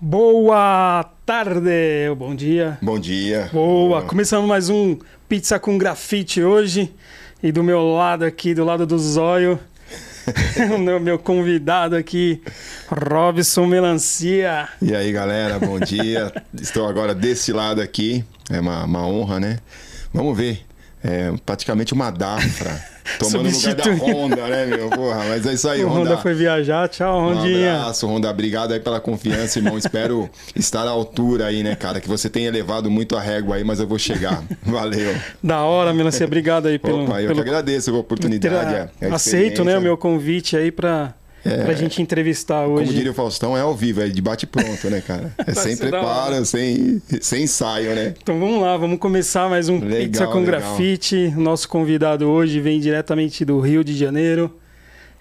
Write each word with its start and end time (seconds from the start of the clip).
Boa 0.00 1.04
tarde, 1.24 2.12
bom 2.18 2.34
dia. 2.34 2.76
Bom 2.82 2.98
dia. 2.98 3.48
Boa, 3.52 4.02
começando 4.02 4.44
mais 4.46 4.68
um 4.68 4.98
Pizza 5.28 5.58
com 5.58 5.78
Grafite 5.78 6.42
hoje. 6.42 6.92
E 7.40 7.52
do 7.52 7.62
meu 7.62 7.80
lado 7.92 8.24
aqui, 8.24 8.54
do 8.54 8.64
lado 8.64 8.84
do 8.84 8.98
Zóio, 8.98 9.58
o 10.74 10.78
meu, 10.78 10.98
meu 10.98 11.16
convidado 11.18 11.94
aqui, 11.94 12.42
Robson 12.88 13.66
Melancia. 13.66 14.68
E 14.82 14.94
aí, 14.94 15.12
galera, 15.12 15.60
bom 15.60 15.78
dia. 15.78 16.32
Estou 16.60 16.88
agora 16.88 17.14
desse 17.14 17.52
lado 17.52 17.80
aqui. 17.80 18.24
É 18.50 18.60
uma, 18.60 18.84
uma 18.84 19.06
honra, 19.06 19.38
né? 19.38 19.58
Vamos 20.12 20.36
ver. 20.36 20.66
É 21.04 21.32
praticamente 21.46 21.92
uma 21.92 22.10
Dafra. 22.10 22.93
Tomando 23.18 23.48
o 23.48 23.52
lugar 23.52 23.74
da 23.74 23.90
Honda, 23.92 24.46
né, 24.48 24.66
meu? 24.66 24.88
Porra, 24.90 25.24
mas 25.28 25.46
é 25.46 25.52
isso 25.52 25.68
aí, 25.68 25.84
O 25.84 25.88
Honda. 25.88 26.00
Honda 26.12 26.16
foi 26.18 26.34
viajar, 26.34 26.88
tchau, 26.88 27.20
Um 27.20 27.34
Rondinha. 27.34 27.76
abraço, 27.80 28.06
Honda. 28.06 28.30
Obrigado 28.30 28.72
aí 28.72 28.80
pela 28.80 28.98
confiança, 29.00 29.58
irmão. 29.58 29.76
Espero 29.76 30.28
estar 30.56 30.86
à 30.86 30.90
altura 30.90 31.46
aí, 31.46 31.62
né, 31.62 31.74
cara? 31.76 32.00
Que 32.00 32.08
você 32.08 32.30
tenha 32.30 32.50
levado 32.50 32.90
muito 32.90 33.16
a 33.16 33.20
régua 33.20 33.56
aí, 33.56 33.64
mas 33.64 33.78
eu 33.80 33.86
vou 33.86 33.98
chegar. 33.98 34.42
Valeu. 34.62 35.14
Da 35.42 35.62
hora, 35.62 35.92
Melancia, 35.92 36.26
obrigado 36.26 36.66
aí 36.66 36.78
pelo, 36.78 37.04
Opa, 37.04 37.20
eu 37.20 37.28
pelo 37.28 37.42
que 37.42 37.48
agradeço 37.48 37.90
a 37.94 37.98
oportunidade. 37.98 38.70
ter- 38.72 38.90
é- 39.02 39.08
é 39.08 39.10
a 39.10 39.14
aceito, 39.14 39.64
né, 39.64 39.76
o 39.76 39.80
meu 39.82 39.96
convite 39.96 40.56
aí 40.56 40.72
pra, 40.72 41.12
É. 41.44 41.64
pra 41.64 41.74
gente 41.74 42.00
entrevistar 42.00 42.66
hoje. 42.66 42.86
Como 42.86 42.96
diria 42.96 43.10
o 43.10 43.14
Faustão, 43.14 43.56
é 43.56 43.60
ao 43.60 43.74
vivo, 43.74 44.00
é 44.00 44.08
de 44.08 44.22
bate 44.22 44.46
pronto, 44.46 44.88
né, 44.88 45.00
cara? 45.00 45.32
É 45.46 45.52
sem 45.52 45.76
preparo, 45.76 46.44
sem, 46.44 47.02
sem 47.20 47.42
ensaio, 47.44 47.94
né? 47.94 48.14
Então 48.22 48.38
vamos 48.40 48.62
lá, 48.62 48.76
vamos 48.76 48.98
começar 48.98 49.48
mais 49.48 49.68
um 49.68 49.78
Legal, 49.78 49.98
Pizza 49.98 50.26
com 50.26 50.40
legal. 50.40 50.60
Grafite. 50.60 51.34
Nosso 51.36 51.68
convidado 51.68 52.26
hoje 52.28 52.60
vem 52.60 52.80
diretamente 52.80 53.44
do 53.44 53.60
Rio 53.60 53.84
de 53.84 53.94
Janeiro. 53.96 54.50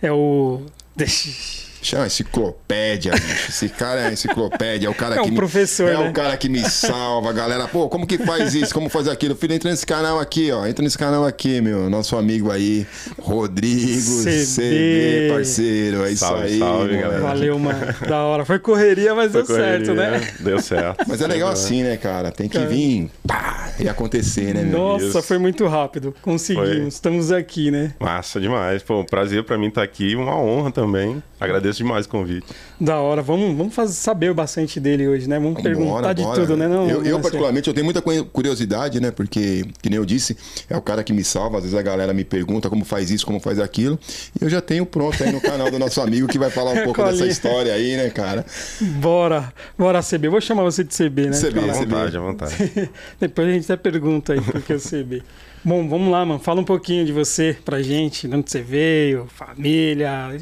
É 0.02 0.12
o. 0.12 0.62
Chama 1.84 2.06
enciclopédia, 2.08 3.12
bicho. 3.14 3.50
Esse 3.50 3.70
cara 3.70 4.08
é 4.10 4.14
enciclopédia, 4.14 4.88
é 4.88 4.90
o 4.90 4.96
cara 4.96 5.16
É 5.16 5.22
um 5.22 5.26
que 5.26 5.32
me- 5.32 5.36
professor, 5.36 5.90
é 5.90 5.98
né? 5.98 6.10
o 6.10 6.14
cara 6.14 6.36
que 6.38 6.48
me 6.50 6.68
salva, 6.70 7.32
galera. 7.34 7.68
Pô, 7.68 7.90
como 7.90 8.08
que 8.08 8.18
faz 8.18 8.54
isso? 8.56 8.74
Como 8.74 8.90
faz 8.90 9.08
aquilo? 9.08 9.36
Filho, 9.36 9.54
entra 9.54 9.70
nesse 9.70 9.86
canal 9.86 10.20
aqui, 10.20 10.52
ó. 10.52 10.66
Entra 10.66 10.84
nesse 10.84 10.98
canal 10.98 11.26
aqui, 11.26 11.60
meu. 11.62 11.90
Nosso 11.90 12.16
amigo 12.18 12.52
aí, 12.52 12.88
Rodrigo 13.20 14.24
CB. 14.24 14.46
CB, 14.46 15.30
parceiro. 15.34 16.06
É 16.06 16.12
isso 16.12 16.20
Salve, 16.26 16.44
aí, 16.46 16.60
salve, 16.60 16.98
galera. 16.98 17.22
Valeu, 17.22 17.60
mano. 17.60 17.80
Da 18.08 18.24
hora. 18.24 18.46
Foi 18.46 18.60
correria, 18.60 19.14
mas 19.16 19.32
deu 19.32 19.46
Foi 19.46 19.56
certo, 19.56 19.88
correria, 19.88 20.20
né? 20.20 20.28
Deu 20.40 20.60
certo. 20.60 21.06
Mas 21.08 21.22
é 21.22 21.28
legal 21.28 21.50
assim, 21.50 21.84
né, 21.84 21.98
cara? 21.98 22.32
Tem 22.32 22.48
que 22.48 22.58
Cara. 22.58 22.70
vir 22.70 23.10
pá, 23.28 23.72
e 23.80 23.88
acontecer, 23.90 24.54
né, 24.54 24.62
meu? 24.64 24.78
Nossa, 24.80 25.06
Isso. 25.06 25.22
foi 25.24 25.38
muito 25.38 25.66
rápido. 25.68 26.14
Conseguimos. 26.22 26.70
Foi. 26.70 26.88
Estamos 26.88 27.32
aqui, 27.32 27.72
né? 27.72 27.94
Massa 28.00 28.40
demais. 28.40 28.82
Pô, 28.84 29.02
um 29.02 29.06
prazer 29.06 29.44
pra 29.44 29.58
mim 29.58 29.68
estar 29.68 29.84
aqui, 29.84 30.16
uma 30.16 30.36
honra 30.38 30.72
também. 30.72 31.22
Agradeço 31.44 31.78
demais 31.80 32.06
o 32.06 32.10
convite. 32.10 32.46
Da 32.80 33.00
hora. 33.00 33.22
Vamos, 33.22 33.56
vamos 33.58 33.74
fazer, 33.76 33.94
saber 33.94 34.34
bastante 34.34 34.80
dele 34.80 35.08
hoje, 35.08 35.28
né? 35.28 35.40
Vamos 35.40 35.62
perguntar 35.62 35.90
Bora, 36.02 36.14
de 36.14 36.24
bora. 36.24 36.42
tudo, 36.42 36.58
né? 36.58 36.68
Não, 36.68 36.84
eu, 36.84 36.90
eu, 36.98 37.02
Melancia? 37.02 37.20
particularmente, 37.22 37.68
eu 37.68 37.74
tenho 37.74 37.86
muita 37.86 38.02
cu- 38.02 38.26
curiosidade, 38.26 39.00
né? 39.00 39.12
Porque, 39.12 39.66
que 39.82 39.90
nem 39.90 39.98
eu 39.98 40.06
disse, 40.06 40.38
é 40.70 40.76
o 40.78 40.82
cara 40.82 41.04
que 41.04 41.14
me 41.14 41.24
salva. 41.24 41.58
Às 41.58 41.64
vezes 41.64 41.78
a 41.78 41.82
galera 41.82 42.14
me 42.14 42.24
pergunta 42.24 42.70
como 42.70 42.84
faz 42.86 43.12
isso, 43.12 43.26
como 43.26 43.40
faz 43.40 43.60
aquilo. 43.60 44.00
E 44.40 44.44
eu 44.44 44.50
já 44.50 44.62
tenho 44.62 44.86
pronto 44.86 45.24
aí 45.24 45.32
no 45.32 45.42
canal 45.42 45.70
do 45.70 45.78
nosso 45.80 46.00
amigo 46.02 46.28
que 46.28 46.40
vai 46.40 46.50
falar 46.50 46.72
um 46.72 46.84
pouco 46.84 47.04
dessa 47.04 47.26
história 47.28 47.74
aí, 47.74 47.96
né, 47.98 48.10
cara? 48.10 48.46
Bora. 48.82 49.54
Bora, 49.78 50.02
CB. 50.02 50.30
Vou 50.30 50.42
chamar 50.42 50.64
você 50.64 50.84
de 50.84 50.96
CB, 50.96 51.28
né? 51.30 51.40
CB, 51.40 51.60
À 51.70 51.74
vontade, 51.74 52.18
à 52.18 52.20
vontade. 52.20 52.90
Depois 53.20 53.48
a 53.48 53.52
gente 53.52 53.72
até 53.72 53.78
pergunta 53.92 54.34
aí 54.34 54.42
por 54.42 54.62
que 54.62 54.74
o 54.74 54.80
CB. 54.80 55.24
Bom, 55.66 55.88
vamos 55.88 56.12
lá, 56.12 56.26
mano. 56.26 56.40
Fala 56.40 56.60
um 56.60 56.66
pouquinho 56.66 57.06
de 57.06 57.12
você 57.14 57.56
pra 57.64 57.82
gente, 57.82 58.28
de 58.28 58.36
onde 58.36 58.52
você 58.52 58.62
veio, 58.62 59.28
família. 59.34 60.38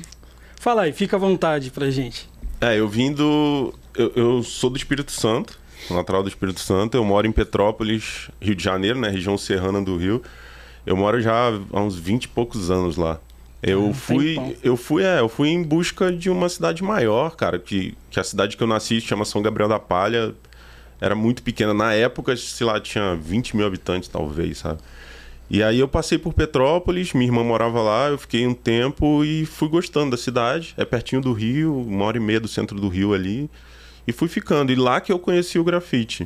Fala 0.62 0.84
aí, 0.84 0.94
fica 0.94 1.16
à 1.16 1.20
vontade 1.20 1.72
pra 1.72 1.90
gente. 1.90 2.30
É, 2.62 2.78
eu 2.80 2.88
vim 2.88 3.12
do. 3.12 3.74
Eu, 3.96 4.12
eu 4.16 4.44
sou 4.44 4.70
do 4.70 4.78
Espírito 4.78 5.12
Santo, 5.12 5.58
natural 5.90 6.22
do 6.22 6.30
Espírito 6.30 6.60
Santo. 6.60 6.96
Eu 6.96 7.04
moro 7.04 7.26
em 7.26 7.32
Petrópolis, 7.32 8.30
Rio 8.40 8.54
de 8.54 8.64
Janeiro, 8.64 9.00
né? 9.00 9.10
Região 9.10 9.36
serrana 9.40 9.82
do 9.82 9.98
Rio. 9.98 10.22
Eu 10.86 10.96
moro 10.96 11.20
já 11.20 11.50
há 11.74 11.82
uns 11.82 11.96
20 11.98 12.26
e 12.26 12.28
poucos 12.28 12.70
anos 12.70 12.96
lá. 12.96 13.20
Eu 13.64 13.90
Ah, 13.90 13.94
fui, 13.96 14.36
tempão. 14.36 14.54
eu 14.62 14.78
fui, 14.78 15.04
é, 15.04 15.20
eu 15.20 15.28
fui 15.28 15.50
em 15.50 15.64
busca 15.64 16.12
de 16.12 16.30
uma 16.30 16.48
cidade 16.48 16.84
maior, 16.84 17.36
cara, 17.36 17.58
que, 17.58 17.96
que 18.12 18.20
a 18.20 18.24
cidade 18.24 18.56
que 18.56 18.62
eu 18.62 18.68
nasci 18.68 19.02
chama 19.02 19.26
São 19.26 19.42
Gabriel 19.42 19.68
da 19.68 19.80
Palha, 19.80 20.36
era 21.00 21.16
muito 21.16 21.42
pequena. 21.42 21.74
Na 21.74 21.92
época, 21.94 22.38
sei 22.38 22.68
lá, 22.68 22.80
tinha 22.80 23.16
20 23.16 23.58
mil 23.58 23.66
habitantes, 23.66 24.08
talvez, 24.08 24.60
sabe? 24.60 24.80
E 25.54 25.62
aí 25.62 25.82
eu 25.82 25.88
passei 25.88 26.18
por 26.18 26.34
Petrópolis, 26.34 27.12
minha 27.12 27.26
irmã 27.26 27.44
morava 27.44 27.82
lá, 27.82 28.08
eu 28.08 28.18
fiquei 28.18 28.48
um 28.48 28.54
tempo 28.54 29.22
e 29.26 29.46
fui 29.46 29.68
gostando 29.68 30.12
da 30.12 30.18
cidade. 30.18 30.74
É 30.78 30.86
pertinho 30.86 31.22
do 31.22 31.34
Rio, 31.34 31.78
uma 31.78 32.06
hora 32.06 32.16
e 32.16 32.22
meia 32.22 32.40
do 32.40 32.48
centro 32.48 32.80
do 32.80 32.88
Rio 32.88 33.14
ali. 33.14 33.50
E 34.08 34.14
fui 34.14 34.30
ficando. 34.30 34.72
E 34.72 34.76
lá 34.76 35.02
que 35.02 35.12
eu 35.12 35.20
conheci 35.20 35.60
o 35.60 35.64
grafite. 35.66 36.26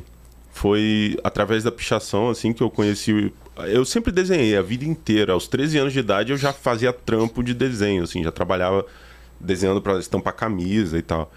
Foi 0.52 1.18
através 1.24 1.64
da 1.64 1.72
pichação, 1.72 2.30
assim, 2.30 2.52
que 2.52 2.62
eu 2.62 2.70
conheci. 2.70 3.32
Eu 3.66 3.84
sempre 3.84 4.12
desenhei 4.12 4.56
a 4.56 4.62
vida 4.62 4.84
inteira. 4.84 5.32
Aos 5.32 5.48
13 5.48 5.78
anos 5.78 5.92
de 5.92 5.98
idade 5.98 6.30
eu 6.30 6.38
já 6.38 6.52
fazia 6.52 6.92
trampo 6.92 7.42
de 7.42 7.52
desenho, 7.52 8.04
assim, 8.04 8.22
já 8.22 8.30
trabalhava 8.30 8.86
desenhando 9.40 9.82
para 9.82 9.98
estampar 9.98 10.34
camisa 10.34 10.96
e 10.96 11.02
tal. 11.02 11.32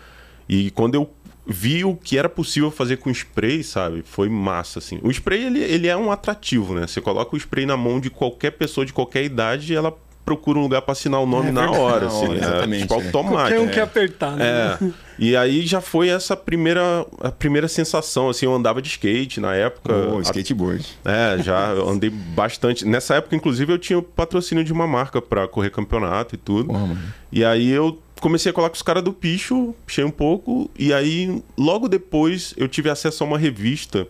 E 0.48 0.70
quando 0.70 0.94
eu 0.94 1.10
vi 1.46 1.84
o 1.84 1.96
que 1.96 2.18
era 2.18 2.30
possível 2.30 2.70
fazer 2.72 2.98
com 2.98 3.10
spray, 3.10 3.64
sabe? 3.64 4.04
Foi 4.06 4.30
massa, 4.30 4.80
assim. 4.80 5.00
O 5.02 5.10
spray, 5.12 5.46
ele, 5.46 5.60
ele 5.64 5.88
é 5.88 5.98
um 5.98 6.12
atrativo, 6.12 6.74
né? 6.76 6.86
Você 6.88 7.02
coloca 7.02 7.36
o 7.36 7.38
spray 7.38 7.66
na 7.66 7.76
mão 7.78 8.00
de 8.00 8.10
qualquer 8.10 8.52
pessoa 8.52 8.86
de 8.86 8.94
qualquer 8.94 9.24
idade 9.24 9.74
e 9.74 9.76
ela 9.76 9.96
procura 10.26 10.60
um 10.60 10.62
lugar 10.62 10.84
para 10.84 10.92
assinar 10.92 11.20
o 11.22 11.26
nome 11.26 11.50
É 11.50 11.52
na 11.52 11.72
hora, 11.72 12.02
Na 12.02 12.08
assim. 12.08 12.26
hora, 12.28 12.34
é, 12.36 12.38
exatamente, 12.38 12.82
tipo, 12.84 12.98
né? 13.00 13.06
automático. 13.08 13.38
Qualquer 13.40 13.60
um 13.62 13.66
É. 13.70 13.74
quer 13.74 13.82
apertar, 13.82 14.32
né? 14.36 14.46
É. 14.46 14.88
E 15.18 15.36
aí 15.36 15.66
já 15.66 15.82
foi 15.82 16.10
essa 16.10 16.38
primeira, 16.38 17.04
a 17.20 17.32
primeira 17.32 17.68
sensação, 17.68 18.30
assim, 18.30 18.46
eu 18.46 18.54
andava 18.54 18.80
de 18.80 18.90
skate 18.90 19.40
na 19.40 19.56
época. 19.56 19.92
A- 19.92 20.22
skateboard. 20.22 20.86
É, 21.04 21.42
já 21.42 21.72
andei 21.72 22.12
bastante. 22.12 22.86
Nessa 22.86 23.16
época, 23.16 23.36
inclusive, 23.36 23.74
eu 23.74 23.80
tinha 23.80 23.98
o 23.98 24.04
patrocínio 24.04 24.64
de 24.64 24.72
uma 24.72 24.86
marca 24.86 25.20
pra 25.20 25.48
correr 25.48 25.72
campeonato 25.72 26.36
e 26.36 26.38
tudo. 26.38 26.68
Porra, 26.68 26.80
mano. 26.86 27.00
E 27.32 27.44
aí 27.44 27.68
eu 27.70 27.98
comecei 28.20 28.50
a 28.50 28.54
colar 28.54 28.70
com 28.70 28.76
os 28.76 28.82
caras 28.82 29.04
do 29.04 29.14
picho, 29.14 29.74
pichei 29.86 30.04
um 30.04 30.12
pouco, 30.12 30.70
e 30.78 30.94
aí 30.94 31.42
logo 31.58 31.88
depois 31.88 32.54
eu 32.58 32.68
tive 32.68 32.90
acesso 32.90 33.24
a 33.24 33.28
uma 33.28 33.38
revista. 33.38 34.08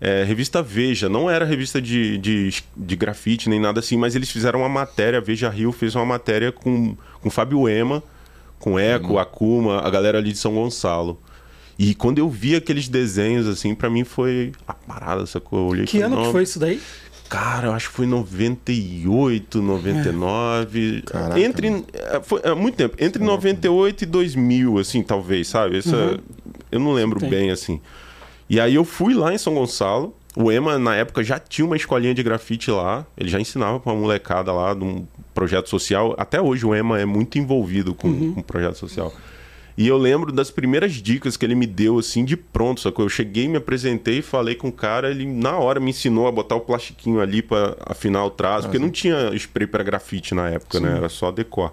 é, 0.00 0.24
revista 0.24 0.62
Veja, 0.62 1.08
não 1.08 1.30
era 1.30 1.44
revista 1.44 1.80
de, 1.80 2.18
de, 2.18 2.54
de 2.76 2.96
grafite 2.96 3.48
nem 3.48 3.60
nada 3.60 3.80
assim, 3.80 3.96
mas 3.96 4.14
eles 4.16 4.30
fizeram 4.30 4.60
uma 4.60 4.68
matéria, 4.68 5.18
a 5.18 5.22
Veja 5.22 5.48
Rio 5.48 5.70
fez 5.72 5.94
uma 5.94 6.04
matéria 6.06 6.50
com, 6.50 6.96
com 7.20 7.30
Fábio 7.30 7.68
Ema, 7.68 8.02
com 8.58 8.78
Eco, 8.78 9.18
Akuma, 9.18 9.80
a 9.80 9.90
galera 9.90 10.18
ali 10.18 10.32
de 10.32 10.38
São 10.38 10.54
Gonçalo. 10.54 11.20
E 11.78 11.94
quando 11.94 12.18
eu 12.18 12.28
vi 12.28 12.54
aqueles 12.54 12.86
desenhos, 12.88 13.48
assim, 13.48 13.74
pra 13.74 13.88
mim 13.90 14.04
foi 14.04 14.52
a 14.68 14.74
parada, 14.74 15.24
sacou? 15.26 15.58
Eu 15.60 15.66
olhei 15.66 15.84
e 15.84 15.86
Que 15.86 16.00
ano 16.00 16.16
que 16.16 16.22
"Não, 16.24 16.32
foi 16.32 16.42
isso 16.44 16.58
daí? 16.58 16.80
Cara, 17.32 17.68
eu 17.68 17.72
acho 17.72 17.88
que 17.88 17.94
foi 17.94 18.06
98, 18.06 19.62
99. 19.62 21.02
Caraca, 21.02 21.40
entre. 21.40 21.70
mano. 21.70 21.84
é, 21.94 22.20
Foi 22.20 22.40
é, 22.44 22.54
muito 22.54 22.76
tempo. 22.76 22.94
Entre 22.98 23.22
98 23.24 24.02
e 24.02 24.06
2000, 24.06 24.78
assim, 24.78 25.02
talvez, 25.02 25.48
sabe? 25.48 25.78
Essa, 25.78 25.96
Uhum. 25.96 26.18
Eu 26.70 26.80
não 26.80 26.92
lembro 26.92 27.18
Tem. 27.20 27.28
bem, 27.30 27.50
assim. 27.50 27.80
E 28.48 28.60
aí 28.60 28.74
eu 28.74 28.84
fui 28.84 29.14
lá 29.14 29.32
em 29.32 29.38
São 29.38 29.54
Gonçalo. 29.54 30.14
O 30.36 30.50
Ema, 30.52 30.78
na 30.78 30.94
época, 30.94 31.22
já 31.22 31.38
tinha 31.38 31.64
uma 31.66 31.76
escolinha 31.76 32.14
de 32.14 32.22
grafite 32.22 32.70
lá. 32.70 33.06
Ele 33.16 33.28
já 33.28 33.38
ensinava 33.40 33.78
pra 33.80 33.92
uma 33.92 34.00
molecada 34.00 34.52
lá 34.52 34.72
de 34.74 34.82
um 34.84 35.06
projeto 35.34 35.68
social. 35.68 36.14
Até 36.18 36.40
hoje 36.40 36.64
o 36.66 36.74
Ema 36.74 36.98
é 37.00 37.04
muito 37.04 37.38
envolvido 37.38 37.94
com, 37.94 38.08
Uhum. 38.08 38.32
com 38.34 38.42
projeto 38.42 38.76
social. 38.76 39.12
E 39.76 39.88
eu 39.88 39.96
lembro 39.96 40.30
das 40.32 40.50
primeiras 40.50 40.92
dicas 40.92 41.36
que 41.36 41.44
ele 41.46 41.54
me 41.54 41.66
deu, 41.66 41.98
assim, 41.98 42.24
de 42.24 42.36
pronto. 42.36 42.90
Que 42.92 43.00
eu 43.00 43.08
cheguei, 43.08 43.48
me 43.48 43.56
apresentei, 43.56 44.20
falei 44.20 44.54
com 44.54 44.68
o 44.68 44.72
cara, 44.72 45.10
ele 45.10 45.24
na 45.26 45.56
hora 45.56 45.80
me 45.80 45.90
ensinou 45.90 46.26
a 46.26 46.32
botar 46.32 46.56
o 46.56 46.60
plastiquinho 46.60 47.20
ali 47.20 47.40
pra 47.40 47.76
afinar 47.86 48.24
o 48.24 48.30
traço, 48.30 48.68
porque 48.68 48.78
não 48.78 48.90
tinha 48.90 49.34
spray 49.34 49.66
pra 49.66 49.82
grafite 49.82 50.34
na 50.34 50.50
época, 50.50 50.78
né? 50.78 50.96
Era 50.96 51.08
só 51.08 51.30
decor. 51.30 51.72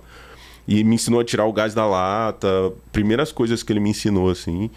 E 0.67 0.83
me 0.83 0.95
ensinou 0.95 1.19
a 1.19 1.25
tirar 1.25 1.45
o 1.45 1.51
gás 1.51 1.73
da 1.73 1.85
lata, 1.85 2.47
primeiras 2.91 3.31
coisas 3.31 3.63
que 3.63 3.73
ele 3.73 3.79
me 3.79 3.89
ensinou, 3.89 4.29
assim. 4.29 4.69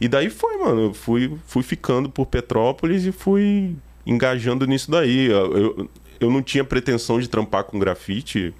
E 0.00 0.08
daí 0.08 0.30
foi, 0.30 0.56
mano. 0.56 0.86
Eu 0.86 0.94
fui, 0.94 1.32
fui 1.46 1.62
ficando 1.62 2.08
por 2.08 2.26
Petrópolis 2.26 3.04
e 3.04 3.12
fui 3.12 3.76
engajando 4.06 4.66
nisso 4.66 4.90
daí. 4.90 5.26
Eu, 5.26 5.56
eu, 5.56 5.90
eu 6.20 6.30
não 6.30 6.42
tinha 6.42 6.64
pretensão 6.64 7.20
de 7.20 7.28
trampar 7.28 7.64
com 7.64 7.78
grafite, 7.78 8.54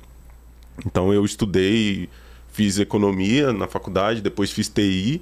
então 0.87 1.12
eu 1.12 1.25
estudei, 1.25 2.08
fiz 2.54 2.78
economia 2.78 3.52
na 3.52 3.66
faculdade, 3.66 4.22
depois 4.22 4.50
fiz 4.50 4.68
TI. 4.68 5.20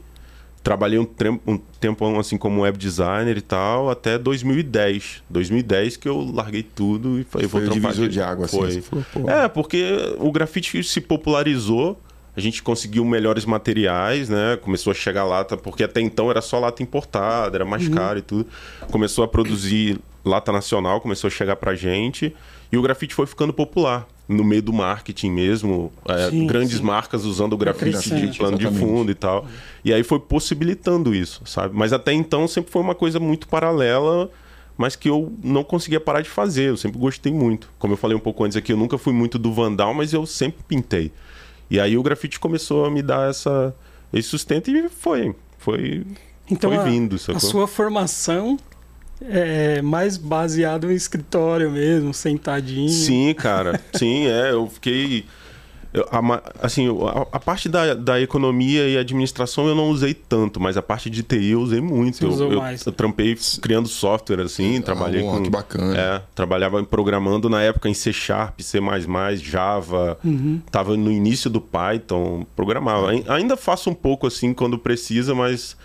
Trabalhei 0.62 0.96
um, 0.98 1.08
um 1.44 1.58
tempão 1.80 2.20
assim 2.20 2.36
como 2.38 2.60
web 2.60 2.78
designer 2.78 3.36
e 3.36 3.40
tal, 3.40 3.90
até 3.90 4.16
2010. 4.16 5.24
2010 5.28 5.96
que 5.96 6.08
eu 6.08 6.20
larguei 6.32 6.62
tudo 6.62 7.18
e 7.18 7.24
falei, 7.24 7.48
Foi 7.48 7.62
vou 7.62 7.70
trampar 7.72 7.90
divisor 7.92 8.08
de- 8.08 8.20
água, 8.22 8.44
assim. 8.44 8.58
Foi. 8.58 8.70
Você 8.70 8.80
falou, 8.82 9.28
É, 9.30 9.48
porque 9.48 9.82
o 10.18 10.30
grafite 10.30 10.84
se 10.84 11.00
popularizou, 11.00 11.98
a 12.36 12.40
gente 12.40 12.62
conseguiu 12.62 13.04
melhores 13.04 13.44
materiais, 13.44 14.28
né? 14.28 14.56
Começou 14.62 14.90
a 14.92 14.94
chegar 14.94 15.24
lata, 15.24 15.56
porque 15.56 15.82
até 15.82 16.00
então 16.00 16.30
era 16.30 16.40
só 16.40 16.60
lata 16.60 16.80
importada, 16.82 17.56
era 17.56 17.64
mais 17.64 17.88
caro 17.88 18.18
e 18.20 18.22
tudo. 18.22 18.46
Começou 18.90 19.24
a 19.24 19.28
produzir 19.28 19.98
lata 20.24 20.52
nacional, 20.52 21.00
começou 21.00 21.26
a 21.26 21.30
chegar 21.30 21.56
pra 21.56 21.74
gente. 21.74 22.32
E 22.72 22.76
o 22.78 22.82
grafite 22.82 23.14
foi 23.14 23.26
ficando 23.26 23.52
popular. 23.52 24.08
no 24.28 24.42
meio 24.44 24.62
do 24.62 24.72
marketing 24.72 25.30
mesmo, 25.30 25.92
é, 26.08 26.30
Sim, 26.30 26.46
grandes 26.46 26.78
sim. 26.78 26.82
marcas 26.82 27.24
usando 27.24 27.52
o 27.52 27.56
grafite 27.58 28.08
de 28.08 28.38
plano 28.38 28.56
de 28.56 28.64
exatamente. 28.64 28.78
fundo 28.90 29.10
e 29.10 29.14
tal. 29.14 29.46
E 29.84 29.92
aí 29.92 30.02
foi 30.02 30.18
possibilitando 30.18 31.14
isso, 31.14 31.42
sabe? 31.44 31.76
Mas 31.76 31.92
até 31.92 32.12
então 32.14 32.48
sempre 32.48 32.70
foi 32.72 32.80
uma 32.80 32.94
coisa 32.94 33.20
muito 33.20 33.46
paralela, 33.46 34.30
mas 34.78 34.96
que 34.96 35.10
eu 35.10 35.32
não 35.44 35.62
conseguia 35.62 36.00
parar 36.00 36.22
de 36.22 36.30
fazer. 36.30 36.70
Eu 36.70 36.76
sempre 36.78 36.98
gostei 36.98 37.30
muito. 37.32 37.68
Como 37.78 37.92
eu 37.92 37.96
falei 37.98 38.16
um 38.16 38.20
pouco 38.20 38.42
antes 38.44 38.56
aqui, 38.56 38.72
eu 38.72 38.76
nunca 38.76 38.96
fui 38.96 39.12
muito 39.12 39.38
do 39.38 39.52
vandal, 39.52 39.92
mas 39.92 40.14
eu 40.14 40.24
sempre 40.24 40.62
pintei. 40.66 41.12
E 41.70 41.78
aí 41.78 41.98
o 41.98 42.02
grafite 42.02 42.40
começou 42.40 42.86
a 42.86 42.90
me 42.90 43.02
dar 43.02 43.28
essa, 43.28 43.74
esse 44.12 44.28
sustento 44.28 44.70
e 44.70 44.88
foi. 44.88 45.34
Foi, 45.58 46.06
Então 46.50 46.70
foi 46.70 46.78
a, 46.78 46.84
vindo, 46.84 47.16
a 47.16 47.38
sua 47.38 47.66
formação 47.66 48.58
é 49.28 49.82
mais 49.82 50.16
baseado 50.16 50.90
em 50.90 50.94
escritório 50.94 51.70
mesmo, 51.70 52.12
sentadinho. 52.14 52.88
Sim, 52.88 53.34
cara. 53.34 53.80
Sim, 53.94 54.26
é. 54.26 54.52
Eu 54.52 54.66
fiquei. 54.68 55.24
eu- 55.92 56.06
a 56.10 56.42
assim, 56.62 56.88
a, 56.88 57.36
a 57.36 57.38
parte 57.40 57.68
da, 57.68 57.92
da 57.94 58.20
economia 58.20 58.88
e 58.88 58.96
administração 58.96 59.66
eu 59.68 59.74
não 59.74 59.90
usei 59.90 60.14
tanto, 60.14 60.58
mas 60.58 60.76
a 60.78 60.82
parte 60.82 61.10
de 61.10 61.22
TI 61.22 61.50
eu 61.50 61.60
usei 61.60 61.80
muito. 61.80 62.16
Você 62.16 62.24
eu, 62.24 62.28
usou 62.30 62.52
eu, 62.52 62.58
mais. 62.60 62.84
eu 62.86 62.92
trampei 62.92 63.36
criando 63.60 63.88
software, 63.88 64.40
assim, 64.40 64.80
trabalhei 64.80 65.20
Ah, 65.20 65.30
com. 65.30 65.42
que 65.42 65.50
bacana. 65.50 65.96
É, 65.98 66.22
trabalhava 66.34 66.82
programando 66.82 67.48
na 67.50 67.60
época 67.62 67.88
em 67.88 67.94
C 67.94 68.12
Sharp, 68.12 68.60
C, 68.60 68.78
Java. 69.42 70.18
Uhum. 70.24 70.60
Tava 70.70 70.96
no 70.96 71.10
início 71.12 71.50
do 71.50 71.60
Python, 71.60 72.46
programava. 72.56 73.10
Ai- 73.10 73.24
Ainda 73.28 73.56
faço 73.56 73.90
um 73.90 73.94
pouco 73.94 74.26
assim 74.26 74.54
quando 74.54 74.78
precisa, 74.78 75.34
mas. 75.34 75.76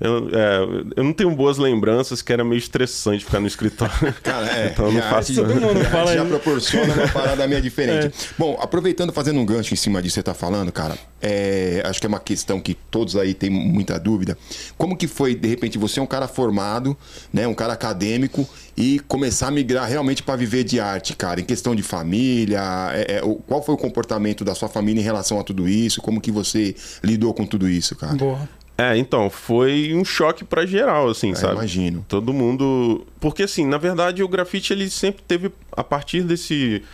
Eu, 0.00 0.28
é, 0.32 0.58
eu 0.96 1.02
não 1.04 1.12
tenho 1.12 1.30
boas 1.34 1.58
lembranças, 1.58 2.22
que 2.22 2.32
era 2.32 2.44
meio 2.44 2.58
estressante 2.58 3.24
ficar 3.24 3.40
no 3.40 3.46
escritório. 3.46 3.92
Cara, 4.22 4.46
é. 4.46 4.68
Então 4.68 4.86
eu 4.86 4.92
não 4.92 5.00
e 5.00 5.02
a 5.02 5.10
faço 5.10 5.32
arte- 5.40 5.52
Todo 5.54 5.60
mundo 5.60 5.84
fala 5.86 6.14
já 6.14 6.24
proporciona 6.24 6.94
uma 6.94 7.08
parada 7.08 7.46
meio 7.48 7.60
diferente. 7.60 8.06
É. 8.06 8.12
Bom, 8.38 8.56
aproveitando, 8.60 9.12
fazendo 9.12 9.40
um 9.40 9.44
gancho 9.46 9.74
em 9.74 9.76
cima 9.76 10.00
disso 10.00 10.14
que 10.14 10.20
você 10.20 10.22
tá 10.22 10.34
falando, 10.34 10.70
cara, 10.70 10.96
é, 11.20 11.82
acho 11.84 11.98
que 12.00 12.06
é 12.06 12.08
uma 12.08 12.20
questão 12.20 12.60
que 12.60 12.74
todos 12.74 13.16
aí 13.16 13.34
têm 13.34 13.50
muita 13.50 13.98
dúvida. 13.98 14.38
Como 14.76 14.96
que 14.96 15.08
foi, 15.08 15.34
de 15.34 15.48
repente, 15.48 15.76
você 15.78 15.98
é 15.98 16.02
um 16.02 16.06
cara 16.06 16.28
formado, 16.28 16.96
né, 17.32 17.46
um 17.48 17.54
cara 17.54 17.72
acadêmico, 17.72 18.48
e 18.76 19.00
começar 19.08 19.48
a 19.48 19.50
migrar 19.50 19.88
realmente 19.88 20.22
para 20.22 20.36
viver 20.36 20.62
de 20.62 20.78
arte, 20.78 21.16
cara, 21.16 21.40
em 21.40 21.44
questão 21.44 21.74
de 21.74 21.82
família, 21.82 22.60
é, 22.92 23.16
é, 23.18 23.24
o- 23.24 23.34
qual 23.36 23.60
foi 23.64 23.74
o 23.74 23.78
comportamento 23.78 24.44
da 24.44 24.54
sua 24.54 24.68
família 24.68 25.00
em 25.00 25.04
relação 25.04 25.40
a 25.40 25.42
tudo 25.42 25.68
isso? 25.68 26.00
Como 26.00 26.20
que 26.20 26.30
você 26.30 26.76
lidou 27.02 27.34
com 27.34 27.44
tudo 27.44 27.68
isso, 27.68 27.96
cara? 27.96 28.14
Boa. 28.14 28.48
É, 28.80 28.96
então, 28.96 29.28
foi 29.28 29.92
um 29.92 30.04
choque 30.04 30.44
pra 30.44 30.64
geral, 30.64 31.08
assim, 31.08 31.32
É, 31.32 31.34
sabe? 31.34 31.54
imagino. 31.54 32.04
Todo 32.08 32.32
mundo. 32.32 33.04
Porque, 33.18 33.42
assim, 33.42 33.66
na 33.66 33.76
verdade, 33.76 34.22
o 34.22 34.28
grafite 34.28 34.72
ele 34.72 34.88
sempre 34.88 35.20
teve, 35.26 35.50
a 35.72 35.82
partir 35.82 36.22
desse. 36.22 36.84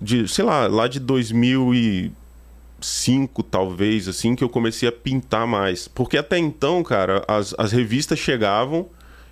De, 0.00 0.26
sei 0.26 0.44
lá, 0.44 0.66
lá 0.66 0.88
de 0.88 0.98
2005, 0.98 3.42
talvez, 3.44 4.08
assim, 4.08 4.34
que 4.34 4.42
eu 4.44 4.48
comecei 4.48 4.88
a 4.88 4.92
pintar 4.92 5.46
mais. 5.46 5.86
Porque 5.88 6.18
até 6.18 6.38
então, 6.38 6.82
cara, 6.82 7.24
as, 7.28 7.54
as 7.56 7.70
revistas 7.72 8.18
chegavam 8.18 8.88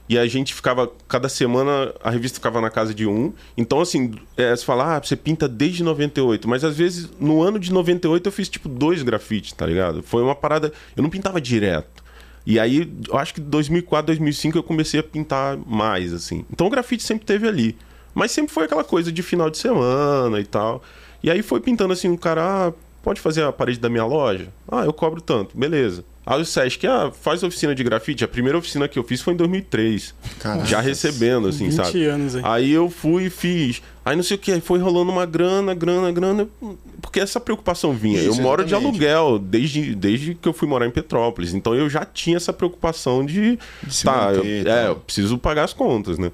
e 0.09 0.19
a 0.19 0.27
gente 0.27 0.53
ficava. 0.55 0.91
Cada 1.09 1.29
semana 1.29 1.95
a 2.03 2.11
revista 2.11 2.37
ficava 2.37 2.61
na 2.61 2.71
casa 2.71 2.93
de 2.95 3.07
um. 3.07 3.33
Então, 3.57 3.81
assim, 3.81 4.15
é, 4.37 4.55
você 4.55 4.65
fala, 4.65 4.97
ah, 4.97 5.03
você 5.03 5.17
pinta 5.17 5.49
desde 5.49 5.83
98. 5.83 6.47
Mas 6.49 6.63
às 6.63 6.77
vezes, 6.77 7.11
no 7.19 7.43
ano 7.43 7.59
de 7.59 7.73
98, 7.73 8.27
eu 8.27 8.33
fiz 8.33 8.49
tipo 8.49 8.69
dois 8.69 9.03
grafites, 9.03 9.53
tá 9.53 9.67
ligado? 9.67 10.03
Foi 10.03 10.23
uma 10.23 10.35
parada. 10.35 10.73
Eu 10.97 11.03
não 11.03 11.11
pintava 11.11 11.41
direto. 11.41 12.05
E 12.47 12.61
aí, 12.61 12.93
eu 13.09 13.17
acho 13.17 13.33
que 13.33 13.41
2004, 13.41 14.07
2005 14.07 14.59
eu 14.59 14.63
comecei 14.63 15.01
a 15.01 15.03
pintar 15.03 15.57
mais, 15.57 16.13
assim. 16.13 16.45
Então 16.53 16.67
o 16.67 16.71
grafite 16.71 17.03
sempre 17.03 17.25
teve 17.25 17.49
ali. 17.49 17.77
Mas 18.15 18.31
sempre 18.31 18.53
foi 18.53 18.65
aquela 18.65 18.85
coisa 18.85 19.11
de 19.11 19.23
final 19.23 19.49
de 19.49 19.57
semana 19.57 20.39
e 20.39 20.45
tal. 20.45 20.83
E 21.23 21.31
aí 21.31 21.43
foi 21.43 21.61
pintando 21.61 21.95
assim, 21.95 22.09
um 22.09 22.17
cara, 22.17 22.69
ah, 22.69 22.73
pode 23.03 23.21
fazer 23.21 23.43
a 23.43 23.53
parede 23.53 23.81
da 23.81 23.89
minha 23.89 24.05
loja? 24.05 24.49
Ah, 24.71 24.85
eu 24.85 24.93
cobro 24.93 25.23
tanto, 25.23 25.57
beleza. 25.57 26.05
Aí 26.27 26.41
o 26.41 26.45
Sesc, 26.45 26.87
ah, 26.87 27.11
faz 27.13 27.43
oficina 27.43 27.75
de 27.75 27.85
grafite. 27.85 28.25
A 28.25 28.29
primeira 28.29 28.57
oficina 28.57 28.89
que 28.89 28.99
eu 28.99 29.05
fiz 29.05 29.21
foi 29.21 29.35
em 29.35 29.37
2003. 29.37 30.15
Caraca. 30.41 30.65
Já 30.65 30.81
recebendo, 30.81 31.49
assim, 31.49 31.69
20 31.69 31.75
sabe? 31.75 32.07
anos 32.07 32.37
aí. 32.37 32.43
Aí 32.45 32.73
eu 32.73 32.89
fui 32.89 33.25
e 33.25 33.31
fiz. 33.31 33.83
Aí 34.03 34.17
não 34.17 34.23
sei 34.23 34.37
o 34.37 34.41
que, 34.41 34.53
aí 34.53 34.61
foi 34.61 34.79
rolando 34.79 35.13
uma 35.13 35.27
grana, 35.27 35.75
grana, 35.75 36.11
grana. 36.11 36.49
Porque 37.03 37.21
essa 37.21 37.39
preocupação 37.39 37.93
vinha. 37.93 38.21
Isso, 38.21 38.39
eu 38.39 38.43
moro 38.43 38.65
de 38.65 38.71
exatamente. 38.71 39.05
aluguel 39.05 39.39
desde, 39.39 39.95
desde 39.95 40.35
que 40.35 40.49
eu 40.49 40.55
fui 40.55 40.67
morar 40.67 40.87
em 40.87 40.91
Petrópolis. 40.91 41.53
Então 41.53 41.75
eu 41.75 41.91
já 41.91 42.07
tinha 42.07 42.39
essa 42.39 42.53
preocupação 42.53 43.25
de. 43.25 43.59
De 43.83 43.95
se 43.95 44.05
tá, 44.05 44.31
eu, 44.31 44.37
manter 44.37 44.47
e 44.47 44.61
é, 44.61 44.65
tal. 44.65 44.85
eu 44.87 44.97
preciso 44.97 45.37
pagar 45.37 45.65
as 45.65 45.75
contas, 45.75 46.19
né? 46.19 46.33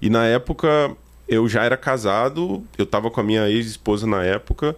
E 0.00 0.08
na 0.08 0.24
época 0.24 0.96
eu 1.28 1.46
já 1.48 1.62
era 1.62 1.76
casado, 1.76 2.64
eu 2.78 2.86
tava 2.86 3.10
com 3.10 3.20
a 3.20 3.24
minha 3.24 3.48
ex-esposa 3.50 4.06
na 4.06 4.24
época. 4.24 4.74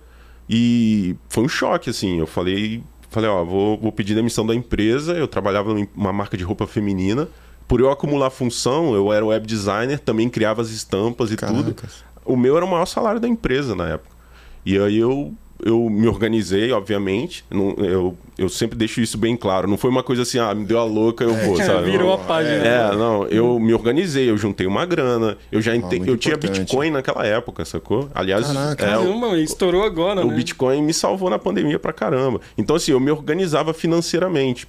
E 0.51 1.15
foi 1.29 1.45
um 1.45 1.49
choque, 1.49 1.91
assim. 1.91 2.19
Eu 2.19 2.27
falei, 2.27 2.83
falei, 3.11 3.29
ó, 3.29 3.45
vou, 3.45 3.79
vou 3.79 3.93
pedir 3.93 4.15
demissão 4.15 4.47
da 4.47 4.55
empresa. 4.55 5.13
Eu 5.13 5.29
trabalhava 5.29 5.75
numa 5.75 6.13
marca 6.13 6.37
de 6.37 6.45
roupa 6.45 6.67
feminina. 6.67 7.29
Por 7.67 7.81
eu 7.81 7.91
acumular 7.91 8.31
função, 8.31 8.95
eu 8.95 9.13
era 9.13 9.25
web 9.27 9.47
designer, 9.47 9.99
também 9.99 10.29
criava 10.29 10.63
as 10.63 10.71
estampas 10.71 11.31
e 11.31 11.37
tudo. 11.37 11.75
Caracas. 11.75 12.05
O 12.25 12.37
meu 12.37 12.57
era 12.57 12.65
o 12.65 12.71
maior 12.71 12.87
salário 12.87 13.21
da 13.21 13.29
empresa 13.29 13.75
na 13.75 13.89
época. 13.89 14.17
E 14.65 14.79
aí 14.79 14.99
eu, 14.99 15.35
eu 15.65 15.89
me 15.91 16.07
organizei, 16.07 16.71
obviamente. 16.73 17.45
Não- 17.51 17.75
eu, 17.79 18.17
eu 18.39 18.49
sempre 18.49 18.79
deixo 18.79 19.01
isso 19.01 19.19
bem 19.19 19.37
claro. 19.37 19.69
Não 19.69 19.77
foi 19.77 19.91
uma 19.91 20.03
coisa 20.03 20.23
assim, 20.23 20.39
ah, 20.39 20.55
me 20.55 20.65
deu 20.65 20.79
a 20.79 20.85
louca, 20.85 21.25
eu 21.25 21.35
vou, 21.35 21.57
sabe? 21.63 21.91
Virou 21.91 22.09
Não. 22.09 22.15
a 22.15 22.19
página. 22.19 22.55
É, 22.65 22.95
não, 22.97 23.27
eu 23.27 23.59
me 23.59 23.75
organizei, 23.75 24.31
eu 24.31 24.37
juntei 24.39 24.67
uma 24.67 24.87
grana, 24.87 25.37
eu 25.51 25.61
já 25.61 25.75
ente... 25.75 25.87
Ah, 25.87 25.89
muito 25.99 26.07
eu 26.09 26.17
tinha 26.17 26.35
importante. 26.35 26.61
Bitcoin 26.61 26.91
naquela 26.91 27.27
época, 27.27 27.65
sacou? 27.65 28.09
Aliás, 28.15 28.47
Caraca. 28.47 28.85
é, 28.85 28.97
o- 28.99 29.03
Caramba, 29.03 29.39
estourou 29.39 29.83
agora, 29.85 30.25
o 30.25 30.29
né? 30.29 30.35
Bitcoin 30.37 30.83
me 30.83 30.95
salvou 30.95 31.29
na 31.31 31.39
pandemia 31.39 31.79
pra 31.79 31.93
caramba. 31.93 32.41
Então, 32.57 32.77
assim, 32.77 32.93
eu 32.93 33.01
me 33.01 33.11
organizava 33.11 33.75
financeiramente. 33.75 34.67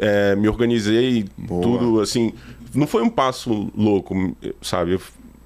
É, 0.00 0.34
me 0.36 0.48
organizei 0.48 1.24
Boa. 1.36 1.62
tudo, 1.62 2.00
assim. 2.00 2.32
Não 2.74 2.86
foi 2.86 3.02
um 3.02 3.08
passo 3.10 3.68
louco, 3.76 4.36
sabe? 4.62 4.92
Eu 4.92 5.00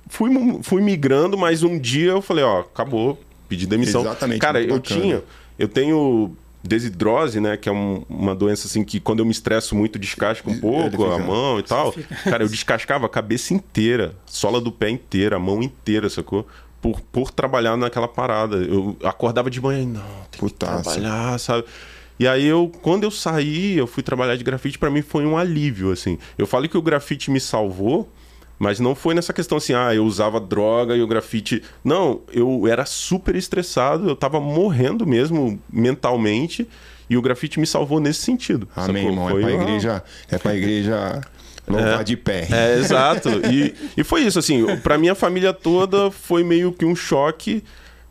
fui, 0.09 0.31
fui 0.63 0.83
migrando, 0.83 1.37
mas 1.39 1.63
um 1.63 1.79
dia 1.79 2.11
eu 2.13 2.21
falei, 2.23 2.45
ó, 2.45 2.61
acabou, 2.61 3.19
pedi 3.49 3.67
demissão. 3.67 4.02
Exatamente, 4.02 4.38
Cara, 4.41 4.61
eu 4.61 4.79
bacana. 4.79 5.00
tinha. 5.00 5.23
Eu 5.58 5.69
tenho 5.69 6.37
desidrose, 6.62 7.41
né? 7.41 7.56
Que 7.56 7.69
é 7.69 7.73
um- 7.73 8.05
uma 8.08 8.35
doença 8.35 8.67
assim 8.67 8.82
que 8.82 8.99
quando 8.99 9.19
eu 9.20 9.25
me 9.26 9.32
estresso 9.32 9.75
muito 9.76 9.99
descasca 9.99 10.49
um 10.50 10.58
pouco 10.58 10.91
fica- 10.91 11.14
a 11.14 11.19
mão 11.19 11.58
e 11.58 11.62
tal. 11.62 11.94
Cara, 12.25 12.43
eu 12.44 12.49
descascava 12.49 13.06
a 13.06 13.08
cabeça 13.08 13.52
inteira, 13.55 14.14
sola 14.26 14.61
do 14.61 14.73
pé 14.73 14.88
inteira, 14.91 15.37
a 15.37 15.38
mão 15.38 15.62
inteira, 15.62 16.08
sacou? 16.08 16.46
Por, 16.81 17.00
por 17.00 17.31
trabalhar 17.31 17.76
naquela 17.76 18.08
parada. 18.08 18.56
Eu 18.56 18.96
acordava 19.05 19.50
de 19.50 19.61
manhã 19.61 19.82
e 19.82 19.87
não, 19.87 20.02
tem 20.31 20.40
Putaça. 20.40 20.76
que 20.76 20.82
trabalhar, 21.00 21.38
sabe? 21.38 21.64
E 22.19 22.26
aí 22.29 22.47
eu, 22.47 22.70
quando 22.82 23.05
eu 23.05 23.11
saí, 23.11 23.76
eu 23.76 23.87
fui 23.87 24.02
trabalhar 24.02 24.37
de 24.37 24.44
grafite, 24.44 24.79
pra 24.79 24.88
mim 24.90 25.02
foi 25.02 25.26
um 25.26 25.37
alívio, 25.37 25.90
assim. 25.90 26.19
Eu 26.38 26.47
falo 26.47 26.69
que 26.69 26.76
o 26.78 26.83
grafite 26.83 27.30
me 27.30 27.40
salvou, 27.40 28.09
mas 28.58 28.78
não 28.80 28.94
foi 28.94 29.14
nessa 29.14 29.32
questão 29.32 29.58
assim, 29.58 29.75
ah, 29.75 29.94
eu 29.94 30.04
usava 30.04 30.38
droga 30.40 30.96
e 30.96 31.02
o 31.02 31.06
grafite. 31.06 31.62
Não, 31.84 32.20
eu 32.32 32.66
era 32.68 32.84
super 32.87 33.34
estressado, 33.37 34.08
eu 34.08 34.16
tava 34.16 34.40
morrendo 34.40 35.06
mesmo 35.06 35.58
mentalmente, 35.73 36.66
e 37.08 37.16
o 37.16 37.23
grafite 37.23 37.61
me 37.61 37.66
salvou 37.66 38.00
nesse 38.00 38.20
sentido. 38.20 38.68
Amém, 38.75 39.02
sacou? 39.04 39.11
irmão. 39.11 39.28
É 39.28 39.32
Foi 39.32 39.42
pra 39.42 39.50
uma- 39.54 39.62
igreja, 39.62 40.02
é 40.30 40.38
pra 40.38 40.54
igreja 40.56 41.20
louvar 41.68 42.04
de 42.04 42.16
pé. 42.16 42.46
É, 42.50 42.78
exato. 42.78 43.28
E, 43.50 43.75
e 43.96 44.04
foi 44.04 44.23
isso, 44.23 44.38
assim, 44.38 44.64
pra 44.82 44.96
minha 44.99 45.14
família 45.14 45.52
toda 45.52 46.11
foi 46.11 46.42
meio 46.44 46.73
que 46.73 46.84
um 46.84 46.94
choque, 46.96 47.62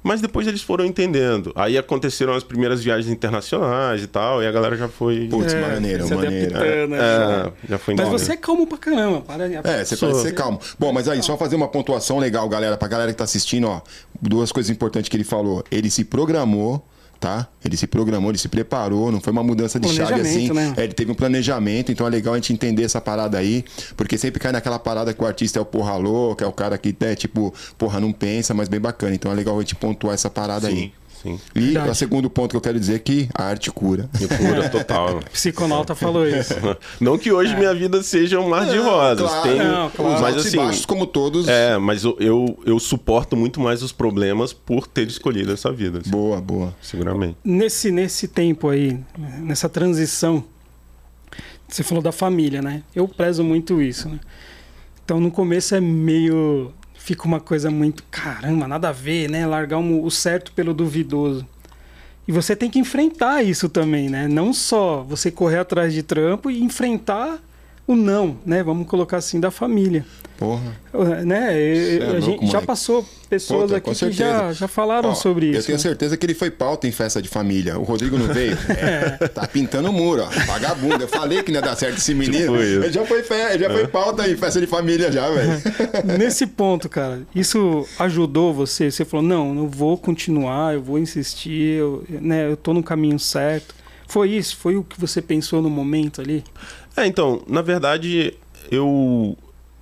mas 0.03 0.19
depois 0.22 0.45
eles 0.48 0.62
foram 0.62 0.86
entendendo. 0.86 1.51
Aí 1.55 1.77
aconteceram 1.77 2.33
as 2.33 2.43
primeiras 2.43 2.83
viagens 2.83 3.12
internacionais 3.12 4.03
e 4.03 4.07
tal, 4.07 4.43
e 4.43 4.48
a 4.48 4.51
galera 4.51 4.75
já 4.75 4.88
foi. 4.88 5.27
Putz, 5.29 5.53
É, 5.53 5.62
maneiro, 5.62 6.07
maneiro. 6.10 6.55
adaptando, 6.57 6.89
né? 6.89 6.98
É, 7.00 7.51
já 7.69 7.77
foi 7.77 7.95
Mas 7.95 8.07
você 8.10 8.33
é 8.33 8.38
calmo 8.38 8.67
pra 8.67 8.77
caramba. 8.77 9.22
Para, 9.22 9.45
É, 9.63 9.83
você 9.86 9.95
Sou. 9.95 10.10
pode 10.10 10.22
ser 10.22 10.33
calmo. 10.33 10.60
Bom, 10.77 10.91
mas 10.91 11.07
aí, 11.07 11.24
só 11.24 11.38
fazer 11.38 11.55
uma 11.55 11.67
pontuação 11.67 12.19
legal, 12.19 12.48
galera, 12.50 12.75
pra 12.77 12.88
galera 12.88 13.12
que 13.12 13.17
tá 13.17 13.24
assistindo, 13.24 13.67
ó. 13.67 13.81
Duas 14.22 14.51
coisas 14.51 14.69
importantes 14.69 15.10
que 15.10 15.15
ele 15.17 15.24
falou. 15.24 15.63
Ele 15.72 15.89
se 15.89 16.03
programou, 16.03 16.86
tá? 17.24 17.48
Ele 17.63 17.77
se 17.77 17.88
programou, 17.88 18.32
ele 18.32 18.38
se 18.38 18.50
preparou, 18.50 19.10
não 19.10 19.22
foi 19.22 19.32
uma 19.32 19.42
mudança 19.42 19.80
de 19.80 19.88
chave 19.88 20.20
assim. 20.20 20.51
Né? 20.51 20.74
É, 20.75 20.84
ele 20.84 20.92
teve 20.92 21.10
um 21.10 21.15
planejamento, 21.15 21.89
então 21.89 22.06
é 22.06 22.10
legal 22.10 22.34
a 22.34 22.36
gente 22.38 22.51
entender 22.51 22.84
essa 22.84 23.00
parada 23.00 23.38
aí, 23.38 23.63
porque 23.96 24.18
sempre 24.18 24.42
cai 24.42 24.51
naquela 24.51 24.77
parada 24.77 25.13
que 25.13 25.24
o 25.24 25.25
artista 25.25 25.58
é 25.58 25.62
o 25.62 25.65
porra 25.65 25.96
louca, 25.96 26.44
é 26.44 26.48
o 26.48 26.51
cara 26.51 26.77
que, 26.77 26.94
né, 27.00 27.15
tipo, 27.15 27.53
porra, 27.77 27.98
não 28.01 28.12
pensa, 28.12 28.53
mas 28.53 28.68
bem 28.68 28.82
bacana. 28.82 29.15
Então 29.15 29.32
é 29.32 29.36
legal 29.36 29.58
a 29.58 29.62
gente 29.62 29.74
pontuar 29.74 30.15
essa 30.15 30.30
parada 30.30 30.68
Sim, 30.68 30.75
aí. 30.75 30.94
Sim. 31.24 31.39
E 31.56 31.60
Verdade. 31.62 31.89
o 31.89 31.96
segundo 31.96 32.30
ponto 32.30 32.51
que 32.51 32.58
eu 32.58 32.62
quero 32.62 32.80
dizer 32.80 32.96
é 32.96 33.00
que 33.00 33.27
a 33.34 33.44
arte 33.46 33.72
cura. 33.72 34.10
Cura 34.38 34.70
total. 34.70 35.20
Psiconauta 35.34 35.96
falou 35.96 36.27
isso. 36.27 36.53
Não 37.01 37.18
que 37.18 37.32
hoje 37.32 37.56
minha 37.56 37.74
vida 37.74 38.03
seja 38.03 38.39
um 38.39 38.50
mar 38.50 38.65
de 38.68 38.77
rosas. 38.77 39.27
claro. 39.27 39.50
tem, 39.50 39.58
Não, 39.58 39.89
claro. 39.89 40.22
Mas 40.22 40.36
e 40.36 40.39
assim, 40.48 40.58
baixos, 40.58 40.86
como 40.86 41.08
todos. 41.08 41.48
é, 41.48 41.77
mas 41.77 42.03
eu, 42.03 42.15
eu, 42.20 42.60
eu 42.65 42.80
suporto 42.80 43.36
muito 43.36 43.60
mais 43.60 43.82
os 43.82 43.92
problemas 43.92 44.53
por 44.53 44.86
ter 44.86 45.08
escolhido 45.08 45.51
essa 45.51 45.72
vida. 45.72 46.00
assim, 46.00 46.10
Boa, 46.12 46.39
boa. 46.39 46.75
Seguramente. 46.82 47.38
Nesse, 47.44 47.89
nesse 47.92 48.27
tempo 48.27 48.70
aí, 48.70 49.00
nessa 49.39 49.68
transição, 49.70 50.44
você 51.68 51.82
falou 51.84 52.03
da 52.03 52.12
família, 52.12 52.62
né? 52.62 52.84
Eu 52.96 53.08
prezo 53.08 53.44
muito 53.44 53.82
isso, 53.82 54.08
né? 54.10 54.20
Então 55.03 55.20
no 55.20 55.32
começo 55.32 55.74
é 55.75 55.82
meio 55.82 56.72
fica 57.03 57.25
uma 57.25 57.41
coisa 57.41 57.69
muito, 57.69 58.01
caramba, 58.10 58.65
nada 58.65 58.88
a 58.88 58.91
ver, 58.93 59.29
né? 59.29 59.45
Largar 59.45 59.77
o 59.77 60.10
certo 60.10 60.53
pelo 60.53 60.74
duvidoso. 60.74 61.45
E 62.25 62.31
você 62.31 62.55
tem 62.55 62.69
que 62.69 62.79
enfrentar 62.79 63.43
isso 63.43 63.67
também, 63.67 64.10
né? 64.10 64.25
Não 64.25 64.53
só 64.53 65.03
você 65.03 65.29
correr 65.29 65.57
atrás 65.57 65.93
de 65.93 66.01
trampo 66.01 66.50
e 66.50 66.63
enfrentar 66.63 67.43
o 67.86 67.96
não, 67.96 68.38
né? 68.46 68.63
Vamos 68.63 68.88
colocar 68.88 69.18
assim, 69.18 69.40
da 69.40 69.52
família. 69.52 70.06
Porra. 70.38 70.75
Né? 71.24 71.60
É 71.60 72.04
a 72.04 72.12
louco, 72.12 72.22
gente 72.22 72.48
já 72.48 72.62
passou 72.62 73.06
pessoas 73.30 73.72
Puta, 73.72 73.78
aqui 73.78 73.96
que 73.96 74.12
já, 74.12 74.52
já 74.52 74.68
falaram 74.68 75.10
ó, 75.10 75.13
sobre 75.13 75.48
isso. 75.48 75.60
Eu 75.60 75.63
tenho 75.63 75.78
né? 75.78 75.82
certeza 75.82 76.18
que 76.18 76.25
ele 76.25 76.34
foi 76.34 76.52
pauta 76.52 76.88
em 76.88 76.92
festa 76.92 77.22
de 77.22 77.30
família. 77.30 77.78
O 77.80 77.84
Rodrigo 77.84 78.18
não 78.18 78.28
veio. 78.28 78.58
É, 78.74 79.28
tá 79.28 79.48
pintando 79.48 79.90
o 79.90 79.94
muro, 79.94 80.24
ó. 80.24 80.46
Vagabundo. 80.46 81.04
Eu 81.04 81.08
falei 81.08 81.42
que 81.42 81.52
não 81.52 81.60
ia 81.60 81.66
dar 81.66 81.75
certo 81.75 81.98
esse 81.98 82.13
menino. 82.13 82.54
Tipo 82.54 82.56
ele 82.58 82.92
já 82.92 83.06
foi, 83.06 83.20
ele 83.20 83.63
já 83.63 83.70
foi 83.70 83.84
é. 83.84 83.88
pauta 83.88 84.30
em 84.30 84.36
festa 84.36 84.60
de 84.60 84.68
família 84.68 85.12
já, 85.12 85.30
velho. 85.30 85.62
Nesse 86.18 86.46
ponto, 86.48 86.90
cara, 86.90 87.22
isso 87.34 87.88
ajudou 88.00 88.54
você? 88.54 88.92
Você 88.92 89.06
falou, 89.06 89.25
não, 89.25 89.56
eu 89.56 89.68
vou 89.68 89.98
continuar, 89.98 90.74
eu 90.74 90.82
vou 90.82 91.00
insistir, 91.00 91.78
eu, 91.78 92.04
né, 92.10 92.50
eu 92.50 92.58
tô 92.58 92.74
no 92.74 92.84
caminho 92.84 93.20
certo. 93.20 93.74
Foi 94.08 94.30
isso? 94.30 94.58
Foi 94.58 94.75
o 94.75 94.84
que 94.84 95.00
você 95.00 95.22
pensou 95.22 95.62
no 95.62 95.70
momento 95.70 96.22
ali? 96.22 96.44
É, 96.95 97.05
então, 97.07 97.41
na 97.47 97.62
verdade, 97.62 98.33
eu 98.71 99.38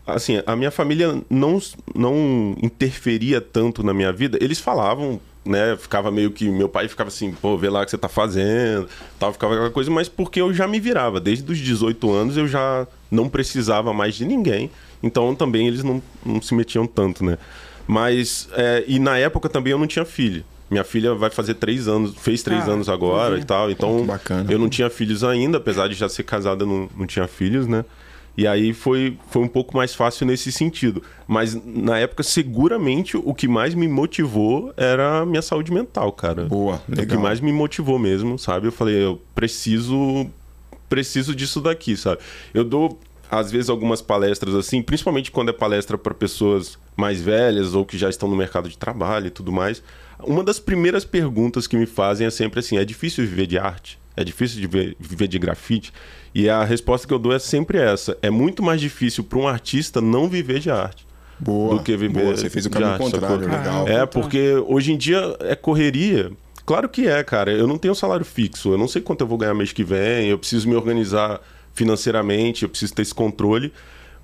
assim, 0.06 0.42
a 0.46 0.56
minha 0.56 0.72
família 0.72 1.22
não, 1.30 1.60
não 1.96 2.56
interferia 2.62 3.40
tanto 3.40 3.84
na 3.84 3.94
minha 3.94 4.12
vida. 4.12 4.38
Eles 4.42 4.60
falavam, 4.60 5.20
né? 5.46 5.76
Ficava 5.78 6.12
meio 6.12 6.32
que. 6.32 6.50
Meu 6.50 6.70
pai 6.70 6.88
ficava 6.88 7.10
assim, 7.10 7.32
pô, 7.32 7.58
vê 7.58 7.70
lá 7.70 7.82
o 7.82 7.86
que 7.86 7.92
você 7.92 7.98
tá 7.98 8.10
fazendo, 8.10 8.88
tal, 9.20 9.34
ficava 9.34 9.54
aquela 9.54 9.70
coisa, 9.70 9.90
mas 9.92 10.08
porque 10.10 10.42
eu 10.42 10.54
já 10.54 10.68
me 10.68 10.80
virava. 10.80 11.20
Desde 11.20 11.50
os 11.52 11.58
18 11.58 12.12
anos 12.12 12.38
eu 12.38 12.48
já 12.48 12.88
não 13.10 13.30
precisava 13.30 13.94
mais 13.94 14.16
de 14.16 14.26
ninguém. 14.26 14.72
Então 15.04 15.34
também 15.36 15.68
eles 15.68 15.84
não, 15.84 16.02
não 16.26 16.42
se 16.42 16.54
metiam 16.54 16.86
tanto, 16.86 17.24
né? 17.24 17.38
Mas. 17.88 18.50
É, 18.54 18.84
e 18.88 19.00
na 19.00 19.18
época 19.18 19.50
também 19.50 19.72
eu 19.72 19.80
não 19.80 19.88
tinha 19.88 20.06
filho. 20.06 20.44
Minha 20.72 20.86
filha 20.86 21.14
vai 21.14 21.30
fazer 21.30 21.56
três 21.56 21.90
anos, 21.90 22.16
fez 22.16 22.42
três 22.42 22.68
ah, 22.68 22.72
anos 22.72 22.88
agora 22.88 23.38
e 23.38 23.44
tal. 23.44 23.70
Então, 23.70 24.08
eu 24.50 24.58
não 24.58 24.70
tinha 24.70 24.90
filhos 24.90 25.22
ainda, 25.22 25.58
apesar 25.58 25.90
de 25.90 25.96
já 25.96 26.08
ser 26.08 26.24
casada, 26.24 26.66
não, 26.66 26.90
não 26.98 27.06
tinha 27.06 27.28
filhos, 27.28 27.68
né? 27.68 27.84
E 28.38 28.48
aí 28.48 28.74
foi, 28.74 29.18
foi 29.30 29.42
um 29.42 29.48
pouco 29.50 29.76
mais 29.76 29.94
fácil 29.94 30.26
nesse 30.26 30.50
sentido. 30.50 31.04
Mas 31.28 31.54
na 31.66 32.00
época, 32.00 32.24
seguramente, 32.24 33.18
o 33.18 33.34
que 33.34 33.50
mais 33.50 33.76
me 33.76 33.86
motivou 33.86 34.74
era 34.78 35.20
a 35.20 35.26
minha 35.26 35.42
saúde 35.42 35.74
mental, 35.74 36.14
cara. 36.14 36.46
Boa, 36.46 36.82
legal. 36.88 37.04
O 37.04 37.08
que 37.10 37.18
mais 37.18 37.42
me 37.42 37.52
motivou 37.52 38.00
mesmo, 38.00 38.40
sabe? 38.40 38.68
Eu 38.68 38.72
falei, 38.72 38.96
eu 38.96 39.22
preciso 39.36 40.26
preciso 40.88 41.36
disso 41.36 41.62
daqui, 41.62 41.96
sabe? 41.96 42.22
Eu 42.54 42.64
dou 42.64 43.00
às 43.30 43.50
vezes 43.50 43.70
algumas 43.70 44.02
palestras 44.02 44.54
assim, 44.54 44.82
principalmente 44.82 45.32
quando 45.32 45.50
é 45.50 45.54
palestra 45.54 45.98
para 45.98 46.14
pessoas 46.14 46.78
mais 46.98 47.22
velhas 47.22 47.74
ou 47.74 47.86
que 47.86 47.98
já 47.98 48.10
estão 48.10 48.28
no 48.28 48.36
mercado 48.36 48.68
de 48.68 48.78
trabalho 48.78 49.28
e 49.28 49.30
tudo 49.30 49.54
mais. 49.54 49.82
Uma 50.26 50.44
das 50.44 50.60
primeiras 50.60 51.06
perguntas 51.06 51.68
que 51.68 51.78
me 51.78 51.86
fazem 51.86 52.28
é 52.28 52.30
sempre 52.30 52.60
assim: 52.60 52.78
é 52.78 52.86
difícil 52.86 53.26
viver 53.26 53.48
de 53.48 53.58
arte? 53.58 54.00
É 54.16 54.24
difícil 54.24 54.60
de 54.60 54.68
viver, 54.68 54.96
viver 55.00 55.28
de 55.28 55.40
grafite? 55.40 55.94
E 56.34 56.50
a 56.50 56.64
resposta 56.64 57.08
que 57.08 57.14
eu 57.14 57.20
dou 57.20 57.34
é 57.34 57.40
sempre 57.40 57.78
essa: 57.78 58.18
é 58.22 58.30
muito 58.30 58.62
mais 58.62 58.80
difícil 58.82 59.24
para 59.24 59.40
um 59.40 59.48
artista 59.48 60.02
não 60.02 60.28
viver 60.28 60.60
de 60.60 60.70
arte. 60.70 61.06
Boa, 61.40 61.76
do 61.76 61.84
que 61.84 61.98
viver 61.98 62.22
boa. 62.22 62.38
Você 62.38 62.50
fez 62.50 62.66
o 62.66 62.70
caminho 62.70 62.92
arte, 62.92 63.04
contrário, 63.04 63.50
legal. 63.50 63.88
É, 63.88 64.06
porque 64.06 64.54
hoje 64.68 64.94
em 64.94 64.98
dia 64.98 65.36
é 65.40 65.56
correria. 65.56 66.32
Claro 66.66 66.88
que 66.88 67.08
é, 67.08 67.24
cara. 67.24 67.52
Eu 67.52 67.66
não 67.68 67.78
tenho 67.78 67.96
salário 67.96 68.24
fixo. 68.24 68.72
Eu 68.72 68.78
não 68.78 68.88
sei 68.88 69.02
quanto 69.02 69.22
eu 69.22 69.28
vou 69.28 69.38
ganhar 69.38 69.54
mês 69.54 69.74
que 69.74 69.84
vem. 69.84 70.28
Eu 70.28 70.38
preciso 70.38 70.70
me 70.70 70.76
organizar 70.76 71.42
financeiramente. 71.74 72.64
Eu 72.64 72.70
preciso 72.70 72.94
ter 72.94 73.02
esse 73.02 73.14
controle. 73.14 73.74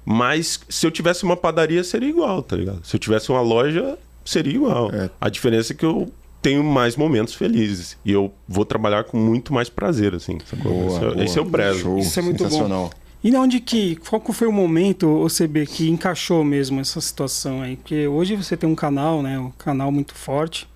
Mas 0.06 0.62
se 0.70 0.86
eu 0.86 0.92
tivesse 0.92 1.24
uma 1.24 1.36
padaria, 1.36 1.84
seria 1.84 2.08
igual, 2.08 2.42
tá 2.42 2.56
ligado? 2.56 2.86
Se 2.86 2.96
eu 2.96 3.00
tivesse 3.00 3.30
uma 3.30 3.42
loja, 3.42 3.98
seria 4.28 4.54
igual. 4.54 4.92
É. 4.94 5.10
A 5.20 5.30
diferença 5.30 5.74
é 5.74 5.76
que 5.76 5.86
eu 5.86 6.12
tenho 6.42 6.64
mais 6.64 6.96
momentos 6.96 7.34
felizes. 7.34 7.98
E 8.06 8.12
eu 8.12 8.34
vou 8.48 8.66
trabalhar 8.66 9.04
com 9.04 9.18
muito 9.18 9.54
mais 9.54 9.70
prazer, 9.70 10.14
assim. 10.16 10.38
Boa, 10.62 10.88
esse, 10.88 10.98
é, 10.98 11.00
boa. 11.00 11.24
esse 11.24 11.40
é 11.40 11.42
o 11.42 11.46
prezo. 11.46 11.80
Show. 11.80 12.00
Isso 12.00 12.20
é 12.20 12.22
muito 12.22 12.48
bom. 12.48 12.90
E 13.24 13.36
onde 13.36 13.60
que, 13.60 13.96
qual 13.96 14.22
que 14.22 14.32
foi 14.32 14.48
o 14.48 14.52
momento, 14.52 15.08
OCB, 15.08 15.66
que 15.66 15.90
encaixou 15.90 16.44
mesmo 16.44 16.80
essa 16.80 17.02
situação 17.02 17.62
aí? 17.62 17.76
Porque 17.76 18.08
hoje 18.08 18.36
você 18.36 18.56
tem 18.56 18.70
um 18.70 18.76
canal, 18.76 19.22
né? 19.24 19.40
Um 19.40 19.52
canal 19.52 19.92
muito 19.92 20.14
forte. 20.14 20.68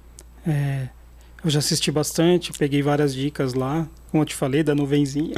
É, 0.45 0.89
eu 1.43 1.49
já 1.49 1.59
assisti 1.59 1.91
bastante, 1.91 2.51
peguei 2.51 2.81
várias 2.81 3.13
dicas 3.13 3.53
lá, 3.53 3.87
como 4.09 4.23
eu 4.23 4.25
te 4.25 4.35
falei, 4.35 4.63
da 4.63 4.75
nuvenzinha. 4.75 5.35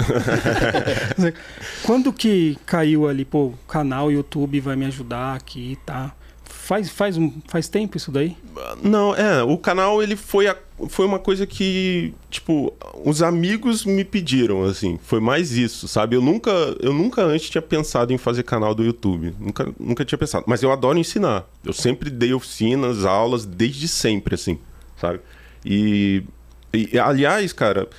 Quando 1.86 2.12
que 2.12 2.58
caiu 2.65 3.08
ali, 3.08 3.25
pô, 3.25 3.48
o 3.48 3.58
canal 3.67 4.12
YouTube 4.12 4.60
vai 4.62 4.75
me 4.75 4.86
ajudar 4.86 5.36
aqui, 5.36 5.77
tá? 5.86 6.15
Faz, 6.63 6.89
faz, 6.89 7.17
um, 7.17 7.29
faz 7.50 7.67
tempo 7.67 7.98
isso 7.98 8.10
daí? 8.10 8.38
Não, 8.82 9.13
é. 9.13 9.43
O 9.43 9.58
canal, 9.58 10.01
ele 10.01 10.15
foi, 10.15 10.48
a, 10.48 10.55
foi 10.88 11.05
uma 11.05 11.20
coisa 11.20 11.46
que, 11.46 12.13
tipo, 12.29 12.74
os 13.03 13.22
amigos 13.22 13.84
me 13.84 14.05
pediram, 14.05 14.63
assim. 14.63 14.98
Foi 15.03 15.20
mais 15.20 15.51
isso, 15.51 15.89
sabe? 15.89 16.15
Eu 16.15 16.22
nunca, 16.22 16.51
eu 16.79 16.93
nunca 16.93 17.22
antes 17.22 17.50
tinha 17.50 17.62
pensado 17.62 18.13
em 18.13 18.17
fazer 18.17 18.43
canal 18.43 18.74
do 18.74 18.82
YouTube. 18.82 19.36
Nunca, 19.38 19.74
nunca 19.77 20.05
tinha 20.05 20.17
pensado. 20.17 20.46
Mas 20.48 20.63
eu 20.63 20.72
adoro 20.72 20.98
ensinar. 20.98 21.46
Eu 21.65 21.74
sempre 21.74 22.10
dei 22.10 22.34
oficinas, 22.34 23.03
aulas, 23.03 23.46
desde 23.46 23.86
sempre, 23.89 24.36
assim, 24.36 24.58
sabe? 24.96 25.20
E, 25.65 26.24
e 26.74 26.98
aliás, 26.98 27.51
cara, 27.51 27.89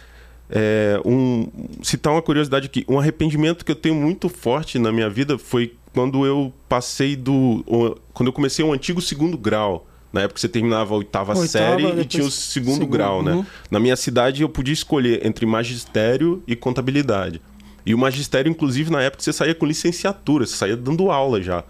é, 0.48 0.98
um, 1.04 1.50
citar 1.82 2.14
uma 2.14 2.22
curiosidade 2.22 2.64
aqui. 2.64 2.82
Um 2.88 2.98
arrependimento 2.98 3.62
que 3.62 3.72
eu 3.72 3.76
tenho 3.76 3.94
muito 3.94 4.30
forte 4.30 4.78
na 4.78 4.90
minha 4.90 5.10
vida 5.10 5.36
foi 5.36 5.74
quando 5.94 6.26
eu 6.26 6.52
passei 6.68 7.14
do. 7.14 7.64
Quando 8.12 8.26
eu 8.26 8.32
comecei 8.32 8.64
o 8.64 8.68
um 8.68 8.72
antigo 8.72 9.00
segundo 9.00 9.38
grau. 9.38 9.86
Na 10.12 10.22
época 10.22 10.38
você 10.38 10.48
terminava 10.48 10.94
a 10.94 10.98
oitava, 10.98 11.32
oitava 11.32 11.48
série 11.48 12.00
e 12.00 12.04
tinha 12.04 12.24
o 12.24 12.30
segundo, 12.30 12.74
segundo 12.74 12.86
grau, 12.86 13.20
né? 13.20 13.32
Uhum. 13.32 13.46
Na 13.68 13.80
minha 13.80 13.96
cidade 13.96 14.42
eu 14.42 14.48
podia 14.48 14.72
escolher 14.72 15.26
entre 15.26 15.44
magistério 15.44 16.40
e 16.46 16.54
contabilidade. 16.54 17.42
E 17.84 17.92
o 17.92 17.98
magistério, 17.98 18.48
inclusive, 18.48 18.92
na 18.92 19.02
época 19.02 19.24
você 19.24 19.32
saía 19.32 19.56
com 19.56 19.66
licenciatura, 19.66 20.46
você 20.46 20.54
saía 20.54 20.76
dando 20.76 21.10
aula 21.10 21.42
já. 21.42 21.64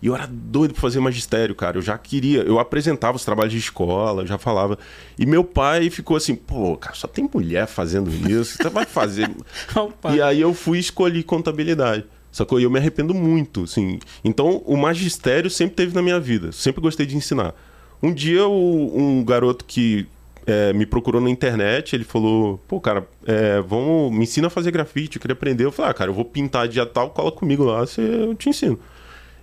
E 0.00 0.06
eu 0.06 0.14
era 0.14 0.26
doido 0.26 0.72
pra 0.72 0.80
fazer 0.80 1.00
magistério, 1.00 1.54
cara. 1.54 1.76
Eu 1.76 1.82
já 1.82 1.98
queria. 1.98 2.40
Eu 2.40 2.58
apresentava 2.58 3.16
os 3.16 3.26
trabalhos 3.26 3.52
de 3.52 3.58
escola, 3.58 4.26
já 4.26 4.38
falava. 4.38 4.78
E 5.18 5.26
meu 5.26 5.44
pai 5.44 5.90
ficou 5.90 6.16
assim: 6.16 6.34
pô, 6.34 6.76
cara, 6.78 6.94
só 6.94 7.06
tem 7.06 7.28
mulher 7.32 7.66
fazendo 7.66 8.10
isso. 8.10 8.56
Você 8.56 8.70
vai 8.70 8.86
fazer. 8.86 9.30
e 10.14 10.22
aí 10.22 10.40
eu 10.40 10.54
fui 10.54 10.78
escolher 10.78 11.22
contabilidade. 11.24 12.04
Sacou? 12.32 12.58
E 12.58 12.62
eu 12.62 12.70
me 12.70 12.78
arrependo 12.78 13.12
muito, 13.12 13.64
assim. 13.64 14.00
Então, 14.24 14.62
o 14.64 14.76
magistério 14.76 15.50
sempre 15.50 15.76
teve 15.76 15.94
na 15.94 16.00
minha 16.00 16.18
vida. 16.18 16.50
Sempre 16.50 16.80
gostei 16.80 17.04
de 17.04 17.14
ensinar. 17.14 17.54
Um 18.02 18.12
dia, 18.12 18.46
o, 18.48 18.98
um 18.98 19.22
garoto 19.22 19.64
que 19.64 20.08
é, 20.46 20.72
me 20.72 20.86
procurou 20.86 21.20
na 21.20 21.30
internet, 21.30 21.94
ele 21.94 22.04
falou: 22.04 22.58
pô, 22.66 22.80
cara, 22.80 23.06
é, 23.26 23.60
vamos, 23.60 24.10
me 24.10 24.24
ensina 24.24 24.46
a 24.46 24.50
fazer 24.50 24.70
grafite, 24.70 25.16
eu 25.16 25.20
queria 25.20 25.34
aprender. 25.34 25.64
Eu 25.64 25.72
falei: 25.72 25.90
ah, 25.90 25.94
cara, 25.94 26.10
eu 26.10 26.14
vou 26.14 26.24
pintar 26.24 26.66
dia 26.66 26.86
tal, 26.86 27.10
cola 27.10 27.30
comigo 27.30 27.64
lá, 27.64 27.80
você, 27.80 28.00
eu 28.00 28.34
te 28.34 28.48
ensino. 28.48 28.78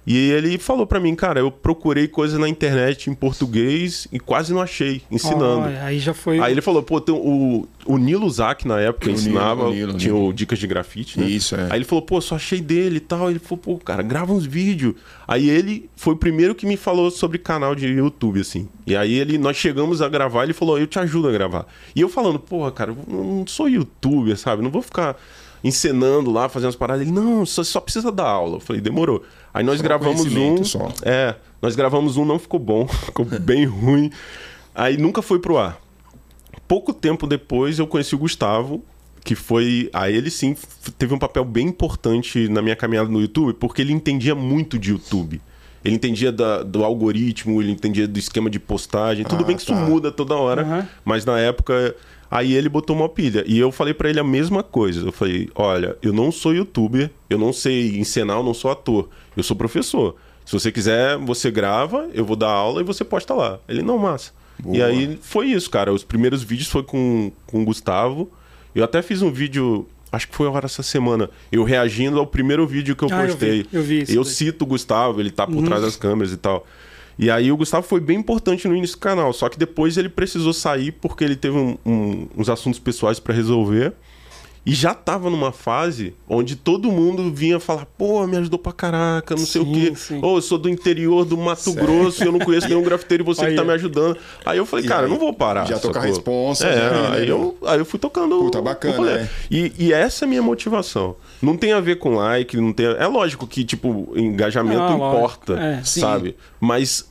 E 0.08 0.32
ele 0.32 0.58
falou 0.58 0.88
para 0.88 1.00
mim, 1.00 1.14
cara, 1.14 1.40
eu 1.40 1.52
procurei 1.52 2.08
coisa 2.08 2.40
na 2.40 2.50
internet 2.50 3.10
em 3.10 3.14
português 3.14 4.08
e 4.12 4.20
quase 4.20 4.54
não 4.54 4.62
achei, 4.62 5.02
ensinando. 5.12 5.68
Oh, 5.68 5.86
aí 5.86 6.00
já 6.00 6.14
foi. 6.14 6.40
Aí 6.40 6.52
ele 6.52 6.62
falou, 6.62 6.82
pô, 6.82 7.00
tem 7.00 7.14
o, 7.14 7.68
o 7.86 7.98
Nilo 7.98 8.30
Zac 8.30 8.68
na 8.68 8.80
época 8.80 9.08
o 9.08 9.12
ensinava, 9.12 9.70
Nilo, 9.70 9.70
o 9.70 9.74
Nilo, 9.74 9.94
tinha 9.98 10.14
Nilo. 10.14 10.30
o 10.30 10.34
Dicas 10.34 10.58
de 10.58 10.66
Grafite, 10.66 11.20
né? 11.20 11.28
Isso, 11.28 11.56
é. 11.56 11.68
Aí 11.70 11.78
ele 11.78 11.86
falou, 11.86 12.02
pô, 12.02 12.20
só 12.22 12.36
achei 12.36 12.60
dele 12.60 12.98
e 12.98 13.02
tal. 13.02 13.30
Ele 13.30 13.40
falou, 13.40 13.58
pô, 13.58 13.78
cara, 13.78 14.02
grava 14.02 14.34
uns 14.34 14.46
vídeos. 14.46 14.96
Aí 15.28 15.50
ele 15.50 15.90
foi 15.96 16.14
o 16.14 16.18
primeiro 16.18 16.56
que 16.56 16.66
me 16.66 16.78
falou 16.78 17.12
sobre 17.12 17.38
canal 17.38 17.76
de 17.76 17.88
YouTube, 17.88 18.40
assim. 18.40 18.68
E 18.88 18.96
aí 18.96 19.14
ele, 19.14 19.38
nós 19.38 19.58
chegamos 19.58 20.02
a 20.02 20.10
gravar, 20.10 20.44
ele 20.44 20.54
falou, 20.54 20.80
eu 20.80 20.88
te 20.88 20.98
ajudo 20.98 21.28
a 21.28 21.32
gravar. 21.32 21.68
E 21.96 22.02
eu 22.02 22.10
falando, 22.10 22.40
porra, 22.40 22.72
cara, 22.72 22.92
eu 22.92 23.14
não 23.14 23.46
sou 23.46 23.70
youtuber, 23.70 24.36
sabe? 24.38 24.64
Não 24.64 24.72
vou 24.72 24.82
ficar 24.82 25.18
encenando 25.64 26.32
lá, 26.32 26.50
fazendo 26.50 26.70
as 26.70 26.76
paradas. 26.76 27.02
Ele, 27.02 27.12
não, 27.12 27.46
só, 27.46 27.64
só 27.64 27.80
precisa 27.80 28.12
dar 28.12 28.28
aula. 28.28 28.58
Eu 28.58 28.60
falei, 28.60 28.82
demorou. 28.82 29.24
Aí 29.60 29.64
nós 29.66 29.78
só 29.78 29.84
gravamos 29.84 30.26
um. 30.36 30.64
Só. 30.64 30.90
É, 31.04 31.36
nós 31.62 31.76
gravamos 31.76 32.16
um, 32.16 32.24
não 32.24 32.40
ficou 32.40 32.60
bom, 32.60 32.88
ficou 33.06 33.26
bem 33.26 33.66
ruim. 33.66 34.10
Aí 34.74 34.98
nunca 34.98 35.22
foi 35.22 35.38
pro 35.38 35.58
ar. 35.58 35.78
Pouco 36.66 36.94
tempo 36.94 37.28
depois 37.28 37.78
eu 37.78 37.86
conheci 37.86 38.16
o 38.16 38.18
Gustavo, 38.18 38.82
que 39.22 39.36
foi. 39.36 39.90
A 39.92 40.10
ele 40.10 40.30
sim 40.30 40.56
teve 40.98 41.14
um 41.14 41.20
papel 41.20 41.44
bem 41.44 41.68
importante 41.68 42.48
na 42.48 42.62
minha 42.62 42.76
caminhada 42.76 43.10
no 43.10 43.20
YouTube, 43.20 43.54
porque 43.56 43.82
ele 43.82 43.92
entendia 43.92 44.34
muito 44.34 44.80
de 44.80 44.92
YouTube. 44.92 45.42
Ele 45.84 45.96
entendia 45.96 46.32
da, 46.32 46.64
do 46.64 46.86
algoritmo, 46.86 47.62
ele 47.62 47.72
entendia 47.72 48.08
do 48.08 48.18
esquema 48.18 48.50
de 48.50 48.60
postagem. 48.60 49.26
Tudo 49.26 49.44
ah, 49.44 49.48
bem 49.48 49.58
que 49.58 49.66
tá. 49.66 49.74
isso 49.74 49.82
muda 49.90 50.10
toda 50.10 50.36
hora, 50.36 50.64
uhum. 50.64 50.88
mas 51.04 51.26
na 51.26 51.38
época 51.38 51.96
Aí 52.32 52.54
ele 52.54 52.70
botou 52.70 52.96
uma 52.96 53.10
pilha. 53.10 53.44
E 53.48 53.58
eu 53.58 53.72
falei 53.72 53.94
para 53.94 54.10
ele 54.10 54.20
a 54.20 54.24
mesma 54.24 54.62
coisa. 54.62 55.08
Eu 55.08 55.12
falei: 55.12 55.50
olha, 55.56 55.98
eu 56.02 56.14
não 56.14 56.32
sou 56.32 56.54
youtuber, 56.54 57.10
eu 57.30 57.38
não 57.38 57.52
sei 57.52 57.98
ensinar, 57.98 58.36
eu 58.36 58.44
não 58.44 58.54
sou 58.54 58.72
ator. 58.72 59.10
Eu 59.36 59.44
sou 59.44 59.56
professor. 59.56 60.16
Se 60.46 60.54
você 60.54 60.72
quiser, 60.72 61.18
você 61.18 61.52
grava, 61.52 62.10
eu 62.14 62.26
vou 62.26 62.36
dar 62.36 62.50
aula 62.50 62.82
e 62.82 62.84
você 62.84 63.04
posta 63.04 63.34
lá. 63.34 63.60
Ele, 63.68 63.84
não, 63.84 63.98
massa. 63.98 64.32
Boa. 64.60 64.76
E 64.76 64.82
aí 64.82 65.20
foi 65.22 65.48
isso, 65.48 65.70
cara. 65.70 65.94
Os 65.94 66.04
primeiros 66.04 66.44
vídeos 66.44 66.70
foi 66.70 66.84
com, 66.84 67.32
com 67.46 67.62
o 67.62 67.66
Gustavo. 67.66 68.32
Eu 68.74 68.84
até 68.84 69.02
fiz 69.02 69.22
um 69.22 69.32
vídeo, 69.32 69.88
acho 70.12 70.28
que 70.28 70.36
foi 70.36 70.48
agora 70.48 70.66
essa 70.66 70.84
semana, 70.84 71.30
eu 71.52 71.64
reagindo 71.64 72.20
ao 72.20 72.28
primeiro 72.28 72.66
vídeo 72.68 72.96
que 72.96 73.04
eu 73.04 73.10
ah, 73.12 73.26
postei. 73.26 73.62
Eu 73.62 73.64
vi, 73.64 73.70
eu 73.74 73.84
vi 73.84 74.02
isso. 74.02 74.12
Eu 74.12 74.24
cito 74.24 74.64
o 74.64 74.68
Gustavo, 74.68 75.20
ele 75.20 75.32
tá 75.32 75.46
por 75.46 75.56
uhum. 75.56 75.66
trás 75.66 75.82
das 75.82 75.96
câmeras 75.96 76.32
e 76.32 76.38
tal. 76.38 76.66
E 77.22 77.30
aí 77.30 77.52
o 77.52 77.58
Gustavo 77.58 77.86
foi 77.86 78.00
bem 78.00 78.18
importante 78.18 78.66
no 78.66 78.74
início 78.74 78.96
do 78.96 79.02
canal, 79.02 79.34
só 79.34 79.50
que 79.50 79.60
depois 79.60 79.98
ele 79.98 80.08
precisou 80.08 80.54
sair 80.54 80.94
porque 80.94 81.22
ele 81.22 81.36
teve 81.36 81.58
um, 81.58 81.78
um, 81.86 82.28
uns 82.38 82.48
assuntos 82.48 82.80
pessoais 82.80 83.20
para 83.20 83.34
resolver. 83.34 83.94
E 84.70 84.74
já 84.76 84.94
tava 84.94 85.30
numa 85.30 85.52
fase 85.52 86.14
onde 86.28 86.56
todo 86.56 86.92
mundo 86.92 87.32
vinha 87.34 87.60
falar, 87.60 87.86
pô, 87.98 88.28
me 88.28 88.38
ajudou 88.38 88.60
pra 88.60 88.72
caraca, 88.72 89.36
não 89.36 89.46
sei 89.46 89.64
Sim, 89.64 89.70
o 89.70 89.74
quê. 89.74 89.96
sim. 89.96 90.20
Ô, 90.24 90.38
eu 90.38 90.42
sou 90.44 90.58
do 90.60 90.70
interior 90.70 91.26
do 91.26 91.36
Mato 91.38 91.74
Grosso 91.74 92.24
e 92.24 92.28
eu 92.28 92.32
não 92.32 92.40
conheço 92.40 92.68
nenhum 92.68 92.84
grafiteiro 92.84 93.24
e 93.24 93.26
você 93.26 93.46
Aí. 93.46 93.50
que 93.52 93.56
tá 93.56 93.64
me 93.64 93.72
ajudando. 93.74 94.18
Aí 94.46 94.58
eu 94.60 94.66
falei, 94.66 94.86
cara, 94.86 95.06
aí, 95.08 95.10
não 95.12 95.18
vou 95.18 95.34
parar. 95.34 95.66
já 95.66 95.80
com 95.80 95.98
a 95.98 96.02
responsa, 96.02 96.68
É, 96.68 96.76
já, 96.78 96.92
né, 96.92 97.10
aí, 97.18 97.26
meu? 97.26 97.58
eu, 97.62 97.68
aí 97.68 97.80
eu 97.80 97.86
fui 97.86 97.98
tocando. 98.00 98.38
Puta, 98.38 98.62
bacana, 98.62 99.02
né? 99.18 99.30
E, 99.50 99.74
e 99.80 99.92
essa 99.94 100.24
é 100.24 100.28
a 100.28 100.30
minha 100.30 100.42
motivação. 100.44 101.16
Não 101.42 101.58
tem 101.58 101.74
a 101.74 101.80
ver 101.80 101.98
com 101.98 102.16
like, 102.16 102.56
não 102.56 102.72
tem. 102.72 102.86
É 102.86 103.08
lógico 103.08 103.48
que, 103.48 103.64
tipo, 103.64 104.14
engajamento 104.16 104.82
Ah, 104.82 104.94
importa, 104.94 105.54
É. 105.60 105.82
Sim. 105.84 106.02
sabe? 106.02 106.36
Mas 106.60 107.10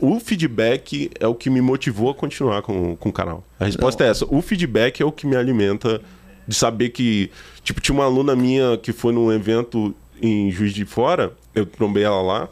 o 0.00 0.18
feedback 0.18 1.10
é 1.20 1.26
o 1.28 1.34
que 1.34 1.48
me 1.48 1.60
motivou 1.60 2.10
a 2.10 2.14
continuar 2.14 2.62
com, 2.62 2.96
com 2.96 3.08
o 3.08 3.12
canal. 3.12 3.44
A 3.60 3.64
resposta 3.66 4.04
é 4.04 4.08
essa. 4.08 4.26
O 4.28 4.42
feedback 4.42 5.00
é 5.00 5.04
o 5.04 5.12
que 5.12 5.26
me 5.26 5.36
alimenta 5.36 6.00
de 6.46 6.54
saber 6.54 6.90
que. 6.90 7.30
Tipo, 7.62 7.80
tinha 7.80 7.94
uma 7.94 8.04
aluna 8.04 8.34
minha 8.36 8.76
que 8.76 8.92
foi 8.92 9.12
num 9.12 9.32
evento 9.32 9.94
em 10.22 10.50
Juiz 10.50 10.72
de 10.72 10.84
Fora, 10.84 11.32
eu 11.54 11.66
trombei 11.66 12.04
ela 12.04 12.22
lá. 12.22 12.48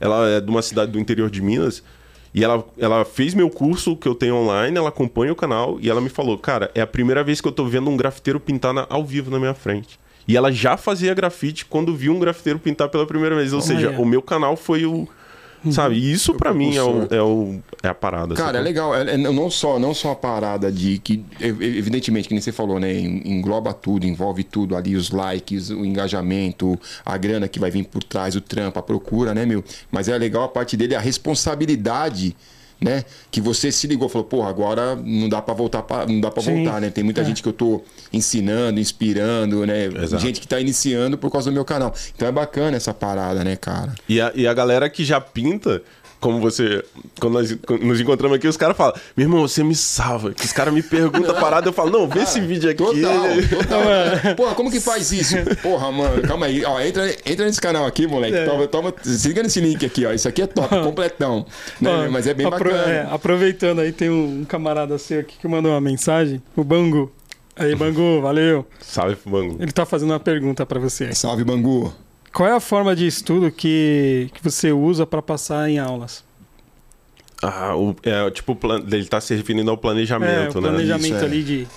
Ela 0.00 0.28
é 0.28 0.40
de 0.40 0.48
uma 0.50 0.62
cidade 0.62 0.92
do 0.92 0.98
interior 0.98 1.28
de 1.30 1.40
Minas. 1.42 1.82
E 2.34 2.44
ela, 2.44 2.64
ela 2.78 3.04
fez 3.04 3.34
meu 3.34 3.48
curso 3.50 3.96
que 3.96 4.06
eu 4.06 4.14
tenho 4.14 4.36
online, 4.36 4.76
ela 4.76 4.90
acompanha 4.90 5.32
o 5.32 5.36
canal 5.36 5.78
e 5.80 5.88
ela 5.90 6.00
me 6.00 6.08
falou: 6.10 6.38
Cara, 6.38 6.70
é 6.74 6.80
a 6.80 6.86
primeira 6.86 7.24
vez 7.24 7.40
que 7.40 7.48
eu 7.48 7.52
tô 7.52 7.64
vendo 7.64 7.88
um 7.90 7.96
grafiteiro 7.96 8.38
pintar 8.38 8.72
na- 8.74 8.86
ao 8.90 9.04
vivo 9.04 9.30
na 9.30 9.38
minha 9.38 9.54
frente. 9.54 9.98
E 10.28 10.36
ela 10.36 10.52
já 10.52 10.76
fazia 10.76 11.14
grafite 11.14 11.64
quando 11.64 11.96
viu 11.96 12.14
um 12.14 12.18
grafiteiro 12.18 12.58
pintar 12.58 12.90
pela 12.90 13.06
primeira 13.06 13.34
vez. 13.34 13.52
Ou 13.54 13.62
seja, 13.62 13.90
o 13.98 14.04
meu 14.04 14.20
canal 14.22 14.56
foi 14.56 14.84
o. 14.84 15.08
Sabe? 15.72 15.96
E 15.96 16.12
isso 16.12 16.34
pra 16.34 16.54
mim 16.54 16.76
é, 16.76 16.82
o, 16.82 17.06
é, 17.10 17.22
o, 17.22 17.58
é 17.82 17.88
a 17.88 17.94
parada. 17.94 18.34
Cara, 18.34 18.58
é 18.58 18.62
legal. 18.62 18.94
É, 18.94 19.14
é 19.14 19.16
não, 19.16 19.50
só, 19.50 19.78
não 19.78 19.92
só 19.92 20.12
a 20.12 20.16
parada 20.16 20.70
de 20.70 20.98
que, 20.98 21.24
ev- 21.40 21.60
evidentemente, 21.62 22.28
que 22.28 22.34
nem 22.34 22.40
você 22.40 22.52
falou, 22.52 22.78
né? 22.78 22.92
en- 22.94 23.22
Engloba 23.24 23.72
tudo, 23.72 24.06
envolve 24.06 24.44
tudo 24.44 24.76
ali, 24.76 24.94
os 24.94 25.10
likes, 25.10 25.70
o 25.70 25.84
engajamento, 25.84 26.78
a 27.04 27.16
grana 27.16 27.48
que 27.48 27.58
vai 27.58 27.70
vir 27.70 27.84
por 27.84 28.02
trás, 28.04 28.36
o 28.36 28.40
trampo, 28.40 28.78
a 28.78 28.82
procura, 28.82 29.34
né, 29.34 29.44
meu? 29.44 29.64
Mas 29.90 30.08
é 30.08 30.16
legal 30.16 30.44
a 30.44 30.48
parte 30.48 30.76
dele, 30.76 30.94
a 30.94 31.00
responsabilidade. 31.00 32.36
Né? 32.80 33.04
Que 33.28 33.40
você 33.40 33.72
se 33.72 33.88
ligou, 33.88 34.08
falou, 34.08 34.24
porra, 34.26 34.50
agora 34.50 34.94
não 34.94 35.28
dá 35.28 35.42
pra 35.42 35.52
voltar, 35.52 35.82
pra, 35.82 36.06
não 36.06 36.20
dá 36.20 36.30
para 36.30 36.42
voltar, 36.42 36.80
né? 36.80 36.90
Tem 36.90 37.02
muita 37.02 37.24
gente 37.24 37.42
que 37.42 37.48
eu 37.48 37.52
tô 37.52 37.82
ensinando, 38.12 38.78
inspirando, 38.78 39.66
né? 39.66 39.86
Exato. 39.86 40.22
Gente 40.22 40.40
que 40.40 40.46
tá 40.46 40.60
iniciando 40.60 41.18
por 41.18 41.28
causa 41.28 41.50
do 41.50 41.54
meu 41.54 41.64
canal. 41.64 41.92
Então 42.14 42.28
é 42.28 42.30
bacana 42.30 42.76
essa 42.76 42.94
parada, 42.94 43.42
né, 43.42 43.56
cara? 43.56 43.94
E 44.08 44.20
a, 44.20 44.30
e 44.32 44.46
a 44.46 44.54
galera 44.54 44.88
que 44.88 45.04
já 45.04 45.20
pinta, 45.20 45.82
como 46.20 46.40
você. 46.40 46.84
Quando 47.20 47.34
nós 47.34 47.56
quando 47.66 47.84
nos 47.84 48.00
encontramos 48.00 48.36
aqui, 48.36 48.48
os 48.48 48.56
caras 48.56 48.76
falam: 48.76 48.94
Meu 49.16 49.24
irmão, 49.26 49.40
você 49.46 49.62
me 49.62 49.74
salva. 49.74 50.32
Que 50.32 50.44
os 50.44 50.52
caras 50.52 50.72
me 50.74 50.82
perguntam 50.82 51.36
a 51.36 51.40
parada, 51.40 51.68
eu 51.68 51.72
falo: 51.72 51.90
Não, 51.90 52.08
vê 52.08 52.20
esse 52.20 52.40
vídeo 52.40 52.70
aqui. 52.70 52.78
Total, 52.78 53.22
total. 53.48 54.34
Porra, 54.36 54.54
como 54.54 54.70
que 54.70 54.80
faz 54.80 55.12
isso? 55.12 55.36
Porra, 55.62 55.90
mano, 55.92 56.22
calma 56.22 56.46
aí. 56.46 56.64
Ó, 56.64 56.80
entra, 56.80 57.08
entra 57.24 57.46
nesse 57.46 57.60
canal 57.60 57.86
aqui, 57.86 58.06
moleque. 58.06 58.36
É. 58.36 58.44
Toma, 58.46 58.66
toma, 58.66 58.94
se 59.02 59.28
liga 59.28 59.42
nesse 59.42 59.60
link 59.60 59.84
aqui, 59.84 60.04
ó. 60.06 60.12
Isso 60.12 60.28
aqui 60.28 60.42
é 60.42 60.46
top, 60.46 60.68
completão. 60.82 61.46
Né? 61.80 61.90
Ó, 62.06 62.10
Mas 62.10 62.26
é 62.26 62.34
bem 62.34 62.46
apro- 62.46 62.70
bacana. 62.70 62.92
é, 62.92 63.08
aproveitando 63.10 63.80
aí, 63.80 63.92
tem 63.92 64.10
um, 64.10 64.44
camarada 64.44 64.96
seu 64.98 65.20
aqui 65.20 65.36
que 65.38 65.46
mandou 65.48 65.72
uma 65.72 65.80
mensagem, 65.80 66.42
o 66.56 66.64
Bangu. 66.64 67.12
Aí, 67.56 67.74
Bangu, 67.74 68.20
valeu. 68.20 68.64
Salve 68.80 69.16
pro 69.16 69.30
Bangu. 69.32 69.56
Ele 69.60 69.72
tá 69.72 69.84
fazendo 69.84 70.10
uma 70.10 70.20
pergunta 70.20 70.64
pra 70.64 70.78
você. 70.78 71.12
Salve, 71.12 71.42
Bangu. 71.42 71.92
Qual 72.32 72.48
é 72.48 72.52
a 72.52 72.60
forma 72.60 72.94
de 72.94 73.06
estudo 73.06 73.50
que, 73.50 74.30
que 74.34 74.42
você 74.42 74.72
usa 74.72 75.06
pra 75.06 75.20
passar 75.22 75.68
em 75.68 75.78
aulas? 75.78 76.24
Ah, 77.40 77.76
o, 77.76 77.94
é, 78.02 78.28
tipo, 78.30 78.52
o 78.52 78.94
ele 78.94 79.06
tá 79.06 79.20
se 79.20 79.32
referindo 79.34 79.70
ao 79.70 79.76
É, 79.76 79.80
planejamento, 79.80 80.58
o 80.58 80.60
né? 80.60 80.68
planejamento 80.70 81.14
Isso, 81.14 81.24
é. 81.24 81.26
ali 81.26 81.42
de. 81.44 81.68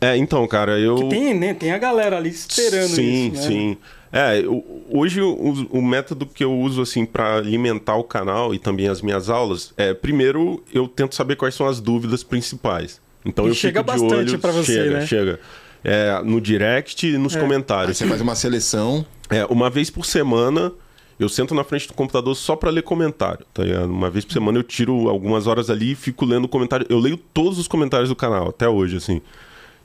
É, 0.00 0.16
então, 0.16 0.46
cara, 0.48 0.78
eu. 0.78 0.94
Que 0.96 1.08
tem, 1.10 1.34
né? 1.34 1.52
Tem 1.54 1.72
a 1.72 1.78
galera 1.78 2.16
ali 2.16 2.30
esperando 2.30 2.88
sim, 2.88 3.28
isso. 3.32 3.42
né? 3.42 3.48
Sim, 3.48 3.76
É, 4.12 4.40
o- 4.46 4.82
hoje 4.90 5.20
o, 5.20 5.68
o 5.70 5.82
método 5.82 6.24
que 6.26 6.42
eu 6.42 6.52
uso 6.58 6.80
assim 6.82 7.04
para 7.04 7.36
alimentar 7.36 7.96
o 7.96 8.02
canal 8.04 8.54
e 8.54 8.58
também 8.58 8.88
as 8.88 9.02
minhas 9.02 9.28
aulas 9.28 9.72
é 9.76 9.92
primeiro 9.94 10.64
eu 10.72 10.88
tento 10.88 11.14
saber 11.14 11.36
quais 11.36 11.54
são 11.54 11.66
as 11.68 11.80
dúvidas 11.80 12.24
principais. 12.24 12.98
Então 13.24 13.44
E 13.44 13.48
eu 13.48 13.54
chega 13.54 13.84
fico 13.84 13.92
de 13.94 14.00
bastante 14.02 14.38
pra 14.38 14.50
você, 14.52 14.72
chega, 14.72 14.90
né? 15.00 15.06
chega. 15.06 15.40
É, 15.82 16.20
no 16.22 16.40
direct 16.40 17.06
e 17.06 17.16
nos 17.16 17.34
É. 17.34 17.38
Aí 17.38 17.42
comentários. 17.42 17.96
você 17.96 18.06
faz 18.06 18.20
uma 18.20 18.34
seleção. 18.34 19.04
É, 19.28 19.44
uma 19.46 19.70
vez 19.70 19.90
por 19.90 20.04
semana 20.04 20.72
eu 21.18 21.28
sento 21.28 21.54
na 21.54 21.62
frente 21.62 21.86
do 21.86 21.92
computador 21.94 22.34
só 22.34 22.56
pra 22.56 22.70
ler 22.70 22.82
comentário, 22.82 23.44
tá 23.52 23.62
ligado? 23.62 23.90
Uma 23.90 24.08
vez 24.08 24.24
por 24.24 24.32
semana 24.32 24.58
eu 24.58 24.62
tiro 24.62 25.08
algumas 25.08 25.46
horas 25.46 25.68
ali 25.68 25.92
e 25.92 25.94
fico 25.94 26.24
lendo 26.24 26.48
comentário. 26.48 26.86
Eu 26.88 26.98
leio 26.98 27.16
todos 27.16 27.58
os 27.58 27.68
comentários 27.68 28.08
do 28.08 28.16
canal, 28.16 28.48
até 28.48 28.68
hoje, 28.68 28.96
assim. 28.96 29.20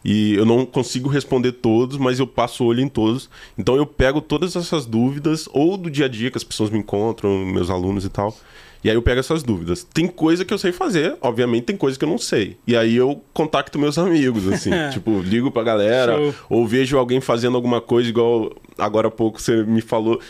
E 0.03 0.36
eu 0.36 0.45
não 0.45 0.65
consigo 0.65 1.10
responder 1.10 1.51
todos, 1.51 1.97
mas 1.97 2.19
eu 2.19 2.27
passo 2.27 2.63
o 2.63 2.67
olho 2.67 2.79
em 2.79 2.88
todos. 2.88 3.29
Então 3.58 3.75
eu 3.75 3.86
pego 3.86 4.21
todas 4.21 4.55
essas 4.55 4.86
dúvidas, 4.86 5.49
ou 5.51 5.75
do 5.77 5.89
dia 5.89 6.05
a 6.05 6.08
dia 6.08 6.31
que 6.31 6.38
as 6.38 6.43
pessoas 6.43 6.69
me 6.69 6.77
encontram, 6.77 7.43
meus 7.45 7.69
alunos 7.69 8.05
e 8.05 8.10
tal. 8.10 8.34
E 8.86 8.89
aí 8.89 8.95
eu 8.95 9.02
pego 9.02 9.19
essas 9.19 9.41
dúvidas. 9.41 9.84
Tem 9.84 10.06
coisa 10.06 10.45
que 10.45 10.54
eu 10.54 10.60
sei 10.60 10.71
fazer, 10.71 11.17
obviamente 11.19 11.63
tem 11.63 11.76
coisa 11.76 11.98
que 11.98 12.06
eu 12.06 12.10
não 12.10 12.19
sei. 12.19 12.56
E 12.67 12.78
aí 12.78 12.95
eu 12.95 13.19
contacto 13.34 13.80
meus 13.80 13.98
amigos, 13.98 14.48
assim. 14.48 14.69
tipo, 14.93 15.21
ligo 15.21 15.50
pra 15.50 15.63
galera, 15.63 16.15
Show. 16.15 16.36
ou 16.52 16.67
vejo 16.67 16.95
alguém 16.95 17.19
fazendo 17.19 17.56
alguma 17.56 17.82
coisa, 17.82 18.08
igual 18.08 18.56
agora 18.78 19.08
há 19.08 19.12
pouco 19.12 19.41
você 19.41 19.63
me 19.63 19.82
falou. 19.82 20.21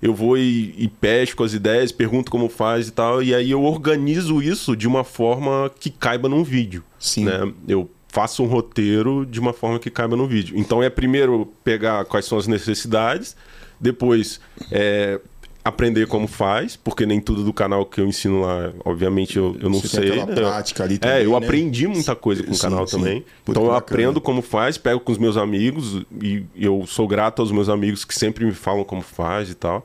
Eu 0.00 0.14
vou 0.14 0.38
e, 0.38 0.76
e 0.78 0.86
pesco 0.86 1.42
as 1.42 1.54
ideias, 1.54 1.90
pergunto 1.90 2.30
como 2.30 2.48
faz 2.48 2.86
e 2.86 2.92
tal, 2.92 3.20
e 3.20 3.34
aí 3.34 3.50
eu 3.50 3.64
organizo 3.64 4.40
isso 4.40 4.76
de 4.76 4.86
uma 4.86 5.02
forma 5.02 5.68
que 5.80 5.90
caiba 5.90 6.28
num 6.28 6.44
vídeo. 6.44 6.84
Sim. 7.00 7.24
Né? 7.24 7.52
Eu 7.66 7.90
faço 8.10 8.44
um 8.44 8.46
roteiro 8.46 9.26
de 9.26 9.40
uma 9.40 9.52
forma 9.52 9.80
que 9.80 9.90
caiba 9.90 10.14
no 10.14 10.28
vídeo. 10.28 10.56
Então 10.56 10.80
é 10.80 10.88
primeiro 10.88 11.52
pegar 11.64 12.04
quais 12.04 12.26
são 12.26 12.38
as 12.38 12.46
necessidades, 12.46 13.34
depois 13.80 14.40
é, 14.70 15.20
aprender 15.64 16.06
como 16.06 16.26
faz, 16.26 16.76
porque 16.76 17.06
nem 17.06 17.18
tudo 17.20 17.42
do 17.42 17.52
canal 17.52 17.86
que 17.86 17.98
eu 18.00 18.06
ensino 18.06 18.42
lá, 18.42 18.70
obviamente, 18.84 19.38
eu, 19.38 19.56
eu 19.58 19.70
não 19.70 19.80
Você 19.80 20.00
tem 20.00 20.08
sei. 20.10 20.20
aquela 20.20 20.26
né? 20.26 20.34
prática 20.34 20.84
ali 20.84 20.96
É, 20.96 20.98
também, 20.98 21.22
eu 21.24 21.30
né? 21.30 21.36
aprendi 21.38 21.86
muita 21.86 22.14
coisa 22.14 22.42
com 22.42 22.52
o 22.52 22.58
canal 22.58 22.86
sim. 22.86 22.98
também. 22.98 23.24
Então 23.48 23.62
eu 23.62 23.68
bacana. 23.70 23.78
aprendo 23.78 24.20
como 24.20 24.42
faz, 24.42 24.76
pego 24.76 25.00
com 25.00 25.10
os 25.10 25.16
meus 25.16 25.38
amigos 25.38 26.02
e 26.20 26.44
eu 26.54 26.84
sou 26.86 27.08
grato 27.08 27.40
aos 27.40 27.50
meus 27.50 27.70
amigos 27.70 28.04
que 28.04 28.14
sempre 28.14 28.44
me 28.44 28.52
falam 28.52 28.84
como 28.84 29.00
faz 29.00 29.48
e 29.50 29.54
tal. 29.54 29.82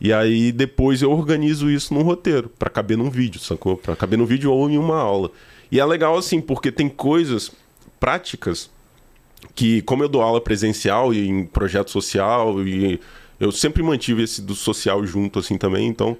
E 0.00 0.10
aí 0.10 0.50
depois 0.50 1.02
eu 1.02 1.12
organizo 1.12 1.70
isso 1.70 1.92
num 1.92 2.00
roteiro, 2.02 2.48
pra 2.58 2.70
caber 2.70 2.96
num 2.96 3.10
vídeo, 3.10 3.38
sacou? 3.38 3.76
Pra 3.76 3.94
caber 3.94 4.18
num 4.18 4.24
vídeo 4.24 4.50
ou 4.50 4.70
em 4.70 4.78
uma 4.78 4.96
aula. 4.96 5.30
E 5.70 5.78
é 5.78 5.84
legal 5.84 6.16
assim, 6.16 6.40
porque 6.40 6.72
tem 6.72 6.88
coisas 6.88 7.52
práticas 8.00 8.70
que, 9.54 9.82
como 9.82 10.02
eu 10.02 10.08
dou 10.08 10.22
aula 10.22 10.40
presencial 10.40 11.12
e 11.12 11.28
em 11.28 11.44
projeto 11.44 11.90
social, 11.90 12.66
e 12.66 12.98
eu 13.40 13.50
sempre 13.50 13.82
mantive 13.82 14.22
esse 14.22 14.40
do 14.42 14.54
social 14.54 15.04
junto 15.06 15.38
assim 15.40 15.56
também, 15.58 15.86
então. 15.88 16.16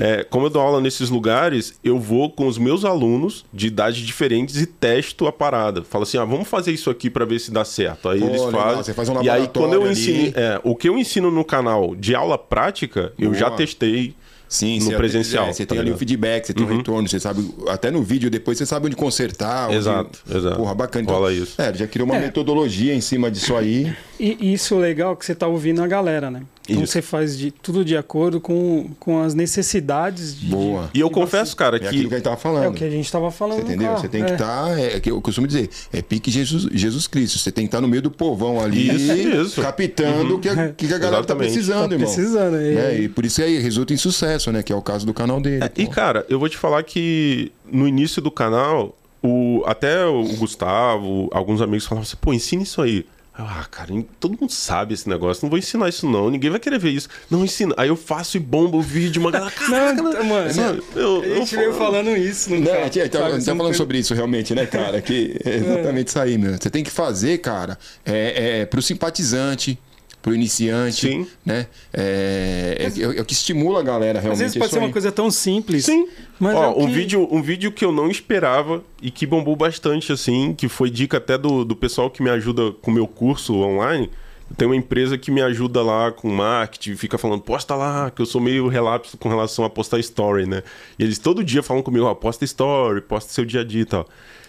é, 0.00 0.24
como 0.24 0.46
eu 0.46 0.50
dou 0.50 0.60
aula 0.60 0.80
nesses 0.80 1.08
lugares, 1.10 1.78
eu 1.84 1.96
vou 1.96 2.28
com 2.28 2.48
os 2.48 2.58
meus 2.58 2.84
alunos 2.84 3.44
de 3.54 3.68
idades 3.68 4.04
diferentes 4.04 4.56
e 4.60 4.66
testo 4.66 5.28
a 5.28 5.32
parada. 5.32 5.84
Falo 5.84 6.02
assim, 6.02 6.18
ah, 6.18 6.24
vamos 6.24 6.48
fazer 6.48 6.72
isso 6.72 6.90
aqui 6.90 7.08
pra 7.08 7.24
ver 7.24 7.38
se 7.38 7.52
dá 7.52 7.64
certo. 7.64 8.08
Aí 8.08 8.18
Pô, 8.18 8.26
eles 8.26 8.42
legal, 8.44 8.60
fazem. 8.62 8.82
você 8.82 8.92
faz 8.92 9.08
um 9.08 9.22
e 9.22 9.30
aí 9.30 9.46
quando 9.46 9.74
eu 9.74 9.88
ensino, 9.88 10.32
é, 10.34 10.60
o 10.64 10.74
que 10.74 10.88
eu 10.88 10.98
ensino 10.98 11.30
no 11.30 11.44
canal 11.44 11.94
de 11.94 12.16
aula 12.16 12.36
prática, 12.36 13.12
eu 13.16 13.32
já 13.32 13.48
testei 13.48 14.12
Sim, 14.48 14.78
no 14.78 14.86
você- 14.86 14.96
presencial. 14.96 15.46
é, 15.48 15.52
você 15.52 15.64
tá 15.66 15.74
tem 15.74 15.82
ali 15.82 15.90
o 15.92 15.96
feedback, 15.96 16.46
você 16.46 16.54
tem 16.54 16.64
o 16.64 16.68
retorno, 16.68 17.08
você 17.08 17.18
sabe. 17.20 17.48
Até 17.68 17.90
no 17.90 18.00
vídeo 18.02 18.28
depois 18.30 18.56
você 18.58 18.64
sabe 18.66 18.86
onde 18.86 18.94
consertar. 18.96 19.66
onde- 19.68 19.76
Exato, 19.76 20.18
exato. 20.32 20.56
Porra, 20.56 20.74
bacana. 20.74 21.02
Então, 21.04 21.14
Rola 21.16 21.32
isso. 21.32 21.60
É, 21.60 21.72
já 21.74 21.86
criou 21.86 22.06
uma 22.08 22.16
É. 22.16 22.20
metodologia 22.20 22.92
em 22.94 23.00
cima 23.00 23.28
disso 23.30 23.54
aí. 23.56 23.92
E 24.18 24.52
isso 24.52 24.76
legal 24.76 25.12
é 25.12 25.16
que 25.16 25.26
você 25.26 25.34
tá 25.34 25.46
ouvindo 25.46 25.82
a 25.82 25.86
galera, 25.86 26.30
né? 26.30 26.42
Então 26.68 26.82
Isso. 26.82 26.94
você 26.94 27.02
faz 27.02 27.38
de, 27.38 27.50
tudo 27.52 27.84
de 27.84 27.96
acordo 27.96 28.40
com, 28.40 28.90
com 28.98 29.22
as 29.22 29.34
necessidades 29.34 30.36
de. 30.38 30.46
Boa. 30.46 30.90
E 30.92 30.98
eu 30.98 31.08
confesso, 31.08 31.54
cara, 31.56 31.76
É 31.76 31.86
aquilo 31.86 32.02
que 32.04 32.08
que 32.08 32.14
a 32.14 32.16
gente 32.18 32.24
tava 32.24 32.36
falando. 32.36 32.64
É 32.64 32.68
o 32.68 32.72
que 32.72 32.82
a 32.84 32.90
gente 32.90 33.12
tava 33.12 33.30
falando. 33.30 33.58
Você 33.58 33.62
entendeu? 33.62 33.88
carro, 33.88 34.00
Você 34.00 34.08
tem 34.08 34.24
que 34.24 34.30
é. 34.30 34.34
estar, 34.34 34.78
é, 34.78 35.00
que 35.00 35.10
eu 35.10 35.20
costumo 35.20 35.46
dizer, 35.46 35.70
é 35.92 36.02
pique 36.02 36.28
Jesus, 36.30 36.66
Jesus 36.72 37.06
Cristo. 37.06 37.38
Você 37.38 37.52
tem 37.52 37.64
que 37.64 37.68
estar 37.68 37.80
no 37.80 37.86
meio 37.86 38.02
do 38.02 38.10
povão 38.10 38.60
ali, 38.60 38.90
Isso, 38.94 39.12
isso. 39.12 39.62
captando 39.62 40.36
o 40.36 40.38
que, 40.40 40.48
a- 40.48 40.68
que 40.70 40.86
a 40.86 40.98
galera 40.98 41.10
tá 41.24 41.34
Exatamente. 41.34 41.52
precisando, 41.52 41.88
Tá 41.90 41.94
irmão. 41.94 42.12
precisando, 42.14 42.56
é. 42.56 42.70
Né? 42.72 43.00
E 43.02 43.08
por 43.08 43.24
isso 43.24 43.40
aí 43.42 43.58
resulta 43.60 43.92
em 43.94 43.96
sucesso, 43.96 44.50
né? 44.50 44.62
Que 44.62 44.72
é 44.72 44.76
o 44.76 44.82
caso 44.82 45.06
do 45.06 45.14
canal 45.14 45.40
dele. 45.40 45.62
É, 45.64 45.70
e 45.76 45.86
cara, 45.86 46.26
eu 46.28 46.38
vou 46.40 46.48
te 46.48 46.56
falar 46.56 46.82
que 46.82 47.52
no 47.70 47.86
início 47.86 48.20
do 48.20 48.30
canal, 48.30 48.96
o, 49.22 49.62
até 49.66 50.04
o 50.04 50.24
Gustavo, 50.36 51.28
alguns 51.32 51.60
amigos 51.60 51.86
falavam 51.86 52.02
assim, 52.02 52.16
pô, 52.20 52.32
ensina 52.32 52.62
isso 52.64 52.82
aí. 52.82 53.06
Eu, 53.38 53.44
Ah, 53.44 53.66
cara, 53.70 53.90
todo 54.18 54.38
mundo 54.40 54.50
sabe 54.50 54.94
esse 54.94 55.08
negócio, 55.08 55.42
não 55.44 55.50
vou 55.50 55.58
ensinar 55.58 55.88
isso 55.88 56.08
não, 56.08 56.30
ninguém 56.30 56.50
vai 56.50 56.58
querer 56.58 56.78
ver 56.78 56.90
isso. 56.90 57.08
Não 57.30 57.44
ensina. 57.44 57.74
Aí 57.76 57.88
eu 57.88 57.96
faço 57.96 58.36
e 58.36 58.40
bombo 58.40 58.78
o 58.78 58.82
vídeo, 58.82 59.20
uma 59.20 59.30
galera, 59.30 59.50
caraca, 59.54 60.02
Não, 60.02 60.24
mano, 60.24 60.52
sabe? 60.54 60.82
Eu, 60.94 61.20
A 61.20 61.26
eu 61.26 61.36
gente 61.38 61.56
veio 61.56 61.72
falo- 61.74 61.92
falando 61.92 62.16
isso 62.16 62.50
no 62.50 62.60
Não, 62.60 62.66
carro, 62.66 62.78
a 62.78 62.82
gente 62.84 63.08
tá, 63.10 63.18
tá 63.18 63.28
não 63.38 63.56
falando 63.56 63.74
sobre 63.74 63.98
isso 63.98 64.14
realmente, 64.14 64.54
né, 64.54 64.64
cara? 64.66 65.02
Que 65.02 65.38
é 65.44 65.56
exatamente 65.56 66.08
isso 66.08 66.18
aí, 66.18 66.38
meu. 66.38 66.52
Você 66.56 66.70
tem 66.70 66.82
que 66.82 66.90
fazer, 66.90 67.38
cara, 67.38 67.78
é, 68.04 68.60
é, 68.60 68.66
pro 68.66 68.80
simpatizante, 68.80 69.78
pro 70.26 70.34
iniciante, 70.34 71.06
Sim. 71.08 71.26
né? 71.44 71.68
É, 71.92 72.90
é, 72.98 73.02
é 73.18 73.20
o 73.20 73.24
que 73.24 73.32
estimula 73.32 73.78
a 73.78 73.82
galera 73.84 74.18
Às 74.18 74.24
realmente. 74.24 74.42
vezes 74.42 74.56
pode 74.56 74.64
isso 74.66 74.72
ser 74.74 74.80
uma 74.80 74.86
aí. 74.88 74.92
coisa 74.92 75.12
tão 75.12 75.30
simples. 75.30 75.84
Sim. 75.84 76.08
Mas 76.40 76.56
Ó, 76.56 76.64
é 76.64 76.66
o 76.66 76.80
um, 76.82 76.86
que- 76.88 76.92
vídeo, 76.92 77.28
um 77.30 77.40
vídeo 77.40 77.70
que 77.70 77.84
eu 77.84 77.92
não 77.92 78.10
esperava 78.10 78.82
e 79.00 79.08
que 79.08 79.24
bombou 79.24 79.54
bastante, 79.54 80.10
assim, 80.12 80.52
que 80.52 80.68
foi 80.68 80.90
dica 80.90 81.18
até 81.18 81.38
do, 81.38 81.64
do 81.64 81.76
pessoal 81.76 82.10
que 82.10 82.24
me 82.24 82.28
ajuda 82.30 82.72
com 82.82 82.90
o 82.90 82.94
meu 82.94 83.06
curso 83.06 83.54
online. 83.54 84.10
Tem 84.56 84.66
uma 84.66 84.74
empresa 84.74 85.16
que 85.16 85.30
me 85.30 85.40
ajuda 85.40 85.80
lá 85.80 86.10
com 86.10 86.28
marketing, 86.28 86.96
fica 86.96 87.16
falando, 87.16 87.42
posta 87.42 87.76
lá, 87.76 88.10
que 88.10 88.20
eu 88.20 88.26
sou 88.26 88.40
meio 88.40 88.66
relapso 88.66 89.16
com 89.16 89.28
relação 89.28 89.64
a 89.64 89.70
postar 89.70 90.00
story, 90.00 90.44
né? 90.44 90.64
E 90.98 91.04
eles 91.04 91.20
todo 91.20 91.44
dia 91.44 91.62
falam 91.62 91.84
comigo, 91.84 92.04
ó, 92.04 92.14
posta 92.16 92.44
story, 92.44 93.00
posta 93.00 93.32
seu 93.32 93.44
dia 93.44 93.60
a 93.60 93.64
dia 93.64 93.82
e 93.82 93.84
tal. 93.84 94.08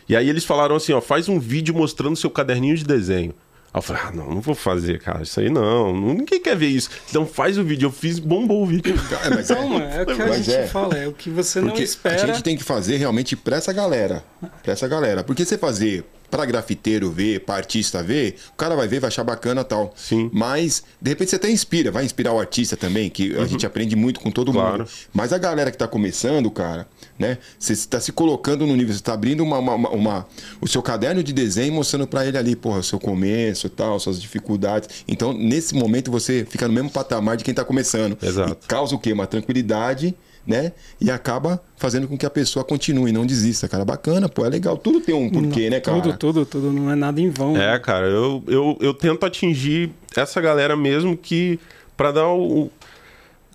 E 0.10 0.16
aí 0.16 0.28
eles 0.28 0.44
falaram 0.44 0.76
assim, 0.76 0.92
ó, 0.94 1.02
faz 1.02 1.30
um 1.30 1.40
vídeo 1.40 1.76
mostrando 1.76 2.16
seu 2.16 2.32
caderninho 2.32 2.76
de 2.76 2.84
desenho. 2.84 3.34
Aí 3.74 3.78
eu 3.80 3.82
falei, 3.82 4.02
ah, 4.06 4.12
não, 4.12 4.30
não 4.36 4.42
vou 4.42 4.56
fazer, 4.56 5.00
cara, 5.00 5.22
isso 5.24 5.40
aí 5.40 5.50
não, 5.50 5.94
não- 5.94 6.14
ninguém 6.14 6.42
quer 6.42 6.56
ver 6.56 6.68
isso. 6.68 6.90
Então 7.10 7.26
faz 7.26 7.58
o 7.58 7.64
vídeo, 7.64 7.88
eu 7.88 7.92
fiz, 7.92 8.18
bombou 8.18 8.64
o 8.64 8.66
vídeo. 8.66 8.96
É, 9.24 9.30
mas 9.30 9.50
Então, 9.50 9.68
mano, 9.68 9.86
é 9.86 10.02
o 10.04 10.06
que 10.06 10.22
a 10.22 10.38
gente 10.38 10.54
é. 10.56 10.68
fala, 10.68 10.98
é 10.98 11.08
o 11.08 11.12
que 11.14 11.30
você 11.30 11.60
não 11.60 11.68
Porque 11.70 11.84
espera. 11.84 12.24
a 12.24 12.28
gente 12.28 12.44
tem 12.44 12.56
que 12.58 12.64
fazer 12.64 12.98
realmente 12.98 13.36
pra 13.36 13.58
essa 13.58 13.74
galera. 13.74 14.24
Pra 14.64 14.74
essa 14.74 14.88
galera. 14.88 15.24
Porque 15.24 15.44
você 15.46 15.58
fazer 15.58 16.04
pra 16.30 16.46
grafiteiro 16.46 17.10
ver, 17.12 17.42
pra 17.42 17.56
artista 17.56 18.04
ver, 18.04 18.36
o 18.54 18.56
cara 18.58 18.76
vai 18.76 18.88
ver, 18.88 19.00
vai 19.00 19.08
achar 19.08 19.24
bacana 19.24 19.62
e 19.62 19.64
tal. 19.64 19.94
Sim. 19.96 20.30
Mas, 20.34 20.84
de 21.02 21.10
repente, 21.10 21.30
você 21.30 21.36
até 21.38 21.50
inspira, 21.50 21.92
vai 21.92 22.04
inspirar 22.04 22.34
o 22.34 22.40
artista 22.40 22.76
também, 22.76 23.10
que 23.10 23.36
a 23.38 23.46
gente 23.46 23.66
aprende 23.66 23.96
muito 23.96 24.20
com 24.20 24.30
todo 24.30 24.50
Uhum. 24.50 24.54
Claro. 24.54 24.78
mundo. 24.80 24.90
Mas 25.14 25.32
a 25.32 25.38
galera 25.38 25.72
que 25.72 25.78
tá 25.78 25.88
começando, 25.88 26.52
cara, 26.52 26.88
né? 27.18 27.38
Você 27.58 27.74
está 27.74 28.00
se 28.00 28.12
colocando 28.12 28.68
no 28.68 28.76
nível, 28.76 28.94
você 28.94 29.02
tá 29.02 29.14
abrindo 29.14 29.42
uma, 29.44 29.58
uma- 29.60 29.76
uma- 29.76 29.90
uma- 29.90 30.28
o 30.60 30.68
seu 30.68 30.82
caderno 30.82 31.24
de 31.24 31.32
desenho 31.34 31.74
mostrando 31.74 32.06
pra 32.08 32.26
ele 32.26 32.38
ali, 32.38 32.56
porra, 32.56 32.80
o 32.80 32.84
seu 32.84 33.00
começo 33.00 33.68
e 33.68 33.70
tal, 33.70 34.00
suas 34.00 34.22
dificuldades. 34.22 34.90
Então, 35.08 35.32
nesse 35.34 35.74
momento, 35.76 36.12
você 36.12 36.46
fica 36.50 36.68
no 36.68 36.74
mesmo 36.74 36.90
patamar 36.90 37.38
de 37.38 37.44
quem 37.44 37.54
tá 37.54 37.64
começando. 37.64 38.18
Exato. 38.22 38.58
E 38.64 38.68
causa 38.68 38.94
o 38.96 39.00
quê? 39.00 39.14
Uma 39.14 39.26
tranquilidade, 39.28 40.14
né? 40.48 40.72
E 41.00 41.12
acaba 41.12 41.62
fazendo 41.76 42.08
com 42.08 42.18
que 42.18 42.26
a 42.26 42.30
pessoa 42.30 42.64
continue, 42.64 43.12
não 43.12 43.26
desista, 43.26 43.68
cara. 43.68 43.84
Bacana, 43.84 44.30
pô, 44.30 44.46
é 44.46 44.50
legal. 44.50 44.78
Tudo 44.78 45.02
tem 45.02 45.14
um 45.14 45.30
porquê, 45.30 45.70
né, 45.70 45.80
cara? 45.82 46.02
Tudo, 46.02 46.18
tudo, 46.18 46.46
tudo. 46.46 46.72
Não 46.72 46.90
é 46.90 46.96
nada 46.96 47.20
em 47.20 47.30
vão. 47.30 47.58
É, 47.58 47.78
cara, 47.78 48.08
eu, 48.08 48.42
eu, 48.48 48.78
eu 48.80 48.94
tento 48.94 49.26
atingir 49.26 49.92
essa 50.16 50.40
galera 50.40 50.76
mesmo 50.78 51.18
que. 51.18 51.60
pra 51.98 52.12
dar 52.12 52.30
o. 52.30 52.72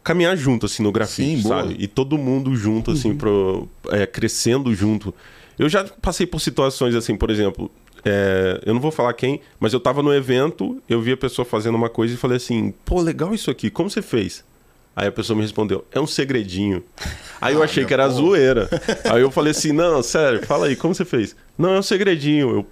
caminhar 0.04 0.36
junto, 0.36 0.66
assim, 0.66 0.82
no 0.82 0.92
grafite, 0.92 1.36
Sim, 1.38 1.42
boa. 1.42 1.62
sabe? 1.62 1.76
E 1.78 1.86
todo 1.88 2.18
mundo 2.18 2.54
junto, 2.54 2.90
assim, 2.90 3.14
pro, 3.14 3.66
é, 3.88 4.06
crescendo 4.06 4.74
junto. 4.74 5.14
Eu 5.58 5.68
já 5.68 5.84
passei 5.84 6.26
por 6.26 6.40
situações 6.40 6.94
assim, 6.94 7.16
por 7.16 7.30
exemplo. 7.30 7.70
é, 8.04 8.60
eu 8.66 8.74
não 8.74 8.80
vou 8.80 8.90
falar 8.90 9.12
quem, 9.14 9.40
mas 9.60 9.72
eu 9.72 9.78
tava 9.80 10.02
no 10.02 10.12
evento, 10.12 10.82
eu 10.88 11.00
vi 11.00 11.12
a 11.12 11.16
pessoa 11.16 11.44
fazendo 11.44 11.76
uma 11.76 11.88
coisa 11.88 12.14
e 12.14 12.16
falei 12.16 12.36
assim: 12.36 12.74
pô, 12.84 13.00
legal 13.00 13.32
isso 13.32 13.50
aqui, 13.50 13.70
como 13.70 13.88
você 13.88 14.02
fez? 14.02 14.44
Aí 14.94 15.08
a 15.08 15.12
pessoa 15.12 15.36
me 15.36 15.42
respondeu: 15.42 15.84
é 15.92 16.00
um 16.00 16.06
segredinho. 16.06 16.82
Aí 17.40 17.54
eu 17.54 17.62
Ah, 17.62 17.64
achei 17.64 17.82
meu 17.82 17.88
que 17.88 17.94
era 17.94 18.06
pô. 18.08 18.12
zoeira. 18.14 18.68
Aí 19.10 19.20
eu 19.22 19.30
falei 19.30 19.50
assim: 19.52 19.72
não, 19.72 20.02
sério, 20.02 20.44
fala 20.46 20.66
aí, 20.66 20.76
como 20.76 20.94
você 20.94 21.04
fez? 21.04 21.34
Não, 21.58 21.74
é 21.74 21.78
um 21.78 21.82
segredinho. 21.82 22.50
Eu, 22.56 22.66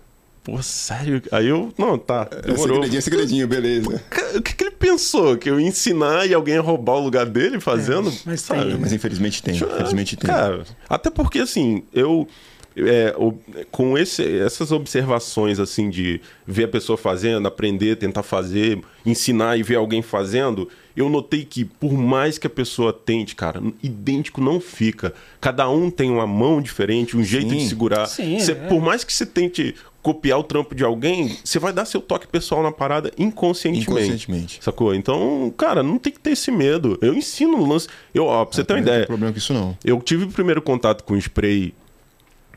pô, 0.45 0.63
sério? 0.63 1.21
Aí 1.33 1.49
eu, 1.49 1.73
não, 1.77 1.99
tá, 1.99 2.29
É 2.31 2.43
demorou. 2.43 2.77
segredinho, 2.77 2.99
é 2.99 3.01
segredinho, 3.01 3.49
beleza. 3.49 4.03
Ca- 4.11 4.33
O 4.37 4.43
que, 4.43 4.55
que 4.55 4.65
ele 4.65 4.71
pensou? 4.73 5.37
Que 5.37 5.51
eu 5.51 5.59
ia 5.59 5.67
ensinar 5.67 6.27
e 6.27 6.33
alguém 6.35 6.55
ia 6.55 6.61
roubar 6.61 6.95
o 6.97 7.01
lugar 7.05 7.27
dele 7.27 7.59
fazendo? 7.59 8.13
mas 8.25 8.43
Sabe? 8.43 8.71
tem, 8.71 8.79
Mas 8.79 8.93
infelizmente 8.93 9.43
tem, 9.43 9.57
infelizmente 9.57 10.17
tem. 10.17 10.29
Cara, 10.31 10.63
até 10.89 11.11
porque 11.11 11.41
assim, 11.41 11.83
eu. 11.93 12.29
é, 12.77 13.13
o- 13.19 13.35
com 13.73 13.99
esse- 13.99 14.39
essas 14.39 14.71
observações 14.71 15.59
assim 15.59 15.91
de 15.91 16.21
ver 16.47 16.65
a 16.65 16.69
pessoa 16.69 16.97
fazendo, 16.97 17.49
aprender, 17.49 17.97
tentar 17.97 18.23
fazer, 18.23 18.81
ensinar 19.05 19.59
e 19.59 19.63
ver 19.65 19.75
alguém 19.75 20.01
fazendo, 20.01 20.69
eu 20.97 21.09
notei 21.09 21.45
que 21.45 21.65
por 21.65 21.93
mais 21.93 22.39
que 22.39 22.47
a 22.47 22.51
pessoa 22.51 22.93
tente, 22.93 23.35
cara, 23.35 23.63
idêntico 23.83 24.41
não 24.41 24.61
fica. 24.61 25.15
Cada 25.41 25.69
um 25.71 25.91
tem 25.91 26.11
uma 26.11 26.27
mão 26.27 26.61
diferente, 26.61 27.17
um 27.17 27.23
jeito 27.25 27.49
de 27.49 27.61
Sim. 27.61 27.69
segurar. 27.69 28.07
Sim, 28.07 28.39
Cê- 28.41 28.53
é. 28.53 28.55
Por 28.55 28.81
mais 28.81 29.05
que 29.05 29.13
você 29.13 29.25
tente 29.27 29.75
copiar 30.03 30.39
o 30.39 30.43
trampo 30.43 30.75
de 30.75 30.83
alguém, 30.83 31.37
você 31.45 31.59
vai 31.59 31.73
dar 31.75 31.85
seu 31.85 32.01
toque 32.01 32.27
pessoal 32.27 32.63
na 32.63 32.73
parada 32.73 33.13
inconscientemente. 33.19 33.91
Inconscientemente. 33.91 34.59
Sacou? 34.63 34.95
Então, 34.95 35.53
cara, 35.57 35.83
não 35.83 35.99
tem 35.99 36.13
que 36.13 36.19
ter 36.19 36.31
esse 36.31 36.51
medo. 36.51 36.99
Eu 37.03 37.13
ensino 37.15 37.59
o 37.59 37.67
lance. 37.67 37.87
Eu, 38.15 38.25
ó, 38.25 38.45
pra 38.47 38.57
você 38.57 38.65
ter 38.65 38.73
uma 38.73 38.79
Não 38.79 38.85
tem 38.85 38.93
ideia, 38.95 39.07
problema 39.07 39.33
com 39.33 39.39
isso, 39.39 39.53
não. 39.53 39.77
eu 39.85 40.01
tive 40.01 40.25
o 40.25 40.29
primeiro 40.31 40.63
contato 40.63 41.05
com 41.05 41.17
spray 41.17 41.75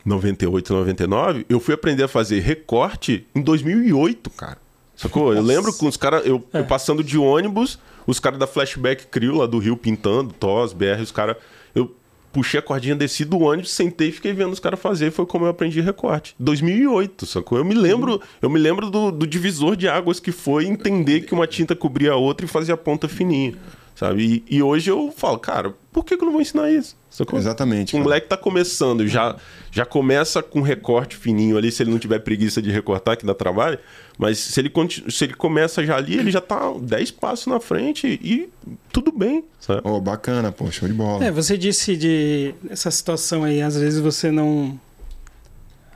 98, 0.04 0.72
99. 0.72 1.46
Eu 1.48 1.60
fui 1.60 1.74
aprender 1.74 2.02
a 2.04 2.08
fazer 2.08 2.40
recorte 2.40 3.26
em 3.34 3.40
2008, 3.40 4.30
cara. 4.30 4.58
Sacou? 4.96 5.34
Eu 5.34 5.42
lembro 5.42 5.72
com 5.74 5.86
os 5.86 5.96
caras, 5.96 6.24
eu, 6.26 6.42
É. 6.52 6.60
eu 6.60 6.64
passando 6.64 7.02
de 7.02 7.18
ônibus, 7.18 7.78
os 8.06 8.20
caras 8.20 8.38
da 8.38 8.46
Flashback 8.46 9.06
Crew 9.06 9.36
lá 9.36 9.46
do 9.46 9.58
Rio 9.58 9.76
pintando, 9.76 10.32
TOS, 10.32 10.72
BR, 10.72 11.00
os 11.02 11.12
caras. 11.12 11.36
Eu 11.74 11.94
puxei 12.32 12.58
a 12.58 12.62
cordinha, 12.62 12.96
desci 12.96 13.24
do 13.24 13.38
ônibus, 13.38 13.70
sentei 13.70 14.08
e 14.08 14.12
fiquei 14.12 14.32
vendo 14.32 14.52
os 14.52 14.58
caras 14.58 14.80
fazer. 14.80 15.12
Foi 15.12 15.24
como 15.24 15.44
eu 15.44 15.50
aprendi 15.50 15.80
recorte. 15.80 16.34
2008, 16.38 17.26
sacou? 17.26 17.58
Eu 17.58 17.64
me 17.64 17.74
lembro, 17.74 18.20
eu 18.42 18.50
me 18.50 18.58
lembro 18.58 18.90
do, 18.90 19.12
do 19.12 19.26
divisor 19.26 19.76
de 19.76 19.88
águas 19.88 20.18
que 20.18 20.32
foi 20.32 20.66
entender 20.66 21.20
que 21.20 21.32
uma 21.32 21.46
tinta 21.46 21.76
cobria 21.76 22.12
a 22.12 22.16
outra 22.16 22.44
e 22.44 22.48
fazia 22.48 22.74
a 22.74 22.76
ponta 22.78 23.08
fininha. 23.08 23.54
Sabe? 23.94 24.44
E, 24.48 24.56
e 24.56 24.62
hoje 24.62 24.90
eu 24.90 25.12
falo, 25.16 25.38
cara, 25.38 25.72
por 25.92 26.04
que, 26.04 26.16
que 26.16 26.22
eu 26.22 26.26
não 26.26 26.32
vou 26.32 26.42
ensinar 26.42 26.70
isso? 26.70 26.96
Sacou? 27.14 27.38
Exatamente. 27.38 27.94
Um 27.94 28.00
cara. 28.00 28.04
moleque 28.04 28.26
tá 28.26 28.36
começando, 28.36 29.06
já, 29.06 29.36
já 29.70 29.86
começa 29.86 30.42
com 30.42 30.60
recorte 30.60 31.16
fininho 31.16 31.56
ali, 31.56 31.70
se 31.70 31.80
ele 31.80 31.92
não 31.92 31.98
tiver 32.00 32.18
preguiça 32.18 32.60
de 32.60 32.72
recortar, 32.72 33.16
que 33.16 33.24
dá 33.24 33.32
trabalho. 33.32 33.78
Mas 34.18 34.36
se 34.36 34.58
ele, 34.60 34.72
se 35.08 35.22
ele 35.22 35.34
começa 35.34 35.86
já 35.86 35.96
ali, 35.96 36.18
ele 36.18 36.32
já 36.32 36.40
tá 36.40 36.72
10 36.76 37.12
passos 37.12 37.46
na 37.46 37.60
frente 37.60 38.18
e 38.20 38.48
tudo 38.92 39.12
bem, 39.12 39.44
sabe? 39.60 39.88
Ô, 39.88 40.00
bacana, 40.00 40.50
pô, 40.50 40.68
show 40.72 40.88
de 40.88 40.94
bola. 40.94 41.24
É, 41.24 41.30
você 41.30 41.56
disse 41.56 41.96
de 41.96 42.52
essa 42.68 42.90
situação 42.90 43.44
aí, 43.44 43.62
às 43.62 43.76
vezes 43.78 44.00
você 44.00 44.32
não. 44.32 44.76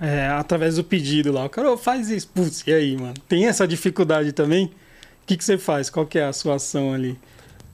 É, 0.00 0.28
através 0.28 0.76
do 0.76 0.84
pedido 0.84 1.32
lá, 1.32 1.46
o 1.46 1.50
cara 1.50 1.72
"Ô, 1.72 1.76
faz 1.76 2.10
isso, 2.10 2.28
putz, 2.32 2.62
e 2.64 2.72
aí, 2.72 2.96
mano? 2.96 3.14
Tem 3.28 3.46
essa 3.46 3.66
dificuldade 3.66 4.30
também? 4.30 4.66
O 4.66 4.70
que, 5.26 5.36
que 5.36 5.44
você 5.44 5.58
faz? 5.58 5.90
Qual 5.90 6.06
que 6.06 6.16
é 6.16 6.24
a 6.26 6.32
sua 6.32 6.54
ação 6.54 6.92
ali? 6.94 7.18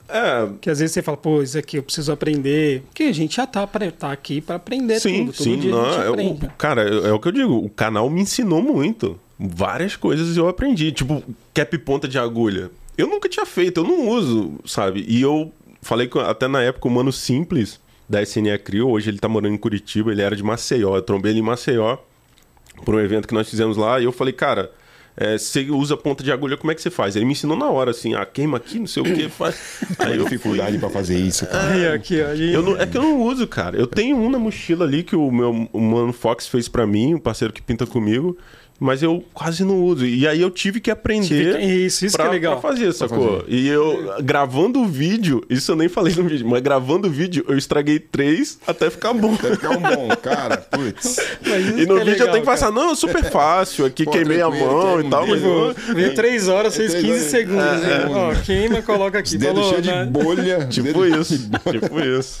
É, 0.07 0.47
Que 0.61 0.69
às 0.69 0.79
vezes 0.79 0.93
você 0.93 1.01
fala, 1.01 1.17
pô, 1.17 1.41
isso 1.41 1.57
aqui 1.57 1.77
eu 1.77 1.83
preciso 1.83 2.11
aprender. 2.11 2.81
Porque 2.83 3.03
a 3.03 3.11
gente 3.13 3.35
já 3.37 3.47
tá, 3.47 3.65
pra- 3.65 3.91
tá 3.91 4.11
aqui 4.11 4.39
pra 4.41 4.55
aprender 4.55 4.99
sim, 4.99 5.25
tudo. 5.25 5.33
Todo 5.33 5.43
sim. 5.43 5.57
dia 5.59 5.71
Não, 5.71 5.85
a 5.85 5.91
gente 5.91 6.43
é 6.43 6.47
o- 6.47 6.51
cara, 6.57 6.83
é, 6.89 7.09
é 7.09 7.13
o 7.13 7.19
que 7.19 7.27
eu 7.27 7.31
digo, 7.31 7.53
o 7.55 7.69
canal 7.69 8.09
me 8.09 8.21
ensinou 8.21 8.61
muito. 8.61 9.19
Várias 9.39 9.95
coisas 9.95 10.37
eu 10.37 10.47
aprendi. 10.47 10.91
Tipo, 10.91 11.23
cap 11.53 11.77
ponta 11.79 12.07
de 12.07 12.17
agulha. 12.19 12.69
Eu 12.97 13.07
nunca 13.07 13.27
tinha 13.27 13.45
feito, 13.45 13.81
eu 13.81 13.83
não 13.83 14.07
uso, 14.07 14.53
sabe? 14.65 15.03
E 15.07 15.21
eu 15.21 15.51
falei 15.81 16.07
com, 16.07 16.19
até 16.19 16.47
na 16.47 16.61
época 16.61 16.87
o 16.87 16.91
Mano 16.91 17.11
Simples, 17.11 17.79
da 18.07 18.21
SNE 18.21 18.57
Crio, 18.59 18.87
hoje 18.89 19.09
ele 19.09 19.17
tá 19.19 19.27
morando 19.27 19.53
em 19.53 19.57
Curitiba, 19.57 20.11
ele 20.11 20.21
era 20.21 20.35
de 20.35 20.43
Maceió. 20.43 20.95
Eu 20.95 21.01
trombei 21.01 21.31
ele 21.31 21.39
em 21.39 21.43
Maceió 21.43 21.97
por 22.85 22.95
um 22.95 22.99
evento 22.99 23.27
que 23.27 23.33
nós 23.33 23.49
fizemos 23.49 23.75
lá, 23.75 23.99
e 23.99 24.03
eu 24.05 24.11
falei, 24.11 24.31
cara, 24.33 24.71
é, 25.17 25.37
você 25.37 25.69
usa 25.69 25.95
ponta 25.95 26.23
de 26.23 26.31
agulha, 26.31 26.57
como 26.57 26.71
é 26.71 26.75
que 26.75 26.81
você 26.81 26.89
faz? 26.89 27.15
Ele 27.15 27.25
me 27.25 27.31
ensinou 27.31 27.55
na 27.57 27.69
hora, 27.69 27.91
assim, 27.91 28.13
ah, 28.15 28.25
queima 28.25 28.57
aqui, 28.57 28.79
não 28.79 28.87
sei 28.87 29.01
o 29.03 29.05
que, 29.05 29.27
faz. 29.29 29.55
Aí 29.99 30.17
eu 30.17 30.23
dificuldade 30.23 30.77
pra 30.77 30.89
fazer 30.89 31.17
isso, 31.17 31.45
cara. 31.47 31.73
Aí, 31.73 31.87
aqui, 31.87 32.15
eu 32.15 32.61
não- 32.61 32.77
é 32.79 32.85
que 32.85 32.97
eu 32.97 33.01
não 33.01 33.21
uso, 33.21 33.47
cara. 33.47 33.77
Eu 33.77 33.87
tenho 33.87 34.17
um 34.17 34.29
na 34.29 34.37
mochila 34.39 34.85
ali 34.85 35.03
que 35.03 35.15
o 35.15 35.31
meu 35.31 35.69
o 35.71 35.79
Mano 35.81 36.11
Fox 36.13 36.47
fez 36.47 36.67
pra 36.67 36.85
mim, 36.85 37.13
o 37.13 37.19
parceiro 37.19 37.53
que 37.53 37.61
pinta 37.61 37.85
comigo, 37.85 38.37
mas 38.79 39.01
eu 39.01 39.23
quase 39.33 39.63
não 39.63 39.81
uso. 39.81 40.05
E 40.05 40.27
aí 40.27 40.41
eu 40.41 40.49
tive 40.51 40.79
que 40.79 40.91
aprender. 40.91 41.53
Fica- 41.53 41.61
Isso, 41.61 42.05
isso 42.05 42.15
pra, 42.17 42.25
que 42.25 42.29
é 42.29 42.33
legal. 42.33 42.59
pra 42.59 42.69
fazer, 42.69 42.91
sacou? 42.93 43.43
E 43.47 43.67
eu, 43.67 44.15
gravando 44.21 44.79
o 44.81 44.85
vídeo, 44.85 45.43
isso 45.49 45.71
eu 45.71 45.75
nem 45.75 45.87
falei 45.87 46.13
no 46.15 46.23
vídeo, 46.23 46.47
mas 46.47 46.61
gravando 46.61 47.07
o 47.07 47.11
vídeo, 47.11 47.45
eu 47.47 47.57
estraguei 47.57 47.99
três 47.99 48.57
até 48.67 48.89
ficar 48.89 49.13
bom. 49.13 49.35
Deve 49.35 49.55
ficar 49.55 49.71
um 49.71 49.81
bom, 49.81 50.09
cara. 50.21 50.57
Putz. 50.57 51.17
E 51.17 51.21
no 51.47 51.47
que 51.47 51.51
é 51.61 51.65
vídeo 51.75 51.89
eu 51.89 51.95
legal, 52.05 52.27
tenho 52.27 52.39
que 52.41 52.45
passar, 52.45 52.71
cara. 52.71 52.83
não, 52.85 52.91
é 52.91 52.95
super 52.95 53.23
fácil, 53.31 53.85
aqui 53.85 54.03
Pô, 54.05 54.11
queimei 54.11 54.41
a 54.41 54.49
mão 54.49 54.99
e 55.01 55.09
tal, 55.09 55.25
mas. 55.27 55.41
Veio 55.95 56.13
três 56.13 56.47
horas, 56.47 56.75
fez 56.75 56.91
Três 56.91 57.05
15 57.05 57.17
horas. 57.19 57.31
segundos. 57.31 57.65
É, 57.83 58.03
hein? 58.07 58.13
Ó, 58.13 58.35
queima, 58.43 58.81
coloca 58.81 59.19
aqui. 59.19 59.29
Os 59.29 59.35
dedos 59.35 59.55
Falou, 59.55 59.69
cheios 59.71 59.87
né? 59.87 60.03
de 60.05 60.11
bolha. 60.11 60.65
Tipo 60.67 60.83
dedo- 60.87 61.21
isso, 61.21 61.49
tipo 61.71 61.99
isso. 62.01 62.39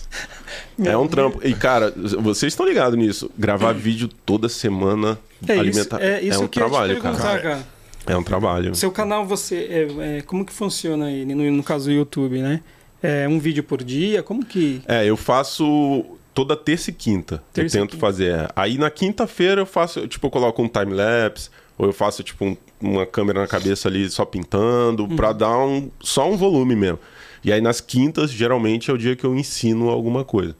É 0.83 0.97
um 0.97 1.07
trampo. 1.07 1.39
E, 1.47 1.53
cara, 1.53 1.93
vocês 1.95 2.51
estão 2.53 2.65
ligados 2.65 2.97
nisso. 2.97 3.29
Gravar 3.37 3.73
vídeo 3.73 4.09
toda 4.25 4.49
semana, 4.49 5.17
É 5.47 5.53
isso, 5.53 5.61
alimentar. 5.61 6.01
é 6.01 6.21
isso 6.21 6.43
um 6.43 6.47
que 6.47 6.59
eu 6.59 6.65
te 6.65 6.69
trabalho, 6.69 7.01
perguntar, 7.01 7.21
cara. 7.23 7.39
cara. 7.41 7.67
É 8.07 8.15
um 8.17 8.23
trabalho. 8.23 8.75
Seu 8.75 8.91
canal, 8.91 9.25
você. 9.25 9.55
É, 9.99 10.17
é, 10.17 10.21
como 10.21 10.45
que 10.45 10.53
funciona 10.53 11.11
ele? 11.11 11.33
No, 11.33 11.49
no 11.51 11.63
caso 11.63 11.85
do 11.85 11.91
YouTube, 11.91 12.39
né? 12.41 12.61
É 13.01 13.27
um 13.27 13.39
vídeo 13.39 13.63
por 13.63 13.83
dia? 13.83 14.21
Como 14.21 14.45
que. 14.45 14.81
É, 14.87 15.05
eu 15.05 15.15
faço 15.17 16.05
toda 16.33 16.55
terça 16.55 16.89
e 16.89 16.93
quinta. 16.93 17.41
Terça 17.53 17.77
eu 17.77 17.81
tento 17.81 17.91
quinta. 17.91 18.01
fazer. 18.01 18.31
é. 18.33 18.47
Aí 18.55 18.77
na 18.77 18.89
quinta-feira 18.91 19.61
eu 19.61 19.65
faço, 19.65 20.07
tipo, 20.07 20.27
eu 20.27 20.31
coloco 20.31 20.61
um 20.61 20.67
time-lapse, 20.67 21.49
ou 21.77 21.85
eu 21.87 21.93
faço, 21.93 22.21
tipo, 22.23 22.45
um- 22.45 22.57
uma 22.81 23.05
câmera 23.05 23.39
na 23.41 23.47
cabeça 23.47 23.87
ali 23.87 24.09
só 24.09 24.25
pintando, 24.25 25.07
pra 25.15 25.29
Uhum. 25.31 25.37
dar 25.37 25.57
um, 25.57 25.89
só 26.01 26.29
um 26.29 26.35
volume 26.37 26.75
mesmo. 26.75 26.99
E 27.45 27.53
aí 27.53 27.61
nas 27.61 27.79
quintas, 27.79 28.31
geralmente, 28.31 28.89
é 28.89 28.93
o 28.93 28.97
dia 28.97 29.15
que 29.15 29.23
eu 29.23 29.35
ensino 29.35 29.89
alguma 29.89 30.25
coisa. 30.25 30.55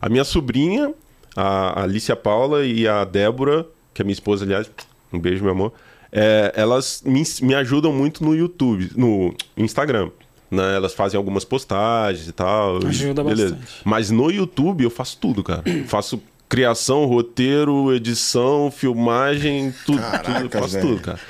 A 0.00 0.08
minha 0.08 0.24
sobrinha, 0.24 0.94
a 1.36 1.82
Alicia 1.82 2.16
Paula 2.16 2.64
e 2.64 2.88
a 2.88 3.04
Débora, 3.04 3.66
que 3.92 4.00
é 4.00 4.04
minha 4.04 4.14
esposa, 4.14 4.46
aliás, 4.46 4.70
um 5.12 5.18
beijo, 5.18 5.44
meu 5.44 5.52
amor. 5.52 5.72
é, 6.10 6.52
elas 6.56 7.02
me, 7.04 7.22
me 7.42 7.54
ajudam 7.54 7.92
muito 7.92 8.24
no 8.24 8.34
YouTube, 8.34 8.90
no 8.96 9.34
Instagram. 9.56 10.10
Né? 10.50 10.76
Elas 10.76 10.94
fazem 10.94 11.18
algumas 11.18 11.44
postagens 11.44 12.26
e 12.26 12.32
tal. 12.32 12.78
Ajuda 12.86 13.22
beleza. 13.22 13.54
bastante. 13.54 13.82
Mas 13.84 14.10
no 14.10 14.30
YouTube 14.30 14.82
eu 14.82 14.90
faço 14.90 15.18
tudo, 15.20 15.44
cara. 15.44 15.62
faço 15.86 16.20
criação, 16.48 17.04
roteiro, 17.04 17.94
edição, 17.94 18.72
filmagem, 18.72 19.72
tudo, 19.86 20.00
Caraca, 20.00 20.32
tudo. 20.32 20.44
Eu 20.56 20.60
faço 20.62 20.74
velho. 20.74 20.88
tudo, 20.88 21.00
cara. 21.00 21.20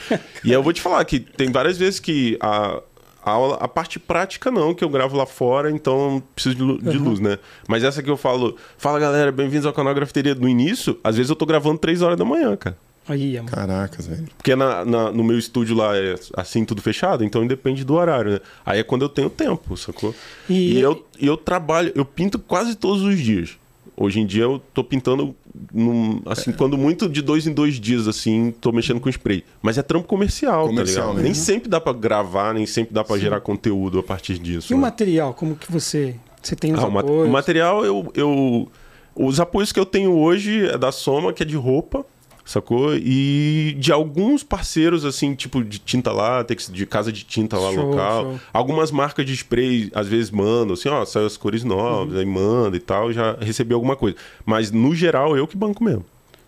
E 0.42 0.48
aí 0.48 0.52
eu 0.52 0.62
vou 0.62 0.72
te 0.72 0.80
falar 0.80 1.04
que 1.04 1.20
tem 1.20 1.52
várias 1.52 1.76
vezes 1.76 2.00
que 2.00 2.38
a, 2.40 2.80
a, 3.24 3.30
aula, 3.30 3.56
a 3.56 3.68
parte 3.68 3.98
prática 3.98 4.50
não, 4.50 4.74
que 4.74 4.83
eu 4.85 4.88
gravo 4.88 5.16
lá 5.16 5.26
fora, 5.26 5.70
então 5.70 6.22
preciso 6.35 6.56
de, 6.56 6.90
de 6.90 6.98
luz, 6.98 7.20
né? 7.20 7.38
Mas 7.68 7.83
essa 7.85 8.02
que 8.02 8.11
eu 8.11 8.16
falo, 8.16 8.56
fala 8.78 8.98
galera, 8.98 9.30
bem-vindos 9.33 9.66
ao 9.66 9.72
canal 9.72 9.94
Grafiteria. 9.94 10.35
No 10.35 10.48
início, 10.48 10.98
às 11.04 11.16
vezes 11.16 11.30
eu 11.30 11.37
tô 11.37 11.44
gravando 11.46 11.78
3 11.78 12.02
horas 12.02 12.16
da 12.18 12.24
manhã, 12.24 12.56
cara. 12.56 12.76
Aí, 13.09 13.37
mano. 13.38 13.48
Caracas, 13.50 14.06
velho. 14.06 14.28
Porque 14.37 14.54
na, 14.54 14.85
na- 14.85 15.11
no 15.11 15.24
meu 15.24 15.37
estúdio 15.38 15.74
lá 15.74 15.96
é 15.96 16.14
assim, 16.37 16.64
tudo 16.64 16.80
fechado, 16.80 17.24
então 17.24 17.44
depende 17.46 17.83
do 17.85 17.94
horário, 17.94 18.33
né? 18.33 18.40
Aí 18.64 18.78
é 18.78 18.83
quando 18.85 19.02
eu 19.02 19.09
tenho 19.09 19.28
tempo, 19.28 19.76
sacou? 19.76 20.14
E- 20.48 20.74
E, 20.74 20.80
eu, 20.80 21.04
e 21.18 21.26
eu 21.26 21.37
trabalho, 21.37 21.90
eu 21.96 22.04
pinto 22.04 22.38
quase 22.38 22.74
todos 22.76 23.02
os 23.02 23.18
dias. 23.18 23.59
Hoje 24.02 24.18
em 24.18 24.24
dia 24.24 24.44
eu 24.44 24.58
tô 24.72 24.82
pintando, 24.82 25.36
num- 25.74 26.22
assim, 26.24 26.52
quando 26.52 26.78
muito 26.78 27.06
de 27.06 27.20
dois 27.20 27.46
em 27.46 27.52
dois 27.52 27.74
dias, 27.78 28.08
assim, 28.08 28.50
tô 28.58 28.72
mexendo 28.72 28.98
com 28.98 29.10
spray. 29.10 29.44
Mas 29.60 29.76
é 29.76 29.82
trampo 29.82 30.08
comercial, 30.08 30.68
Comercial 30.68 30.94
tá 30.94 31.00
ligado? 31.00 31.14
mesmo. 31.16 31.22
Nem 31.24 31.34
sempre 31.34 31.68
dá 31.68 31.78
pra 31.78 31.92
gravar, 31.92 32.54
nem 32.54 32.64
sempre 32.64 32.94
dá 32.94 33.04
pra 33.04 33.18
gerar 33.18 33.40
conteúdo 33.42 33.98
a 33.98 34.02
partir 34.02 34.38
disso. 34.38 34.72
E 34.72 34.74
o 34.74 34.78
né? 34.78 34.82
material, 34.84 35.34
como 35.34 35.54
que 35.54 35.70
você. 35.70 36.14
Você 36.42 36.56
tem 36.56 36.72
os 36.72 36.82
Ah, 36.82 36.88
o 36.88 36.98
apoios? 36.98 37.28
o 37.28 37.30
material, 37.30 37.84
eu, 37.84 38.10
eu. 38.14 38.68
Os 39.14 39.38
apoios 39.38 39.70
que 39.70 39.78
eu 39.78 39.84
tenho 39.84 40.16
hoje 40.16 40.66
é 40.66 40.78
da 40.78 40.90
Soma, 40.90 41.30
que 41.34 41.42
é 41.42 41.46
de 41.46 41.56
roupa, 41.56 42.06
sacou? 42.50 42.94
E 42.96 43.76
de 43.78 43.92
alguns 43.92 44.42
parceiros, 44.42 45.04
assim, 45.04 45.34
tipo 45.34 45.62
de 45.64 45.78
tinta 45.78 46.12
látex, 46.12 46.70
de 46.72 46.84
casa 46.86 47.10
de 47.12 47.24
tinta 47.24 47.58
lá 47.58 47.72
Show, 47.72 47.90
local. 47.90 48.22
show. 48.24 48.40
Algumas 48.52 48.90
marcas 48.90 49.24
de 49.26 49.32
spray, 49.34 49.90
às 49.94 50.06
vezes 50.08 50.30
mandam, 50.30 50.74
assim, 50.74 50.88
ó, 50.88 51.04
saiu 51.04 51.26
as 51.26 51.36
cores 51.36 51.64
novas, 51.64 52.14
Uhum. 52.14 52.20
aí 52.20 52.26
manda 52.26 52.76
e 52.76 52.80
tal, 52.80 53.12
já 53.12 53.36
recebi 53.40 53.72
alguma 53.74 53.96
coisa. 53.96 54.16
Mas, 54.44 54.70
no 54.70 54.94
geral, 54.94 55.36
eu 55.36 55.46
que 55.46 55.56
banco 55.56 55.82
mesmo. 55.84 56.04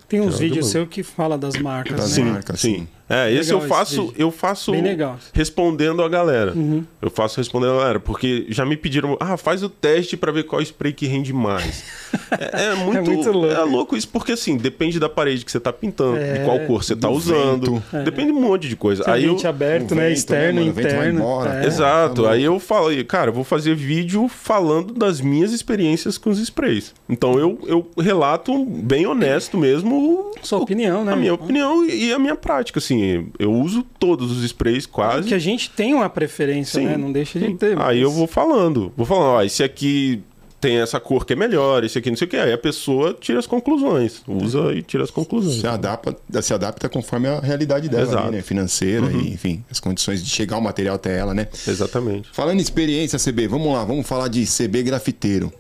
Tem 0.09 0.21
uns 0.21 0.38
vídeos 0.38 0.67
do 0.67 0.71
seus 0.71 0.88
que 0.88 1.03
fala 1.03 1.38
das 1.38 1.57
marcas, 1.57 1.97
Das 1.97 2.19
né? 2.19 2.25
marcas. 2.25 2.61
Sim. 2.61 2.75
sim. 2.81 2.88
É, 3.09 3.31
esse 3.33 3.53
Legal 3.53 3.53
eu 3.53 3.59
esse 3.59 3.69
faço, 3.69 4.15
eu 4.17 4.31
faço 4.31 4.73
Bem 4.73 4.83
legal. 4.83 5.12
Uhum. 5.12 5.19
respondendo 5.35 6.03
a 6.03 6.09
galera. 6.09 6.55
Eu 7.01 7.11
faço 7.11 7.37
respondendo 7.38 7.73
a 7.75 7.79
galera, 7.79 8.01
porque 8.01 8.47
já 8.49 8.65
me 8.65 8.77
pediram, 8.77 9.17
ah, 9.21 9.37
faz 9.37 9.62
o 9.62 9.69
teste 9.69 10.17
pra 10.17 10.33
ver 10.33 10.45
qual 10.45 10.62
spray 10.62 10.93
que 10.93 11.07
rende 11.07 11.33
mais. 11.33 11.85
é, 12.53 12.67
é 12.67 12.75
muito, 12.75 13.11
muito 13.11 13.31
louco. 13.33 13.53
é 13.55 13.65
louco 13.65 13.97
isso, 13.97 14.09
porque 14.09 14.33
assim, 14.33 14.57
depende 14.57 14.99
da 14.99 15.09
parede 15.09 15.45
que 15.45 15.51
você 15.53 15.61
tá 15.61 15.73
pintando, 15.73 16.17
É, 16.17 16.35
de 16.38 16.45
qual 16.45 16.59
cor 16.61 16.83
você 16.83 16.95
tá 16.97 17.09
do 17.09 17.15
usando, 17.15 17.83
vento. 17.91 18.05
depende 18.05 18.33
de 18.33 18.38
um 18.38 18.41
monte 18.41 18.69
de 18.69 18.77
coisa. 18.77 19.05
Tem 19.05 19.15
Aí 19.15 19.25
eu, 19.25 19.31
ambiente 19.31 19.47
aberto, 19.47 19.93
o 19.93 19.95
né? 19.95 20.09
vento, 20.09 20.17
Externo, 20.19 20.61
né, 20.61 20.67
mano? 20.67 20.81
Interno. 20.81 21.19
embora. 21.21 21.65
É. 21.65 21.67
Exato. 21.67 22.23
Tá 22.23 22.31
Aí 22.33 22.45
eu 22.45 22.59
falei, 22.59 23.03
cara, 23.05 23.31
eu 23.31 23.35
vou 23.35 23.45
fazer 23.45 23.75
vídeo 23.75 24.29
falando 24.29 24.93
das 24.95 25.21
minhas 25.21 25.53
experiências 25.53 26.17
com 26.19 26.31
os 26.31 26.38
sprays. 26.38 26.95
Então 27.09 27.38
eu, 27.38 27.59
eu 27.67 27.91
relato 27.99 28.65
bem 28.65 29.07
honesto 29.07 29.57
mesmo 29.59 30.31
Sua 30.43 30.59
opinião, 30.59 31.05
né? 31.05 31.12
a 31.12 31.17
minha 31.17 31.35
opinião 31.35 31.85
e 31.85 32.03
e 32.03 32.12
a 32.12 32.19
minha 32.19 32.35
prática, 32.35 32.79
assim. 32.79 32.92
Eu 33.39 33.53
uso 33.53 33.83
todos 33.99 34.31
os 34.31 34.43
sprays 34.45 34.87
quase. 34.87 35.29
Que 35.29 35.35
a 35.35 35.39
gente 35.39 35.71
tem 35.71 35.95
uma 35.95 36.09
preferência, 36.09 36.81
Sim, 36.81 36.87
né? 36.87 36.97
Não 36.97 37.13
deixa 37.13 37.39
de 37.39 37.47
sim. 37.47 37.57
ter. 37.57 37.73
Aí 37.73 37.77
mas- 37.77 37.99
eu 38.01 38.11
vou 38.11 38.27
falando. 38.27 38.93
Vou 38.97 39.07
falando, 39.07 39.27
ó, 39.37 39.43
esse 39.43 39.63
aqui 39.63 40.23
tem 40.61 40.77
essa 40.79 41.01
cor 41.01 41.27
que 41.27 41.33
é 41.33 41.37
melhor, 41.37 41.83
esse 41.83 41.99
aqui 41.99 42.09
não 42.09 42.17
sei 42.17 42.27
o 42.29 42.31
que. 42.31 42.37
Aí 42.37 42.53
a 42.53 42.59
pessoa 42.59 43.17
tira 43.21 43.39
as 43.41 43.47
conclusões. 43.49 44.23
Usa 44.29 44.73
e 44.73 44.81
tira 44.83 45.03
as 45.03 45.11
conclusões. 45.11 45.61
Se 45.61 45.67
adapta, 45.67 46.17
se 46.41 46.55
adapta 46.55 46.89
conforme 46.89 47.27
a 47.27 47.41
realidade 47.41 47.89
dela, 47.89 48.27
ali, 48.27 48.37
né? 48.37 48.43
Financeira 48.43 49.11
e, 49.11 49.33
enfim, 49.35 49.65
as 49.71 49.81
condições 49.81 50.23
de 50.25 50.31
chegar 50.31 50.57
o 50.59 50.63
material 50.63 50.95
até 50.95 51.19
ela, 51.19 51.35
né? 51.35 51.49
Exatamente. 51.67 52.29
Falando 52.33 52.61
em 52.61 52.63
experiência, 52.63 53.19
CB, 53.19 53.49
vamos 53.49 53.73
lá, 53.73 53.85
vamos 53.85 54.07
falar 54.07 54.29
de 54.29 54.45
CB 54.47 54.85
grafiteiro. 54.85 55.53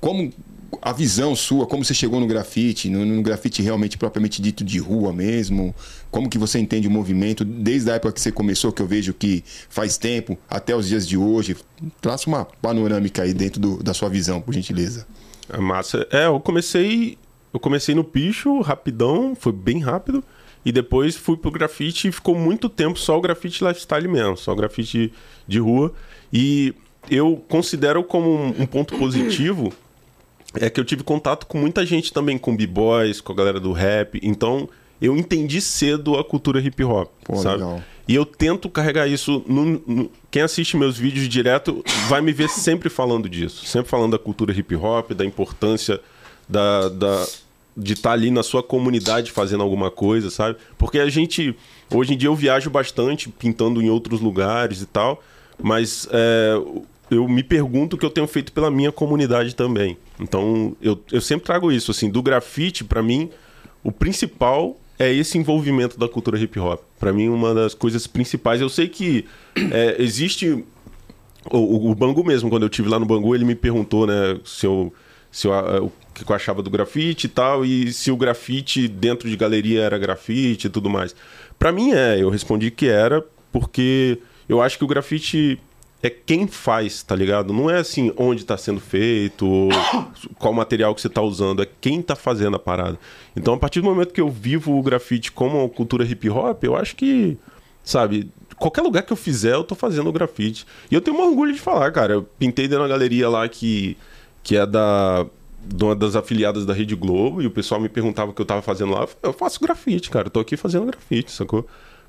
Como 0.00 0.32
a 0.80 0.92
visão 0.92 1.34
sua, 1.36 1.66
como 1.66 1.84
você 1.84 1.92
chegou 1.92 2.18
no 2.18 2.26
grafite, 2.26 2.88
no, 2.88 3.04
no 3.04 3.22
grafite 3.22 3.60
realmente 3.62 3.98
propriamente 3.98 4.40
dito 4.40 4.64
de 4.64 4.78
rua 4.78 5.12
mesmo? 5.12 5.74
Como 6.10 6.28
que 6.30 6.38
você 6.38 6.58
entende 6.58 6.88
o 6.88 6.90
movimento 6.90 7.44
desde 7.44 7.90
a 7.90 7.94
época 7.94 8.12
que 8.12 8.20
você 8.20 8.32
começou, 8.32 8.72
que 8.72 8.80
eu 8.80 8.86
vejo 8.86 9.12
que 9.12 9.44
faz 9.68 9.98
tempo, 9.98 10.38
até 10.48 10.74
os 10.74 10.88
dias 10.88 11.06
de 11.06 11.16
hoje? 11.16 11.56
Traça 12.00 12.28
uma 12.28 12.44
panorâmica 12.44 13.22
aí 13.22 13.34
dentro 13.34 13.60
do- 13.60 13.82
da 13.82 13.92
sua 13.92 14.08
visão, 14.08 14.40
por 14.40 14.54
gentileza. 14.54 15.06
A 15.48 15.60
massa. 15.60 16.06
É, 16.10 16.26
eu 16.26 16.40
comecei. 16.40 17.18
Eu 17.52 17.60
comecei 17.60 17.94
no 17.94 18.02
picho, 18.02 18.60
rapidão, 18.62 19.34
foi 19.38 19.52
bem 19.52 19.78
rápido. 19.80 20.24
E 20.64 20.72
depois 20.72 21.16
fui 21.16 21.36
pro 21.36 21.50
grafite 21.50 22.08
e 22.08 22.12
ficou 22.12 22.34
muito 22.34 22.68
tempo 22.68 22.98
só 22.98 23.18
o 23.18 23.20
grafite 23.20 23.62
lifestyle 23.62 24.08
mesmo, 24.08 24.36
só 24.38 24.52
o 24.52 24.56
grafite 24.56 25.12
de 25.46 25.58
rua. 25.58 25.92
E 26.32 26.72
eu 27.10 27.44
considero 27.48 28.02
como 28.04 28.30
um, 28.30 28.62
um 28.62 28.66
ponto 28.66 28.96
positivo 28.96 29.70
é 30.54 30.68
que 30.70 30.78
eu 30.80 30.84
tive 30.84 31.02
contato 31.02 31.46
com 31.46 31.58
muita 31.58 31.84
gente 31.86 32.12
também, 32.12 32.36
com 32.38 32.56
b-boys, 32.56 33.20
com 33.20 33.32
a 33.32 33.36
galera 33.36 33.58
do 33.60 33.72
rap. 33.72 34.18
Então 34.22 34.68
eu 35.00 35.16
entendi 35.16 35.60
cedo 35.60 36.16
a 36.18 36.24
cultura 36.24 36.60
hip 36.60 36.82
hop, 36.84 37.10
Pô, 37.24 37.36
sabe? 37.36 37.56
legal. 37.56 37.82
E 38.06 38.14
eu 38.14 38.26
tento 38.26 38.68
carregar 38.68 39.06
isso. 39.08 39.42
No, 39.46 39.64
no- 39.86 40.10
quem 40.30 40.42
assiste 40.42 40.76
meus 40.76 40.98
vídeos 40.98 41.28
direto 41.28 41.84
vai 42.08 42.20
me 42.20 42.32
ver 42.32 42.48
sempre 42.48 42.88
falando 42.90 43.28
disso. 43.28 43.64
Sempre 43.64 43.88
falando 43.90 44.12
da 44.12 44.18
cultura 44.18 44.52
hip 44.52 44.74
hop, 44.76 45.12
da 45.12 45.24
importância 45.24 46.00
da, 46.48 46.88
da- 46.88 47.26
de 47.76 47.92
estar 47.94 48.12
ali 48.12 48.30
na 48.30 48.42
sua 48.42 48.62
comunidade 48.62 49.30
fazendo 49.32 49.62
alguma 49.62 49.90
coisa, 49.90 50.30
sabe? 50.30 50.58
Porque 50.76 50.98
a 50.98 51.08
gente. 51.08 51.56
Hoje 51.94 52.14
em 52.14 52.16
dia 52.16 52.28
eu 52.28 52.34
viajo 52.34 52.68
bastante, 52.70 53.28
pintando 53.28 53.80
em 53.80 53.88
outros 53.88 54.20
lugares 54.20 54.82
e 54.82 54.86
tal. 54.86 55.22
Mas 55.62 56.08
é, 56.10 56.54
eu 57.12 57.28
me 57.28 57.42
pergunto 57.42 57.96
o 57.96 57.98
que 57.98 58.04
eu 58.06 58.10
tenho 58.10 58.26
feito 58.26 58.52
pela 58.52 58.70
minha 58.70 58.90
comunidade 58.92 59.54
também. 59.54 59.96
Então 60.18 60.76
eu, 60.80 61.00
eu 61.12 61.20
sempre 61.20 61.44
trago 61.46 61.70
isso. 61.70 61.90
Assim, 61.90 62.10
do 62.10 62.22
grafite, 62.22 62.82
pra 62.84 63.02
mim, 63.02 63.30
o 63.84 63.92
principal 63.92 64.76
é 64.98 65.12
esse 65.12 65.36
envolvimento 65.38 65.98
da 65.98 66.08
cultura 66.08 66.38
hip 66.38 66.58
hop. 66.58 66.80
Pra 66.98 67.12
mim, 67.12 67.28
uma 67.28 67.52
das 67.54 67.74
coisas 67.74 68.06
principais. 68.06 68.60
Eu 68.60 68.68
sei 68.68 68.88
que 68.88 69.24
é, 69.72 69.96
existe. 70.02 70.64
O, 71.50 71.90
o- 71.90 71.94
Bangu 71.94 72.22
mesmo, 72.24 72.48
quando 72.48 72.62
eu 72.62 72.68
tive 72.68 72.88
lá 72.88 72.98
no 73.00 73.04
Bangu, 73.06 73.34
ele 73.34 73.44
me 73.44 73.56
perguntou, 73.56 74.06
né, 74.06 74.38
se 74.44 74.64
eu, 74.64 74.92
se 75.30 75.48
eu, 75.48 75.52
ah, 75.52 75.80
o 75.82 75.90
que 76.14 76.30
eu 76.30 76.36
achava 76.36 76.62
do 76.62 76.70
grafite 76.70 77.26
e 77.26 77.28
tal, 77.28 77.64
e 77.64 77.92
se 77.92 78.12
o 78.12 78.16
grafite 78.16 78.86
dentro 78.86 79.28
de 79.28 79.36
galeria 79.36 79.80
era 79.82 79.98
grafite 79.98 80.68
e 80.68 80.70
tudo 80.70 80.88
mais. 80.88 81.16
Pra 81.58 81.72
mim 81.72 81.90
é, 81.92 82.22
eu 82.22 82.30
respondi 82.30 82.70
que 82.70 82.86
era, 82.86 83.24
porque 83.50 84.18
eu 84.48 84.62
acho 84.62 84.78
que 84.78 84.84
o 84.84 84.86
grafite 84.86 85.58
é 86.02 86.10
quem 86.10 86.48
faz, 86.48 87.02
tá 87.02 87.14
ligado? 87.14 87.52
Não 87.52 87.70
é 87.70 87.78
assim 87.78 88.12
onde 88.16 88.44
tá 88.44 88.56
sendo 88.56 88.80
feito, 88.80 89.68
qual 90.38 90.52
material 90.52 90.94
que 90.94 91.00
você 91.00 91.08
tá 91.08 91.22
usando, 91.22 91.62
é 91.62 91.68
quem 91.80 92.02
tá 92.02 92.16
fazendo 92.16 92.56
a 92.56 92.58
parada. 92.58 92.98
Então, 93.36 93.54
a 93.54 93.58
partir 93.58 93.80
do 93.80 93.86
momento 93.86 94.12
que 94.12 94.20
eu 94.20 94.28
vivo 94.28 94.76
o 94.76 94.82
grafite 94.82 95.30
como 95.30 95.60
uma 95.60 95.68
cultura 95.68 96.04
hip 96.04 96.28
hop, 96.28 96.64
eu 96.64 96.74
acho 96.74 96.96
que, 96.96 97.38
sabe, 97.84 98.28
qualquer 98.56 98.82
lugar 98.82 99.02
que 99.02 99.12
eu 99.12 99.16
fizer, 99.16 99.54
eu 99.54 99.64
tô 99.64 99.74
fazendo 99.74 100.08
o 100.08 100.12
grafite. 100.12 100.66
E 100.90 100.94
eu 100.94 101.00
tenho 101.00 101.16
um 101.16 101.20
orgulho 101.20 101.52
de 101.52 101.60
falar, 101.60 101.90
cara. 101.92 102.14
Eu 102.14 102.22
pintei 102.38 102.66
dentro 102.66 102.84
da 102.84 102.88
galeria 102.88 103.28
lá 103.28 103.48
que, 103.48 103.96
que 104.42 104.56
é 104.56 104.66
da. 104.66 105.26
De 105.64 105.84
uma 105.84 105.94
das 105.94 106.16
afiliadas 106.16 106.66
da 106.66 106.74
Rede 106.74 106.96
Globo, 106.96 107.40
e 107.40 107.46
o 107.46 107.50
pessoal 107.50 107.80
me 107.80 107.88
perguntava 107.88 108.32
o 108.32 108.34
que 108.34 108.42
eu 108.42 108.46
tava 108.46 108.60
fazendo 108.62 108.90
lá. 108.90 109.06
Eu 109.22 109.32
faço 109.32 109.60
grafite, 109.60 110.10
cara. 110.10 110.26
Eu 110.26 110.30
tô 110.30 110.40
aqui 110.40 110.56
fazendo 110.56 110.86
grafite, 110.86 111.30
sacou? 111.30 111.64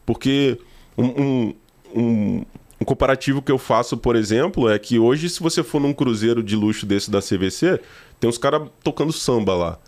Porque 0.07 0.57
um, 0.97 1.05
um, 1.05 1.53
um, 1.95 2.45
um 2.83 2.85
comparativo 2.85 3.41
que 3.41 3.51
eu 3.51 3.57
faço, 3.57 3.97
por 3.97 4.15
exemplo, 4.15 4.69
é 4.69 4.77
que 4.77 4.99
hoje, 4.99 5.29
se 5.29 5.39
você 5.41 5.63
for 5.63 5.79
num 5.81 5.93
cruzeiro 5.93 6.43
de 6.43 6.55
luxo 6.55 6.85
desse 6.85 7.09
da 7.09 7.21
CVC, 7.21 7.79
tem 8.19 8.29
uns 8.29 8.37
caras 8.37 8.67
tocando 8.83 9.13
samba 9.13 9.55
lá. 9.55 9.79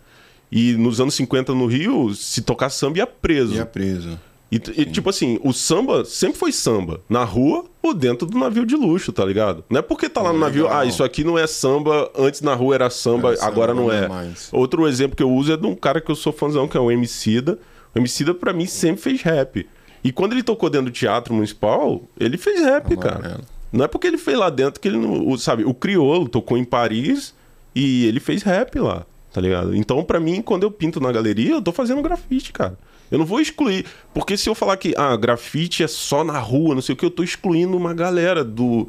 E 0.50 0.72
nos 0.74 1.00
anos 1.00 1.14
50 1.14 1.54
no 1.54 1.66
Rio, 1.66 2.14
se 2.14 2.40
tocar 2.40 2.70
samba 2.70 2.98
ia 2.98 3.06
preso. 3.06 3.60
É 3.60 3.64
preso. 3.64 4.18
E, 4.50 4.56
e, 4.56 4.84
tipo 4.86 5.10
assim, 5.10 5.38
o 5.42 5.52
samba 5.52 6.04
sempre 6.04 6.38
foi 6.38 6.52
samba. 6.52 7.00
Na 7.08 7.24
rua 7.24 7.66
ou 7.82 7.92
dentro 7.92 8.26
do 8.26 8.38
navio 8.38 8.64
de 8.64 8.76
luxo, 8.76 9.12
tá 9.12 9.24
ligado? 9.24 9.62
Não 9.68 9.80
é 9.80 9.82
porque 9.82 10.08
tá 10.08 10.22
lá 10.22 10.32
no 10.32 10.38
navio, 10.38 10.64
Legal. 10.64 10.78
ah, 10.78 10.86
isso 10.86 11.04
aqui 11.04 11.22
não 11.24 11.36
é 11.36 11.46
samba, 11.46 12.10
antes 12.16 12.40
na 12.40 12.54
rua 12.54 12.76
era 12.76 12.88
samba, 12.88 13.28
Era 13.28 13.36
samba, 13.36 13.52
agora 13.52 13.74
não 13.74 13.88
não 13.88 13.92
é 13.92 14.06
é. 14.06 14.30
Outro 14.52 14.86
exemplo 14.88 15.16
que 15.16 15.22
eu 15.22 15.30
uso 15.30 15.52
é 15.52 15.56
de 15.56 15.66
um 15.66 15.74
cara 15.74 16.00
que 16.00 16.10
eu 16.10 16.16
sou 16.16 16.32
fãzão, 16.32 16.66
que 16.66 16.76
é 16.76 16.80
o 16.80 16.90
Emicida. 16.90 17.58
O 17.94 17.98
Emicida, 17.98 18.32
pra 18.32 18.52
mim, 18.52 18.66
sempre 18.66 19.02
fez 19.02 19.20
rap. 19.20 19.68
E 20.06 20.12
quando 20.12 20.34
ele 20.34 20.42
tocou 20.44 20.70
dentro 20.70 20.86
do 20.86 20.92
teatro 20.92 21.34
municipal, 21.34 22.00
ele 22.16 22.38
fez 22.38 22.60
rap, 22.60 22.96
cara. 22.96 23.40
Não 23.72 23.84
é 23.84 23.88
porque 23.88 24.06
ele 24.06 24.16
fez 24.16 24.38
lá 24.38 24.48
dentro 24.48 24.80
que 24.80 24.86
ele 24.86 24.98
não. 24.98 25.36
Sabe, 25.36 25.64
o 25.64 25.74
Criolo 25.74 26.28
tocou 26.28 26.56
em 26.56 26.62
Paris 26.62 27.34
e 27.74 28.06
ele 28.06 28.20
fez 28.20 28.44
rap 28.44 28.78
lá, 28.78 29.04
tá 29.32 29.40
ligado? 29.40 29.74
Então, 29.74 30.04
pra 30.04 30.20
mim, 30.20 30.40
quando 30.42 30.62
eu 30.62 30.70
pinto 30.70 31.00
na 31.00 31.10
galeria, 31.10 31.54
eu 31.54 31.60
tô 31.60 31.72
fazendo 31.72 32.00
grafite, 32.02 32.52
cara. 32.52 32.78
Eu 33.10 33.18
não 33.18 33.26
vou 33.26 33.40
excluir. 33.40 33.84
Porque 34.14 34.36
se 34.36 34.48
eu 34.48 34.54
falar 34.54 34.76
que, 34.76 34.94
ah, 34.96 35.16
grafite 35.16 35.82
é 35.82 35.88
só 35.88 36.22
na 36.22 36.38
rua, 36.38 36.76
não 36.76 36.82
sei 36.82 36.92
o 36.92 36.96
que, 36.96 37.04
eu 37.04 37.10
tô 37.10 37.24
excluindo 37.24 37.76
uma 37.76 37.92
galera 37.92 38.44
do. 38.44 38.88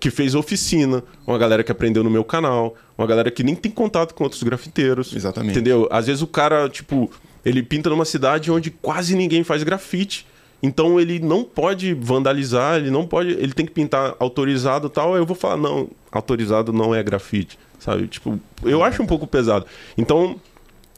Que 0.00 0.10
fez 0.10 0.34
oficina, 0.34 1.00
uma 1.24 1.38
galera 1.38 1.62
que 1.62 1.70
aprendeu 1.70 2.02
no 2.02 2.10
meu 2.10 2.24
canal, 2.24 2.74
uma 2.98 3.06
galera 3.06 3.30
que 3.30 3.44
nem 3.44 3.54
tem 3.54 3.70
contato 3.70 4.14
com 4.14 4.24
outros 4.24 4.42
grafiteiros. 4.42 5.14
Exatamente. 5.14 5.52
Entendeu? 5.52 5.86
Às 5.92 6.08
vezes 6.08 6.22
o 6.22 6.26
cara, 6.26 6.68
tipo, 6.68 7.08
Ele 7.44 7.62
pinta 7.62 7.90
numa 7.90 8.04
cidade 8.04 8.50
onde 8.50 8.70
quase 8.70 9.14
ninguém 9.14 9.44
faz 9.44 9.62
grafite. 9.62 10.26
Então 10.62 10.98
ele 10.98 11.18
não 11.18 11.44
pode 11.44 11.92
vandalizar, 11.92 12.76
ele 12.78 12.90
não 12.90 13.06
pode. 13.06 13.30
Ele 13.30 13.52
tem 13.52 13.66
que 13.66 13.72
pintar 13.72 14.14
autorizado 14.18 14.86
e 14.86 14.90
tal. 14.90 15.14
Aí 15.14 15.20
eu 15.20 15.26
vou 15.26 15.36
falar, 15.36 15.56
não, 15.56 15.90
autorizado 16.10 16.72
não 16.72 16.94
é 16.94 17.02
grafite. 17.02 17.58
Sabe? 17.78 18.08
Tipo, 18.08 18.40
eu 18.62 18.82
acho 18.82 19.02
um 19.02 19.06
pouco 19.06 19.26
pesado. 19.26 19.66
Então, 19.98 20.40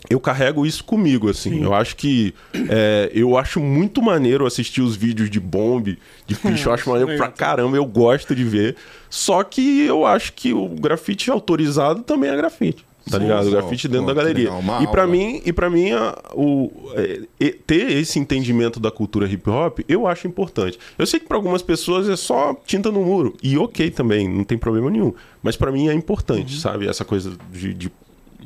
eu 0.09 0.21
carrego 0.21 0.65
isso 0.65 0.85
comigo, 0.85 1.29
assim. 1.29 1.51
Sim. 1.51 1.65
Eu 1.65 1.75
acho 1.75 1.97
que. 1.97 2.33
É, 2.69 3.11
eu 3.13 3.37
acho 3.37 3.59
muito 3.59 4.01
maneiro 4.01 4.47
assistir 4.47 4.83
os 4.83 4.95
vídeos 4.95 5.29
de 5.29 5.41
bombe, 5.41 5.99
de 6.29 6.37
ficha. 6.37 6.69
eu 6.69 6.75
acho 6.75 6.89
maneiro 6.89 7.17
pra 7.17 7.29
caramba, 7.29 7.77
eu 7.77 7.85
gosto 7.85 8.37
de 8.37 8.45
ver. 8.45 8.77
Só 9.11 9.43
que 9.43 9.83
eu 9.83 10.07
acho 10.07 10.33
que 10.33 10.53
o 10.53 10.69
grafite 10.69 11.29
autorizado 11.29 12.03
também 12.03 12.31
é 12.31 12.37
grafite. 12.37 12.86
Tá 13.11 13.19
ligado? 13.19 13.47
O 13.47 13.51
grafite 13.51 13.87
dentro 13.87 14.07
Pô, 14.07 14.15
da 14.15 14.21
galeria. 14.21 14.53
Legal, 14.53 14.83
e 14.83 14.87
para 14.89 15.07
mim, 15.07 15.41
e 15.45 15.53
para 15.53 15.71
mim 15.71 15.93
a, 15.93 16.19
o, 16.35 16.71
é, 16.95 17.55
ter 17.67 17.93
esse 17.93 18.19
entendimento 18.19 18.81
da 18.81 18.91
cultura 18.91 19.27
hip 19.27 19.49
hop, 19.49 19.79
eu 19.89 20.07
acho 20.09 20.27
importante. 20.27 20.79
Eu 20.99 21.07
sei 21.07 21.21
que 21.21 21.27
para 21.27 21.37
algumas 21.37 21.63
pessoas 21.63 22.09
é 22.09 22.17
só 22.17 22.55
tinta 22.67 22.91
no 22.91 23.05
muro. 23.05 23.37
E 23.43 23.57
OK 23.57 23.91
também, 23.91 24.29
não 24.29 24.43
tem 24.43 24.59
problema 24.59 24.91
nenhum. 24.91 25.15
Mas 25.41 25.57
para 25.57 25.71
mim 25.71 25.89
é 25.89 25.95
importante, 25.95 26.55
uhum. 26.55 26.61
sabe? 26.61 26.89
Essa 26.89 27.05
coisa 27.05 27.33
de, 27.53 27.73
de 27.75 27.93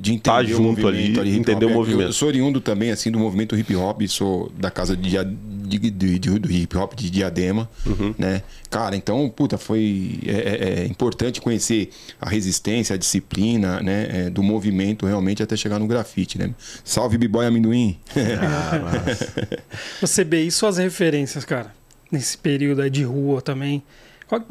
de 0.00 0.14
entender 0.14 0.22
tá 0.22 0.42
junto 0.42 0.88
ali, 0.88 1.20
ali 1.20 1.36
entender 1.36 1.66
o 1.66 1.70
movimento. 1.70 2.08
Eu 2.08 2.12
sou 2.12 2.28
oriundo 2.28 2.58
também 2.58 2.90
assim 2.90 3.10
do 3.10 3.18
movimento 3.18 3.54
hip 3.54 3.76
hop, 3.76 4.00
sou 4.08 4.50
da 4.58 4.70
casa 4.70 4.96
de, 4.96 5.10
de, 5.10 5.78
de, 5.78 6.18
de 6.18 6.38
do 6.38 6.50
hip 6.50 6.74
hop 6.74 6.94
de 6.94 7.10
Diadema, 7.10 7.68
uhum. 7.84 8.14
né? 8.16 8.42
Cara, 8.70 8.96
então, 8.96 9.28
puta, 9.28 9.58
foi 9.58 10.20
é, 10.24 10.30
é, 10.30 10.80
é, 10.80 10.86
importante 10.86 11.40
conhecer 11.40 11.90
a 12.18 12.30
resistência, 12.30 12.94
a 12.94 12.98
disciplina, 12.98 13.80
né, 13.82 14.08
é, 14.10 14.30
do 14.30 14.42
movimento 14.42 15.04
realmente 15.04 15.42
até 15.42 15.54
chegar 15.54 15.78
no 15.78 15.86
grafite, 15.86 16.38
né? 16.38 16.54
Salve 16.82 17.18
B-boy 17.18 17.44
amendoim. 17.46 17.98
Ah, 18.40 19.04
Você 20.00 20.24
vê 20.24 20.44
e 20.44 20.50
suas 20.50 20.78
referências, 20.78 21.44
cara, 21.44 21.74
nesse 22.10 22.38
período 22.38 22.80
aí 22.80 22.88
de 22.88 23.02
rua 23.02 23.42
também. 23.42 23.82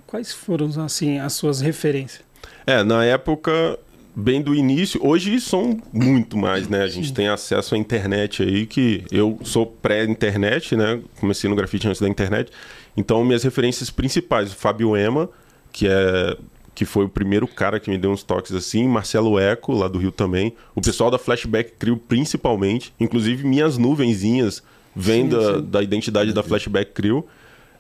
Quais 0.05 0.31
foram 0.31 0.69
assim 0.83 1.17
as 1.17 1.33
suas 1.33 1.61
referências? 1.61 2.21
É, 2.67 2.83
na 2.83 3.03
época 3.05 3.79
bem 4.15 4.41
do 4.41 4.53
início. 4.53 4.99
Hoje 5.05 5.39
são 5.39 5.79
muito 5.93 6.37
mais, 6.37 6.67
né? 6.67 6.83
A 6.83 6.87
gente 6.87 7.09
Sim. 7.09 7.13
tem 7.13 7.27
acesso 7.27 7.75
à 7.75 7.77
internet 7.77 8.43
aí, 8.43 8.65
que 8.65 9.03
eu 9.11 9.39
sou 9.43 9.65
pré-internet, 9.65 10.75
né? 10.75 10.99
Comecei 11.19 11.49
no 11.49 11.55
grafite 11.55 11.87
antes 11.87 12.01
da 12.01 12.07
internet. 12.07 12.51
Então, 12.95 13.23
minhas 13.23 13.43
referências 13.43 13.89
principais, 13.89 14.51
o 14.51 14.55
Fábio 14.55 14.95
Ema, 14.95 15.29
que 15.71 15.87
é 15.87 16.37
que 16.79 16.85
foi 16.85 17.03
o 17.03 17.09
primeiro 17.09 17.45
cara 17.45 17.77
que 17.77 17.89
me 17.89 17.97
deu 17.97 18.09
uns 18.09 18.23
toques 18.23 18.53
assim, 18.53 18.87
Marcelo 18.87 19.37
Eco, 19.37 19.73
lá 19.73 19.89
do 19.89 19.99
Rio 19.99 20.13
também, 20.13 20.53
o 20.73 20.79
pessoal 20.79 21.11
da 21.11 21.17
Flashback 21.17 21.73
Crew 21.77 21.97
principalmente, 21.97 22.93
inclusive 22.97 23.45
minhas 23.45 23.77
nuvenzinhas 23.77 24.63
vêm 24.95 25.27
da, 25.27 25.55
sim. 25.55 25.65
da 25.65 25.83
identidade 25.83 26.31
da 26.31 26.41
Flashback 26.41 26.93
Crew. 26.93 27.27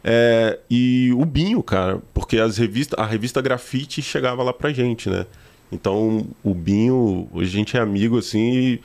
É, 0.03 0.59
e 0.69 1.13
o 1.15 1.23
Binho, 1.23 1.63
cara, 1.63 2.01
porque 2.13 2.39
as 2.39 2.57
revista, 2.57 3.01
a 3.01 3.05
revista 3.05 3.41
Grafite 3.41 4.01
chegava 4.01 4.43
lá 4.43 4.51
pra 4.51 4.73
gente, 4.73 5.09
né? 5.09 5.25
Então, 5.71 6.25
o 6.43 6.53
Binho, 6.53 7.29
hoje 7.31 7.49
a 7.49 7.57
gente 7.57 7.77
é 7.77 7.79
amigo, 7.79 8.17
assim, 8.17 8.51
e 8.51 8.81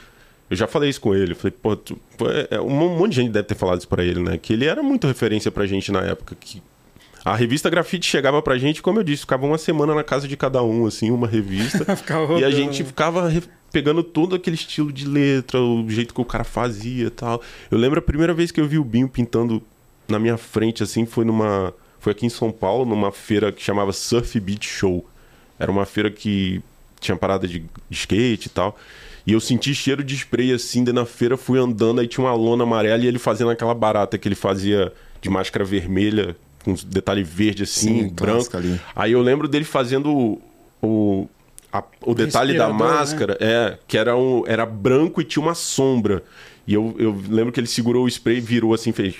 eu 0.50 0.56
já 0.56 0.66
falei 0.66 0.90
isso 0.90 1.00
com 1.00 1.14
ele. 1.14 1.34
falei, 1.34 1.54
pô, 1.60 1.74
tu, 1.76 1.98
é, 2.50 2.60
um 2.60 2.70
monte 2.70 3.10
de 3.10 3.16
gente 3.22 3.32
deve 3.32 3.48
ter 3.48 3.54
falado 3.54 3.78
isso 3.78 3.88
pra 3.88 4.04
ele, 4.04 4.22
né? 4.22 4.38
Que 4.38 4.52
ele 4.52 4.66
era 4.66 4.82
muito 4.82 5.06
referência 5.06 5.50
pra 5.50 5.66
gente 5.66 5.90
na 5.90 6.02
época. 6.02 6.36
Que 6.38 6.62
a 7.24 7.34
revista 7.34 7.70
Grafite 7.70 8.06
chegava 8.06 8.42
pra 8.42 8.58
gente, 8.58 8.82
como 8.82 8.98
eu 8.98 9.02
disse, 9.02 9.22
ficava 9.22 9.46
uma 9.46 9.56
semana 9.56 9.94
na 9.94 10.04
casa 10.04 10.28
de 10.28 10.36
cada 10.36 10.62
um, 10.62 10.86
assim, 10.86 11.10
uma 11.10 11.26
revista. 11.26 11.86
e 12.38 12.44
a 12.44 12.50
gente 12.50 12.84
ficava 12.84 13.32
pegando 13.72 14.02
todo 14.02 14.36
aquele 14.36 14.56
estilo 14.56 14.92
de 14.92 15.08
letra, 15.08 15.58
o 15.58 15.88
jeito 15.88 16.12
que 16.12 16.20
o 16.20 16.24
cara 16.24 16.44
fazia 16.44 17.06
e 17.06 17.10
tal. 17.10 17.40
Eu 17.70 17.78
lembro 17.78 17.98
a 17.98 18.02
primeira 18.02 18.34
vez 18.34 18.50
que 18.50 18.60
eu 18.60 18.68
vi 18.68 18.78
o 18.78 18.84
Binho 18.84 19.08
pintando 19.08 19.62
na 20.06 20.18
minha 20.18 20.36
frente, 20.36 20.82
assim, 20.82 21.06
foi 21.06 21.24
numa. 21.24 21.72
Foi 21.98 22.12
aqui 22.12 22.26
em 22.26 22.30
São 22.30 22.52
Paulo, 22.52 22.84
numa 22.84 23.10
feira 23.10 23.50
que 23.50 23.62
chamava 23.62 23.90
Surf 23.90 24.38
Beat 24.38 24.66
Show. 24.66 25.06
Era 25.58 25.70
uma 25.70 25.86
feira 25.86 26.10
que 26.10 26.62
tinha 27.04 27.16
parada 27.16 27.46
de 27.46 27.64
skate 27.90 28.46
e 28.46 28.50
tal. 28.50 28.78
E 29.26 29.32
eu 29.32 29.40
senti 29.40 29.74
cheiro 29.74 30.04
de 30.04 30.14
spray 30.14 30.52
assim, 30.52 30.84
daí 30.84 30.92
na 30.92 31.06
feira 31.06 31.36
fui 31.36 31.58
andando, 31.58 32.00
aí 32.00 32.06
tinha 32.06 32.24
uma 32.24 32.34
lona 32.34 32.64
amarela 32.64 33.02
e 33.02 33.06
ele 33.06 33.18
fazendo 33.18 33.50
aquela 33.50 33.74
barata 33.74 34.18
que 34.18 34.28
ele 34.28 34.34
fazia 34.34 34.92
de 35.22 35.30
máscara 35.30 35.64
vermelha, 35.64 36.36
com 36.62 36.74
detalhe 36.86 37.22
verde 37.22 37.62
assim, 37.62 38.02
Sim, 38.02 38.08
branco. 38.08 38.54
Ali. 38.56 38.78
Aí 38.94 39.12
eu 39.12 39.22
lembro 39.22 39.48
dele 39.48 39.64
fazendo 39.64 40.12
o, 40.12 40.42
o, 40.82 41.28
a, 41.72 41.82
o 42.02 42.14
detalhe 42.14 42.56
da 42.56 42.68
né? 42.68 42.74
máscara, 42.74 43.38
né? 43.40 43.46
é, 43.46 43.78
que 43.88 43.96
era, 43.96 44.14
um, 44.14 44.44
era 44.46 44.66
branco 44.66 45.20
e 45.20 45.24
tinha 45.24 45.42
uma 45.42 45.54
sombra. 45.54 46.22
E 46.66 46.74
eu, 46.74 46.94
eu 46.98 47.18
lembro 47.28 47.52
que 47.52 47.60
ele 47.60 47.66
segurou 47.66 48.04
o 48.04 48.08
spray, 48.08 48.40
virou 48.40 48.74
assim, 48.74 48.92
fez 48.92 49.14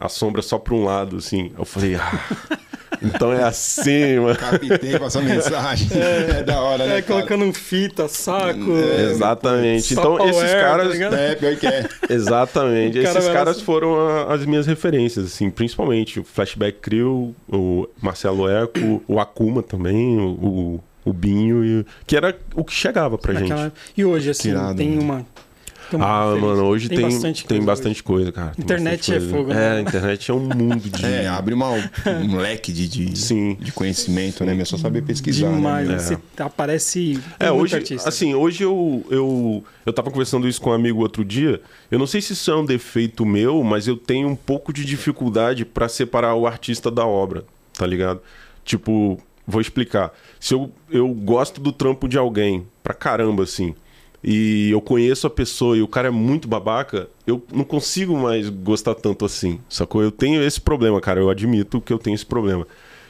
a 0.00 0.08
sombra 0.08 0.40
só 0.40 0.58
para 0.58 0.74
um 0.74 0.84
lado, 0.84 1.18
assim. 1.18 1.52
Eu 1.58 1.64
falei, 1.66 1.96
ah. 1.96 2.58
Então 3.02 3.32
é 3.32 3.42
assim, 3.42 4.18
mano. 4.18 4.36
Captei 4.36 4.98
com 4.98 5.04
essa 5.04 5.20
mensagem. 5.20 5.88
É, 6.00 6.38
é 6.40 6.42
da 6.42 6.60
hora, 6.60 6.86
né? 6.86 6.98
É, 6.98 7.02
colocando 7.02 7.44
um 7.44 7.52
fita, 7.52 8.08
saco. 8.08 8.76
É, 8.76 9.10
exatamente. 9.10 9.92
Então 9.92 10.16
power, 10.16 10.30
esses 10.30 10.50
tá 10.50 10.60
caras. 10.60 10.98
Tá 10.98 11.16
é, 11.16 11.34
pior 11.34 11.56
que 11.56 11.66
é. 11.66 11.88
Exatamente. 12.08 12.98
esses 12.98 13.28
caras 13.28 13.56
assim. 13.56 13.64
foram 13.64 13.98
a, 13.98 14.34
as 14.34 14.46
minhas 14.46 14.66
referências, 14.66 15.26
assim, 15.26 15.50
principalmente 15.50 16.20
o 16.20 16.24
Flashback 16.24 16.78
Crew, 16.78 17.34
o 17.48 17.88
Marcelo 18.00 18.48
Eco, 18.48 19.02
o 19.06 19.20
Akuma 19.20 19.62
também, 19.62 20.18
o, 20.18 20.80
o 21.04 21.12
Binho, 21.12 21.64
e, 21.64 21.86
que 22.06 22.16
era 22.16 22.36
o 22.54 22.64
que 22.64 22.72
chegava 22.72 23.18
pra 23.18 23.32
Naquela... 23.32 23.64
gente. 23.64 23.74
E 23.96 24.04
hoje, 24.04 24.30
assim, 24.30 24.52
tem 24.76 24.98
uma 24.98 25.26
ah, 25.98 26.36
mano, 26.40 26.64
hoje 26.64 26.88
tem, 26.88 26.98
tem 26.98 27.06
bastante, 27.08 27.46
tem 27.46 27.58
coisa, 27.58 27.66
bastante 27.66 28.02
coisa, 28.02 28.32
cara. 28.32 28.52
Tem 28.54 28.64
internet 28.64 29.14
é 29.14 29.20
fogo, 29.20 29.52
né? 29.52 29.64
É, 29.64 29.78
a 29.78 29.80
internet 29.80 30.30
é 30.30 30.34
um 30.34 30.40
mundo 30.40 30.88
de. 30.88 31.00
É, 31.10 31.26
abre 31.26 31.54
uma, 31.54 31.70
um 31.70 32.36
leque 32.38 32.72
de, 32.72 32.86
de, 32.86 33.18
Sim. 33.18 33.56
de 33.58 33.72
conhecimento, 33.72 34.44
né? 34.44 34.56
É 34.56 34.64
só 34.64 34.76
saber 34.76 35.02
pesquisar. 35.02 35.48
Né, 35.48 35.56
Demais, 35.56 35.88
né? 35.88 35.98
você 35.98 36.18
aparece. 36.38 37.20
É, 37.38 37.50
hoje, 37.50 37.74
artista. 37.74 38.08
assim, 38.08 38.34
hoje 38.34 38.62
eu, 38.62 39.04
eu, 39.10 39.64
eu 39.84 39.92
tava 39.92 40.10
conversando 40.10 40.46
isso 40.46 40.60
com 40.60 40.70
um 40.70 40.72
amigo 40.74 41.00
outro 41.00 41.24
dia. 41.24 41.60
Eu 41.90 41.98
não 41.98 42.06
sei 42.06 42.20
se 42.20 42.34
isso 42.34 42.50
é 42.50 42.56
um 42.56 42.64
defeito 42.64 43.24
meu, 43.24 43.62
mas 43.64 43.88
eu 43.88 43.96
tenho 43.96 44.28
um 44.28 44.36
pouco 44.36 44.72
de 44.72 44.84
dificuldade 44.84 45.64
para 45.64 45.88
separar 45.88 46.34
o 46.34 46.46
artista 46.46 46.90
da 46.90 47.06
obra, 47.06 47.44
tá 47.76 47.86
ligado? 47.86 48.20
Tipo, 48.64 49.18
vou 49.46 49.60
explicar. 49.60 50.12
Se 50.38 50.54
eu, 50.54 50.70
eu 50.90 51.08
gosto 51.08 51.60
do 51.60 51.72
trampo 51.72 52.08
de 52.08 52.18
alguém 52.18 52.66
pra 52.82 52.94
caramba, 52.94 53.42
assim 53.42 53.74
e 54.22 54.70
eu 54.70 54.80
conheço 54.80 55.26
a 55.26 55.30
pessoa 55.30 55.76
e 55.76 55.82
o 55.82 55.88
cara 55.88 56.08
é 56.08 56.10
muito 56.10 56.46
babaca, 56.46 57.08
eu 57.26 57.42
não 57.52 57.64
consigo 57.64 58.16
mais 58.16 58.48
gostar 58.48 58.94
tanto 58.94 59.24
assim, 59.24 59.60
sacou? 59.68 60.02
Eu 60.02 60.10
tenho 60.10 60.42
esse 60.42 60.60
problema, 60.60 61.00
cara, 61.00 61.20
eu 61.20 61.30
admito 61.30 61.80
que 61.80 61.92
eu 61.92 61.98
tenho 61.98 62.14
esse 62.14 62.26
problema. 62.26 62.66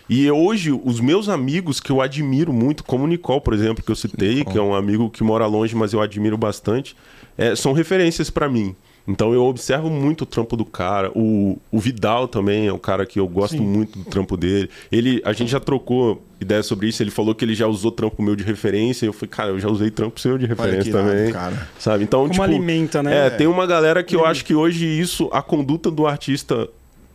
E 0.08 0.28
hoje, 0.28 0.72
os 0.72 0.98
meus 0.98 1.28
amigos 1.28 1.78
que 1.78 1.90
eu 1.90 2.00
admiro 2.00 2.52
muito, 2.52 2.82
como 2.82 3.04
o 3.04 3.06
Nicole, 3.06 3.40
por 3.40 3.54
exemplo, 3.54 3.82
que 3.84 3.92
eu 3.92 3.96
citei, 3.96 4.36
Nicole. 4.36 4.52
que 4.52 4.58
é 4.58 4.62
um 4.62 4.74
amigo 4.74 5.08
que 5.08 5.22
mora 5.22 5.46
longe, 5.46 5.76
mas 5.76 5.92
eu 5.92 6.00
admiro 6.00 6.36
bastante, 6.36 6.96
é, 7.38 7.54
são 7.54 7.72
referências 7.72 8.28
para 8.28 8.48
mim. 8.48 8.74
Então 9.06 9.32
eu 9.32 9.44
observo 9.44 9.90
muito 9.90 10.22
o 10.22 10.26
trampo 10.26 10.56
do 10.56 10.64
cara. 10.64 11.10
O, 11.14 11.58
o 11.70 11.78
Vidal 11.78 12.28
também 12.28 12.66
é 12.66 12.72
um 12.72 12.78
cara 12.78 13.04
que 13.04 13.18
eu 13.18 13.26
gosto 13.26 13.56
Sim. 13.56 13.62
muito 13.62 13.98
do 13.98 14.04
trampo 14.04 14.36
dele. 14.36 14.70
Ele, 14.90 15.20
a 15.24 15.32
gente 15.32 15.50
já 15.50 15.60
trocou 15.60 16.22
ideia 16.40 16.62
sobre 16.62 16.88
isso. 16.88 17.02
Ele 17.02 17.10
falou 17.10 17.34
que 17.34 17.44
ele 17.44 17.54
já 17.54 17.66
usou 17.66 17.90
trampo 17.90 18.22
meu 18.22 18.36
de 18.36 18.44
referência. 18.44 19.04
E 19.04 19.08
eu 19.08 19.12
falei, 19.12 19.28
cara, 19.28 19.50
eu 19.50 19.58
já 19.58 19.68
usei 19.68 19.90
trampo 19.90 20.20
seu 20.20 20.38
de 20.38 20.46
referência 20.46 20.92
também. 20.92 21.32
cara. 21.32 21.68
Sabe? 21.78 22.04
Então, 22.04 22.20
Como 22.20 22.32
tipo, 22.32 22.42
alimenta, 22.42 23.02
né? 23.02 23.26
É, 23.26 23.30
tem 23.30 23.46
uma 23.46 23.66
galera 23.66 24.02
que 24.02 24.14
eu 24.14 24.24
acho 24.24 24.44
que 24.44 24.54
hoje 24.54 24.86
isso, 24.86 25.28
a 25.32 25.42
conduta 25.42 25.90
do 25.90 26.06
artista 26.06 26.68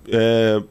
é, 0.09 0.61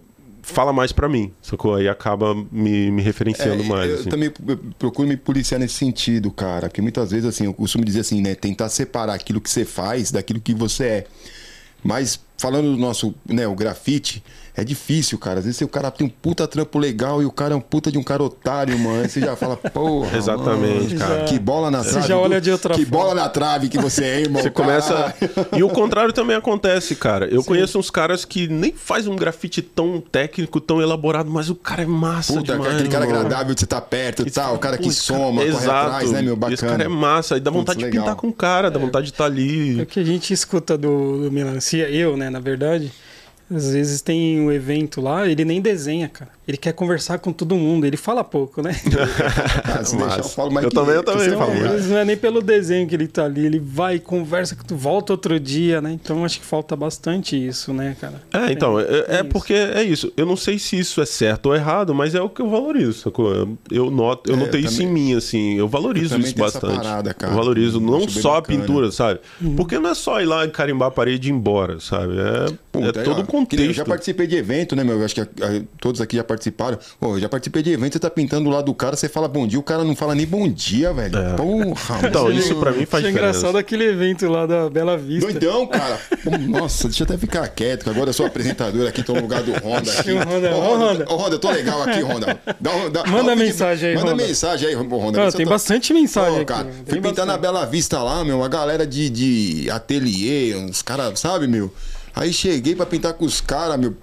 fala 0.45 0.73
mais 0.73 0.93
para 0.93 1.09
mim, 1.09 1.33
sacou? 1.43 1.75
Aí 1.75 1.89
acaba 1.89 2.35
me, 2.53 2.91
me 2.91 3.03
referenciando 3.03 3.63
é, 3.63 3.67
mais. 3.67 3.91
Eu 3.91 4.01
assim. 4.01 4.11
também 4.11 4.31
procuro 4.79 5.09
me 5.09 5.17
policiar 5.17 5.59
nesse 5.59 5.75
sentido, 5.75 6.31
cara. 6.31 6.69
Porque 6.69 6.83
muitas 6.83 7.11
vezes, 7.11 7.27
assim, 7.27 7.47
eu 7.47 7.55
costumo 7.55 7.85
dizer 7.85 8.01
assim, 8.01 8.21
né? 8.21 8.35
Tentar 8.35 8.69
separar 8.69 9.15
aquilo 9.15 9.41
que 9.41 9.51
você 9.51 9.65
faz 9.65 10.11
daquilo 10.11 10.41
que 10.41 10.55
você 10.55 10.85
é. 10.85 11.07
Mas 11.83 12.21
falando 12.39 12.73
do 12.73 12.77
nosso, 12.77 13.15
né, 13.27 13.47
o 13.47 13.55
grafite, 13.55 14.23
é 14.57 14.63
difícil, 14.63 15.19
cara. 15.19 15.41
Às 15.41 15.47
vezes 15.47 15.61
o 15.63 15.69
cara 15.69 15.91
tem 15.91 16.07
um 16.07 16.11
puta 16.11 16.47
trampo 16.47 16.79
legal 16.79 17.21
e 17.21 17.25
o 17.25 17.31
cara 17.33 17.55
é 17.55 17.57
um 17.57 17.61
puta 17.61 17.91
de 17.91 17.99
um 17.99 18.05
cara 18.05 18.23
otário, 18.23 18.79
mano. 18.79 19.03
Aí 19.03 19.09
você 19.09 19.21
já 19.21 19.35
fala, 19.35 19.57
porra. 19.75 20.17
Exatamente, 20.17 20.95
mano, 20.95 20.99
cara. 20.99 21.25
Que 21.25 21.39
bola 21.41 21.73
na 21.73 21.83
trave. 21.83 22.03
Você 22.03 22.09
já 22.09 22.17
olha 22.17 22.41
de 22.41 22.53
outra 22.53 22.75
Que 22.75 22.87
forma. 22.87 23.05
bola 23.05 23.15
na 23.23 23.29
trave 23.29 23.69
que 23.69 23.79
você 23.79 24.05
é, 24.05 24.21
irmão. 24.21 24.41
Você 24.41 24.51
começa. 24.51 25.13
E 25.57 25.63
o 25.65 25.69
contrário 25.69 26.13
também 26.13 26.37
acontece, 26.37 26.95
cara. 26.95 27.27
Eu 27.27 27.43
Sim. 27.43 27.49
conheço 27.49 27.81
uns 27.81 27.91
caras 27.91 28.25
que 28.25 28.47
nem 28.47 28.73
faz 28.73 29.09
um 29.09 29.17
grafite 29.17 29.61
tão 29.61 30.01
técnico, 30.01 30.61
tão 30.61 30.81
elaborado, 30.81 31.29
mas 31.29 31.51
o 31.51 31.57
cara 31.57 31.83
é 31.83 31.87
massa. 31.87 32.35
Puta, 32.35 32.53
demais, 32.53 32.75
aquele 32.75 32.89
cara 32.89 33.05
agradável 33.07 33.55
de 33.55 33.61
você 33.61 33.65
estar 33.65 33.81
tá 33.81 33.87
perto 33.87 34.25
e 34.25 34.31
tal. 34.31 34.55
O 34.55 34.59
cara 34.61 34.79
que 34.79 34.93
soma, 34.93 35.41
cara... 35.41 35.53
corre 35.53 35.65
Exato. 35.65 35.87
atrás, 35.87 36.13
né, 36.13 36.23
meu? 36.23 36.37
Bacana. 36.37 36.55
Esse 36.55 36.65
cara 36.65 36.85
é 36.85 36.89
massa. 36.89 37.35
Aí 37.35 37.41
dá 37.41 37.51
vontade 37.51 37.81
Putz, 37.81 37.91
de 37.91 37.99
pintar 37.99 38.15
com 38.15 38.29
o 38.29 38.33
cara, 38.33 38.71
dá 38.71 38.79
é. 38.79 38.83
vontade 38.83 39.07
de 39.07 39.13
estar 39.13 39.25
tá 39.25 39.31
ali. 39.31 39.81
É 39.81 39.83
o 39.83 39.87
que 39.87 39.99
a 39.99 40.05
gente 40.05 40.33
escuta 40.33 40.79
do, 40.79 41.25
do 41.25 41.33
Melancia, 41.33 41.91
eu, 41.91 42.17
né, 42.17 42.31
na 42.31 42.39
verdade. 42.39 42.93
Às 43.51 43.73
vezes 43.73 44.01
tem 44.01 44.41
um 44.41 44.51
evento 44.51 45.01
lá, 45.01 45.29
ele 45.29 45.45
nem 45.45 45.61
desenha, 45.61 46.09
cara. 46.09 46.31
Ele 46.47 46.57
quer 46.57 46.73
conversar 46.73 47.19
com 47.19 47.33
todo 47.33 47.55
mundo, 47.55 47.87
ele 47.87 47.97
fala 47.97 48.23
pouco, 48.25 48.61
né? 48.63 48.75
Ah, 49.65 49.85
se 49.85 49.97
deixar, 49.97 50.19
eu 50.19 50.25
falo 50.25 50.51
mais 50.53 50.65
Eu 50.65 50.71
que- 50.71 50.77
também- 50.77 50.95
eu 50.95 51.03
também 51.03 51.29
você 51.29 51.37
falo 51.37 51.53
não 51.89 51.99
é 51.99 52.05
nem 52.05 52.17
pelo 52.17 52.41
desenho 52.43 52.87
que 52.87 52.95
ele 52.95 53.07
tá 53.09 53.25
ali, 53.25 53.45
ele 53.47 53.59
vai, 53.59 53.99
conversa, 53.99 54.55
que 54.55 54.65
tu 54.65 54.77
volta 54.77 55.13
outro 55.13 55.39
dia, 55.41 55.81
né? 55.81 55.93
Então 55.93 56.25
acho 56.25 56.39
que 56.41 56.47
falta 56.47 56.77
bastante 56.77 57.35
isso, 57.37 57.73
né, 57.73 57.97
cara? 58.01 58.23
É, 58.33 58.53
então, 58.53 58.79
é, 58.79 58.85
é 59.09 59.15
isso. 59.17 59.25
porque 59.31 59.53
é 59.55 59.83
isso. 59.83 60.13
Eu 60.17 60.27
não 60.27 60.37
sei 60.37 60.59
se 60.59 60.79
isso 60.79 61.01
é 61.01 61.07
certo 61.07 61.47
ou 61.47 61.55
errado, 61.55 61.95
mas 61.95 62.15
é 62.15 62.21
o 62.21 62.29
que 62.29 62.41
eu 62.43 62.49
valorizo, 62.51 63.01
sacou? 63.01 63.33
Eu- 63.71 63.91
noto, 63.91 64.31
eu 64.31 64.35
É, 64.37 64.39
notei 64.39 64.61
eu 64.61 64.65
isso 64.67 64.79
também- 64.79 64.91
em 64.91 64.93
mim, 65.09 65.15
assim. 65.15 65.55
Eu 65.59 65.69
valorizo 65.69 66.15
Eu 66.15 66.21
isso 66.21 66.35
bastante. 66.37 66.77
parada, 66.77 67.15
cara. 67.15 67.33
Eu 67.33 67.37
valorizo 67.37 67.81
não 67.81 68.09
só 68.09 68.37
a 68.37 68.41
bacana. 68.41 68.61
pintura, 68.61 68.93
sabe? 68.93 69.21
Uhum. 69.41 69.57
Porque 69.57 69.79
não 69.79 69.91
é 69.91 69.95
só 69.95 70.21
ir 70.21 70.27
lá 70.27 70.45
e 70.45 70.51
carimbar 70.51 70.89
a 70.89 70.91
parede 70.91 71.29
e 71.29 71.33
ir 71.33 71.35
embora, 71.35 71.81
sabe? 71.81 72.15
É, 72.19 72.53
Puta, 72.73 72.89
é 72.89 72.93
todo 73.05 73.07
o 73.07 73.11
nem 73.15 73.21
Eu 73.21 73.27
contexto. 73.27 73.73
já 73.73 73.85
participei 73.85 74.27
de 74.27 74.37
evento, 74.37 74.75
né, 74.77 74.85
meu? 74.85 74.99
Eu 74.99 75.05
acho 75.05 75.15
que 75.15 75.27
todos 75.81 76.01
aqui 76.01 76.17
já 76.17 76.25
participaram. 76.25 76.34
Pô, 77.01 77.15
eu 77.17 77.21
já 77.21 77.29
participei 77.29 77.63
de 77.63 77.71
evento, 77.73 77.93
você 77.95 77.99
tá 77.99 78.11
pintando 78.11 78.45
do 78.45 78.51
lado 78.51 78.65
do 78.67 78.75
cara, 78.75 78.97
você 78.97 79.09
fala 79.09 79.29
bom 79.29 79.47
dia, 79.47 79.59
o 79.59 79.63
cara 79.63 79.85
não 79.85 79.95
fala 79.95 80.15
nem 80.15 80.27
bom 80.27 80.49
dia, 80.49 80.93
velho. 80.93 81.13
Porra, 81.37 82.09
Então, 82.09 82.25
mano. 82.25 82.39
isso 82.39 82.55
pra 82.57 82.73
mim 82.73 82.85
faz 82.87 83.05
diferença. 83.05 83.31
engraçado 83.39 83.59
aquele 83.59 83.85
evento 83.85 84.29
lá 84.29 84.47
da 84.47 84.69
Bela 84.71 84.97
Vista. 84.97 85.31
Doidão, 85.31 85.67
cara. 85.67 85.99
Pô, 86.23 86.31
Nossa, 86.39 86.89
deixa 86.89 87.03
eu 87.03 87.05
até 87.07 87.17
ficar 87.19 87.47
quieto, 87.49 87.85
que 87.85 87.91
agora 87.91 88.11
eu 88.11 88.15
sou 88.15 88.27
apresentador 88.27 88.89
aqui, 88.89 89.03
tô 89.03 89.15
no 89.15 89.21
lugar 89.23 89.43
do 89.43 89.53
Honda 89.53 89.93
aqui. 89.93 90.13
O 90.13 90.19
Honda, 90.19 90.55
Ô, 90.55 90.59
ó, 90.61 90.77
Honda. 90.77 91.07
Ô, 91.09 91.17
Honda, 91.17 91.35
eu 91.37 91.39
tô 91.39 91.51
legal 91.51 91.83
aqui, 91.83 92.01
Honda. 92.03 92.39
Dá 92.61 92.89
dá- 92.89 93.05
Manda 93.07 93.25
dá 93.29 93.33
um 93.33 93.37
mensagem 93.37 93.91
aí, 93.91 93.95
Manda 93.97 94.13
Honda. 94.13 94.25
mensagem 94.27 94.69
aí, 94.69 94.75
Honda. 94.75 95.27
Ah, 95.27 95.33
tem 95.33 95.45
tô- 95.47 95.51
bastante 95.51 95.93
mensagem 95.93 96.41
Pô, 96.41 96.45
cara, 96.47 96.65
tem 96.65 96.75
fui 96.87 97.01
pintar 97.01 97.27
na. 97.27 97.35
Bela 97.45 97.67
Vista 97.67 98.03
lá, 98.03 98.25
meu, 98.25 98.39
uma 98.39 98.49
galera 98.49 98.87
de, 98.87 99.11
de 99.11 99.71
ateliê, 99.71 100.55
uns 100.57 100.81
caras, 100.81 101.19
sabe, 101.21 101.47
meu? 101.47 101.71
Aí 102.17 102.33
cheguei 102.33 102.75
pra 102.75 102.87
pintar 102.87 103.13
com 103.15 103.25
os 103.25 103.41
caras, 103.41 103.79
meu, 103.79 103.95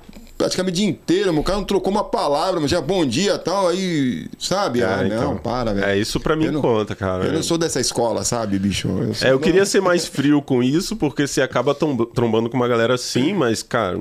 praticamente 0.41 0.73
o 0.73 0.75
dia 0.81 0.89
inteiro, 0.89 1.31
meu, 1.33 1.41
o 1.41 1.43
cara 1.45 1.57
não 1.59 1.65
trocou 1.65 1.91
uma 1.91 2.03
palavra, 2.03 2.59
meu, 2.59 2.67
já 2.67 2.81
bom 2.81 3.05
dia 3.05 3.35
e 3.35 3.37
tal, 3.39 3.67
aí, 3.67 4.27
sabe? 4.39 4.83
ah, 4.83 5.01
É, 5.03 5.07
não, 5.09 5.15
então, 5.15 5.37
para, 5.37 5.73
velho. 5.73 5.85
É, 5.85 5.97
isso 5.97 6.19
pra 6.19 6.35
mim 6.35 6.45
Eu 6.45 6.51
não- 6.53 6.61
conta, 6.61 6.95
cara. 6.95 7.25
Eu 7.25 7.33
não 7.33 7.43
sou 7.43 7.57
dessa 7.57 7.79
escola, 7.79 8.23
sabe, 8.23 8.57
bicho? 8.57 8.87
Eu, 8.87 9.13
sou- 9.13 9.27
É, 9.27 9.31
eu 9.31 9.39
queria 9.39 9.65
ser 9.65 9.81
mais 9.81 10.07
frio 10.07 10.41
com 10.41 10.63
isso, 10.63 10.95
porque 10.95 11.27
você 11.27 11.41
acaba 11.41 11.75
trombando 11.75 12.49
com 12.49 12.57
uma 12.57 12.67
galera 12.67 12.95
assim, 12.95 13.33
mas, 13.33 13.61
cara, 13.63 13.99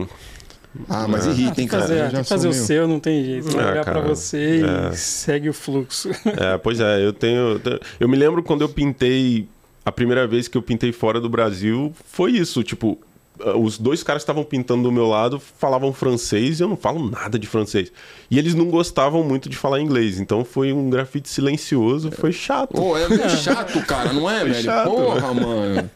Ah, 0.88 1.08
mas 1.08 1.26
Ah, 1.26 1.30
irrita, 1.32 1.54
tem 1.56 1.62
hein, 1.64 1.68
que 1.68 1.72
cara? 1.72 1.82
fazer, 1.82 2.00
tem 2.02 2.10
já 2.10 2.22
que 2.22 2.28
fazer 2.28 2.46
o 2.46 2.50
meio- 2.52 2.62
seu, 2.64 2.86
não 2.86 3.00
tem 3.00 3.24
jeito. 3.24 3.50
Vai 3.50 3.64
É, 3.66 3.70
olhar 3.72 3.84
pra 3.84 3.94
cara, 3.94 4.06
você 4.08 4.62
é. 4.64 4.94
e 4.94 4.96
segue 4.96 5.48
o 5.48 5.52
fluxo. 5.52 6.10
É, 6.24 6.56
pois 6.58 6.78
é, 6.78 7.04
eu 7.04 7.12
tenho. 7.12 7.60
Eu 7.98 8.08
me 8.08 8.16
lembro 8.16 8.40
quando 8.40 8.60
eu 8.62 8.68
pintei. 8.68 9.48
A 9.84 9.90
primeira 9.90 10.28
vez 10.28 10.46
que 10.46 10.56
eu 10.56 10.62
pintei 10.62 10.92
fora 10.92 11.20
do 11.20 11.28
Brasil 11.28 11.92
foi 12.12 12.32
isso. 12.32 12.62
Tipo, 12.62 12.96
ah, 13.02 13.09
os 13.56 13.78
dois 13.78 14.02
caras 14.02 14.22
que 14.22 14.24
estavam 14.24 14.44
pintando 14.44 14.84
do 14.84 14.92
meu 14.92 15.06
lado 15.06 15.40
falavam 15.58 15.92
francês 15.92 16.60
e 16.60 16.62
eu 16.62 16.68
não 16.68 16.76
falo 16.76 17.08
nada 17.08 17.38
de 17.38 17.46
francês. 17.46 17.92
E 18.30 18.38
eles 18.38 18.54
não 18.54 18.66
gostavam 18.66 19.22
muito 19.22 19.48
de 19.48 19.56
falar 19.56 19.80
inglês. 19.80 20.20
Então 20.20 20.44
foi 20.44 20.72
um 20.72 20.90
grafite 20.90 21.28
silencioso, 21.28 22.10
foi 22.10 22.32
chato. 22.32 22.74
Pô, 22.74 22.96
é 22.96 23.08
meio 23.08 23.30
chato, 23.30 23.80
cara, 23.86 24.12
não 24.12 24.28
é, 24.30 24.44
velho? 24.44 24.62
chato. 24.62 24.90
Porra, 24.90 25.34
mano. 25.34 25.90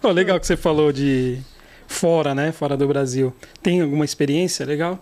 Pô, 0.00 0.10
legal 0.10 0.38
que 0.38 0.46
você 0.46 0.56
falou 0.56 0.92
de 0.92 1.38
fora, 1.86 2.34
né? 2.34 2.52
Fora 2.52 2.76
do 2.76 2.86
Brasil. 2.86 3.32
Tem 3.62 3.80
alguma 3.80 4.04
experiência 4.04 4.64
legal? 4.64 4.98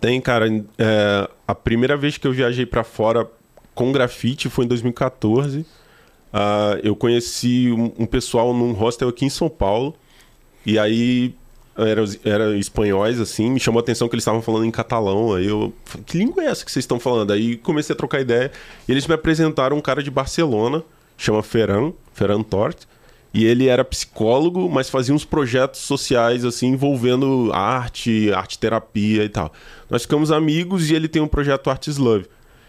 Tem, 0.00 0.20
cara. 0.20 0.46
é, 0.78 1.28
a 1.46 1.54
primeira 1.54 1.96
vez 1.96 2.18
que 2.18 2.26
eu 2.26 2.32
viajei 2.32 2.66
pra 2.66 2.84
fora 2.84 3.28
com 3.74 3.92
grafite 3.92 4.48
foi 4.48 4.64
em 4.64 4.68
2014. 4.68 5.64
Ah, 6.32 6.78
eu 6.82 6.94
conheci 6.94 7.70
um, 7.72 7.92
um 7.98 8.06
pessoal 8.06 8.52
num 8.52 8.72
hostel 8.72 9.08
aqui 9.08 9.24
em 9.24 9.30
São 9.30 9.48
Paulo. 9.48 9.94
E 10.68 10.78
aí 10.78 11.34
eram, 11.74 12.04
eram 12.22 12.54
espanhóis, 12.54 13.18
assim. 13.18 13.50
Me 13.50 13.58
chamou 13.58 13.78
a 13.78 13.82
atenção 13.82 14.06
que 14.06 14.14
eles 14.14 14.20
estavam 14.20 14.42
falando 14.42 14.66
em 14.66 14.70
catalão. 14.70 15.32
Aí 15.32 15.46
eu 15.46 15.72
que 16.04 16.18
língua 16.18 16.42
é 16.44 16.48
essa 16.48 16.62
que 16.62 16.70
vocês 16.70 16.82
estão 16.82 17.00
falando? 17.00 17.32
Aí 17.32 17.56
comecei 17.56 17.94
a 17.94 17.96
trocar 17.96 18.20
ideia. 18.20 18.52
E 18.86 18.92
eles 18.92 19.06
me 19.06 19.14
apresentaram 19.14 19.78
um 19.78 19.80
cara 19.80 20.02
de 20.02 20.10
Barcelona, 20.10 20.84
chama 21.16 21.42
Ferran, 21.42 21.94
Ferran 22.12 22.42
Tort. 22.42 22.82
E 23.32 23.46
ele 23.46 23.66
era 23.66 23.82
psicólogo, 23.82 24.68
mas 24.68 24.90
fazia 24.90 25.14
uns 25.14 25.24
projetos 25.24 25.80
sociais, 25.80 26.44
assim, 26.44 26.66
envolvendo 26.66 27.50
arte, 27.50 28.30
arte 28.34 28.58
terapia 28.58 29.24
e 29.24 29.28
tal. 29.30 29.50
Nós 29.88 30.02
ficamos 30.02 30.30
amigos 30.30 30.90
e 30.90 30.94
ele 30.94 31.08
tem 31.08 31.22
um 31.22 31.28
projeto 31.28 31.70
Arts 31.70 31.96
Love. 31.96 32.26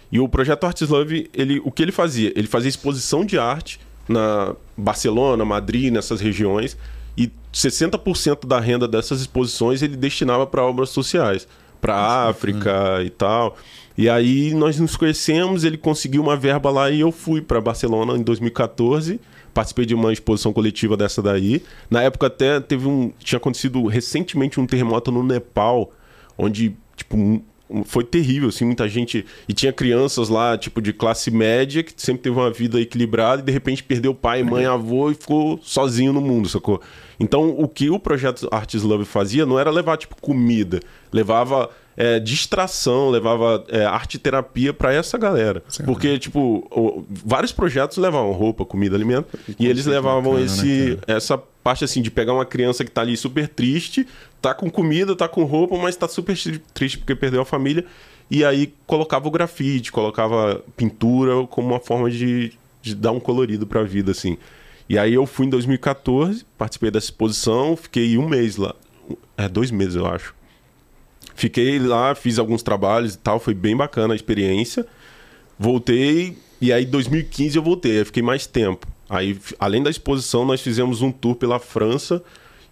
E 0.09 0.21
o 0.21 0.29
projeto 0.29 0.63
Arts 0.63 0.87
Love, 0.87 1.29
ele, 1.33 1.61
o 1.65 1.71
que 1.71 1.83
ele 1.83 1.91
fazia? 1.91 2.31
Ele 2.33 2.47
fazia 2.47 2.69
exposição 2.69 3.25
de 3.25 3.37
arte 3.37 3.77
na 4.07 4.55
Barcelona, 4.77 5.43
Madrid, 5.43 5.91
nessas 5.91 6.21
regiões, 6.21 6.77
e 7.18 7.32
60% 7.53 8.47
da 8.47 8.60
renda 8.60 8.88
dessas 8.88 9.22
exposições 9.22 9.82
ele 9.82 9.95
destinava 9.95 10.45
para 10.45 10.64
obras 10.64 10.89
sociais, 10.89 11.47
para 11.82 11.95
África 12.28 13.01
e 13.03 13.10
tal. 13.10 13.57
E 13.97 14.10
aí 14.10 14.53
nós 14.53 14.80
nos 14.80 14.95
conhecemos, 14.95 15.64
ele 15.64 15.78
conseguiu 15.78 16.22
uma 16.22 16.38
verba 16.38 16.70
lá 16.70 16.89
e 16.89 17.01
eu 17.01 17.12
fui 17.12 17.41
para 17.41 17.60
Barcelona 17.60 18.14
em 18.14 18.24
2014. 18.24 19.20
Participei 19.53 19.86
de 19.86 19.93
uma 19.93 20.14
exposição 20.14 20.53
coletiva 20.53 20.95
dessa 20.95 21.22
daí. 21.22 21.62
Na 21.89 22.01
época 22.01 22.28
até 22.28 22.60
teve 22.62 22.88
um, 22.88 23.12
tinha 23.20 23.38
acontecido 23.38 23.86
recentemente 23.88 24.60
um 24.60 24.66
terremoto 24.66 25.12
no 25.12 25.24
Nepal, 25.24 25.91
onde 26.38 26.78
tipo 26.95 27.43
foi 27.86 28.03
terrível, 28.03 28.49
assim, 28.49 28.65
muita 28.65 28.88
gente. 28.89 29.26
E 29.47 29.53
tinha 29.53 29.72
crianças 29.72 30.28
lá, 30.30 30.57
tipo, 30.57 30.82
de 30.82 30.91
classe 30.93 31.30
média, 31.32 31.84
que 31.84 31.93
sempre 31.97 32.24
teve 32.24 32.36
uma 32.36 32.49
vida 32.51 32.80
equilibrada, 32.82 33.41
e 33.41 33.45
de 33.45 33.51
repente 33.51 33.84
perdeu 33.84 34.13
pai, 34.13 34.43
mãe, 34.43 34.65
avô 34.65 35.11
e 35.11 35.13
ficou 35.13 35.59
sozinho 35.63 36.11
no 36.13 36.22
mundo, 36.22 36.49
sacou? 36.49 36.82
Então, 37.20 37.49
o 37.49 37.67
que 37.67 37.89
o 37.89 37.99
projeto 37.99 38.47
Arts 38.51 38.82
Love 38.82 39.05
fazia 39.05 39.45
não 39.45 39.59
era 39.59 39.70
levar, 39.70 39.97
tipo, 39.97 40.15
comida, 40.22 40.80
levava 41.11 41.70
é, 41.97 42.17
distração, 42.17 43.09
levava 43.09 43.65
é, 43.67 43.84
arte 43.84 44.17
terapia 44.17 44.74
pra 44.74 44.93
essa 44.93 45.17
galera. 45.17 45.61
Porque, 45.86 46.17
tipo, 46.17 46.65
o- 46.72 47.03
vários 47.09 47.51
projetos 47.51 47.97
levavam 47.97 48.32
roupa, 48.32 48.63
comida, 48.63 48.95
alimento, 48.95 49.28
e 49.59 49.67
eles 49.67 49.86
levavam 49.86 50.32
bacana, 50.32 50.45
esse, 50.45 50.91
né, 50.91 50.97
essa 51.07 51.38
parte 51.70 51.86
assim 51.86 52.01
de 52.01 52.09
pegar 52.09 52.34
uma 52.34 52.45
criança 52.45 52.84
que 52.84 52.89
tá 52.89 53.01
ali 53.01 53.15
super 53.15 53.47
triste, 53.47 54.07
tá 54.41 54.55
com 54.55 54.72
comida, 54.72 55.15
tá 55.15 55.28
com 55.28 55.43
roupa, 55.43 55.78
mas 55.78 55.95
tá 55.95 56.07
super 56.07 56.36
triste 56.74 56.97
porque 56.97 57.13
perdeu 57.13 57.41
a 57.41 57.45
família. 57.45 57.86
E 58.30 58.43
aí 58.43 58.74
colocava 58.88 59.28
o 59.28 59.32
grafite, 59.32 59.91
colocava 59.91 60.63
pintura 60.76 61.45
como 61.45 61.67
uma 61.67 61.80
forma 61.80 62.09
de, 62.09 62.53
de 62.82 62.95
dar 62.95 63.11
um 63.11 63.20
colorido 63.20 63.67
pra 63.67 63.84
vida, 63.84 64.11
assim. 64.11 64.36
E 64.88 64.97
aí 64.97 65.13
eu 65.13 65.28
fui 65.28 65.45
em 65.45 65.49
2014, 65.49 66.43
participei 66.57 66.89
dessa 66.89 67.05
exposição, 67.05 67.76
fiquei 67.76 68.17
um 68.17 68.28
mês 68.28 68.57
lá. 68.57 68.74
É, 69.38 69.47
dois 69.47 69.70
meses, 69.70 69.93
eu 69.93 70.07
acho. 70.07 70.34
Fiquei 71.36 71.78
lá, 71.78 72.15
fiz 72.15 72.39
alguns 72.39 72.63
trabalhos 72.63 73.13
e 73.13 73.17
tal, 73.20 73.39
foi 73.39 73.53
bem 73.53 73.78
bacana 73.78 74.13
a 74.13 74.15
experiência. 74.15 74.88
Voltei 75.57 76.36
e 76.59 76.74
aí 76.74 76.84
em 76.84 76.89
2015 76.89 77.55
eu 77.55 77.63
voltei, 77.63 77.99
aí 77.99 78.05
fiquei 78.05 78.24
mais 78.24 78.47
tempo. 78.47 78.88
Aí, 79.10 79.38
além 79.60 79.82
da 79.82 79.89
exposição, 79.89 80.45
nós 80.45 80.62
fizemos 80.62 81.01
um 81.01 81.12
tour 81.12 81.36
pela 81.36 81.60
França 81.60 82.22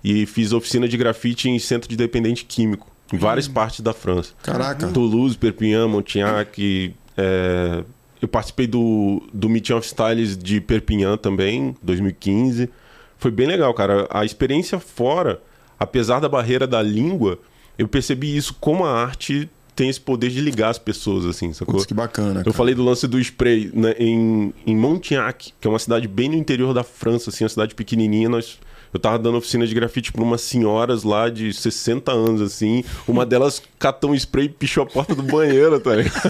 e 0.03 0.25
fiz 0.25 0.53
oficina 0.53 0.87
de 0.87 0.95
grafite 0.95 1.49
em 1.49 1.57
centro 1.57 1.89
de 1.89 1.95
dependente 1.95 2.45
químico, 2.45 2.87
em 3.11 3.17
várias 3.17 3.47
partes 3.47 3.81
da 3.81 3.93
França. 3.93 4.33
Caraca. 4.43 4.87
Toulouse, 4.89 5.37
Perpignan, 5.37 5.87
Montignac. 5.87 6.93
é, 7.17 7.83
Eu 8.21 8.27
participei 8.27 8.67
do, 8.67 9.23
do 9.33 9.49
Meeting 9.49 9.73
of 9.73 9.85
Styles 9.87 10.37
de 10.37 10.61
Perpignan 10.61 11.17
também, 11.17 11.75
2015. 11.81 12.69
Foi 13.17 13.31
bem 13.31 13.47
legal, 13.47 13.73
cara. 13.73 14.07
A 14.11 14.23
experiência 14.23 14.79
fora, 14.79 15.41
apesar 15.79 16.19
da 16.19 16.29
barreira 16.29 16.67
da 16.67 16.81
língua, 16.81 17.39
eu 17.77 17.87
percebi 17.87 18.35
isso 18.37 18.55
como 18.59 18.85
a 18.85 18.91
arte 18.91 19.49
tem 19.77 19.89
esse 19.89 20.01
poder 20.01 20.29
de 20.31 20.41
ligar 20.41 20.69
as 20.71 20.79
pessoas, 20.79 21.23
assim, 21.25 21.53
sacou? 21.53 21.75
Putz, 21.75 21.85
que 21.85 21.93
bacana. 21.93 22.39
Eu 22.39 22.45
cara. 22.45 22.53
falei 22.53 22.73
do 22.73 22.83
lance 22.83 23.07
do 23.07 23.19
spray 23.19 23.69
né, 23.73 23.93
em, 23.99 24.51
em 24.65 24.75
Montignac, 24.75 25.53
que 25.61 25.67
é 25.67 25.69
uma 25.69 25.77
cidade 25.77 26.07
bem 26.07 26.27
no 26.29 26.35
interior 26.35 26.73
da 26.73 26.83
França, 26.83 27.29
assim, 27.29 27.43
uma 27.43 27.49
cidade 27.49 27.75
pequenininha. 27.75 28.27
Nós, 28.27 28.57
eu 28.91 28.99
tava 28.99 29.19
dando 29.19 29.37
oficina 29.37 29.67
de 29.67 29.75
grafite 29.75 30.11
pra 30.11 30.23
umas 30.23 30.41
senhoras 30.41 31.03
lá 31.03 31.29
de 31.29 31.53
60 31.53 32.11
anos, 32.11 32.41
assim. 32.41 32.83
Uma 33.07 33.23
delas 33.23 33.61
catou 33.77 34.09
um 34.11 34.15
spray 34.15 34.45
e 34.45 34.49
pichou 34.49 34.81
a 34.81 34.87
porta 34.87 35.13
do 35.13 35.21
banheiro, 35.21 35.79
tá 35.79 35.95
ligado? 35.95 36.21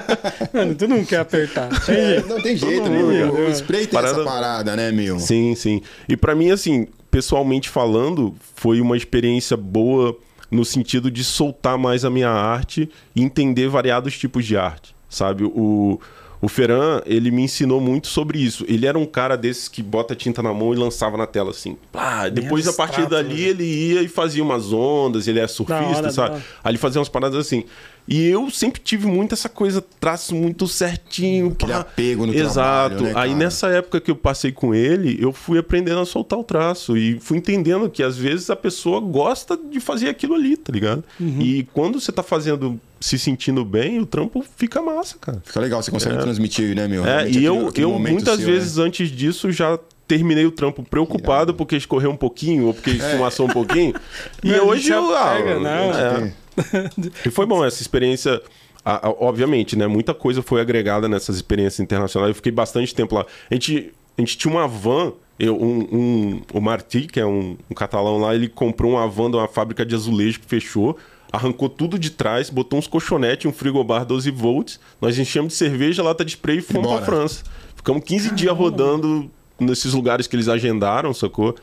Mano, 0.54 0.74
tu 0.74 0.88
não 0.88 1.04
quer 1.04 1.18
apertar. 1.20 1.68
Tem 1.84 1.94
É, 1.94 2.06
jeito. 2.14 2.28
não 2.28 2.40
tem 2.40 2.56
jeito, 2.56 2.88
meu. 2.90 3.26
mundo, 3.26 3.38
O 3.48 3.50
spray 3.50 3.80
tem 3.82 3.88
Parada- 3.90 4.22
essa 4.22 4.24
parada, 4.24 4.74
né, 4.76 4.90
meu? 4.90 5.18
Sim, 5.18 5.54
sim. 5.54 5.82
E 6.08 6.16
pra 6.16 6.34
mim, 6.34 6.50
assim, 6.50 6.86
pessoalmente 7.10 7.68
falando, 7.68 8.34
foi 8.56 8.80
uma 8.80 8.96
experiência 8.96 9.56
boa 9.58 10.16
no 10.54 10.64
sentido 10.64 11.10
de 11.10 11.24
soltar 11.24 11.76
mais 11.76 12.04
a 12.04 12.10
minha 12.10 12.30
arte 12.30 12.88
e 13.14 13.22
entender 13.22 13.68
variados 13.68 14.16
tipos 14.16 14.44
de 14.44 14.56
arte, 14.56 14.94
sabe? 15.08 15.44
O, 15.44 16.00
o 16.40 16.48
Ferran, 16.48 17.02
ele 17.06 17.30
me 17.30 17.42
ensinou 17.42 17.80
muito 17.80 18.06
sobre 18.06 18.38
isso. 18.38 18.64
Ele 18.68 18.86
era 18.86 18.98
um 18.98 19.04
cara 19.04 19.36
desses 19.36 19.66
que 19.66 19.82
bota 19.82 20.14
tinta 20.14 20.42
na 20.42 20.54
mão 20.54 20.72
e 20.72 20.76
lançava 20.76 21.16
na 21.16 21.26
tela 21.26 21.50
assim. 21.50 21.76
Ah, 21.92 22.28
depois, 22.28 22.68
a 22.68 22.72
partir 22.72 23.06
dali, 23.08 23.42
né? 23.42 23.48
ele 23.48 23.64
ia 23.64 24.02
e 24.02 24.08
fazia 24.08 24.42
umas 24.42 24.72
ondas, 24.72 25.26
ele 25.26 25.40
é 25.40 25.46
surfista, 25.48 25.98
hora, 25.98 26.10
sabe? 26.10 26.42
Aí 26.62 26.70
ele 26.70 26.78
fazia 26.78 27.00
umas 27.00 27.08
paradas 27.08 27.38
assim. 27.38 27.64
E 28.06 28.26
eu 28.28 28.50
sempre 28.50 28.80
tive 28.82 29.06
muito 29.06 29.32
essa 29.32 29.48
coisa, 29.48 29.82
traço 29.98 30.34
muito 30.34 30.68
certinho. 30.68 31.52
Aquele 31.52 31.72
pá. 31.72 31.80
apego 31.80 32.26
no 32.26 32.34
Exato. 32.34 32.96
trabalho, 32.96 33.14
né, 33.14 33.20
Aí 33.20 33.34
nessa 33.34 33.68
época 33.68 34.00
que 34.00 34.10
eu 34.10 34.16
passei 34.16 34.52
com 34.52 34.74
ele, 34.74 35.16
eu 35.18 35.32
fui 35.32 35.58
aprendendo 35.58 36.00
a 36.00 36.04
soltar 36.04 36.38
o 36.38 36.44
traço. 36.44 36.96
E 36.96 37.18
fui 37.18 37.38
entendendo 37.38 37.88
que 37.88 38.02
às 38.02 38.16
vezes 38.16 38.50
a 38.50 38.56
pessoa 38.56 39.00
gosta 39.00 39.56
de 39.56 39.80
fazer 39.80 40.08
aquilo 40.08 40.34
ali, 40.34 40.56
tá 40.56 40.72
ligado? 40.72 41.02
Uhum. 41.18 41.40
E 41.40 41.64
quando 41.72 41.98
você 41.98 42.12
tá 42.12 42.22
fazendo 42.22 42.78
se 43.00 43.18
sentindo 43.18 43.64
bem, 43.64 43.98
o 43.98 44.06
trampo 44.06 44.44
fica 44.56 44.82
massa, 44.82 45.16
cara. 45.18 45.42
Fica 45.44 45.60
legal, 45.60 45.82
você 45.82 45.90
consegue 45.90 46.18
transmitir, 46.18 46.74
né, 46.74 46.86
meu? 46.86 47.06
É, 47.06 47.28
e 47.28 47.44
eu, 47.44 47.68
aquele 47.68 47.86
eu 47.86 47.98
muitas 47.98 48.36
seu, 48.36 48.46
vezes 48.46 48.76
né? 48.76 48.84
antes 48.84 49.10
disso 49.10 49.50
já 49.50 49.78
terminei 50.06 50.44
o 50.44 50.50
trampo 50.50 50.82
preocupado 50.82 51.54
porque 51.54 51.76
escorreu 51.76 52.10
um 52.10 52.16
pouquinho 52.16 52.66
ou 52.66 52.74
porque 52.74 52.90
esfumaçou 52.90 53.46
um 53.46 53.50
pouquinho. 53.52 53.94
E 54.44 54.52
hoje 54.54 54.90
eu. 54.90 55.14
ah, 55.14 55.32
apega, 55.32 55.58
não. 55.58 55.68
é. 55.70 56.32
E 57.24 57.30
foi 57.30 57.46
bom 57.46 57.64
essa 57.64 57.80
experiência. 57.82 58.40
a- 58.86 59.08
a- 59.08 59.14
obviamente, 59.18 59.76
né? 59.76 59.86
Muita 59.86 60.12
coisa 60.12 60.42
foi 60.42 60.60
agregada 60.60 61.08
nessas 61.08 61.36
experiências 61.36 61.80
internacionais. 61.80 62.28
Eu 62.28 62.34
fiquei 62.34 62.52
bastante 62.52 62.94
tempo 62.94 63.14
lá. 63.14 63.24
A 63.50 63.54
gente, 63.54 63.92
a 64.18 64.20
gente 64.20 64.36
tinha 64.36 64.52
uma 64.52 64.68
van. 64.68 65.12
Eu, 65.38 65.56
um, 65.56 65.78
um- 65.90 66.42
o 66.52 66.60
Martí, 66.60 67.06
que 67.06 67.18
é 67.18 67.24
um, 67.24 67.56
um 67.70 67.74
catalão 67.74 68.18
lá, 68.18 68.34
ele 68.34 68.46
comprou 68.46 68.92
uma 68.92 69.08
van 69.08 69.30
de 69.30 69.36
uma 69.38 69.48
fábrica 69.48 69.86
de 69.86 69.94
azulejo 69.94 70.38
que 70.40 70.46
fechou. 70.46 70.98
Arrancou 71.32 71.68
tudo 71.70 71.98
de 71.98 72.10
trás, 72.10 72.50
botou 72.50 72.78
uns 72.78 72.86
colchonetes, 72.86 73.46
um 73.46 73.52
frigobar 73.52 74.04
12 74.04 74.30
volts. 74.30 74.78
Nós 75.00 75.18
enchemos 75.18 75.52
de 75.54 75.58
cerveja, 75.58 76.02
lata 76.02 76.22
de 76.24 76.32
spray 76.32 76.58
e 76.58 76.60
fomos 76.60 76.86
pra 76.92 77.06
França. 77.06 77.42
Ficamos 77.74 78.04
15 78.04 78.32
dias 78.34 78.54
rodando 78.56 79.30
nesses 79.58 79.94
lugares 79.94 80.26
que 80.26 80.36
eles 80.36 80.46
agendaram, 80.48 81.14
sacou? 81.14 81.54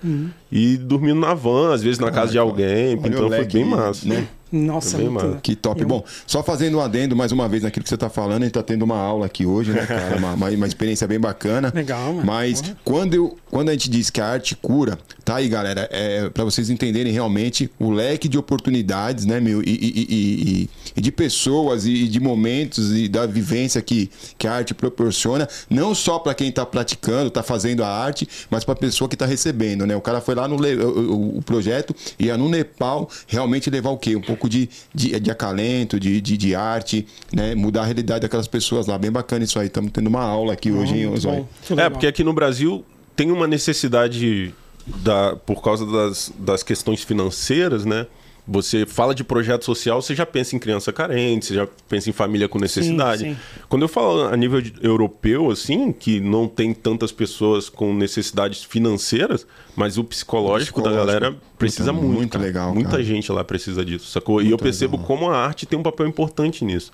E 0.52 0.76
dormindo 0.76 1.20
na 1.20 1.34
van, 1.36 1.72
às 1.74 1.84
vezes 1.84 2.00
na 2.00 2.10
casa 2.10 2.32
de 2.32 2.38
alguém. 2.40 2.96
Olha 2.98 3.08
então 3.08 3.30
foi 3.30 3.46
bem 3.54 3.64
massa. 3.64 4.08
Né? 4.10 4.28
Nossa, 4.52 4.98
muito... 4.98 5.12
massa. 5.14 5.40
Que 5.42 5.56
top. 5.56 5.82
Eu- 5.82 5.88
Bom, 5.88 6.04
só 6.28 6.44
fazendo 6.44 6.78
um 6.78 6.82
adendo 6.82 7.16
mais 7.16 7.32
uma 7.32 7.48
vez 7.48 7.64
naquilo 7.64 7.84
que 7.84 7.90
você 7.90 7.98
tá 7.98 8.10
falando, 8.10 8.42
a 8.42 8.46
gente 8.46 8.54
tá 8.54 8.64
tendo 8.64 8.84
uma 8.84 8.98
aula 8.98 9.26
aqui 9.26 9.46
hoje, 9.46 9.72
né, 9.72 9.86
cara? 9.86 10.18
Uma, 10.18 10.34
uma, 10.34 10.50
uma 10.50 10.68
experiência 10.68 11.08
bem 11.08 11.20
bacana. 11.20 11.72
Legal, 11.74 12.14
mano. 12.14 12.26
Mas 12.26 12.62
Porra. 12.62 12.78
quando, 12.84 13.14
eu, 13.14 13.38
quando 13.50 13.70
a 13.70 13.72
gente 13.74 13.90
diz 13.90 14.10
que 14.10 14.20
a 14.22 14.28
arte 14.28 14.56
cura, 14.56 14.98
tá 15.24 15.36
aí, 15.38 15.48
galera, 15.48 15.88
é 15.92 16.30
para 16.30 16.44
vocês 16.44 16.70
entenderem 16.70 17.12
realmente 17.14 17.70
o 17.80 17.90
leque 17.92 18.28
de 18.28 18.38
oportunidades, 18.38 19.26
né, 19.26 19.40
meu? 19.40 19.62
E, 19.62 19.70
e- 19.70 19.72
e- 19.72 20.52
e- 20.64 20.70
e 20.98 21.02
de 21.02 21.12
pessoas 21.12 21.86
e 21.86 22.08
de 22.08 22.20
momentos 22.20 22.92
e 22.96 23.08
da 23.08 23.26
vivência 23.26 23.82
que, 23.82 24.10
que 24.38 24.48
a 24.48 24.54
arte 24.54 24.74
proporciona, 24.74 25.48
não 25.70 25.94
só 25.96 26.20
para 26.20 26.34
quem 26.34 26.52
tá 26.52 26.66
praticando, 26.66 27.30
tá 27.30 27.42
fazendo 27.44 27.84
a 27.84 27.88
arte, 27.88 28.28
mas 28.50 28.64
para 28.64 28.76
pessoa 28.76 29.08
que 29.10 29.16
tá 29.16 29.26
recebendo, 29.26 29.86
né? 29.88 29.96
O 29.96 30.02
cara 30.02 30.20
foi 30.22 30.36
lá 30.36 30.48
no 30.48 30.56
o, 30.56 31.12
o- 31.14 31.38
o 31.38 31.42
projeto 31.42 31.96
ia 32.20 32.38
no 32.38 32.50
Nepal 32.50 33.10
realmente 33.28 33.70
levar 33.70 33.90
o 33.92 33.98
quê? 33.98 34.16
Um 34.16 34.22
pouco 34.22 34.41
de, 34.50 34.70
de, 34.94 35.20
de 35.20 35.32
acalento, 35.32 36.00
de, 36.00 36.22
de, 36.22 36.38
de 36.38 36.56
arte, 36.56 37.06
né? 37.32 37.56
Mudar 37.56 37.82
a 37.82 37.86
realidade 37.86 38.22
daquelas 38.22 38.48
pessoas 38.48 38.88
lá. 38.88 38.98
Bem 38.98 39.12
bacana 39.12 39.44
isso 39.44 39.60
aí. 39.60 39.68
Estamos 39.68 39.92
tendo 39.92 40.08
uma 40.08 40.24
aula 40.24 40.54
aqui 40.54 40.72
hoje, 40.72 40.96
hein, 40.98 41.08
Osório? 41.08 41.48
É, 41.70 41.74
legal. 41.74 41.92
porque 41.92 42.08
aqui 42.08 42.24
no 42.24 42.34
Brasil 42.34 42.84
tem 43.16 43.32
uma 43.32 43.48
necessidade 43.48 44.54
da, 44.86 45.36
por 45.36 45.62
causa 45.62 45.86
das, 45.86 46.32
das 46.38 46.64
questões 46.64 47.04
financeiras, 47.04 47.86
né? 47.86 48.08
Você 48.48 48.86
fala 48.86 49.14
de 49.14 49.24
projeto 49.24 49.64
social, 49.64 50.02
você 50.02 50.16
já 50.16 50.26
pensa 50.26 50.56
em 50.56 50.60
criança 50.60 50.92
carente, 50.92 51.46
você 51.46 51.54
já 51.54 51.68
pensa 51.88 52.10
em 52.10 52.14
família 52.14 52.50
com 52.50 52.58
necessidade. 52.60 53.24
sim. 53.24 53.38
Quando 53.70 53.84
eu 53.84 53.88
falo 53.88 54.24
a 54.24 54.36
nível 54.36 54.62
europeu, 54.82 55.52
assim, 55.52 55.92
que 55.92 56.20
não 56.20 56.48
tem 56.48 56.74
tantas 56.74 57.12
pessoas 57.12 57.70
com 57.70 57.94
necessidades 57.94 58.64
financeiras, 58.64 59.46
mas 59.76 59.98
o 59.98 60.04
psicológico, 60.04 60.82
da 60.82 60.90
psicológico. 60.90 61.20
galera 61.22 61.38
precisa 61.58 61.94
muito. 61.94 62.14
muito 62.18 62.32
cara. 62.32 62.44
legal, 62.44 62.74
Muita 62.74 62.92
cara. 62.92 63.04
gente 63.04 63.32
lá 63.32 63.44
precisa 63.44 63.86
disso, 63.86 64.08
sacou? 64.12 64.42
e 64.42 64.50
eu 64.50 64.58
percebo 64.58 64.94
legal. 64.98 65.08
como 65.08 65.30
a 65.30 65.38
arte 65.38 65.66
tem 65.66 65.78
um 65.78 65.84
papel 65.84 66.08
importante 66.08 66.66
nisso. 66.66 66.92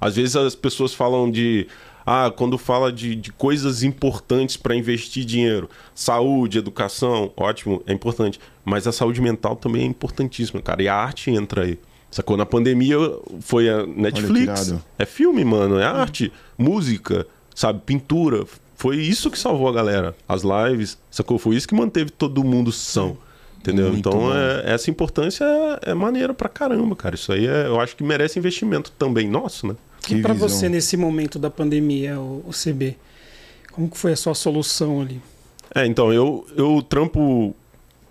Às 0.00 0.16
vezes 0.16 0.36
as 0.36 0.54
pessoas 0.54 0.94
falam 0.94 1.30
de. 1.30 1.66
Ah, 2.10 2.30
quando 2.30 2.56
fala 2.56 2.90
de, 2.90 3.14
de 3.14 3.30
coisas 3.30 3.82
importantes 3.82 4.56
para 4.56 4.74
investir 4.74 5.24
dinheiro, 5.24 5.68
saúde, 5.94 6.56
educação, 6.58 7.30
ótimo, 7.36 7.82
é 7.86 7.92
importante. 7.92 8.40
Mas 8.64 8.86
a 8.86 8.92
saúde 8.92 9.20
mental 9.20 9.56
também 9.56 9.82
é 9.82 9.84
importantíssima, 9.84 10.62
cara. 10.62 10.82
E 10.82 10.88
a 10.88 10.94
arte 10.94 11.30
entra 11.30 11.64
aí. 11.64 11.78
Sacou? 12.10 12.36
Na 12.36 12.46
pandemia 12.46 12.96
foi 13.40 13.68
a 13.68 13.86
Netflix. 13.86 14.74
É 14.98 15.04
filme, 15.04 15.44
mano. 15.44 15.78
É 15.78 15.84
arte, 15.84 16.32
música, 16.56 17.26
sabe? 17.54 17.82
Pintura. 17.84 18.44
Foi 18.74 18.96
isso 18.96 19.30
que 19.30 19.38
salvou 19.38 19.68
a 19.68 19.72
galera. 19.72 20.16
As 20.26 20.42
lives, 20.42 20.96
sacou? 21.10 21.38
Foi 21.38 21.56
isso 21.56 21.68
que 21.68 21.74
manteve 21.74 22.10
todo 22.10 22.42
mundo 22.42 22.72
são. 22.72 23.18
Entendeu? 23.58 23.88
Muito 23.88 24.08
então, 24.08 24.32
é- 24.34 24.72
essa 24.72 24.88
importância 24.88 25.44
é, 25.82 25.90
é 25.90 25.94
maneira 25.94 26.32
pra 26.32 26.48
caramba, 26.48 26.96
cara. 26.96 27.16
Isso 27.16 27.32
aí 27.32 27.46
é, 27.46 27.66
eu 27.66 27.78
acho 27.80 27.96
que 27.96 28.02
merece 28.04 28.38
investimento 28.38 28.90
também 28.92 29.28
nosso, 29.28 29.66
né? 29.66 29.76
Que 30.16 30.22
para 30.22 30.34
você 30.34 30.68
nesse 30.68 30.96
momento 30.96 31.38
da 31.38 31.50
pandemia, 31.50 32.18
o, 32.18 32.44
o 32.46 32.50
CB, 32.52 32.96
como 33.72 33.88
que 33.90 33.96
foi 33.98 34.12
a 34.12 34.16
sua 34.16 34.34
solução 34.34 35.00
ali? 35.00 35.20
É, 35.74 35.86
então, 35.86 36.12
eu, 36.12 36.46
eu 36.56 36.82
trampo. 36.82 37.54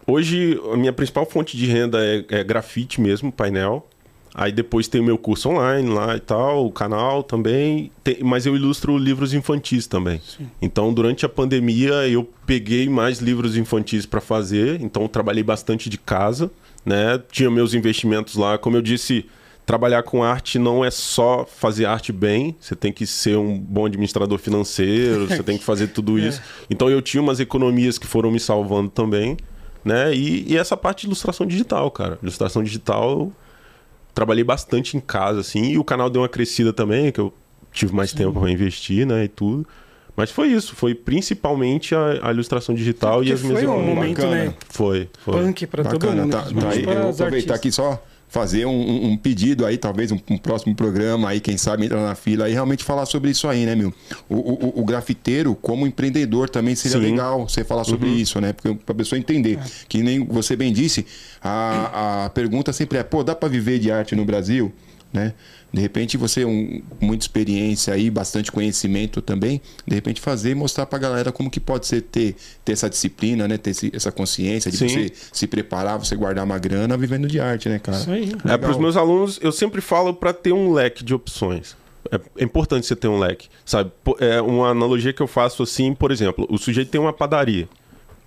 Hoje, 0.06 0.60
a 0.72 0.78
minha 0.78 0.94
principal 0.94 1.26
fonte 1.26 1.58
de 1.58 1.66
renda 1.66 1.98
é, 2.04 2.24
é 2.30 2.44
grafite 2.44 3.02
mesmo, 3.02 3.32
painel. 3.32 3.86
Aí 4.34 4.52
depois 4.52 4.88
tem 4.88 5.02
o 5.02 5.04
meu 5.04 5.18
curso 5.18 5.50
online 5.50 5.90
lá 5.90 6.16
e 6.16 6.20
tal, 6.20 6.66
o 6.68 6.72
canal 6.72 7.24
também. 7.24 7.92
Tem- 8.04 8.20
mas 8.22 8.46
eu 8.46 8.56
ilustro 8.56 8.96
livros 8.96 9.34
infantis 9.34 9.88
também. 9.88 10.22
Então, 10.62 10.94
durante 10.94 11.26
a 11.26 11.30
pandemia, 11.30 12.08
eu 12.08 12.24
peguei 12.46 12.88
mais 12.88 13.18
livros 13.18 13.58
infantis 13.58 14.06
para 14.06 14.22
fazer. 14.22 14.80
Então, 14.80 15.08
trabalhei 15.08 15.42
bastante 15.44 15.90
de 15.90 15.98
casa, 15.98 16.52
né? 16.86 17.20
Tinha 17.32 17.50
meus 17.50 17.74
investimentos 17.74 18.36
lá. 18.36 18.60
Como 18.60 18.78
eu 18.78 18.82
disse, 18.82 19.26
trabalhar 19.68 20.02
com 20.02 20.24
arte 20.24 20.58
não 20.58 20.84
é 20.84 20.90
só 20.90 21.46
fazer 21.46 21.86
arte 21.86 22.14
bem. 22.14 22.56
Você 22.58 22.74
tem 22.74 22.92
que 22.92 23.06
ser 23.06 23.38
um 23.38 23.60
bom 23.60 23.86
administrador 23.86 24.40
financeiro, 24.40 25.28
você 25.28 25.44
tem 25.44 25.58
que 25.58 25.64
fazer 25.64 25.88
tudo 25.88 26.18
isso. 26.18 26.42
Então, 26.70 26.90
eu 26.90 27.02
tinha 27.02 27.22
umas 27.22 27.42
economias 27.42 27.98
que 27.98 28.08
foram 28.08 28.32
me 28.32 28.40
salvando 28.40 28.90
também, 28.90 29.36
né? 29.84 30.16
E, 30.16 30.54
e 30.54 30.58
essa 30.58 30.78
parte 30.78 31.02
de 31.02 31.08
ilustração 31.08 31.46
digital, 31.46 31.92
cara. 31.92 32.18
Ilustração 32.24 32.64
digital, 32.64 33.30
trabalhei 34.16 34.44
bastante 34.44 34.96
em 34.96 35.02
casa, 35.02 35.42
assim, 35.42 35.72
e 35.74 35.78
o 35.78 35.84
canal 35.84 36.10
deu 36.10 36.22
uma 36.22 36.30
crescida 36.30 36.72
também, 36.72 37.12
que 37.12 37.20
eu 37.20 37.34
tive 37.74 37.94
mais 37.94 38.14
tempo 38.14 38.40
para 38.40 38.50
investir, 38.50 39.06
né, 39.06 39.26
e 39.26 39.28
tudo. 39.28 39.68
Mas 40.16 40.32
foi 40.32 40.48
isso, 40.48 40.76
foi 40.78 40.96
principalmente 40.96 41.94
a, 41.94 42.30
a 42.30 42.32
ilustração 42.32 42.74
digital 42.74 43.18
Porque 43.18 43.32
e 43.32 43.34
as 43.34 43.42
minhas 43.44 43.60
foi 43.60 43.68
um 43.68 43.84
momento, 43.84 44.16
Bacana. 44.16 44.46
né? 44.46 44.54
Foi, 44.70 45.10
foi. 45.20 45.34
Punk 45.44 45.68
para 45.68 45.84
todo 45.84 46.00
Bacana, 46.00 46.22
mundo. 46.22 46.32
tá, 46.32 46.38
tá 46.38 46.46
principalmente 46.46 46.90
aí. 46.90 46.96
Eu 46.96 47.02
vou 47.02 47.12
aproveitar 47.12 47.26
artistas. 47.26 47.56
aqui 47.58 47.72
só 47.72 48.04
fazer 48.38 48.68
um, 48.68 49.08
um- 49.12 49.18
pedido 49.18 49.66
aí, 49.66 49.78
talvez 49.80 50.12
um, 50.12 50.20
um 50.30 50.38
próximo 50.38 50.76
programa 50.76 51.30
aí, 51.30 51.40
quem 51.40 51.58
sabe 51.58 51.86
entrar 51.86 52.02
na 52.06 52.14
fila 52.14 52.48
e 52.48 52.54
realmente 52.54 52.84
falar 52.84 53.08
sobre 53.08 53.32
isso 53.32 53.48
aí, 53.48 53.66
né, 53.66 53.74
meu? 53.76 53.92
O, 54.30 54.36
o- 54.36 54.80
o- 54.82 54.86
grafiteiro, 54.86 55.56
como 55.56 55.88
empreendedor, 55.88 56.48
também 56.48 56.76
seria 56.76 57.00
Sim. 57.00 57.04
legal 57.12 57.50
você 57.50 57.64
falar 57.64 57.84
sobre 57.84 58.10
isso, 58.10 58.40
né? 58.40 58.54
Porque 58.54 58.76
pra 58.86 58.94
pessoa 58.94 59.18
entender. 59.18 59.58
Que 59.90 60.04
nem 60.04 60.24
você 60.24 60.56
bem 60.56 60.72
disse, 60.72 61.04
a, 61.44 62.26
a 62.26 62.30
pergunta 62.30 62.72
sempre 62.72 63.00
é, 63.00 63.04
pô, 63.04 63.24
dá 63.24 63.34
pra 63.34 63.50
viver 63.50 63.80
de 63.80 63.92
arte 63.92 64.16
no 64.16 64.24
Brasil? 64.24 64.72
Né? 65.12 65.34
De 65.72 65.82
repente 65.82 66.16
você 66.16 66.46
um, 66.46 66.82
com 67.00 67.06
muita 67.06 67.24
experiência 67.26 67.94
aí, 67.94 68.10
bastante 68.10 68.52
conhecimento 68.52 69.22
também, 69.22 69.62
de 69.86 69.94
repente 69.96 70.22
fazer 70.22 70.52
e 70.52 70.56
mostrar 70.56 70.86
pra 70.86 70.98
galera 70.98 71.32
como 71.32 71.50
que 71.52 71.60
pode 71.60 71.86
ser 71.86 72.02
ter, 72.02 72.36
ter 72.64 72.72
essa 72.72 72.90
disciplina, 72.90 73.48
né? 73.48 73.58
Ter 73.58 73.72
esse- 73.72 73.92
essa 73.94 74.12
consciência 74.12 74.72
de 74.72 74.78
Sim. 74.78 74.88
você 74.88 75.12
se 75.34 75.46
preparar, 75.46 75.98
você 76.00 76.16
guardar 76.16 76.46
uma 76.46 76.58
grana 76.58 76.96
vivendo 76.98 77.28
de 77.28 77.40
arte, 77.40 77.68
né, 77.68 77.80
cara? 77.80 77.98
Isso 77.98 78.10
aí. 78.12 78.32
É, 78.46 78.58
para 78.58 78.72
os 78.72 78.78
meus 78.78 78.96
alunos, 78.96 79.40
eu 79.42 79.52
sempre 79.52 79.82
falo 79.82 80.14
para 80.14 80.32
ter 80.34 80.54
um 80.54 80.72
leque 80.72 81.04
de 81.04 81.14
opções. 81.14 81.76
É, 82.10 82.20
é 82.38 82.44
importante 82.46 82.88
você 82.88 82.96
ter 82.96 83.10
um 83.10 83.20
leque, 83.20 83.50
sabe? 83.66 83.92
É 84.20 84.42
uma 84.42 84.70
analogia 84.70 85.12
que 85.12 85.22
eu 85.22 85.28
faço 85.28 85.64
assim, 85.64 85.94
por 85.94 86.12
exemplo, 86.12 86.48
o 86.50 86.58
sujeito 86.58 86.90
tem 86.90 87.02
uma 87.02 87.12
padaria. 87.12 87.68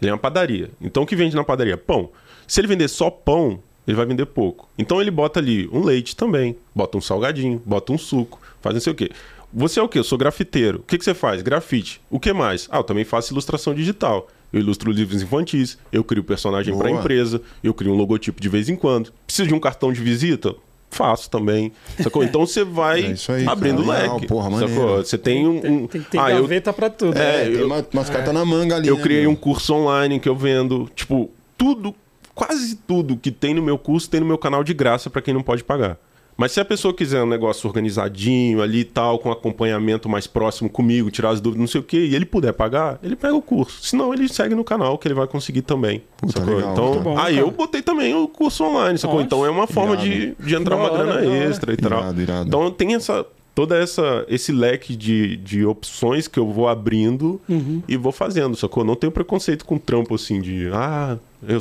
Ele 0.03 0.11
é 0.11 0.13
uma 0.13 0.19
padaria. 0.19 0.71
Então 0.81 1.03
o 1.03 1.07
que 1.07 1.17
vende 1.17 1.35
na 1.35 1.43
padaria? 1.43 1.79
Pão. 1.79 2.11
Se 2.47 2.61
ele 2.61 2.69
vender 2.69 2.89
só 2.89 3.11
pão, 3.11 3.63
ele 3.91 3.97
vai 3.97 4.07
vender 4.07 4.27
pouco. 4.27 4.69
Então 4.79 5.01
ele 5.01 5.11
bota 5.11 5.41
ali 5.41 5.69
um 5.73 5.83
leite 5.85 6.15
também, 6.17 6.57
bota 6.75 6.97
um 6.97 7.01
salgadinho, 7.01 7.61
bota 7.65 7.93
um 7.93 7.99
suco, 7.99 8.41
faz 8.61 8.75
não 8.75 8.81
sei 8.81 8.93
o 8.93 8.97
quê. 8.97 9.11
Você 9.53 9.81
é 9.81 9.83
o 9.83 9.89
quê? 9.89 9.99
Eu 9.99 10.05
sou 10.05 10.17
grafiteiro. 10.17 10.79
O 10.79 10.83
que, 10.83 10.97
que 10.97 11.05
você 11.05 11.13
faz? 11.13 11.43
Grafite. 11.43 12.01
O 12.09 12.21
que 12.21 12.33
mais? 12.33 12.69
Ah, 12.71 12.79
eu 12.79 12.85
também 12.85 13.05
faço 13.05 13.33
ilustração 13.33 13.75
digital. 13.75 14.29
Eu 14.53 14.61
ilustro 14.61 14.91
livros 14.93 15.23
infantis, 15.23 15.77
eu 15.93 16.03
crio 16.05 16.23
personagem 16.25 16.77
para 16.77 16.91
empresa, 16.91 17.41
eu 17.63 17.73
crio 17.75 17.93
um 17.93 17.97
logotipo 17.97 18.41
de 18.41 18.49
vez 18.49 18.69
em 18.69 18.77
quando. 18.77 19.13
Precisa 19.27 19.49
de 19.49 19.55
um 19.55 19.61
cartão 19.61 19.93
de 19.93 20.01
visita? 20.01 20.55
Faço 20.93 21.31
também. 21.31 21.71
Sacou? 22.03 22.23
Então 22.25 22.45
você 22.47 22.65
vai 22.65 23.03
É 23.07 23.11
isso 23.13 23.31
aí, 23.31 23.47
abrindo 23.47 23.85
cara. 23.85 23.93
leque. 23.99 24.13
Legal, 24.15 24.21
porra, 24.29 24.51
sacou? 24.69 24.97
Você 24.99 25.17
tem 25.19 25.47
um. 25.47 25.61
Tem, 25.61 25.71
um- 25.71 25.87
tem 25.87 26.01
que 26.03 26.11
ter 26.11 26.19
Ah, 26.19 26.31
eu- 26.33 26.43
gaveta 26.43 26.73
para 26.73 26.91
tudo. 26.91 27.17
É, 27.17 27.43
É, 27.43 27.45
tem 27.45 27.55
eu- 27.61 27.67
uma- 27.67 27.87
umas 27.93 28.11
cartas 28.11 28.35
na 28.35 28.45
manga 28.45 28.75
ali. 28.77 28.89
eu 28.89 28.97
né, 28.97 29.03
criei 29.03 29.21
meu? 29.23 29.31
um 29.31 29.37
curso 29.37 29.73
online 29.75 30.19
que 30.19 30.29
eu 30.29 30.35
vendo. 30.35 30.89
Tipo, 30.97 31.31
tudo, 31.57 31.95
quase 32.41 32.75
tudo 32.75 33.19
que 33.19 33.31
tem 33.31 33.53
no 33.53 33.61
meu 33.61 33.77
curso 33.77 34.09
tem 34.09 34.19
no 34.19 34.25
meu 34.25 34.39
canal 34.39 34.65
de 34.65 34.73
graça 34.73 35.11
para 35.11 35.21
quem 35.21 35.35
não 35.35 35.43
pode 35.43 35.63
pagar. 35.63 35.99
Mas 36.39 36.53
se 36.53 36.61
a 36.61 36.65
pessoa 36.65 36.95
quiser 36.95 37.23
um 37.23 37.27
negócio 37.27 37.69
organizadinho 37.69 38.63
ali 38.63 38.79
e 38.79 38.85
tal, 38.85 39.19
com 39.19 39.31
acompanhamento 39.31 40.09
mais 40.09 40.27
próximo 40.27 40.71
comigo, 40.71 41.11
tirar 41.11 41.29
as 41.31 41.41
dúvidas, 41.41 41.61
não 41.61 41.67
sei 41.67 41.83
o 41.83 41.85
quê, 41.85 41.99
e 41.99 42.15
ele 42.15 42.25
puder 42.25 42.55
pagar, 42.55 42.99
ele 43.03 43.15
pega 43.15 43.35
o 43.35 43.43
curso. 43.43 43.83
Senão 43.87 44.15
ele 44.15 44.27
segue 44.27 44.55
no 44.55 44.65
canal 44.65 44.97
que 44.97 45.07
ele 45.07 45.15
vai 45.15 45.27
conseguir 45.27 45.61
também. 45.61 46.03
Puta, 46.17 46.39
sacou? 46.39 46.55
legal, 46.57 46.73
então, 46.73 47.03
bom, 47.03 47.19
aí 47.19 47.35
cara. 47.35 47.47
eu 47.47 47.51
botei 47.51 47.83
também 47.83 48.15
o 48.15 48.27
curso 48.27 48.65
online, 48.65 48.97
sacou? 48.97 49.17
Nossa, 49.17 49.27
então 49.27 49.45
é 49.45 49.51
uma 49.51 49.67
forma 49.67 49.93
irado. 49.93 50.09
de, 50.09 50.35
de 50.39 50.55
entrar 50.55 50.77
Da 50.77 50.83
uma 50.83 50.89
grana 50.91 51.15
hora. 51.17 51.27
extra 51.27 51.75
e 51.75 51.77
tal. 51.77 51.99
Irado, 52.01 52.23
irado. 52.23 52.49
Então 52.49 52.71
tem 52.71 52.95
essa 52.95 53.27
toda 53.61 53.77
essa 53.77 54.25
esse 54.29 54.53
leque 54.53 54.97
de, 54.97 55.37
de 55.37 55.67
opções 55.67 56.27
que 56.27 56.39
eu 56.39 56.51
vou 56.51 56.67
abrindo 56.67 57.39
Uhum. 57.49 57.83
e 57.87 57.95
vou 57.97 58.11
fazendo, 58.13 58.57
sacou? 58.57 58.83
Não 58.85 58.95
tenho 58.95 59.11
preconceito 59.13 59.65
com 59.67 59.77
trampo 59.77 60.15
assim 60.15 60.41
de, 60.41 60.71
ah, 60.73 61.19
eu 61.47 61.61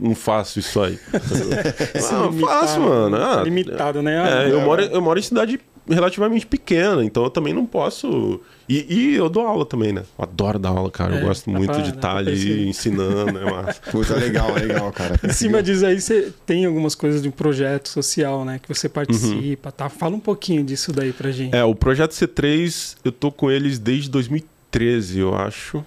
não 0.00 0.14
faço 0.14 0.58
isso 0.60 0.80
aí. 0.80 0.98
Ah, 1.12 2.14
eu 2.14 2.30
limitar, 2.30 2.60
faço, 2.60 2.80
mano. 2.80 3.16
Ah, 3.16 3.42
limitado, 3.42 4.02
né? 4.02 4.14
é, 4.14 4.18
Ah, 4.44 4.48
eu, 4.48 4.60
moro, 4.60 4.82
eu 4.82 5.00
moro 5.02 5.18
em 5.18 5.22
cidade 5.22 5.58
relativamente 5.88 6.46
pequena, 6.46 7.04
então 7.04 7.24
eu 7.24 7.30
também 7.30 7.52
não 7.52 7.66
posso. 7.66 8.40
E, 8.68 8.86
e 8.88 9.16
eu 9.16 9.28
dou 9.28 9.46
aula 9.46 9.66
também, 9.66 9.92
né? 9.92 10.04
Eu 10.18 10.22
adoro 10.24 10.58
dar 10.58 10.70
aula, 10.70 10.90
cara. 10.90 11.16
É, 11.16 11.22
eu 11.22 11.26
gosto 11.26 11.50
muito 11.50 11.72
pra- 11.72 11.80
de 11.82 11.88
estar 11.90 12.10
pra 12.10 12.18
ali 12.18 12.68
ensinando, 12.68 13.36
é 13.38 13.44
massa. 13.50 13.80
Puta, 13.90 14.14
legal, 14.16 14.52
legal, 14.54 14.90
cara. 14.92 15.18
Em 15.24 15.32
cima 15.32 15.62
disso 15.62 15.84
aí, 15.84 16.00
você 16.00 16.32
tem 16.46 16.64
algumas 16.64 16.94
coisas 16.94 17.20
de 17.22 17.28
um 17.28 17.32
projeto 17.32 17.88
social, 17.88 18.44
né? 18.44 18.58
Que 18.62 18.68
você 18.68 18.88
participa, 18.88 19.70
tá? 19.72 19.88
Fala 19.88 20.14
um 20.16 20.20
pouquinho 20.20 20.62
disso 20.64 20.92
daí 20.92 21.12
pra 21.12 21.30
gente. 21.30 21.54
É, 21.54 21.64
o 21.64 21.74
projeto 21.74 22.12
C3, 22.12 22.96
eu 23.04 23.12
tô 23.12 23.30
com 23.32 23.50
eles 23.50 23.78
desde 23.78 24.08
2013, 24.08 25.18
eu 25.18 25.34
acho. 25.34 25.84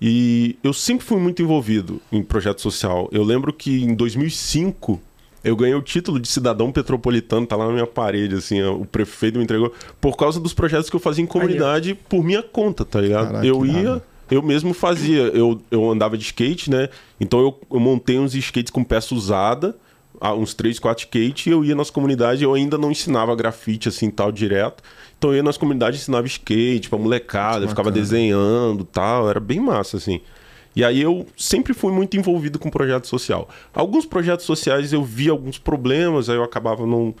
E 0.00 0.56
eu 0.64 0.72
sempre 0.72 1.04
fui 1.06 1.18
muito 1.20 1.40
envolvido 1.42 2.00
em 2.10 2.22
projeto 2.24 2.60
social. 2.60 3.08
Eu 3.12 3.22
lembro 3.22 3.52
que 3.52 3.84
em 3.84 3.94
2005 3.94 5.00
eu 5.44 5.56
ganhei 5.56 5.74
o 5.74 5.82
título 5.82 6.20
de 6.20 6.28
cidadão 6.28 6.70
petropolitano, 6.70 7.46
tá 7.46 7.56
lá 7.56 7.66
na 7.66 7.72
minha 7.72 7.86
parede, 7.86 8.36
assim, 8.36 8.62
ó, 8.62 8.74
o 8.74 8.84
prefeito 8.84 9.38
me 9.38 9.44
entregou, 9.44 9.72
por 10.00 10.16
causa 10.16 10.38
dos 10.38 10.54
projetos 10.54 10.88
que 10.88 10.96
eu 10.96 11.00
fazia 11.00 11.22
em 11.22 11.26
comunidade 11.26 11.94
por 12.08 12.22
minha 12.22 12.42
conta, 12.42 12.84
tá 12.84 13.00
ligado? 13.00 13.26
Caraca, 13.26 13.46
eu 13.46 13.66
ia, 13.66 13.90
nada. 13.90 14.04
eu 14.30 14.42
mesmo 14.42 14.72
fazia, 14.72 15.22
eu, 15.22 15.60
eu 15.70 15.90
andava 15.90 16.16
de 16.16 16.24
skate, 16.24 16.70
né? 16.70 16.88
Então 17.20 17.40
eu, 17.40 17.60
eu 17.70 17.80
montei 17.80 18.18
uns 18.18 18.34
skates 18.34 18.70
com 18.70 18.84
peça 18.84 19.14
usada, 19.14 19.74
uns 20.36 20.54
3, 20.54 20.78
4 20.78 21.04
skate, 21.04 21.48
e 21.48 21.52
eu 21.52 21.64
ia 21.64 21.74
nas 21.74 21.90
comunidades, 21.90 22.40
eu 22.40 22.54
ainda 22.54 22.78
não 22.78 22.92
ensinava 22.92 23.34
grafite 23.34 23.88
assim 23.88 24.10
tal 24.10 24.30
direto. 24.30 24.82
Então 25.18 25.30
eu 25.30 25.36
ia 25.36 25.42
nas 25.42 25.56
comunidades 25.56 25.98
e 25.98 26.02
ensinava 26.02 26.26
skate 26.26 26.88
pra 26.88 26.98
molecada, 26.98 27.64
eu 27.64 27.68
ficava 27.68 27.90
desenhando 27.90 28.84
tal, 28.84 29.28
era 29.28 29.40
bem 29.40 29.58
massa 29.58 29.96
assim. 29.96 30.20
E 30.74 30.82
aí 30.84 31.00
eu 31.02 31.26
sempre 31.36 31.74
fui 31.74 31.92
muito 31.92 32.16
envolvido 32.16 32.58
com 32.58 32.70
projeto 32.70 33.06
social. 33.06 33.48
Alguns 33.74 34.06
projetos 34.06 34.46
sociais 34.46 34.92
eu 34.92 35.04
vi 35.04 35.28
alguns 35.28 35.58
problemas, 35.58 36.28
aí 36.30 36.36
eu 36.36 36.42
acabava 36.44 36.86
não 36.86 37.14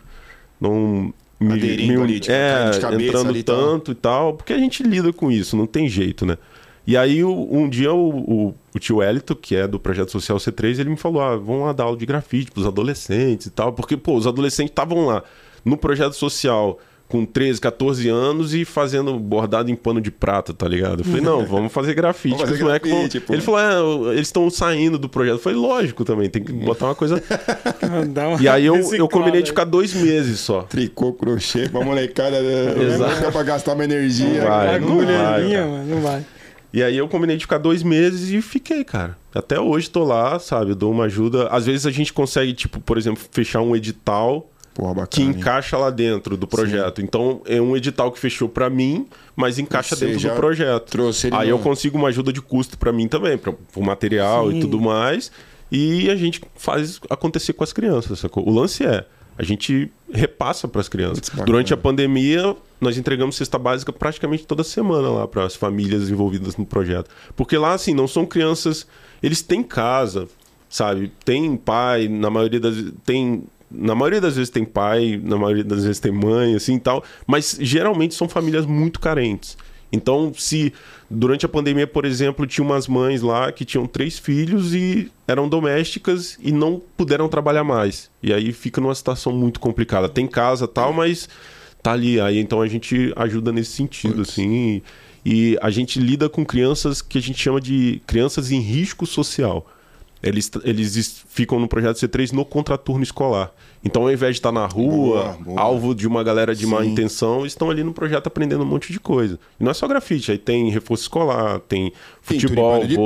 não 0.60 1.12
me, 1.40 1.52
Aderindo 1.54 1.98
me- 1.98 2.04
ali, 2.04 2.20
tipo, 2.20 2.32
é, 2.32 2.70
entrando 3.08 3.28
ali 3.30 3.42
tanto 3.42 3.90
e 3.90 3.94
tal, 3.96 4.34
porque 4.34 4.52
a 4.52 4.58
gente 4.58 4.82
lida 4.82 5.12
com 5.12 5.30
isso, 5.30 5.56
não 5.56 5.66
tem 5.66 5.88
jeito, 5.88 6.24
né? 6.24 6.38
E 6.86 6.96
aí 6.96 7.22
um 7.24 7.68
dia 7.68 7.92
o, 7.92 8.08
o, 8.48 8.54
o 8.74 8.78
tio 8.78 9.02
Elito, 9.02 9.36
que 9.36 9.54
é 9.54 9.68
do 9.68 9.78
projeto 9.78 10.10
social 10.10 10.38
C3, 10.38 10.78
ele 10.80 10.90
me 10.90 10.96
falou: 10.96 11.20
"Ah, 11.22 11.36
vamos 11.36 11.66
lá 11.66 11.72
dar 11.72 11.84
aula 11.84 11.96
de 11.96 12.06
grafite 12.06 12.50
pros 12.50 12.66
adolescentes 12.66 13.46
e 13.46 13.50
tal", 13.50 13.72
porque 13.72 13.96
pô, 13.96 14.16
os 14.16 14.26
adolescentes 14.26 14.70
estavam 14.72 15.06
lá 15.06 15.22
no 15.64 15.76
projeto 15.76 16.14
social 16.14 16.78
com 17.12 17.26
13, 17.26 17.60
14 17.60 18.08
anos 18.08 18.54
e 18.54 18.64
fazendo 18.64 19.18
bordado 19.18 19.70
em 19.70 19.76
pano 19.76 20.00
de 20.00 20.10
prata, 20.10 20.54
tá 20.54 20.66
ligado? 20.66 21.00
Eu 21.00 21.04
falei, 21.04 21.20
não, 21.20 21.44
vamos 21.46 21.70
fazer 21.70 21.92
grafite. 21.92 22.34
Vamos 22.36 22.48
fazer 22.48 22.64
vão- 22.64 22.68
grafite, 22.72 23.20
pô. 23.20 23.34
Ele 23.34 23.42
falou, 23.42 24.08
é, 24.10 24.14
eles 24.14 24.28
estão 24.28 24.48
saindo 24.48 24.98
do 24.98 25.10
projeto. 25.10 25.34
Eu 25.34 25.38
falei, 25.38 25.58
lógico 25.58 26.06
também, 26.06 26.30
tem 26.30 26.42
que 26.42 26.50
botar 26.52 26.86
uma 26.86 26.94
coisa. 26.94 27.22
Dá 28.12 28.28
uma 28.28 28.40
E 28.42 28.48
aí 28.48 28.64
eu, 28.64 28.76
eu 28.94 29.06
combinei 29.08 29.42
de 29.42 29.50
ficar 29.50 29.64
dois 29.64 29.92
meses 29.92 30.40
só. 30.40 30.62
Tricô, 30.62 31.12
crochê, 31.12 31.68
pra 31.68 31.84
molecada. 31.84 32.40
né? 32.40 32.82
Exato. 32.94 33.30
Pra 33.30 33.42
gastar 33.42 33.74
uma 33.74 33.84
energia. 33.84 34.40
Não 34.40 34.48
vai, 34.48 34.80
não 34.80 34.96
vai, 34.96 35.50
cara. 35.50 35.66
mano, 35.66 35.84
não 35.94 36.00
vai. 36.00 36.24
E 36.72 36.82
aí 36.82 36.96
eu 36.96 37.06
combinei 37.06 37.36
de 37.36 37.44
ficar 37.44 37.58
dois 37.58 37.82
meses 37.82 38.30
e 38.30 38.40
fiquei, 38.40 38.82
cara. 38.82 39.18
Até 39.34 39.60
hoje 39.60 39.90
tô 39.90 40.02
lá, 40.04 40.38
sabe? 40.38 40.70
Eu 40.70 40.74
dou 40.74 40.90
uma 40.90 41.04
ajuda. 41.04 41.48
Às 41.48 41.66
vezes 41.66 41.84
a 41.84 41.90
gente 41.90 42.12
consegue, 42.14 42.54
tipo, 42.54 42.80
por 42.80 42.96
exemplo, 42.96 43.22
fechar 43.30 43.60
um 43.60 43.76
edital 43.76 44.48
Porra, 44.74 44.94
bacana. 44.94 45.06
que 45.08 45.22
hein? 45.22 45.30
encaixa 45.30 45.76
lá 45.76 45.90
dentro 45.90 46.36
do 46.36 46.46
projeto. 46.46 47.02
Então 47.02 47.42
é 47.44 47.60
um 47.60 47.76
edital 47.76 48.10
que 48.10 48.18
fechou 48.18 48.48
pra 48.48 48.70
mim, 48.70 49.06
mas 49.36 49.58
encaixa 49.58 49.94
Você 49.94 50.06
dentro 50.06 50.30
do 50.30 50.34
projeto. 50.34 50.90
trouxe 50.90 51.28
Aí 51.32 51.48
eu 51.48 51.58
consigo 51.58 51.98
uma 51.98 52.08
ajuda 52.08 52.32
de 52.32 52.40
custo 52.40 52.78
pra 52.78 52.92
mim 52.92 53.08
também, 53.08 53.36
para 53.36 53.54
o 53.76 53.82
material 53.82 54.50
Sim. 54.50 54.58
e 54.58 54.60
tudo 54.60 54.80
mais. 54.80 55.30
E 55.70 56.10
a 56.10 56.16
gente 56.16 56.40
faz 56.54 57.00
acontecer 57.08 57.52
com 57.54 57.64
as 57.64 57.72
crianças, 57.72 58.18
sacou? 58.18 58.46
O 58.46 58.52
lance 58.52 58.84
é, 58.84 59.06
a 59.38 59.42
gente 59.42 59.90
repassa 60.12 60.68
pras 60.68 60.88
crianças. 60.88 61.20
Putz, 61.20 61.30
bacana. 61.30 61.46
Durante 61.46 61.72
a 61.72 61.76
pandemia, 61.76 62.54
nós 62.80 62.98
entregamos 62.98 63.36
cesta 63.36 63.58
básica 63.58 63.92
praticamente 63.92 64.46
toda 64.46 64.62
semana 64.62 65.08
lá 65.08 65.26
para 65.26 65.44
as 65.44 65.56
famílias 65.56 66.10
envolvidas 66.10 66.56
no 66.56 66.66
projeto. 66.66 67.08
Porque 67.34 67.56
lá, 67.56 67.72
assim, 67.72 67.94
não 67.94 68.06
são 68.06 68.26
crianças. 68.26 68.86
Eles 69.22 69.40
têm 69.40 69.62
casa, 69.62 70.28
sabe? 70.68 71.12
Tem 71.24 71.56
pai, 71.56 72.08
na 72.08 72.28
maioria 72.28 72.60
das 72.60 72.76
tem 73.04 73.44
na 73.74 73.94
maioria 73.94 74.20
das 74.20 74.36
vezes 74.36 74.50
tem 74.50 74.64
pai, 74.64 75.20
na 75.22 75.36
maioria 75.36 75.64
das 75.64 75.84
vezes 75.84 76.00
tem 76.00 76.12
mãe, 76.12 76.54
assim 76.54 76.76
e 76.76 76.80
tal, 76.80 77.02
mas 77.26 77.56
geralmente 77.60 78.14
são 78.14 78.28
famílias 78.28 78.66
muito 78.66 79.00
carentes. 79.00 79.56
Então, 79.92 80.32
se 80.34 80.72
durante 81.10 81.44
a 81.44 81.48
pandemia, 81.48 81.86
por 81.86 82.06
exemplo, 82.06 82.46
tinha 82.46 82.64
umas 82.64 82.88
mães 82.88 83.20
lá 83.20 83.52
que 83.52 83.64
tinham 83.64 83.86
três 83.86 84.18
filhos 84.18 84.74
e 84.74 85.12
eram 85.28 85.46
domésticas 85.46 86.38
e 86.40 86.50
não 86.50 86.80
puderam 86.96 87.28
trabalhar 87.28 87.62
mais. 87.62 88.10
E 88.22 88.32
aí 88.32 88.52
fica 88.52 88.80
numa 88.80 88.94
situação 88.94 89.32
muito 89.32 89.60
complicada. 89.60 90.08
Tem 90.08 90.26
casa 90.26 90.66
tal, 90.66 90.94
mas 90.94 91.28
tá 91.82 91.92
ali. 91.92 92.18
Aí 92.18 92.38
então 92.38 92.62
a 92.62 92.66
gente 92.66 93.12
ajuda 93.16 93.52
nesse 93.52 93.72
sentido, 93.72 94.22
assim. 94.22 94.82
E, 95.24 95.52
e 95.52 95.58
a 95.60 95.70
gente 95.70 96.00
lida 96.00 96.26
com 96.26 96.44
crianças 96.44 97.02
que 97.02 97.18
a 97.18 97.22
gente 97.22 97.38
chama 97.38 97.60
de 97.60 98.00
crianças 98.06 98.50
em 98.50 98.60
risco 98.60 99.04
social. 99.04 99.66
Eles, 100.22 100.50
eles 100.64 100.94
es- 100.96 101.24
ficam 101.28 101.58
no 101.58 101.66
projeto 101.66 101.96
C3 101.96 102.32
no 102.32 102.44
contraturno 102.44 103.02
escolar. 103.02 103.50
Então, 103.84 104.02
ao 104.02 104.12
invés 104.12 104.34
de 104.36 104.38
estar 104.38 104.52
na 104.52 104.64
rua, 104.66 105.22
Boa, 105.22 105.36
boa. 105.40 105.60
alvo 105.60 105.94
de 105.94 106.06
uma 106.06 106.22
galera 106.22 106.54
de 106.54 106.64
má 106.66 106.82
Sim. 106.82 106.90
intenção, 106.92 107.44
estão 107.44 107.68
ali 107.68 107.82
no 107.82 107.92
projeto 107.92 108.28
aprendendo 108.28 108.62
um 108.62 108.66
monte 108.66 108.92
de 108.92 109.00
coisa. 109.00 109.38
E 109.58 109.64
não 109.64 109.70
é 109.72 109.74
só 109.74 109.88
grafite, 109.88 110.30
aí 110.30 110.38
tem 110.38 110.70
reforço 110.70 111.02
escolar, 111.02 111.58
tem 111.60 111.92
futebol, 112.20 112.80
vôlei. 112.86 112.96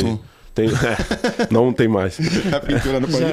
prato. 0.00 0.20
Tem, 0.56 0.68
é, 0.70 1.48
não 1.52 1.70
tem 1.70 1.86
mais. 1.86 2.18
A 2.50 2.58
pintura 2.60 2.98
no 2.98 3.06
pano 3.06 3.26
de 3.26 3.32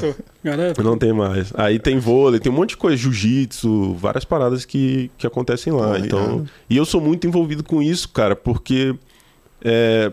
cortou. 0.00 0.24
Garanto. 0.42 0.82
Não 0.82 0.98
tem 0.98 1.12
mais. 1.12 1.52
Aí 1.54 1.78
tem 1.78 1.98
vôlei, 2.00 2.40
tem 2.40 2.50
um 2.50 2.54
monte 2.56 2.70
de 2.70 2.76
coisa, 2.76 2.96
jiu-jitsu, 2.96 3.94
várias 3.94 4.24
paradas 4.24 4.64
que, 4.64 5.08
que 5.16 5.24
acontecem 5.24 5.72
lá. 5.72 5.98
Então, 6.00 6.20
irado. 6.20 6.50
e 6.68 6.76
eu 6.76 6.84
sou 6.84 7.00
muito 7.00 7.26
envolvido 7.28 7.62
com 7.62 7.80
isso, 7.80 8.08
cara, 8.08 8.34
porque 8.34 8.92
é, 9.64 10.10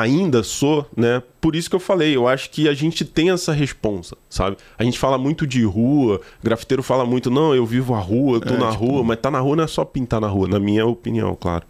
ainda 0.00 0.42
sou, 0.42 0.86
né? 0.96 1.22
Por 1.40 1.54
isso 1.56 1.68
que 1.70 1.76
eu 1.76 1.80
falei, 1.80 2.16
eu 2.16 2.26
acho 2.26 2.50
que 2.50 2.68
a 2.68 2.74
gente 2.74 3.04
tem 3.04 3.30
essa 3.30 3.52
responsa, 3.52 4.16
sabe? 4.28 4.56
A 4.78 4.84
gente 4.84 4.98
fala 4.98 5.16
muito 5.18 5.46
de 5.46 5.62
rua, 5.64 6.20
grafiteiro 6.42 6.82
fala 6.82 7.04
muito, 7.06 7.30
não, 7.30 7.54
eu 7.54 7.64
vivo 7.66 7.94
a 7.94 7.98
rua, 8.00 8.36
eu 8.36 8.40
tô 8.40 8.54
É, 8.54 8.58
na 8.58 8.70
tipo- 8.72 8.84
rua, 8.84 9.04
mas 9.04 9.18
tá 9.20 9.30
na 9.30 9.38
rua 9.40 9.56
não 9.56 9.64
é 9.64 9.66
só 9.66 9.84
pintar 9.84 10.20
na 10.20 10.28
rua, 10.28 10.48
na 10.48 10.58
minha 10.58 10.84
opinião, 10.86 11.36
claro. 11.38 11.64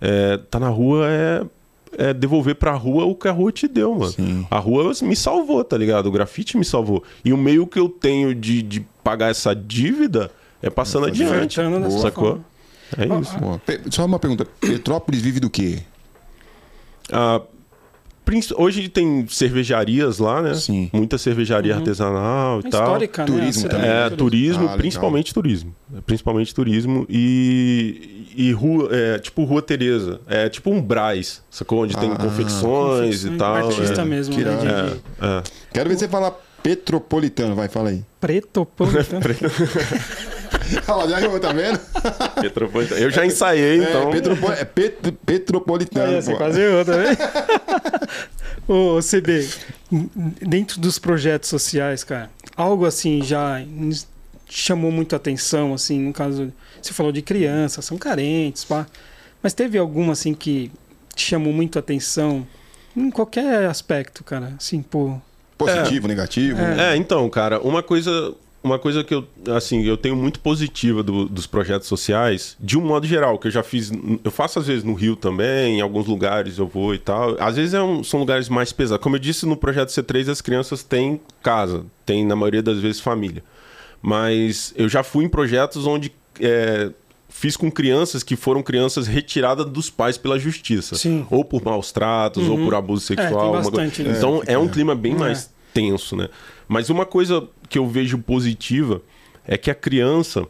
É, 0.00 0.36
tá 0.50 0.58
na 0.60 0.68
rua 0.68 1.06
é, 1.08 1.44
é 1.96 2.12
devolver 2.12 2.54
pra 2.56 2.72
rua 2.74 3.04
o 3.04 3.14
que 3.14 3.28
a 3.28 3.32
rua 3.32 3.50
te 3.52 3.66
deu, 3.68 3.94
mano. 3.94 4.12
Sim. 4.12 4.46
A 4.50 4.58
rua 4.58 4.92
me 5.02 5.16
salvou, 5.16 5.62
tá 5.64 5.76
ligado? 5.78 6.06
O 6.06 6.12
grafite 6.12 6.56
me 6.58 6.64
salvou. 6.64 7.02
E 7.24 7.32
o 7.32 7.36
meio 7.38 7.66
que 7.66 7.78
eu 7.78 7.88
tenho 7.88 8.34
de, 8.34 8.60
de 8.62 8.80
pagar 9.02 9.30
essa 9.30 9.54
dívida 9.54 10.30
é 10.60 10.68
passando 10.68 11.06
adiante. 11.06 11.58
Ofertando 11.60 11.84
dessa 11.86 11.98
Sacou? 12.00 12.24
forma. 12.24 12.44
É 12.98 13.20
isso. 13.20 13.38
Pô, 13.38 13.58
Pe- 13.64 13.80
Só 13.90 14.04
uma 14.04 14.18
pergunta. 14.18 14.44
Petrópolis 14.60 15.20
vive 15.22 15.40
do 15.40 15.48
quê? 15.48 15.80
Ah, 17.12 17.40
hoje 18.56 18.88
tem 18.88 19.26
cervejarias 19.28 20.18
lá, 20.18 20.40
né? 20.42 20.54
Sim. 20.54 20.88
Muita 20.92 21.18
cervejaria 21.18 21.74
artesanal 21.74 22.60
e 22.64 22.66
É 22.66 22.70
tal. 22.70 22.82
histórica, 22.82 23.22
né? 23.22 23.26
Turismo 23.26 23.48
A 23.48 23.52
cidade 23.52 23.74
também. 23.82 23.90
É, 23.90 24.10
turismo, 24.10 24.58
Ah, 24.58 24.62
legal. 24.62 24.78
principalmente 24.78 25.34
turismo. 25.34 25.74
É, 25.96 26.00
Principalmente 26.00 26.54
turismo 26.54 27.06
e, 27.08 28.26
e 28.36 28.52
rua, 28.52 28.88
é, 28.92 29.18
tipo 29.18 29.44
Rua 29.44 29.60
Tereza. 29.62 30.20
É 30.26 30.48
tipo 30.48 30.70
um 30.70 30.80
Brás, 30.80 31.42
sacou? 31.50 31.82
Onde 31.82 31.96
tem 31.96 32.10
Ah, 32.12 32.16
confecções 32.16 33.24
e 33.24 33.30
tal. 33.30 33.54
Artista 33.56 34.02
é. 34.02 34.04
mesmo, 34.04 34.34
Que 34.34 34.42
né? 34.44 34.56
de- 34.56 34.66
É, 34.66 35.26
é. 35.38 35.42
Quero 35.72 35.88
ver 35.90 35.96
você 35.98 36.08
falar 36.08 36.32
petropolitano. 36.62 37.54
Vai, 37.54 37.68
fala 37.68 37.90
aí. 37.90 38.02
Preto, 38.20 38.64
plantando. 38.64 39.24
Olha, 40.88 41.08
já 41.10 41.20
errou, 41.22 41.38
tá 41.40 41.52
vendo? 41.52 41.78
Metropolitano. 42.42 43.00
Eu 43.00 43.10
já 43.10 43.24
ensaiei, 43.26 43.76
então. 43.82 44.08
É, 44.08 44.12
petropo- 44.12 44.52
é 44.52 44.64
pet- 44.64 45.12
petropolitano. 45.24 46.16
Aí, 46.16 46.22
você 46.22 46.34
quase 46.34 46.60
errou 46.60 46.84
também. 46.84 47.16
Ô, 48.66 48.98
CB, 49.00 49.46
dentro 50.40 50.80
dos 50.80 50.98
projetos 50.98 51.48
sociais, 51.50 52.02
cara, 52.02 52.30
algo 52.56 52.86
assim 52.86 53.22
já 53.22 53.62
chamou 54.48 54.90
muito 54.90 55.14
a 55.14 55.16
atenção, 55.16 55.74
assim, 55.74 55.98
no 56.00 56.12
caso, 56.12 56.52
você 56.80 56.92
falou 56.92 57.12
de 57.12 57.20
crianças, 57.22 57.84
são 57.84 57.98
carentes, 57.98 58.64
pá. 58.64 58.86
Mas 59.42 59.52
teve 59.52 59.76
alguma, 59.76 60.12
assim, 60.14 60.32
que 60.32 60.70
te 61.14 61.26
chamou 61.26 61.52
muito 61.52 61.78
a 61.78 61.80
atenção 61.80 62.46
em 62.96 63.10
qualquer 63.10 63.66
aspecto, 63.66 64.24
cara? 64.24 64.54
Assim, 64.58 64.80
pô... 64.80 65.16
Positivo, 65.58 66.08
negativo. 66.08 66.60
É, 66.60 66.96
então, 66.96 67.28
cara, 67.30 67.60
uma 67.60 67.82
coisa, 67.82 68.34
uma 68.64 68.78
coisa 68.78 69.04
que 69.04 69.14
eu, 69.14 69.24
assim, 69.54 69.82
eu 69.84 69.96
tenho 69.96 70.16
muito 70.16 70.40
positiva 70.40 71.02
do- 71.02 71.26
dos 71.28 71.46
projetos 71.46 71.86
sociais, 71.86 72.56
de 72.58 72.76
um 72.78 72.80
modo 72.80 73.06
geral, 73.06 73.38
que 73.38 73.46
eu 73.46 73.50
já 73.52 73.62
fiz, 73.62 73.92
eu 74.24 74.30
faço 74.30 74.58
às 74.58 74.66
vezes 74.66 74.82
no 74.82 74.94
Rio 74.94 75.14
também, 75.14 75.78
em 75.78 75.80
alguns 75.82 76.06
lugares 76.06 76.58
eu 76.58 76.66
vou 76.66 76.94
e 76.94 76.98
tal. 76.98 77.36
Às 77.38 77.56
vezes 77.56 77.74
é 77.74 77.82
um- 77.82 78.02
são 78.02 78.18
lugares 78.18 78.48
mais 78.48 78.72
pesados. 78.72 79.02
Como 79.02 79.16
eu 79.16 79.20
disse 79.20 79.44
no 79.46 79.56
projeto 79.56 79.90
C3, 79.90 80.28
as 80.30 80.40
crianças 80.40 80.82
têm 80.82 81.20
casa, 81.42 81.84
têm 82.06 82.24
na 82.26 82.34
maioria 82.34 82.62
das 82.62 82.78
vezes 82.78 83.00
família. 83.00 83.44
Mas 84.02 84.72
eu 84.76 84.88
já 84.88 85.02
fui 85.02 85.24
em 85.24 85.28
projetos 85.28 85.86
onde 85.86 86.12
é, 86.40 86.90
fiz 87.28 87.56
com 87.56 87.70
crianças 87.70 88.22
que 88.22 88.34
foram 88.36 88.62
crianças 88.62 89.06
retiradas 89.06 89.66
dos 89.66 89.88
pais 89.88 90.18
pela 90.18 90.38
justiça. 90.38 90.94
Sim. 90.96 91.26
Ou 91.30 91.44
por 91.44 91.62
maus 91.64 91.92
tratos, 91.92 92.48
ou 92.48 92.56
por 92.58 92.74
abuso 92.74 93.12
É, 93.12 93.16
sexual. 93.16 93.50
uma 93.52 93.62
bastante 93.62 94.02
disso. 94.02 94.16
Então 94.18 94.42
É, 94.46 94.54
é, 94.54 94.58
um 94.58 94.66
é. 94.66 94.68
clima 94.68 94.94
bem 94.94 95.12
É. 95.14 95.18
mais 95.18 95.50
tenso, 95.72 96.16
né? 96.16 96.28
Mas 96.68 96.90
uma 96.90 97.04
coisa 97.06 97.46
que 97.68 97.78
eu 97.78 97.86
vejo 97.86 98.18
positiva 98.18 99.02
é 99.46 99.56
que 99.58 99.70
a 99.70 99.74
criança 99.74 100.46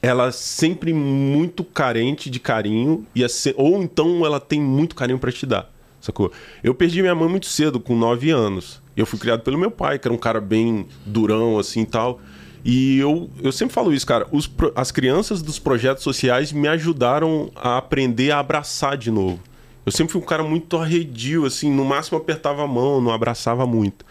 ela 0.00 0.28
é 0.28 0.32
sempre 0.32 0.92
muito 0.92 1.64
carente 1.64 2.30
de 2.30 2.38
carinho 2.38 3.04
e 3.14 3.28
se- 3.28 3.54
ou 3.56 3.82
então 3.82 4.24
ela 4.24 4.38
tem 4.38 4.60
muito 4.60 4.94
carinho 4.94 5.18
pra 5.18 5.32
te 5.32 5.44
dar, 5.44 5.70
sacou? 6.00 6.30
Eu 6.62 6.72
perdi 6.74 7.00
minha 7.02 7.14
mãe 7.14 7.28
muito 7.28 7.46
cedo, 7.46 7.80
com 7.80 7.96
9 7.96 8.30
anos. 8.30 8.80
Eu 8.96 9.04
fui 9.06 9.18
criado 9.18 9.42
pelo 9.42 9.58
meu 9.58 9.70
pai, 9.70 9.98
que 9.98 10.06
era 10.06 10.14
um 10.14 10.18
cara 10.18 10.40
bem 10.40 10.86
durão 11.04 11.58
assim 11.58 11.84
tal. 11.84 12.20
E 12.64 12.98
eu, 12.98 13.28
eu 13.42 13.50
sempre 13.52 13.74
falo 13.74 13.92
isso, 13.92 14.06
cara. 14.06 14.26
Os 14.32 14.50
as 14.74 14.90
crianças 14.90 15.42
dos 15.42 15.58
projetos 15.58 16.02
sociais 16.02 16.52
me 16.52 16.68
ajudaram 16.68 17.50
a 17.54 17.78
aprender 17.78 18.30
a 18.30 18.38
abraçar 18.38 18.96
de 18.96 19.10
novo. 19.10 19.40
Eu 19.86 19.92
sempre 19.92 20.12
fui 20.12 20.20
um 20.20 20.24
cara 20.24 20.42
muito 20.44 20.76
arredio, 20.76 21.44
assim, 21.46 21.70
no 21.72 21.84
máximo 21.84 22.18
apertava 22.18 22.62
a 22.62 22.66
mão, 22.66 23.00
não 23.00 23.10
abraçava 23.12 23.66
muito. 23.66 24.04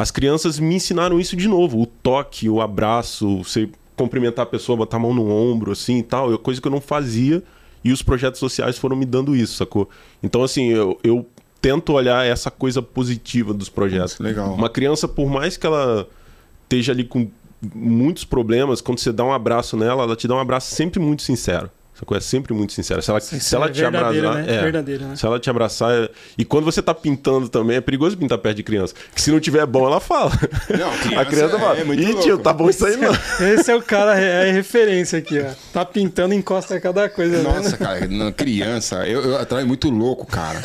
As 0.00 0.10
crianças 0.10 0.58
me 0.58 0.76
ensinaram 0.76 1.20
isso 1.20 1.36
de 1.36 1.46
novo. 1.46 1.78
O 1.78 1.84
toque, 1.84 2.48
o 2.48 2.62
abraço, 2.62 3.44
você 3.44 3.68
cumprimentar 3.94 4.44
a 4.44 4.46
pessoa, 4.46 4.74
botar 4.74 4.96
a 4.96 5.00
mão 5.00 5.12
no 5.12 5.30
ombro, 5.30 5.72
assim 5.72 5.98
e 5.98 6.02
tal. 6.02 6.32
É 6.32 6.38
coisa 6.38 6.58
que 6.58 6.66
eu 6.66 6.72
não 6.72 6.80
fazia. 6.80 7.42
E 7.84 7.92
os 7.92 8.00
projetos 8.00 8.40
sociais 8.40 8.78
foram 8.78 8.96
me 8.96 9.04
dando 9.04 9.36
isso, 9.36 9.56
sacou? 9.56 9.90
Então, 10.22 10.42
assim, 10.42 10.68
eu, 10.68 10.98
eu 11.04 11.26
tento 11.60 11.92
olhar 11.92 12.24
essa 12.24 12.50
coisa 12.50 12.80
positiva 12.80 13.52
dos 13.52 13.68
projetos. 13.68 14.18
Legal. 14.18 14.54
Uma 14.54 14.70
criança, 14.70 15.06
por 15.06 15.28
mais 15.28 15.58
que 15.58 15.66
ela 15.66 16.08
esteja 16.62 16.92
ali 16.92 17.04
com 17.04 17.28
muitos 17.74 18.24
problemas, 18.24 18.80
quando 18.80 19.00
você 19.00 19.12
dá 19.12 19.22
um 19.22 19.34
abraço 19.34 19.76
nela, 19.76 20.04
ela 20.04 20.16
te 20.16 20.26
dá 20.26 20.34
um 20.34 20.40
abraço 20.40 20.74
sempre 20.74 20.98
muito 20.98 21.20
sincero. 21.20 21.70
Sacou? 21.98 22.16
É 22.16 22.20
sempre 22.20 22.54
muito 22.54 22.72
sincero. 22.72 23.02
Se 23.02 23.10
ela, 23.10 23.20
se 23.20 23.54
ela 23.54 23.66
é 23.66 23.68
te 23.68 23.80
verdadeiro, 23.82 24.28
abraçar. 24.28 24.46
né? 24.48 24.56
é. 24.56 24.62
Verdadeiro, 24.62 25.04
né? 25.04 25.16
Se 25.16 25.26
ela 25.26 25.38
te 25.38 25.50
abraçar. 25.50 25.90
é- 25.92 26.08
E 26.38 26.44
quando 26.46 26.64
você 26.64 26.80
tá 26.80 26.94
pintando 26.94 27.48
também, 27.48 27.76
é 27.76 27.80
perigoso 27.80 28.16
pintar 28.16 28.38
perto 28.38 28.56
de 28.56 28.62
criança. 28.62 28.94
Que 29.14 29.20
se 29.20 29.30
não 29.30 29.38
tiver 29.38 29.66
bom, 29.66 29.86
ela 29.86 30.00
fala. 30.00 30.30
Não, 30.70 30.90
criança 30.98 31.20
a 31.20 31.24
criança 31.26 31.56
é- 31.56 31.60
fala. 31.60 31.78
é 31.78 31.84
muito 31.84 32.02
Ih, 32.02 32.06
louco." 32.06 32.22
tio, 32.22 32.38
tá 32.38 32.52
bom 32.54 32.70
isso 32.70 32.86
aí 32.86 32.96
não. 32.96 33.12
Esse 33.54 33.70
é 33.70 33.76
o 33.76 33.82
cara, 33.82 34.18
é 34.18 34.48
a 34.48 34.52
referência 34.52 35.18
aqui, 35.18 35.38
ó. 35.40 35.50
Tá 35.74 35.84
pintando, 35.84 36.32
encosta 36.32 36.74
a 36.76 36.80
cada 36.80 37.06
coisa, 37.10 37.42
Nossa, 37.42 37.70
né? 37.72 37.76
cara, 37.76 38.06
na 38.08 38.32
criança, 38.32 39.06
eu, 39.06 39.22
eu 39.22 39.36
atraio 39.38 39.66
muito 39.66 39.90
louco, 39.90 40.24
cara. 40.26 40.58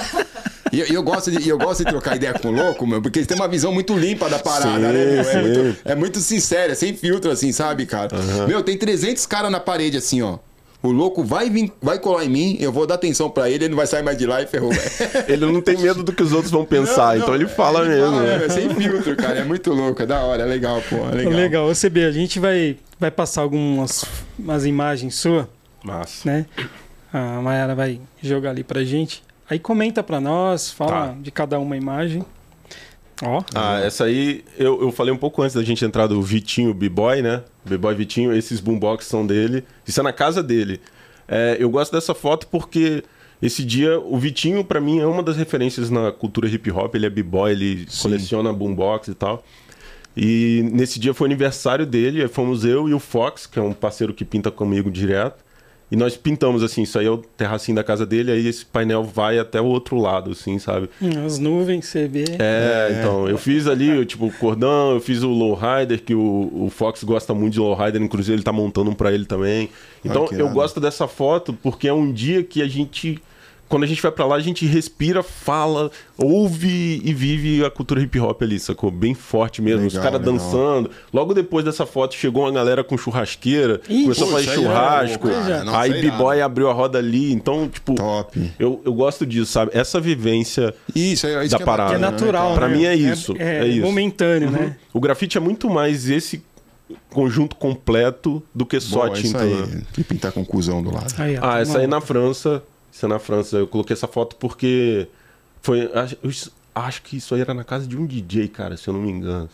E 0.72 0.80
eu, 0.80 0.88
eu 0.88 1.04
gosto 1.04 1.32
de, 1.32 1.48
eu 1.50 1.58
gosto 1.58 1.84
de 1.84 1.90
trocar 1.92 2.16
ideia 2.16 2.34
com 2.34 2.48
o 2.48 2.52
louco, 2.52 2.88
meu, 2.88 3.02
porque 3.02 3.20
eles 3.20 3.28
têm 3.28 3.36
uma 3.36 3.48
visão 3.48 3.74
muito 3.74 3.94
limpa 3.98 4.30
da 4.30 4.40
parada, 4.40 4.72
Sim, 4.74 4.80
né, 4.80 4.92
meu? 4.94 5.30
É 5.30 5.42
muito, 5.42 5.78
é 5.86 5.96
muito 5.96 6.20
sincero, 6.20 6.72
é 6.72 6.76
sem 6.76 6.96
filtro, 6.96 7.30
assim, 7.30 7.52
sabe, 7.52 7.86
cara? 7.86 8.10
Meu, 8.48 8.64
tem 8.64 8.78
300 8.78 9.26
caras 9.26 9.52
na 9.52 9.60
parede, 9.60 9.98
assim, 9.98 10.22
ó. 10.22 10.38
O 10.86 10.92
louco 10.92 11.24
vai 11.24 11.50
vir, 11.50 11.72
vai 11.82 11.98
colar 12.00 12.24
em 12.26 12.30
mim, 12.30 12.58
eu 12.60 12.72
vou 12.72 12.86
dar 12.86 12.96
atenção 12.96 13.30
pra 13.30 13.50
ele, 13.50 13.64
ele 13.66 13.70
não 13.70 13.78
vai 13.78 13.88
sair 13.88 14.04
mais 14.04 14.18
de 14.18 14.26
lá 14.26 14.42
e 14.42 14.46
ferrou. 14.46 14.72
Ele 15.28 15.46
não 15.46 15.62
tem 15.62 15.78
medo 15.78 16.04
do 16.04 16.14
que 16.14 16.22
os 16.22 16.32
outros 16.32 16.52
vão 16.52 16.64
pensar, 16.66 17.10
Não, 17.10 17.16
então 17.16 17.28
não, 17.30 17.36
ele 17.36 17.48
fala 17.48 17.84
mesmo. 17.86 18.06
fala, 18.12 18.22
né? 18.22 18.42
é, 18.42 18.46
é 18.46 18.50
sem 18.50 18.70
filtro, 18.76 19.16
cara. 19.16 19.40
É 19.40 19.44
muito 19.44 19.74
louco, 19.74 20.02
é 20.02 20.06
da 20.06 20.22
hora, 20.24 20.44
é 20.44 20.46
legal, 20.46 20.82
pô. 20.90 20.98
É 20.98 21.12
legal. 21.16 21.34
Legal. 21.34 21.70
Ô, 21.70 21.74
CB, 21.74 22.06
a 22.06 22.12
gente 22.12 22.40
vai, 22.40 22.78
vai 23.00 23.10
passar 23.12 23.42
algumas 23.42 24.06
umas 24.38 24.66
imagens 24.66 25.16
suas, 25.16 25.46
Massa. 25.84 26.30
né? 26.30 26.46
A 27.12 27.42
Mayara 27.42 27.74
vai 27.74 28.00
jogar 28.22 28.52
ali 28.52 28.64
pra 28.64 28.84
gente. 28.84 29.24
Aí 29.50 29.58
comenta 29.60 30.04
pra 30.04 30.20
nós, 30.20 30.70
fala 30.72 31.08
Tá. 31.08 31.16
de 31.20 31.32
cada 31.32 31.58
uma 31.60 31.76
imagem. 31.78 32.24
Ó, 33.24 33.42
Ah, 33.56 33.80
essa 33.80 34.04
aí, 34.06 34.44
eu, 34.58 34.82
eu 34.82 34.92
falei 34.92 35.14
um 35.14 35.18
pouco 35.18 35.42
antes 35.42 35.56
da 35.56 35.64
gente 35.64 35.84
entrar 35.86 36.06
do 36.08 36.22
Vitinho 36.22 36.74
B-Boy, 36.74 37.22
né? 37.22 37.44
B-Boy 37.66 37.96
Vitinho, 37.96 38.34
esses 38.34 38.60
boombox 38.60 39.06
são 39.06 39.26
dele. 39.26 39.64
Isso 39.88 40.00
é 40.00 40.04
na 40.04 40.14
casa 40.14 40.42
dele. 40.44 40.80
É, 41.28 41.58
eu 41.60 41.70
gosto 41.70 41.92
dessa 41.92 42.14
foto 42.14 42.48
porque 42.48 43.04
esse 43.42 43.64
dia, 43.64 44.00
o 44.00 44.18
Vitinho, 44.18 44.64
pra 44.64 44.80
mim, 44.80 45.00
é 45.00 45.06
uma 45.06 45.22
das 45.22 45.38
referências 45.38 45.90
na 45.90 46.12
cultura 46.12 46.48
hip 46.48 46.72
hop. 46.72 46.96
Ele 46.96 47.06
é 47.06 47.10
B-Boy, 47.10 47.52
ele 47.52 47.88
coleciona 48.02 48.54
boombox 48.54 49.08
e 49.10 49.16
tal. 49.16 49.44
E 50.18 50.68
nesse 50.72 51.00
dia 51.00 51.14
foi 51.14 51.28
aniversário 51.28 51.86
dele, 51.86 52.28
fomos 52.28 52.64
eu 52.64 52.88
e 52.88 52.94
o 52.94 53.00
Fox, 53.00 53.46
que 53.46 53.60
é 53.60 53.62
um 53.62 53.74
parceiro 53.74 54.14
que 54.14 54.24
pinta 54.24 54.50
comigo 54.50 54.90
direto. 54.90 55.45
E 55.92 55.96
nós 55.96 56.18
pintamos 56.18 56.64
assim, 56.64 56.82
isso 56.82 56.98
aí 56.98 57.06
é 57.06 57.10
o 57.10 57.18
terracinho 57.18 57.76
da 57.76 57.84
casa 57.84 58.06
dele, 58.06 58.32
aí 58.32 58.48
esse 58.48 58.66
painel 58.66 59.04
vai 59.04 59.38
até 59.38 59.62
o 59.62 59.66
outro 59.66 59.98
lado, 59.98 60.32
assim, 60.32 60.58
sabe? 60.58 60.90
hum, 61.02 61.26
as 61.26 61.38
nuvens, 61.38 61.86
você 61.86 62.08
vê. 62.08 62.26
É, 62.40 62.98
então, 62.98 63.30
eu 63.30 63.38
fiz 63.38 63.68
ali, 63.68 63.90
eu, 63.90 64.04
tipo, 64.04 64.26
o 64.26 64.32
cordão, 64.32 64.94
eu 64.94 65.00
fiz 65.00 65.22
o 65.22 65.30
lowrider, 65.30 66.02
que 66.02 66.16
o, 66.16 66.52
o 66.66 66.70
Fox 66.72 67.04
gosta 67.04 67.34
muito 67.36 67.54
de 67.54 67.60
lowrider, 67.60 68.02
inclusive 68.02 68.36
ele 68.36 68.44
tá 68.44 68.52
montando 68.52 68.90
um 68.90 68.96
pra 68.96 69.12
ele 69.12 69.26
também. 69.26 69.70
Então, 70.04 70.28
que 70.28 70.36
eu 70.36 70.50
gosto 70.50 70.80
dessa 70.80 71.08
foto 71.08 71.54
porque 71.54 71.88
é 71.88 71.94
um 71.94 72.12
dia 72.12 72.44
que 72.44 72.62
a 72.62 72.68
gente, 72.68 73.22
quando 73.68 73.84
a 73.84 73.88
gente 73.88 74.02
vai 74.02 74.12
pra 74.12 74.26
lá, 74.26 74.36
a 74.36 74.40
gente 74.40 74.66
respira, 74.66 75.24
fala, 75.24 75.90
ouve 76.18 77.02
e 77.04 77.14
vive 77.14 77.66
a 77.66 77.70
cultura 77.72 78.00
hip 78.02 78.20
hop 78.20 78.42
ali, 78.44 78.60
sacou? 78.60 78.92
Bem 78.92 79.14
forte 79.14 79.62
mesmo, 79.62 79.88
os 79.88 79.94
Legal, 79.94 80.12
caras 80.12 80.26
legal. 80.26 80.34
dançando. 80.40 80.92
Logo 81.14 81.34
depois 81.34 81.66
dessa 81.66 81.86
foto, 81.86 82.16
chegou 82.16 82.44
uma 82.44 82.52
galera 82.52 82.84
com 82.84 82.98
churrasqueira, 82.98 83.82
Ih, 83.90 84.04
começou 84.04 84.28
a 84.28 84.32
fazer 84.34 84.42
isso 84.44 84.52
aí 84.52 84.58
é 84.58 84.62
churrasco, 84.62 85.28
aí 85.28 85.92
é 85.94 85.98
irado. 86.00 86.18
B-Boy 86.18 86.42
abriu 86.42 86.70
a 86.70 86.74
roda 86.74 87.00
ali, 87.00 87.32
então, 87.34 87.68
tipo... 87.68 87.96
Top. 87.96 88.52
Eu, 88.60 88.82
eu 88.86 88.94
gosto 88.94 89.26
disso, 89.26 89.52
sabe? 89.52 89.72
Essa 89.74 90.00
vivência 90.00 90.74
Isso, 90.96 91.26
é 91.28 91.44
isso 91.44 91.52
Da 91.52 91.58
que 91.58 91.64
é 91.64 91.66
parada, 91.66 91.90
Que 91.90 91.96
é 91.96 92.00
bacana, 92.00 92.12
natural, 92.12 92.50
né, 92.52 92.56
Pra 92.56 92.68
né? 92.68 92.76
mim 92.78 92.86
é 92.86 92.96
isso, 92.96 93.34
É, 93.38 93.60
é 93.64 93.68
isso. 93.68 93.82
momentâneo, 93.82 94.52
né? 94.52 94.76
o 94.94 95.00
grafite 95.00 95.38
é 95.38 95.42
muito 95.42 95.70
mais 95.70 96.10
esse 96.10 96.44
conjunto 97.10 97.56
completo 97.56 98.44
do 98.54 98.66
que 98.66 98.80
só 98.80 98.98
Boa, 98.98 99.10
a 99.10 99.14
isso 99.14 99.22
tinta. 99.24 99.42
aí. 99.42 99.54
né? 99.54 99.82
E 99.98 100.04
pintar 100.04 100.32
com 100.32 100.46
cuzão 100.46 100.84
do 100.84 100.94
lado. 100.94 101.12
Aí, 101.18 101.36
Ah, 101.38 101.54
tem 101.54 101.62
essa 101.62 101.80
aí 101.80 101.88
na. 101.88 102.00
França. 102.00 102.62
Isso 102.96 103.06
é 103.06 103.10
na 103.10 103.20
França. 103.20 103.58
Eu 103.58 103.68
coloquei 103.68 103.94
essa 103.94 104.08
foto 104.08 104.38
porque 104.38 105.08
foi. 105.62 105.92
acho- 105.94 106.52
acho 106.74 107.02
que 107.02 107.18
isso 107.18 107.36
aí 107.36 107.42
era 107.42 107.54
na 107.54 107.66
casa 107.66 107.86
de 107.86 107.98
um 107.98 108.06
DJ, 108.06 108.48
cara, 108.48 108.78
se 108.78 108.88
eu 108.88 108.94
não 108.94 109.02
me 109.02 109.12
engano. 109.12 109.50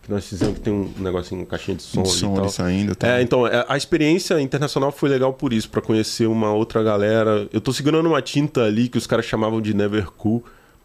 Que 0.00 0.12
nós 0.12 0.24
fizemos 0.28 0.54
que 0.54 0.60
tem 0.60 0.72
um 0.72 0.92
negocinho, 0.98 1.40
uma 1.40 1.46
caixinha 1.46 1.76
de 1.76 1.82
som, 1.82 2.02
De 2.02 2.08
ali 2.10 2.18
som 2.18 2.34
tal. 2.34 2.44
ali 2.44 2.52
saindo. 2.52 2.94
Tá? 2.94 3.08
É, 3.18 3.22
então, 3.22 3.46
é, 3.46 3.64
a 3.68 3.76
experiência 3.76 4.38
internacional 4.40 4.92
foi 4.92 5.08
legal 5.08 5.32
por 5.32 5.52
isso, 5.52 5.68
pra 5.70 5.80
conhecer 5.80 6.26
uma 6.28 6.52
outra 6.52 6.82
galera. 6.84 7.48
Eu 7.52 7.60
tô 7.60 7.72
segurando 7.72 8.06
uma 8.06 8.20
tinta 8.22 8.62
ali 8.64 8.88
que 8.88 8.98
os 8.98 9.06
caras 9.08 9.24
chamavam 9.24 9.60
de 9.62 9.74
Never 9.74 10.10
Cool, 10.12 10.44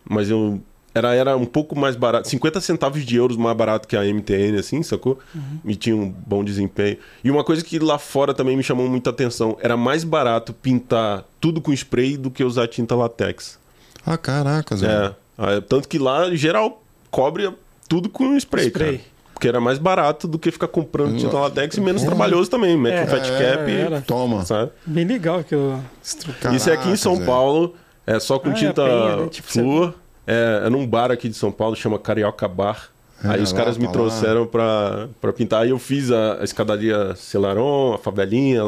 mas 0.10 0.30
eu 0.32 0.60
era, 1.00 1.16
era 1.16 1.36
um 1.38 1.46
pouco 1.46 1.78
mais 1.78 1.96
barato, 1.96 2.28
50 2.30 2.62
centavos 2.62 3.04
de 3.06 3.16
euros 3.16 3.36
mais 3.38 3.56
barato 3.58 3.88
que 3.88 3.96
a 3.98 4.02
MTN, 4.04 4.58
assim, 4.60 4.84
sacou? 4.84 5.18
E 5.66 5.76
tinha 5.76 5.96
um 5.96 6.10
bom 6.10 6.44
desempenho. 6.44 6.98
E 7.24 7.32
uma 7.32 7.44
coisa 7.44 7.64
que 7.64 7.80
lá 7.80 7.98
fora 7.98 8.34
também 8.34 8.56
me 8.56 8.64
chamou 8.64 8.88
muita 8.88 9.10
atenção, 9.10 9.58
era 9.62 9.76
mais 9.76 10.04
barato 10.04 10.54
pintar 10.54 11.24
tudo 11.42 11.60
com 11.62 11.74
spray 11.74 12.16
do 12.18 12.30
que 12.30 12.44
usar 12.44 12.68
tinta 12.68 12.96
latex. 12.96 13.58
Ah, 14.06 14.18
caracas. 14.18 14.84
É, 14.84 15.14
ah, 15.38 15.62
tanto 15.68 15.88
que 15.90 15.98
lá, 15.98 16.28
em 16.30 16.38
geral, 16.38 16.82
cobre 17.10 17.52
tudo 17.88 18.08
com 18.10 18.36
spray, 18.38 18.68
Spray. 18.68 18.98
cara. 18.98 19.10
Porque 19.34 19.48
era 19.48 19.62
mais 19.62 19.78
barato 19.80 20.28
do 20.28 20.38
que 20.38 20.52
ficar 20.52 20.68
comprando 20.68 21.18
tinta 21.18 21.34
Eu- 21.34 21.40
latex 21.40 21.78
e 21.78 21.80
menos 21.82 22.02
Porra. 22.04 22.14
trabalhoso 22.16 22.50
também. 22.52 22.76
Mete 22.78 22.96
É, 22.98 23.04
um 23.04 23.08
fat 23.08 23.26
é, 23.30 23.56
cap 23.56 23.72
era. 23.72 23.98
e... 24.00 24.02
Toma. 24.02 24.46
Sabe? 24.46 24.72
Bem 24.86 25.06
legal 25.06 25.44
que 25.46 25.56
eu 25.56 25.80
estrutura. 26.04 26.54
Isso 26.54 26.70
é 26.70 26.74
aqui 26.74 26.90
em 26.90 26.98
São 26.98 27.24
Paulo, 27.26 27.74
é 28.06 28.20
só 28.20 28.38
com 28.38 28.50
Ah, 28.50 28.52
é 28.52 28.56
tinta 28.56 28.84
a 28.84 28.86
penha, 28.90 29.16
né? 29.16 29.28
Tipo, 29.30 29.48
flúor. 29.50 29.94
É, 30.30 30.68
é 30.68 30.70
num 30.70 30.86
bar 30.86 31.12
aqui 31.12 31.28
de 31.28 31.36
São 31.36 31.52
Paulo, 31.52 31.76
chama 31.76 31.98
Carioca 31.98 32.48
Bar. 32.48 32.90
É, 33.24 33.30
Aí 33.30 33.42
os 33.42 33.52
lá 33.52 33.58
caras 33.60 33.78
me 33.78 33.84
pra 33.88 33.88
lá. 33.88 33.94
trouxeram 34.10 34.46
pra, 34.48 35.08
pra 35.20 35.34
pintar. 35.34 35.64
Aí 35.64 35.72
eu 35.72 35.80
fiz 35.80 36.12
a, 36.12 36.40
a 36.40 36.44
escadaria 36.44 37.16
Celaron, 37.16 37.94
a 37.94 37.98
favelinha, 37.98 38.62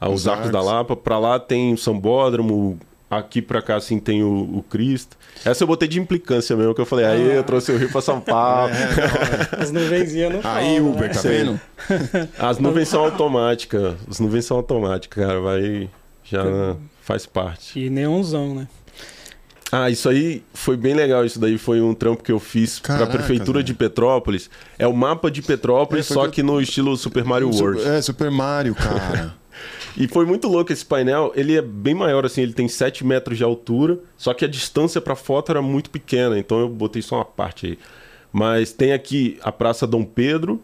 a- 0.00 0.08
os 0.08 0.22
Os 0.22 0.28
arcos 0.28 0.50
da. 0.50 0.60
Lapa. 0.60 0.94
Pra 0.96 1.18
lá 1.18 1.38
tem 1.38 1.72
o 1.72 1.78
Sambódromo. 1.78 2.78
Aqui 3.10 3.40
pra 3.40 3.62
cá, 3.62 3.76
assim, 3.76 3.98
tem 3.98 4.22
o, 4.22 4.28
o 4.58 4.62
Cristo. 4.68 5.16
Essa 5.42 5.62
eu 5.62 5.66
botei 5.66 5.88
de 5.88 5.98
implicância 5.98 6.54
mesmo, 6.54 6.74
que 6.74 6.80
eu 6.82 6.84
falei, 6.84 7.06
aí 7.06 7.36
eu 7.36 7.42
trouxe 7.42 7.72
o 7.72 7.78
Rio 7.78 7.90
pra 7.90 8.02
São 8.02 8.20
Paulo. 8.20 8.70
As 9.58 9.70
nuvenzinhas 9.72 10.30
não 10.30 10.40
Aí, 10.44 10.76
falam, 10.76 10.90
Uber, 10.92 11.08
né? 11.08 11.14
tá 11.14 11.20
vendo? 11.22 11.60
As 12.38 12.58
nuvens 12.58 12.88
são 12.88 13.02
automáticas. 13.02 13.94
As 14.10 14.20
nuvens 14.20 14.44
são 14.44 14.58
automáticas, 14.58 15.24
cara. 15.24 15.40
Vai. 15.40 15.88
Já 16.22 16.42
faz 17.00 17.24
parte. 17.24 17.80
E 17.80 17.88
neonzão, 17.88 18.54
né? 18.54 18.68
Ah, 19.70 19.90
isso 19.90 20.08
aí 20.08 20.42
foi 20.54 20.76
bem 20.76 20.94
legal. 20.94 21.24
Isso 21.24 21.38
daí 21.38 21.58
foi 21.58 21.80
um 21.80 21.94
trampo 21.94 22.22
que 22.22 22.32
eu 22.32 22.40
fiz 22.40 22.78
Caraca, 22.78 23.06
pra 23.06 23.18
prefeitura 23.18 23.62
de 23.62 23.74
Petrópolis. 23.74 24.48
É 24.78 24.86
o 24.86 24.94
mapa 24.94 25.30
de 25.30 25.42
Petrópolis, 25.42 26.10
É, 26.10 26.14
só 26.14 26.26
que 26.26 26.36
que 26.36 26.42
no 26.42 26.60
estilo 26.60 26.96
Super 26.96 27.24
Mario 27.24 27.50
World. 27.50 27.82
É, 27.86 28.00
Super 28.00 28.30
Mario, 28.30 28.74
cara. 28.76 29.34
E 29.96 30.06
foi 30.06 30.24
muito 30.24 30.48
louco 30.48 30.72
esse 30.72 30.84
painel. 30.84 31.32
Ele 31.34 31.56
é 31.56 31.62
bem 31.62 31.94
maior, 31.94 32.24
assim, 32.24 32.40
ele 32.42 32.52
tem 32.52 32.68
7 32.68 33.04
metros 33.04 33.36
de 33.36 33.44
altura, 33.44 33.98
só 34.16 34.32
que 34.32 34.44
a 34.44 34.48
distância 34.48 35.00
pra 35.00 35.16
foto 35.16 35.50
era 35.50 35.60
muito 35.60 35.90
pequena, 35.90 36.38
então 36.38 36.60
eu 36.60 36.68
botei 36.68 37.02
só 37.02 37.16
uma 37.16 37.24
parte 37.24 37.66
aí. 37.66 37.78
Mas 38.32 38.72
tem 38.72 38.92
aqui 38.92 39.38
a 39.42 39.50
Praça 39.50 39.86
Dom 39.86 40.04
Pedro, 40.04 40.62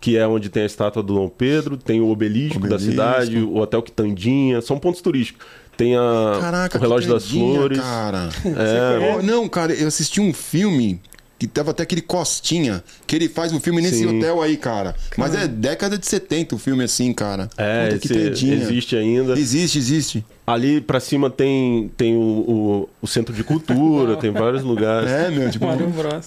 que 0.00 0.16
é 0.16 0.26
onde 0.26 0.48
tem 0.48 0.64
a 0.64 0.66
estátua 0.66 1.02
do 1.02 1.14
Dom 1.14 1.28
Pedro, 1.28 1.76
tem 1.76 2.00
o 2.00 2.08
obelisco, 2.08 2.58
da 2.58 2.74
Obelisco. 2.74 2.90
cidade, 2.90 3.38
o 3.38 3.56
Hotel 3.58 3.82
Quitandinha, 3.82 4.60
são 4.60 4.78
pontos 4.78 5.00
turísticos. 5.00 5.46
Tem 5.76 5.96
a, 5.96 6.38
Caraca, 6.40 6.78
o 6.78 6.80
Relógio 6.80 7.08
que 7.08 7.14
das 7.14 7.28
Flores. 7.30 7.78
cara. 7.78 8.28
É, 8.44 9.22
não, 9.22 9.48
cara, 9.48 9.72
eu 9.72 9.88
assisti 9.88 10.20
um 10.20 10.32
filme 10.32 11.00
que 11.38 11.46
tava 11.48 11.72
até 11.72 11.82
aquele 11.82 12.00
Costinha, 12.02 12.84
que 13.04 13.16
ele 13.16 13.28
faz 13.28 13.52
o 13.52 13.58
filme 13.58 13.82
nesse 13.82 13.98
Sim. 13.98 14.16
hotel 14.18 14.40
aí, 14.40 14.56
cara. 14.56 14.94
Mas 15.16 15.34
é 15.34 15.48
década 15.48 15.98
de 15.98 16.06
70 16.06 16.54
o 16.54 16.58
filme 16.58 16.84
assim, 16.84 17.12
cara. 17.12 17.50
É, 17.56 17.86
Puta, 17.86 17.98
que 17.98 18.08
tedinha. 18.08 18.54
existe 18.54 18.94
ainda. 18.94 19.32
Existe, 19.32 19.76
existe. 19.76 20.24
Ali 20.46 20.80
pra 20.80 21.00
cima 21.00 21.28
tem, 21.28 21.90
tem 21.96 22.14
o, 22.16 22.20
o, 22.20 22.88
o 23.02 23.06
centro 23.08 23.34
de 23.34 23.42
cultura, 23.42 24.16
tem 24.16 24.30
vários 24.30 24.62
lugares. 24.62 25.10
É, 25.10 25.30
meu, 25.30 25.50
tipo. 25.50 25.66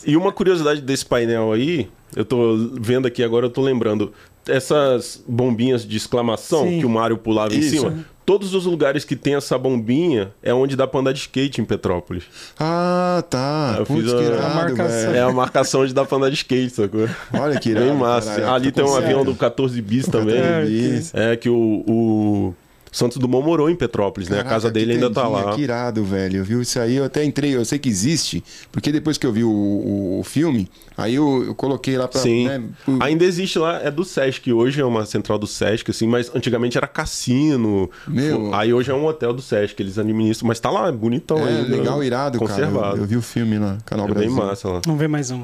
E 0.06 0.18
uma 0.18 0.34
curiosidade 0.34 0.82
desse 0.82 1.06
painel 1.06 1.54
aí, 1.54 1.88
eu 2.14 2.26
tô 2.26 2.58
vendo 2.74 3.08
aqui 3.08 3.24
agora, 3.24 3.46
eu 3.46 3.50
tô 3.50 3.62
lembrando. 3.62 4.12
Essas 4.46 5.24
bombinhas 5.28 5.88
de 5.88 5.96
exclamação 5.96 6.66
Sim. 6.66 6.80
que 6.80 6.86
o 6.86 6.90
Mario 6.90 7.18
pulava 7.18 7.56
em 7.56 7.60
Isso. 7.60 7.70
cima, 7.70 8.06
todos 8.26 8.54
os 8.54 8.66
lugares 8.66 9.06
que 9.06 9.16
tem 9.16 9.36
essa 9.36 9.58
bombinha 9.58 10.32
é 10.42 10.54
onde 10.54 10.76
dá 10.76 10.88
pra 10.88 11.00
andar 11.00 11.12
de 11.14 11.20
skate 11.20 11.62
em 11.62 11.66
Petrópolis. 11.66 12.24
Ah, 12.60 13.24
tá. 13.30 13.76
Eu 13.80 13.86
Putz, 13.86 14.02
fiz 14.04 14.12
que 14.14 14.18
a- 14.20 14.22
irado, 14.24 14.46
a 14.46 14.50
marcação. 14.56 15.14
É 15.16 15.22
a 15.22 15.32
marcação 15.32 15.86
de 15.86 15.94
dar 15.94 16.06
pra 16.06 16.18
andar 16.18 16.30
de 16.30 16.36
skate, 16.36 16.70
sacou? 16.72 17.08
Olha 17.34 17.60
que 17.60 17.70
irado. 17.70 17.86
Bem 17.86 17.96
massa. 17.96 18.32
caralho. 18.36 18.54
Ali 18.54 18.72
Tô 18.72 18.82
tem 18.84 18.92
um 18.92 18.96
avião 18.96 19.24
do 19.24 19.36
14 19.36 19.82
bis 19.82 20.08
também. 20.08 20.36
É, 20.38 20.66
Bis. 20.66 21.14
É 21.14 21.36
que 21.36 21.50
o, 21.50 21.84
o 21.88 22.54
Santos 22.96 23.18
Dumont 23.18 23.46
morou 23.46 23.70
em 23.70 23.76
Petrópolis, 23.76 24.30
né? 24.30 24.38
A 24.38 24.40
Caraca, 24.40 24.56
casa 24.56 24.72
dele 24.72 24.94
ainda 24.94 25.10
tá 25.12 25.28
lá. 25.28 25.54
Que 25.54 25.62
irado, 25.64 26.04
velho. 26.06 26.44
Viu 26.46 26.62
isso 26.62 26.80
aí? 26.80 26.96
Eu 26.96 27.04
até 27.04 27.24
entrei, 27.26 27.54
eu 27.56 27.66
sei 27.66 27.78
que 27.78 27.90
existe, 27.90 28.42
porque 28.72 28.92
depois 28.92 29.18
que 29.18 29.28
eu 29.28 29.34
vi 29.34 29.44
o, 29.44 29.50
o- 29.50 30.20
o 30.20 30.24
filme, 30.24 30.70
aí 30.98 31.16
eu, 31.16 31.44
eu 31.48 31.54
coloquei 31.56 31.98
lá 31.98 32.08
pra. 32.08 32.22
Sim. 32.22 32.48
né, 32.48 32.64
pro- 32.86 32.98
Ainda 33.04 33.26
existe 33.26 33.60
lá, 33.60 33.82
é 33.82 33.92
do 33.92 34.06
Sesc, 34.06 34.52
hoje 34.54 34.80
é 34.80 34.86
uma 34.86 35.06
central 35.06 35.38
do 35.38 35.46
Sesc, 35.46 35.92
assim, 35.92 36.08
mas 36.08 36.32
antigamente 36.34 36.78
era 36.78 36.88
cassino. 36.88 37.90
Meu. 38.08 38.54
Aí 38.56 38.74
hoje 38.74 38.90
é 38.92 38.94
um 38.94 39.06
hotel 39.06 39.34
do 39.34 39.42
Sesc, 39.42 39.82
eles 39.82 39.98
administram, 40.00 40.48
mas 40.48 40.60
tá 40.60 40.72
lá, 40.72 40.90
bonitão 40.92 41.40
é 41.40 41.50
ainda. 41.60 41.76
legal, 41.76 42.02
irado, 42.04 42.40
cara. 42.40 42.50
Conservado. 42.50 42.96
Eu, 42.98 43.02
eu 43.02 43.08
vi 43.08 43.18
o 43.18 43.22
filme 43.22 43.60
lá, 43.60 43.78
Canal 43.86 44.06
é 44.06 44.14
bem 44.14 44.30
Brasil. 44.30 44.36
massa 44.38 44.70
lá. 44.70 44.82
Vamos 44.86 45.00
ver 45.02 45.10
mais 45.10 45.32
um. 45.32 45.44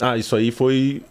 Ah, 0.00 0.16
isso 0.16 0.34
aí 0.34 0.50
foi 0.50 1.02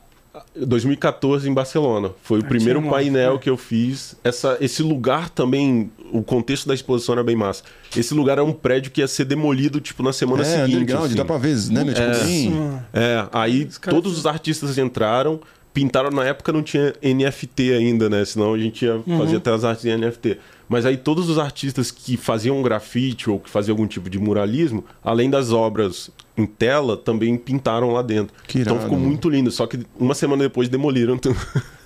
2014 0.56 1.50
em 1.50 1.54
Barcelona. 1.54 2.12
Foi 2.24 2.40
o 2.40 2.44
primeiro 2.44 2.80
uma- 2.80 2.92
painel 2.92 3.36
é. 3.36 3.38
que 3.38 3.50
eu 3.50 3.58
fiz. 3.58 4.16
Essa, 4.24 4.58
esse 4.62 4.82
lugar 4.82 5.30
também, 5.30 5.92
o 6.12 6.24
contexto 6.24 6.68
da 6.68 6.74
exposição 6.74 7.14
era 7.14 7.24
bem 7.24 7.36
massa. 7.36 7.64
Esse 7.96 8.14
lugar 8.14 8.38
é 8.38 8.42
um 8.42 8.54
prédio 8.54 8.92
que 8.92 9.02
ia 9.02 9.08
ser 9.08 9.26
demolido, 9.26 9.80
tipo, 9.82 10.02
na 10.04 10.14
semana 10.14 10.44
É, 10.44 10.46
seguinte. 10.46 10.76
underground, 10.76 11.06
assim. 11.08 11.16
dá 11.16 11.26
pra 11.26 11.38
ver, 11.38 11.56
né, 11.72 11.84
meu? 11.84 11.94
Tipo, 11.94 12.06
É. 12.06 12.50
Nossa, 12.50 12.86
É, 12.94 13.28
aí 13.32 13.68
todos 13.90 14.18
os 14.18 14.26
artistas 14.26 14.78
entraram, 14.78 15.40
pintaram 15.74 16.10
na 16.12 16.24
época 16.26 16.52
não 16.52 16.62
tinha 16.64 16.94
NFT 17.02 17.74
ainda, 17.74 18.10
né? 18.10 18.24
Senão 18.26 18.54
a 18.54 18.58
gente 18.58 18.84
ia 18.86 18.96
Uhum. 18.96 19.18
fazer 19.18 19.38
até 19.38 19.52
as 19.54 19.64
artes 19.64 19.86
em 19.86 19.98
NFT. 19.98 20.38
Mas 20.68 20.86
aí 20.86 20.96
todos 20.96 21.30
os 21.30 21.38
artistas 21.38 21.92
que 21.92 22.16
faziam 22.16 22.62
grafite 22.62 23.30
ou 23.30 23.40
que 23.40 23.50
faziam 23.50 23.74
algum 23.74 23.86
tipo 23.88 24.10
de 24.10 24.18
muralismo, 24.18 24.86
além 25.04 25.30
das 25.30 25.52
obras 25.52 26.10
em 26.38 26.46
tela, 26.46 26.96
também 26.96 27.36
pintaram 27.38 27.92
lá 27.92 28.02
dentro. 28.02 28.34
Que 28.48 28.60
então 28.60 28.74
irado, 28.76 28.84
ficou 28.84 28.98
mano. 28.98 29.10
muito 29.10 29.30
lindo, 29.30 29.52
só 29.52 29.68
que 29.68 29.80
uma 30.00 30.14
semana 30.16 30.44
depois 30.44 30.70
demoliram 30.70 31.18
tudo. 31.18 31.36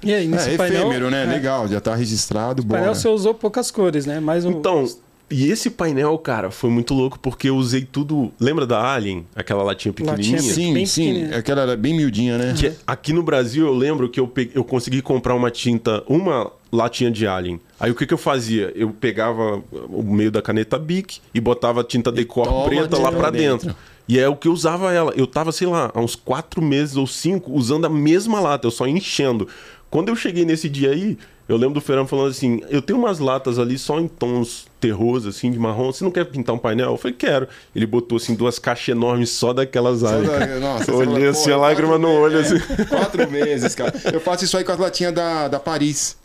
E 0.04 0.14
aí, 0.14 0.28
nesse 0.28 0.52
É 0.52 0.58
painel. 0.58 0.82
efêmero, 0.82 1.10
né? 1.10 1.24
é, 1.24 1.26
Legal, 1.26 1.68
já 1.68 1.82
tá 1.82 1.96
registrado, 1.96 2.62
O 2.62 2.66
bora. 2.66 2.82
painel 2.82 2.94
você 2.96 3.08
usou 3.10 3.34
poucas 3.34 3.72
cores, 3.72 4.06
né? 4.06 4.20
Mais 4.20 4.46
um. 4.46 4.52
Então, 4.52 4.86
e 5.30 5.50
esse 5.52 5.70
painel, 5.70 6.18
cara, 6.18 6.52
foi 6.52 6.70
muito 6.70 6.94
louco 6.94 7.18
porque 7.20 7.50
eu 7.50 7.56
usei 7.58 7.82
tudo. 7.84 8.32
Lembra 8.40 8.66
da 8.66 8.94
Alien? 8.94 9.26
Aquela 9.36 9.64
latinha 9.64 9.94
pequenininha? 9.94 10.38
Latinha 10.38 10.54
Sim, 10.54 10.74
bem 10.74 10.86
sim. 10.86 11.08
pequenininha. 11.08 11.38
Aquela 11.38 11.62
era 11.64 11.76
bem 11.78 11.96
miudinha, 11.96 12.38
né? 12.38 12.54
Que 12.58 12.74
aqui 12.86 13.12
no 13.14 13.24
Brasil 13.24 13.66
eu 13.66 13.74
lembro 13.74 14.08
que 14.10 14.20
eu, 14.20 14.28
pe- 14.28 14.52
eu 14.54 14.64
consegui 14.64 15.02
comprar 15.02 15.34
uma 15.36 15.50
tinta, 15.50 16.04
uma 16.08 16.52
latinha 16.72 17.10
de 17.10 17.26
Alien. 17.26 17.60
Aí 17.80 17.90
o 17.92 17.96
que, 17.96 18.06
que 18.06 18.14
eu 18.14 18.18
fazia? 18.18 18.72
Eu 18.76 18.92
pegava 18.92 19.62
o 19.90 20.04
meio 20.04 20.32
da 20.32 20.42
caneta 20.42 20.78
Bic 20.78 21.20
e 21.34 21.40
botava 21.40 21.84
tinta 21.84 22.12
decor 22.12 22.66
preta 22.66 22.98
lá 22.98 23.12
pra 23.12 23.30
dentro. 23.30 23.68
dentro. 23.70 23.76
E 24.08 24.20
é 24.20 24.30
o 24.30 24.36
que 24.36 24.48
eu 24.48 24.52
usava 24.52 24.94
ela. 24.94 25.12
Eu 25.16 25.26
tava, 25.26 25.52
sei 25.52 25.66
lá, 25.66 25.90
há 25.92 26.00
uns 26.00 26.16
quatro 26.16 26.62
meses 26.62 26.96
ou 26.96 27.08
cinco 27.08 27.52
usando 27.52 27.86
a 27.86 27.90
mesma 27.90 28.40
lata, 28.40 28.68
eu 28.68 28.72
só 28.72 28.86
enchendo. 28.86 29.48
Quando 29.96 30.10
eu 30.10 30.16
cheguei 30.18 30.44
nesse 30.44 30.68
dia 30.68 30.92
aí, 30.92 31.18
eu 31.48 31.56
lembro 31.56 31.76
do 31.76 31.80
Ferran 31.82 32.06
falando 32.06 32.28
assim: 32.32 32.60
eu 32.70 32.82
tenho 32.82 33.00
umas 33.00 33.18
latas 33.20 33.58
ali 33.58 33.78
só 33.78 33.98
em 33.98 34.10
tons 34.10 34.68
terrosos, 34.78 35.38
assim, 35.38 35.50
de 35.50 35.58
marrom. 35.58 35.90
Você 35.90 36.04
não 36.04 36.12
quer 36.12 36.26
pintar 36.26 36.54
um 36.54 36.58
painel? 36.58 36.92
Eu 36.92 36.98
falei, 36.98 37.16
quero. 37.18 37.48
Ele 37.74 37.86
botou 37.86 38.18
assim 38.18 38.36
duas 38.36 38.60
caixas 38.60 38.90
enormes 38.90 39.30
só 39.30 39.54
daquelas 39.54 40.04
áreas. 40.04 40.60
Nossa, 40.60 40.92
Eu 40.92 40.98
você 40.98 41.04
olhei 41.04 41.16
fala, 41.20 41.30
assim, 41.30 41.52
a 41.52 41.58
lágrima 41.58 41.98
quatro 41.98 42.08
no 42.10 42.14
olho, 42.20 42.40
assim. 42.40 42.56
é, 42.56 42.86
Quatro 42.86 43.32
meses, 43.32 43.74
cara. 43.74 43.94
Eu 44.12 44.20
faço 44.20 44.44
isso 44.44 44.58
aí 44.58 44.66
com 44.66 44.74
as 44.74 44.80
latinhas 44.80 45.14
da, 45.14 45.48
da 45.48 45.60
Paris. 45.62 46.18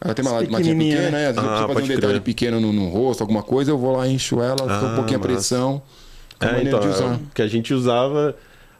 Ela 0.00 0.14
tem 0.14 0.24
uma 0.24 0.32
latinha 0.32 0.56
pequenininha, 0.58 0.96
pequena, 0.96 1.10
né? 1.18 1.26
Às 1.28 1.36
vezes 1.36 1.50
Ah, 1.50 1.52
eu 1.52 1.66
preciso 1.66 1.74
fazer 1.74 1.84
um 1.84 1.96
detalhe 1.96 2.12
crer. 2.14 2.22
pequeno 2.22 2.60
no, 2.60 2.72
no 2.72 2.88
rosto, 2.88 3.20
alguma 3.20 3.42
coisa, 3.42 3.70
eu 3.72 3.78
vou 3.78 3.94
lá, 3.96 4.08
encho 4.08 4.40
ela, 4.40 4.56
dou 4.56 4.70
Ah, 4.70 4.92
um 4.92 4.94
pouquinho 4.96 5.18
a 5.18 5.22
massa. 5.22 5.32
pressão. 5.34 5.82
É, 6.40 6.62
então, 6.62 6.80
é, 6.80 7.18
que 7.34 7.42
a 7.42 7.46
gente 7.46 7.74
usava. 7.74 8.34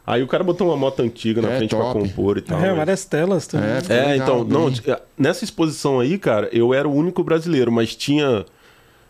Aí 0.07 0.23
o 0.23 0.27
cara 0.27 0.41
botou 0.41 0.67
uma 0.69 0.77
moto 0.77 1.01
antiga 1.01 1.41
na 1.41 1.49
É, 1.51 1.57
frente 1.57 1.75
pra 1.75 1.79
top. 1.83 1.99
compor 1.99 2.37
e 2.37 2.41
tal. 2.41 2.57
é, 2.59 2.67
mas- 2.69 2.77
várias 2.77 3.03
telas 3.05 3.45
também. 3.45 3.67
É, 3.69 3.77
É, 3.89 4.05
Legal, 4.11 4.15
então, 4.15 4.43
bem. 4.45 4.53
não, 4.57 4.71
t- 4.71 4.97
nessa 5.17 5.43
exposição 5.43 5.99
aí, 5.99 6.17
cara, 6.17 6.47
eu 6.53 6.73
era 6.73 6.87
o 6.87 6.95
único 6.95 7.21
brasileiro, 7.23 7.71
mas 7.71 7.93
tinha. 7.93 8.45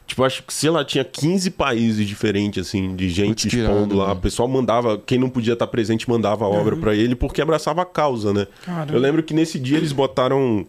Tipo, 0.08 0.24
acho 0.24 0.41
que, 0.43 0.54
sei 0.54 0.70
lá, 0.70 0.84
tinha 0.86 1.04
15 1.04 1.52
países 1.52 2.08
diferentes, 2.08 2.66
assim, 2.66 2.95
de 2.95 3.10
gente 3.10 3.48
que 3.50 3.58
expondo 3.60 3.95
lá. 3.98 4.08
mano. 4.08 4.18
O 4.20 4.22
pessoal 4.22 4.48
mandava, 4.48 4.98
quem 4.98 5.20
não 5.20 5.30
podia 5.30 5.52
estar 5.54 5.68
presente 5.68 6.10
mandava 6.10 6.45
a 6.45 6.48
obra 6.48 6.76
pra 6.78 6.95
ele 6.95 7.14
porque 7.14 7.41
abraçava 7.41 7.82
a 7.82 7.86
causa, 7.86 8.34
né? 8.34 8.48
Caramba. 8.66 8.93
Eu 8.93 9.00
lembro 9.00 9.22
que 9.22 9.34
nesse 9.34 9.60
dia 9.60 9.78
eles 9.78 9.91
botaram 9.91 10.66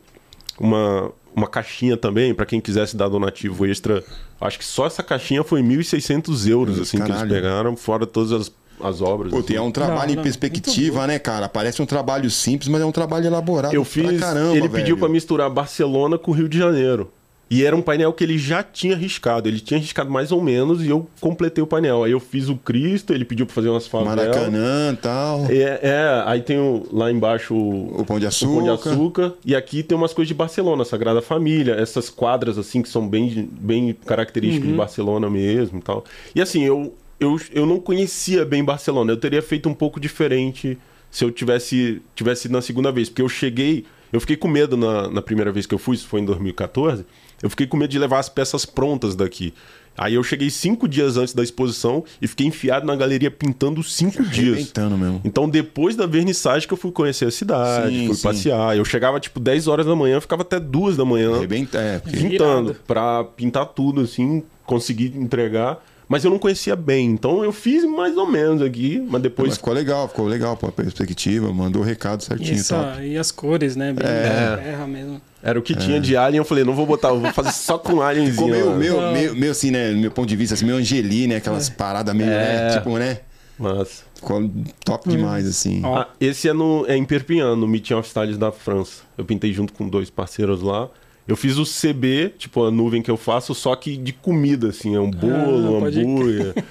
uma, 0.59 1.13
uma 1.35 1.47
caixinha 1.47 1.97
também, 1.97 2.35
pra 2.35 2.45
quem 2.45 2.61
quisesse 2.61 2.97
dar 2.97 3.09
donativo 3.09 3.65
extra. 3.65 4.03
Acho 4.41 4.59
que 4.59 4.65
só 4.65 4.87
essa 4.87 5.03
caixinha 5.05 5.45
foi 5.45 5.63
1.600 5.63 6.47
euros, 6.49 6.79
assim, 6.81 6.99
que 6.99 7.05
Caralho. 7.07 7.31
eles 7.31 7.33
pegaram, 7.43 7.77
fora 7.77 8.07
todas 8.07 8.33
as, 8.33 8.53
as 8.83 9.01
obras. 9.03 9.31
Puta, 9.33 9.53
e 9.53 9.57
é 9.57 9.59
assim. 9.59 9.69
um 9.69 9.71
trabalho 9.71 10.07
Não, 10.07 10.13
em 10.13 10.17
não, 10.17 10.23
perspectiva, 10.23 11.07
né, 11.07 11.19
cara? 11.19 11.49
Parece 11.49 11.81
um 11.83 11.87
trabalho 11.87 12.31
simples, 12.31 12.69
mas 12.69 12.81
é 12.81 12.85
um 12.85 12.93
trabalho 12.93 13.27
elaborado 13.27 13.75
Eu 13.75 13.83
pra 13.83 13.91
fiz. 13.91 14.21
caramba, 14.21 14.57
ele 14.57 14.69
pediu 14.69 14.95
velho. 14.95 14.99
pra 14.99 15.09
misturar 15.09 15.51
Barcelona 15.51 16.17
com 16.19 16.33
Rio 16.33 16.49
de 16.49 16.59
Janeiro. 16.59 17.11
E 17.51 17.65
era 17.65 17.75
um 17.75 17.81
painel 17.81 18.13
que 18.13 18.23
ele 18.23 18.37
já 18.37 18.63
tinha 18.63 18.95
riscado. 18.95 19.49
Ele 19.49 19.59
tinha 19.59 19.81
riscado 19.81 20.11
mais 20.11 20.31
ou 20.31 20.43
menos 20.43 20.85
e 20.85 20.89
eu 20.91 21.09
completei 21.19 21.65
o 21.65 21.67
painel. 21.67 22.05
Aí 22.05 22.13
eu 22.13 22.21
fiz 22.21 22.47
o 22.51 22.57
Cristo, 22.57 23.15
ele 23.15 23.25
pediu 23.25 23.47
pra 23.47 23.55
fazer 23.55 23.71
umas 23.71 23.87
favelas. 23.87 24.17
Maracanã 24.17 24.93
e 24.93 24.97
tal. 24.97 25.47
É, 25.49 25.81
é, 25.83 26.23
aí 26.27 26.43
tem 26.43 26.59
o- 26.59 26.87
lá 26.93 27.11
embaixo 27.11 27.55
o, 27.55 28.03
O 28.03 28.05
Pão 28.05 28.19
de 28.19 28.27
o 28.27 28.29
Açúcar. 28.29 28.53
Pão 28.55 28.63
de 28.65 28.69
Açúcar. 28.69 29.33
E 29.47 29.57
aqui 29.57 29.83
tem 29.83 29.97
umas 29.97 30.13
coisas 30.13 30.29
de 30.29 30.35
Barcelona, 30.35 30.85
Sagrada 30.85 31.23
Família, 31.23 31.73
essas 31.73 32.11
quadras 32.11 32.59
assim 32.59 32.83
que 32.83 32.89
são 32.91 33.09
bem, 33.09 33.49
bem 33.51 33.97
características 34.05 34.69
de 34.69 34.75
Barcelona 34.77 35.31
mesmo 35.31 35.79
e 35.79 35.83
tal. 35.83 36.05
E 36.35 36.43
assim, 36.43 36.65
eu, 36.65 36.93
eu, 37.21 37.41
eu 37.53 37.67
não 37.67 37.81
conhecia 37.81 38.45
bem 38.45 38.65
Barcelona. 38.65 39.13
Eu 39.13 39.17
teria 39.17 39.43
feito 39.43 39.69
um 39.69 39.75
pouco 39.75 39.99
diferente 39.99 40.79
se 41.11 41.25
eu 41.25 41.31
tivesse, 41.31 42.03
tivesse 42.15 42.47
ido 42.47 42.53
na 42.53 42.63
segunda 42.63 42.93
vez. 42.93 43.09
Porque 43.09 43.23
eu 43.23 43.29
cheguei, 43.29 43.85
eu 44.13 44.21
fiquei 44.21 44.37
com 44.37 44.49
medo 44.49 44.77
na, 44.77 45.11
na 45.11 45.23
primeira 45.23 45.51
vez 45.51 45.67
que 45.67 45.75
eu 45.75 45.79
fui, 45.79 45.97
isso 45.97 46.07
foi 46.07 46.21
em 46.21 46.25
2014. 46.25 47.05
Eu 47.43 47.51
fiquei 47.51 47.67
com 47.67 47.77
medo 47.77 47.91
de 47.91 47.99
levar 47.99 48.19
as 48.19 48.29
peças 48.29 48.65
prontas 48.65 49.15
daqui. 49.15 49.55
Aí 49.97 50.15
eu 50.15 50.23
cheguei 50.23 50.49
cinco 50.49 50.87
dias 50.87 51.17
antes 51.17 51.35
da 51.35 51.43
exposição 51.43 52.05
e 52.23 52.29
fiquei 52.29 52.47
enfiado 52.47 52.87
na 52.87 52.95
galeria 52.95 53.33
pintando 53.33 53.83
cinco 53.83 54.23
dias. 54.23 54.73
Mesmo. 54.77 55.21
Então, 55.25 55.49
depois 55.49 55.97
da 55.97 56.07
vernissagem 56.07 56.69
que 56.69 56.73
eu 56.73 56.79
fui 56.79 56.93
conhecer 56.93 57.25
a 57.25 57.31
cidade, 57.33 57.99
Sim, 57.99 58.07
fui 58.07 58.15
sim. 58.15 58.23
passear. 58.23 58.77
Eu 58.77 58.85
chegava, 58.85 59.19
tipo, 59.19 59.41
10 59.41 59.67
horas 59.67 59.85
da 59.85 59.97
manhã, 59.97 60.21
ficava 60.21 60.43
até 60.43 60.61
2 60.61 60.97
da 60.97 61.05
manhã 61.05 61.35
Arrebenta, 61.35 61.79
é, 61.79 61.99
porque... 61.99 62.17
pintando. 62.17 62.77
Pra 62.87 63.25
pintar 63.25 63.67
tudo, 63.67 64.03
assim, 64.03 64.45
conseguir 64.65 65.17
entregar. 65.17 65.85
Mas 66.09 66.25
eu 66.25 66.31
não 66.31 66.39
conhecia 66.39 66.75
bem. 66.75 67.11
Então, 67.11 67.45
eu 67.45 67.53
fiz 67.53 67.85
mais 67.85 68.17
ou 68.17 68.27
menos 68.27 68.63
aqui, 68.63 68.99
mas 69.03 69.11
Mas 69.13 69.23
depois... 69.23 69.55
ficou 69.57 69.75
legal, 69.75 70.09
ficou 70.09 70.27
legal 70.27 70.57
pô, 70.57 70.69
a 70.69 70.73
perspectiva, 70.73 71.53
mandou 71.53 71.83
o 71.83 71.85
recado 71.85 72.23
certinho, 72.23 72.55
essa- 72.59 72.93
top. 72.95 73.03
e 73.07 73.19
as 73.19 73.31
cores, 73.31 73.77
né? 73.77 73.93
Bem 73.93 74.07
É. 74.07 74.57
terra 74.57 74.87
mesmo. 74.87 75.21
Era 75.43 75.59
o 75.59 75.63
que 75.63 75.77
tinha 75.77 76.01
de 76.01 76.17
alien. 76.17 76.39
Eu 76.39 76.45
falei, 76.45 76.65
não 76.65 76.75
vou 76.75 76.87
botar, 76.87 77.09
eu 77.11 77.21
vou 77.21 77.31
fazer 77.33 77.53
só 77.53 77.77
com 77.79 78.01
alienzinho. 78.01 78.33
Ficou 78.35 78.49
meio, 78.49 78.67
lá. 78.71 78.77
meio, 78.77 79.01
Não. 79.01 79.13
meio, 79.13 79.37
meio 79.37 79.53
assim, 79.53 79.71
né, 79.71 79.91
do 79.93 79.99
meu 79.99 80.11
ponto 80.11 80.27
de 80.29 80.35
vista, 80.35 80.55
assim, 80.55 80.65
meio 80.65 80.79
Angeli, 80.79 81.27
né, 81.27 81.37
aquelas 81.37 81.69
paradas 81.69 82.15
meio, 82.15 82.31
né, 82.31 82.69
É. 82.71 82.79
tipo, 82.79 82.97
né, 82.99 83.19
Mas... 83.59 84.03
ficou 84.15 84.51
top 84.85 85.09
demais, 85.11 85.47
assim. 85.47 85.81
Ó. 85.85 85.99
Ah, 85.99 86.09
esse 86.21 86.49
é, 86.49 86.53
no, 86.53 86.85
é 86.89 86.97
em 86.97 87.05
Perpignan, 87.05 87.55
no 87.55 87.69
Meeting 87.69 87.95
of 87.95 88.09
Styles 88.09 88.37
da 88.39 88.51
França. 88.51 89.03
Eu 89.17 89.25
pintei 89.25 89.53
junto 89.53 89.73
com 89.75 89.89
dois 89.89 90.09
parceiros 90.11 90.63
lá. 90.63 90.89
Eu 91.29 91.37
fiz 91.37 91.59
o 91.59 91.65
CB, 91.65 92.33
tipo 92.39 92.65
a 92.65 92.71
nuvem 92.71 93.03
que 93.03 93.11
eu 93.11 93.17
faço, 93.19 93.55
só 93.55 93.77
que 93.77 93.99
de 93.99 94.15
comida, 94.15 94.69
assim. 94.69 94.97
É 94.97 95.01
um 95.01 95.11
bolo, 95.11 95.77
um 95.77 95.81
pode 95.81 96.01
hambúrguer. 96.01 96.55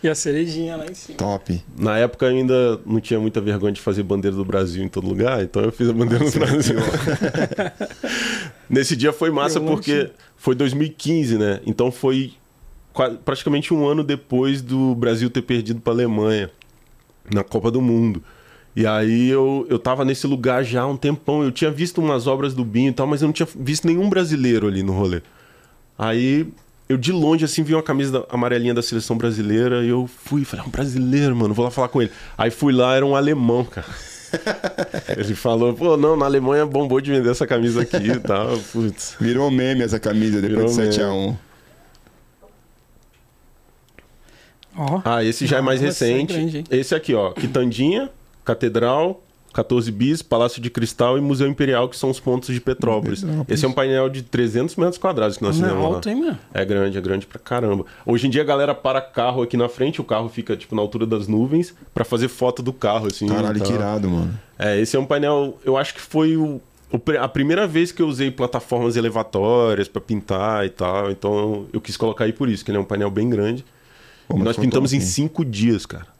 E 0.00 0.08
a 0.08 0.14
cerejinha 0.14 0.76
lá 0.76 0.86
em 0.86 0.94
cima. 0.94 1.18
Top. 1.18 1.60
Na 1.76 1.98
época 1.98 2.26
eu 2.26 2.30
ainda 2.30 2.80
não 2.86 3.00
tinha 3.00 3.18
muita 3.18 3.40
vergonha 3.40 3.72
de 3.72 3.80
fazer 3.80 4.04
bandeira 4.04 4.36
do 4.36 4.44
Brasil 4.44 4.84
em 4.84 4.88
todo 4.88 5.08
lugar, 5.08 5.42
então 5.42 5.62
eu 5.62 5.72
fiz 5.72 5.88
a 5.88 5.92
bandeira 5.92 6.24
do 6.24 6.38
Brasil. 6.38 6.76
Nesse 8.70 8.94
dia 8.94 9.12
foi 9.12 9.32
massa 9.32 9.58
Eu 9.58 9.64
porque 9.64 10.10
foi 10.36 10.54
2015, 10.54 11.36
né? 11.36 11.60
Então 11.66 11.90
foi 11.90 12.34
praticamente 13.24 13.74
um 13.74 13.84
ano 13.84 14.04
depois 14.04 14.62
do 14.62 14.94
Brasil 14.94 15.28
ter 15.28 15.42
perdido 15.42 15.80
para 15.80 15.92
Alemanha 15.92 16.50
na 17.34 17.42
Copa 17.42 17.70
do 17.70 17.82
Mundo. 17.82 18.22
E 18.76 18.86
aí 18.86 19.30
eu, 19.30 19.66
eu 19.70 19.78
tava 19.78 20.04
nesse 20.04 20.26
lugar 20.26 20.62
já 20.62 20.82
há 20.82 20.86
um 20.86 20.98
tempão. 20.98 21.42
Eu 21.42 21.50
tinha 21.50 21.70
visto 21.70 21.98
umas 21.98 22.26
obras 22.26 22.52
do 22.52 22.62
Binho 22.62 22.90
e 22.90 22.92
tal, 22.92 23.06
mas 23.06 23.22
eu 23.22 23.26
não 23.26 23.32
tinha 23.32 23.48
visto 23.56 23.86
nenhum 23.86 24.10
brasileiro 24.10 24.68
ali 24.68 24.82
no 24.82 24.92
rolê. 24.92 25.22
Aí 25.98 26.46
eu 26.86 26.98
de 26.98 27.10
longe, 27.10 27.42
assim, 27.42 27.62
vi 27.62 27.74
uma 27.74 27.82
camisa 27.82 28.26
amarelinha 28.28 28.74
da 28.74 28.82
seleção 28.82 29.16
brasileira 29.16 29.82
e 29.82 29.88
eu 29.88 30.06
fui, 30.06 30.44
falei, 30.44 30.64
é 30.64 30.68
um 30.68 30.70
brasileiro, 30.70 31.34
mano, 31.34 31.54
vou 31.54 31.64
lá 31.64 31.70
falar 31.70 31.88
com 31.88 32.02
ele. 32.02 32.10
Aí 32.36 32.50
fui 32.50 32.70
lá, 32.70 32.94
era 32.94 33.04
um 33.04 33.16
alemão, 33.16 33.64
cara. 33.64 33.86
ele 35.16 35.34
falou, 35.34 35.72
pô, 35.72 35.96
não, 35.96 36.14
na 36.14 36.26
Alemanha 36.26 36.66
bombou 36.66 37.00
de 37.00 37.10
vender 37.10 37.30
essa 37.30 37.46
camisa 37.46 37.80
aqui 37.80 38.10
e 38.10 38.20
tal. 38.20 38.58
Putz. 38.72 39.16
Virou 39.18 39.50
meme 39.50 39.82
essa 39.82 39.98
camisa 39.98 40.40
depois 40.40 40.76
Virou 40.76 40.90
de 40.90 40.98
meme. 40.98 41.12
7x1. 41.12 41.36
Ó. 44.78 45.00
Ah, 45.02 45.24
esse 45.24 45.46
já 45.46 45.56
é 45.56 45.60
mais 45.62 45.80
é 45.80 45.86
recente. 45.86 46.34
grande, 46.34 46.64
esse 46.70 46.94
aqui, 46.94 47.14
ó, 47.14 47.32
Quitandinha, 47.32 48.10
Catedral, 48.46 49.22
14 49.52 49.90
bis, 49.90 50.22
Palácio 50.22 50.60
de 50.62 50.68
Cristal 50.70 51.16
e 51.18 51.20
Museu 51.20 51.48
Imperial, 51.48 51.88
que 51.88 51.96
são 51.96 52.10
os 52.10 52.20
pontos 52.20 52.54
de 52.54 52.60
Petrópolis. 52.60 53.20
Petrópolis. 53.20 53.50
Esse 53.50 53.64
é 53.64 53.68
um 53.68 53.72
painel 53.72 54.08
de 54.08 54.22
300 54.22 54.76
metros 54.76 54.98
quadrados 54.98 55.36
que 55.38 55.42
nós 55.42 55.58
Não 55.58 55.68
é 55.68 55.72
lá. 55.72 56.00
hein, 56.06 56.14
meu? 56.20 56.34
É 56.52 56.64
grande, 56.64 56.96
é 56.98 57.00
grande 57.00 57.26
pra 57.26 57.38
caramba. 57.38 57.84
Hoje 58.04 58.26
em 58.26 58.30
dia 58.30 58.42
a 58.42 58.44
galera 58.44 58.74
para 58.74 59.00
carro 59.00 59.42
aqui 59.42 59.56
na 59.56 59.68
frente, 59.68 60.00
o 60.00 60.04
carro 60.04 60.28
fica 60.28 60.54
tipo 60.56 60.74
na 60.76 60.82
altura 60.82 61.06
das 61.06 61.26
nuvens 61.26 61.74
pra 61.94 62.04
fazer 62.04 62.28
foto 62.28 62.62
do 62.62 62.72
carro 62.72 63.06
assim. 63.06 63.26
Caralho, 63.26 63.56
e 63.56 63.60
que 63.60 63.66
tal. 63.68 63.76
irado, 63.76 64.08
mano. 64.10 64.38
É, 64.58 64.78
esse 64.78 64.94
é 64.94 65.00
um 65.00 65.06
painel, 65.06 65.58
eu 65.64 65.76
acho 65.76 65.94
que 65.94 66.00
foi 66.02 66.36
o, 66.36 66.60
a 67.18 67.26
primeira 67.28 67.66
vez 67.66 67.90
que 67.92 68.02
eu 68.02 68.08
usei 68.08 68.30
plataformas 68.30 68.94
elevatórias 68.94 69.88
pra 69.88 70.00
pintar 70.02 70.66
e 70.66 70.70
tal. 70.70 71.10
Então 71.10 71.66
eu 71.72 71.80
quis 71.80 71.96
colocar 71.96 72.24
aí 72.26 72.32
por 72.32 72.48
isso, 72.50 72.62
que 72.64 72.70
ele 72.70 72.76
é 72.78 72.80
um 72.80 72.84
painel 72.84 73.10
bem 73.10 73.28
grande. 73.30 73.64
Pô, 74.28 74.36
E 74.36 74.42
nós 74.42 74.56
pintamos 74.56 74.90
top, 74.90 75.00
em 75.00 75.02
hein? 75.02 75.10
cinco 75.10 75.44
dias, 75.44 75.86
cara. 75.86 76.14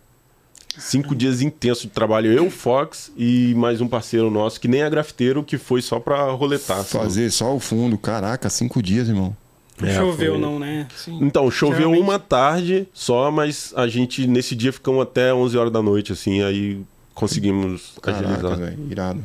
Cinco 0.79 1.15
dias 1.15 1.41
intensos 1.41 1.83
de 1.85 1.89
trabalho. 1.91 2.31
Eu, 2.33 2.51
Fox 2.51 3.11
e 3.17 3.55
mais 3.55 3.81
um 3.81 3.89
parceiro 3.89 4.31
nosso, 4.31 4.61
que 4.61 4.69
nem 4.69 4.83
é 4.83 4.91
grafiteiro, 4.91 5.43
que 5.43 5.57
foi 5.59 5.81
só 5.83 5.99
pra 6.01 6.31
roletar. 6.33 6.79
assim. 6.81 6.99
Fazer 6.99 7.31
só 7.31 7.55
o 7.55 7.61
fundo. 7.61 7.97
Caraca, 7.99 8.49
cinco 8.51 8.83
dias, 8.83 9.09
irmão. 9.09 9.37
É, 9.83 9.95
Choveu, 9.95 10.33
foi- 10.33 10.41
não, 10.41 10.59
né? 10.59 10.87
Sim. 10.97 11.19
Então, 11.21 11.51
choveu 11.51 11.77
Geralmente- 11.79 12.03
uma 12.03 12.19
tarde 12.19 12.89
só, 12.95 13.31
mas 13.31 13.73
a 13.77 13.87
gente 13.87 14.27
nesse 14.27 14.55
dia 14.55 14.73
ficamos 14.73 15.03
até 15.03 15.35
11 15.35 15.57
horas 15.59 15.71
da 15.73 15.83
noite, 15.83 16.13
assim, 16.13 16.43
aí 16.43 16.81
conseguimos 17.15 17.93
Caraca, 18.01 18.25
agilizar. 18.27 18.57
velho. 18.59 18.79
Irado. 18.91 19.25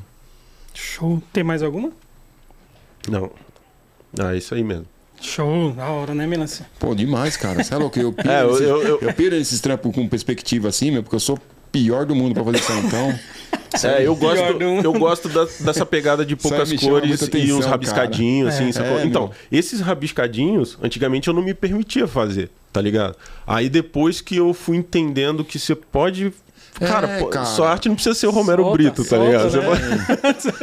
Show. 0.74 1.22
Tem 1.32 1.44
mais 1.44 1.64
alguma? 1.64 1.92
Não. 3.10 3.32
Ah, 4.20 4.34
é 4.34 4.38
isso 4.38 4.54
aí 4.54 4.64
mesmo. 4.64 4.86
Show. 5.22 5.72
Da 5.72 5.86
hora, 5.88 6.14
né, 6.14 6.26
Melancia? 6.28 6.66
Pô, 6.80 6.94
demais, 6.96 7.38
cara. 7.38 7.64
Você 7.64 7.74
é 7.74 7.78
louco? 7.78 8.00
Eu 8.00 8.12
piro, 8.14 8.30
É, 8.30 8.44
eu- 8.44 8.58
eu- 8.60 8.82
eu- 8.84 9.00
eu 9.02 9.14
piro 9.14 9.36
nesses 9.36 9.60
trampos 9.62 9.94
com 9.94 10.08
perspectiva 10.08 10.68
assim, 10.70 10.92
meu, 10.92 11.04
porque 11.04 11.16
eu 11.16 11.20
sou 11.20 11.36
o 11.38 11.42
pior 11.72 12.06
do 12.06 12.16
mundo 12.16 12.34
pra 12.34 12.44
fazer 12.44 12.58
isso, 12.58 12.72
então. 12.86 13.20
É, 13.84 14.06
eu 14.06 14.14
gosto, 14.16 14.44
eu 14.84 14.94
gosto 14.94 15.30
da- 15.30 15.48
dessa 15.62 15.86
pegada 15.86 16.26
de 16.26 16.36
poucas 16.36 16.70
cores 16.74 17.08
muita 17.08 17.24
e 17.24 17.28
atenção, 17.28 17.60
uns 17.60 17.66
rabiscadinhos, 17.66 18.54
cara. 18.56 18.68
assim, 18.70 18.80
É. 18.80 19.02
É, 19.02 19.06
Então, 19.06 19.28
meu. 19.28 19.32
esses 19.60 19.80
rabiscadinhos, 19.80 20.78
antigamente 20.84 21.30
eu 21.30 21.34
não 21.34 21.42
me 21.42 21.54
permitia 21.54 22.06
fazer, 22.08 22.50
tá 22.74 22.82
ligado? 22.82 23.16
Aí 23.48 23.70
depois 23.70 24.20
que 24.20 24.36
eu 24.36 24.54
fui 24.54 24.76
entendendo 24.76 25.46
que 25.46 25.58
você 25.58 25.74
pode. 25.76 26.34
Cara, 26.80 27.08
É, 27.08 27.20
pô, 27.20 27.28
cara. 27.28 27.46
sua 27.46 27.70
arte 27.70 27.88
não 27.88 27.96
precisa 27.96 28.16
ser 28.16 28.28
o 28.28 28.32
Romero 28.32 28.64
Solta, 28.64 28.78
Brito, 28.78 29.04
tá 29.04 29.10
solta, 29.18 29.26
ligado? 29.26 29.62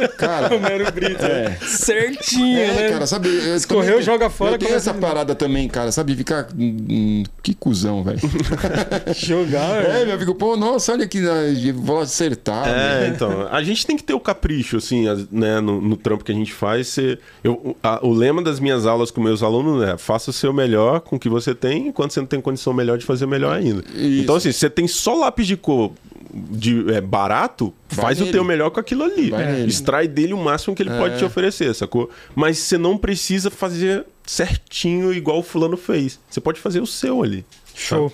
Né? 0.01 0.07
Cara, 0.17 0.47
Romero 0.53 0.91
Brito. 0.91 1.23
É. 1.25 1.57
Certinho, 1.65 2.57
É, 2.57 2.73
né? 2.73 2.89
cara, 2.89 3.07
sabe? 3.07 3.29
eu 3.29 3.55
Escorreu, 3.55 3.91
também- 3.91 4.01
joga 4.05 4.29
fora, 4.29 4.55
Eu 4.55 4.57
tenho 4.59 4.75
essa 4.75 4.93
parada 4.93 5.33
também, 5.35 5.67
cara, 5.69 5.91
sabe? 5.91 6.15
Ficar. 6.15 6.47
hum, 6.57 7.23
que 7.41 7.53
cuzão, 7.53 8.03
velho. 8.03 8.19
Jogar. 9.15 9.83
É, 9.83 10.05
meu 10.05 10.15
amigo, 10.15 10.35
pô, 10.35 10.55
nossa, 10.57 10.91
olha 10.93 11.05
aqui, 11.05 11.19
né, 11.19 11.31
vou 11.75 11.99
acertar. 12.01 12.67
É, 12.67 12.71
né? 13.01 13.11
então, 13.15 13.47
a 13.49 13.61
gente 13.63 13.85
tem 13.85 13.95
que 13.95 14.03
ter 14.03 14.13
o 14.13 14.19
capricho, 14.19 14.77
assim, 14.77 15.07
as- 15.07 15.29
né, 15.31 15.59
no, 15.59 15.79
no 15.81 15.95
trampo 15.95 16.23
que 16.23 16.31
a 16.31 16.35
gente 16.35 16.53
faz. 16.53 16.87
Você, 16.87 17.17
eu, 17.43 17.75
a- 17.83 17.99
o 18.05 18.11
lema 18.13 18.41
das 18.41 18.59
minhas 18.59 18.85
aulas 18.85 19.11
com 19.11 19.21
meus 19.21 19.41
alunos 19.43 19.87
é: 19.87 19.97
faça 19.97 20.29
o 20.31 20.33
seu 20.33 20.51
melhor 20.53 20.99
com 21.01 21.15
o 21.15 21.19
que 21.19 21.29
você 21.29 21.53
tem, 21.55 21.87
enquanto 21.87 22.11
você 22.13 22.19
não 22.19 22.27
tem 22.27 22.41
condição 22.41 22.73
melhor 22.73 22.97
de 22.97 23.05
fazer 23.05 23.25
melhor 23.25 23.55
ainda. 23.55 23.83
Isso. 23.95 24.21
Então, 24.23 24.35
assim, 24.35 24.51
se 24.51 24.59
você 24.59 24.69
tem 24.69 24.87
só 24.87 25.13
lápis 25.15 25.47
de 25.47 25.55
cor 25.55 25.91
de, 26.33 26.93
é, 26.93 27.01
barato, 27.01 27.73
Vai 27.89 28.05
faz 28.05 28.17
o 28.19 28.21
nele. 28.21 28.31
teu 28.33 28.43
melhor 28.43 28.69
com 28.69 28.79
aquilo 28.79 29.03
ali. 29.03 29.29
Vai 29.29 29.45
nele. 29.45 29.69
Extrai 29.69 30.07
dele 30.07 30.33
o 30.33 30.37
máximo 30.37 30.75
que 30.75 30.83
ele 30.83 30.91
pode 30.91 31.17
te 31.17 31.25
oferecer, 31.25 31.73
sacou? 31.75 32.09
Mas 32.35 32.57
você 32.57 32.77
não 32.77 32.97
precisa 32.97 33.49
fazer 33.49 34.05
certinho 34.25 35.11
igual 35.13 35.39
o 35.39 35.43
fulano 35.43 35.75
fez. 35.77 36.19
Você 36.29 36.39
pode 36.39 36.59
fazer 36.59 36.79
o 36.81 36.87
seu 36.87 37.23
ali. 37.23 37.45
Show. 37.73 38.11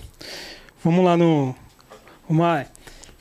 Vamos 0.83 1.03
lá 1.03 1.17
no. 1.17 1.55
Lá. 2.29 2.65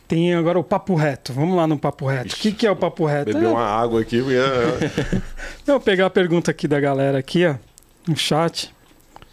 Tem 0.07 0.35
agora 0.35 0.59
o 0.59 0.65
papo 0.65 0.95
reto. 0.95 1.33
Vamos 1.33 1.57
lá 1.57 1.67
no 1.67 1.79
papo 1.79 2.07
reto. 2.07 2.35
O 2.35 2.37
que, 2.39 2.53
que 2.53 2.67
é 2.67 2.71
o 2.71 2.77
papo 2.77 3.07
reto? 3.07 3.33
Beber 3.33 3.47
É, 3.47 3.49
uma 3.49 3.65
água 3.65 4.03
aqui. 4.03 4.19
porque 4.21 4.35
é- 4.37 5.23
Eu 5.67 5.75
vou 5.75 5.81
pegar 5.81 6.07
a 6.07 6.11
pergunta 6.11 6.51
aqui 6.51 6.69
da 6.69 6.79
galera 6.79 7.19
aqui, 7.19 7.47
ó, 7.47 7.55
no 8.07 8.17
chat. 8.17 8.73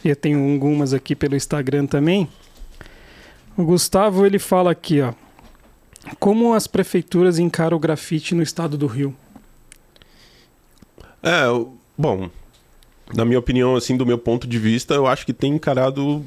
Eu 0.04 0.16
tenho 0.16 0.40
algumas 0.54 0.94
aqui 0.94 1.14
pelo 1.16 1.36
Instagram 1.36 1.86
também. 1.86 2.28
O 3.58 3.64
Gustavo, 3.66 4.26
ele 4.26 4.40
fala 4.40 4.72
aqui, 4.72 5.02
ó. 5.02 5.14
Como 6.20 6.54
as 6.54 6.68
prefeituras 6.68 7.38
encaram 7.40 7.78
o 7.78 7.80
grafite 7.80 8.34
no 8.36 8.42
estado 8.44 8.78
do 8.78 8.88
Rio? 8.88 9.16
É, 11.22 11.44
bom, 11.98 12.30
na 13.16 13.24
minha 13.26 13.40
opinião, 13.40 13.76
assim, 13.76 13.96
do 13.96 14.06
meu 14.06 14.18
ponto 14.18 14.48
de 14.48 14.58
vista, 14.58 14.94
eu 14.94 15.06
acho 15.06 15.26
que 15.26 15.34
tem 15.34 15.54
encarado 15.54 16.24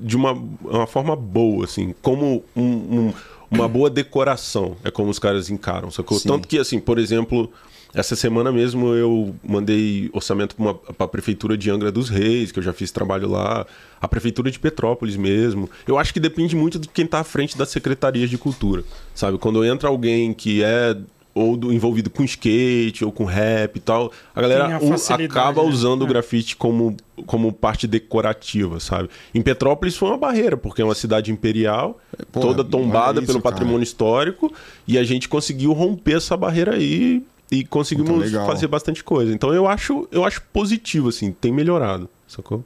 de 0.00 0.16
uma, 0.16 0.32
uma 0.62 0.86
forma 0.86 1.16
boa, 1.16 1.64
assim, 1.64 1.94
como 2.00 2.44
um- 2.54 2.62
um- 3.08 3.12
uma 3.50 3.68
boa 3.68 3.90
decoração, 3.90 4.76
é 4.84 4.90
como 4.90 5.10
os 5.10 5.18
caras 5.18 5.50
encaram, 5.50 5.90
sacou? 5.90 6.18
Sim. 6.18 6.28
Tanto 6.28 6.46
que, 6.46 6.58
assim, 6.58 6.78
por 6.78 6.98
exemplo, 6.98 7.52
essa 7.94 8.16
semana 8.16 8.50
mesmo 8.50 8.88
eu 8.94 9.34
mandei 9.46 10.10
orçamento 10.12 10.56
para 10.56 11.04
a 11.04 11.08
prefeitura 11.08 11.56
de 11.56 11.70
Angra 11.70 11.92
dos 11.92 12.08
Reis, 12.08 12.50
que 12.50 12.58
eu 12.58 12.62
já 12.62 12.72
fiz 12.72 12.90
trabalho 12.90 13.28
lá, 13.30 13.64
a 14.00 14.08
prefeitura 14.08 14.50
de 14.50 14.58
Petrópolis 14.58 15.16
mesmo. 15.16 15.70
Eu 15.86 15.96
acho 15.98 16.12
que 16.12 16.18
depende 16.20 16.56
muito 16.56 16.78
de 16.78 16.88
quem 16.88 17.04
está 17.04 17.20
à 17.20 17.24
frente 17.24 17.56
das 17.56 17.68
secretarias 17.68 18.28
de 18.28 18.36
cultura, 18.36 18.82
sabe? 19.14 19.38
Quando 19.38 19.64
entra 19.64 19.88
alguém 19.88 20.32
que 20.34 20.62
é 20.62 20.96
ou 21.36 21.56
do- 21.56 21.72
envolvido 21.72 22.08
com 22.10 22.22
skate 22.22 23.04
ou 23.04 23.10
com 23.10 23.24
rap 23.24 23.74
e 23.76 23.80
tal, 23.80 24.12
a 24.32 24.40
galera 24.40 24.66
a 24.66 25.14
acaba 25.24 25.62
né? 25.64 25.68
usando 25.68 26.02
o 26.02 26.04
É. 26.04 26.08
grafite 26.08 26.54
como, 26.54 26.96
como 27.26 27.52
parte 27.52 27.88
decorativa, 27.88 28.78
sabe? 28.78 29.08
Em 29.34 29.42
Petrópolis 29.42 29.96
foi 29.96 30.10
uma 30.10 30.18
barreira, 30.18 30.56
porque 30.56 30.80
é 30.80 30.84
uma 30.84 30.94
cidade 30.94 31.32
imperial, 31.32 31.98
Pô, 32.30 32.38
toda 32.40 32.62
tombada 32.62 33.18
isso, 33.18 33.26
pelo 33.26 33.42
cara. 33.42 33.52
patrimônio 33.52 33.82
histórico, 33.82 34.52
e 34.86 34.96
a 34.96 35.02
gente 35.02 35.28
conseguiu 35.28 35.72
romper 35.72 36.18
essa 36.18 36.36
barreira 36.36 36.74
aí 36.76 37.20
e 37.60 37.64
conseguimos 37.64 38.18
legal. 38.18 38.46
fazer 38.46 38.66
bastante 38.66 39.02
coisa. 39.02 39.32
Então 39.32 39.52
eu 39.52 39.66
acho, 39.66 40.08
eu 40.10 40.24
acho 40.24 40.42
positivo, 40.52 41.08
assim, 41.08 41.32
tem 41.32 41.52
melhorado, 41.52 42.08
sacou? 42.26 42.64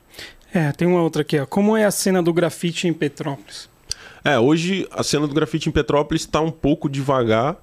É, 0.52 0.72
tem 0.72 0.88
uma 0.88 1.02
outra 1.02 1.22
aqui, 1.22 1.38
ó. 1.38 1.46
Como 1.46 1.76
é 1.76 1.84
a 1.84 1.90
cena 1.90 2.22
do 2.22 2.32
grafite 2.32 2.88
em 2.88 2.92
Petrópolis? 2.92 3.68
É, 4.24 4.38
hoje 4.38 4.86
a 4.90 5.02
cena 5.02 5.26
do 5.26 5.34
grafite 5.34 5.68
em 5.68 5.72
Petrópolis 5.72 6.22
está 6.22 6.40
um 6.40 6.50
pouco 6.50 6.88
devagar, 6.88 7.56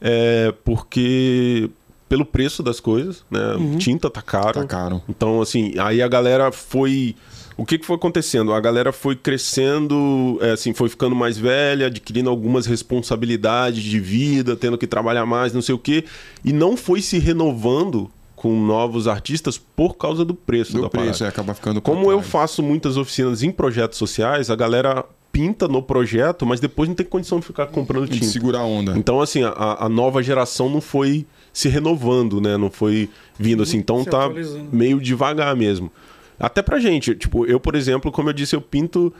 é, 0.00 0.52
porque 0.64 1.70
pelo 2.08 2.24
preço 2.24 2.62
das 2.62 2.78
coisas, 2.78 3.24
né? 3.30 3.40
Tinta 3.78 4.10
tá 4.10 4.22
caro. 4.22 4.60
Tá 4.60 4.66
caro. 4.66 5.02
Então, 5.08 5.40
assim, 5.40 5.74
aí 5.78 6.02
a 6.02 6.08
galera 6.08 6.52
foi. 6.52 7.16
O 7.56 7.64
que, 7.64 7.78
que 7.78 7.86
foi 7.86 7.96
acontecendo? 7.96 8.52
A 8.52 8.60
galera 8.60 8.92
foi 8.92 9.14
crescendo, 9.14 10.38
é, 10.40 10.50
assim, 10.52 10.74
foi 10.74 10.88
ficando 10.88 11.14
mais 11.14 11.38
velha, 11.38 11.86
adquirindo 11.86 12.28
algumas 12.28 12.66
responsabilidades 12.66 13.82
de 13.82 14.00
vida, 14.00 14.56
tendo 14.56 14.76
que 14.76 14.86
trabalhar 14.86 15.24
mais, 15.24 15.52
não 15.52 15.62
sei 15.62 15.74
o 15.74 15.78
quê, 15.78 16.04
e 16.44 16.52
não 16.52 16.76
foi 16.76 17.00
se 17.00 17.18
renovando 17.18 18.10
com 18.34 18.60
novos 18.60 19.06
artistas 19.08 19.56
por 19.56 19.96
causa 19.96 20.24
do 20.24 20.34
preço 20.34 20.72
Do 20.72 20.82
da 20.82 20.90
parada. 20.90 21.10
preço, 21.10 21.24
é, 21.24 21.28
acaba 21.28 21.54
ficando 21.54 21.80
Como 21.80 22.10
eu 22.10 22.20
faço 22.20 22.62
muitas 22.62 22.96
oficinas 22.96 23.42
em 23.42 23.50
projetos 23.50 23.98
sociais, 23.98 24.50
a 24.50 24.56
galera 24.56 25.04
pinta 25.32 25.66
no 25.66 25.82
projeto, 25.82 26.44
mas 26.46 26.60
depois 26.60 26.88
não 26.88 26.94
tem 26.94 27.06
condição 27.06 27.40
de 27.40 27.46
ficar 27.46 27.66
comprando 27.66 28.06
De 28.06 28.18
tinta. 28.20 28.26
segurar 28.26 28.60
a 28.60 28.64
onda. 28.64 28.96
Então, 28.96 29.20
assim, 29.20 29.42
a, 29.42 29.84
a 29.84 29.88
nova 29.88 30.22
geração 30.22 30.68
não 30.68 30.80
foi 30.80 31.26
se 31.52 31.68
renovando, 31.68 32.40
né? 32.40 32.56
Não 32.56 32.70
foi 32.70 33.08
vindo 33.38 33.62
assim. 33.62 33.78
Então 33.78 34.04
Se 34.04 34.10
tá 34.10 34.30
meio 34.72 35.00
devagar 35.00 35.56
mesmo. 35.56 35.90
Até 36.38 36.62
pra 36.62 36.78
gente. 36.78 37.14
Tipo, 37.14 37.46
eu, 37.46 37.60
por 37.60 37.74
exemplo, 37.74 38.10
como 38.12 38.28
eu 38.28 38.32
disse, 38.32 38.56
eu 38.56 38.60
pinto 38.60 39.12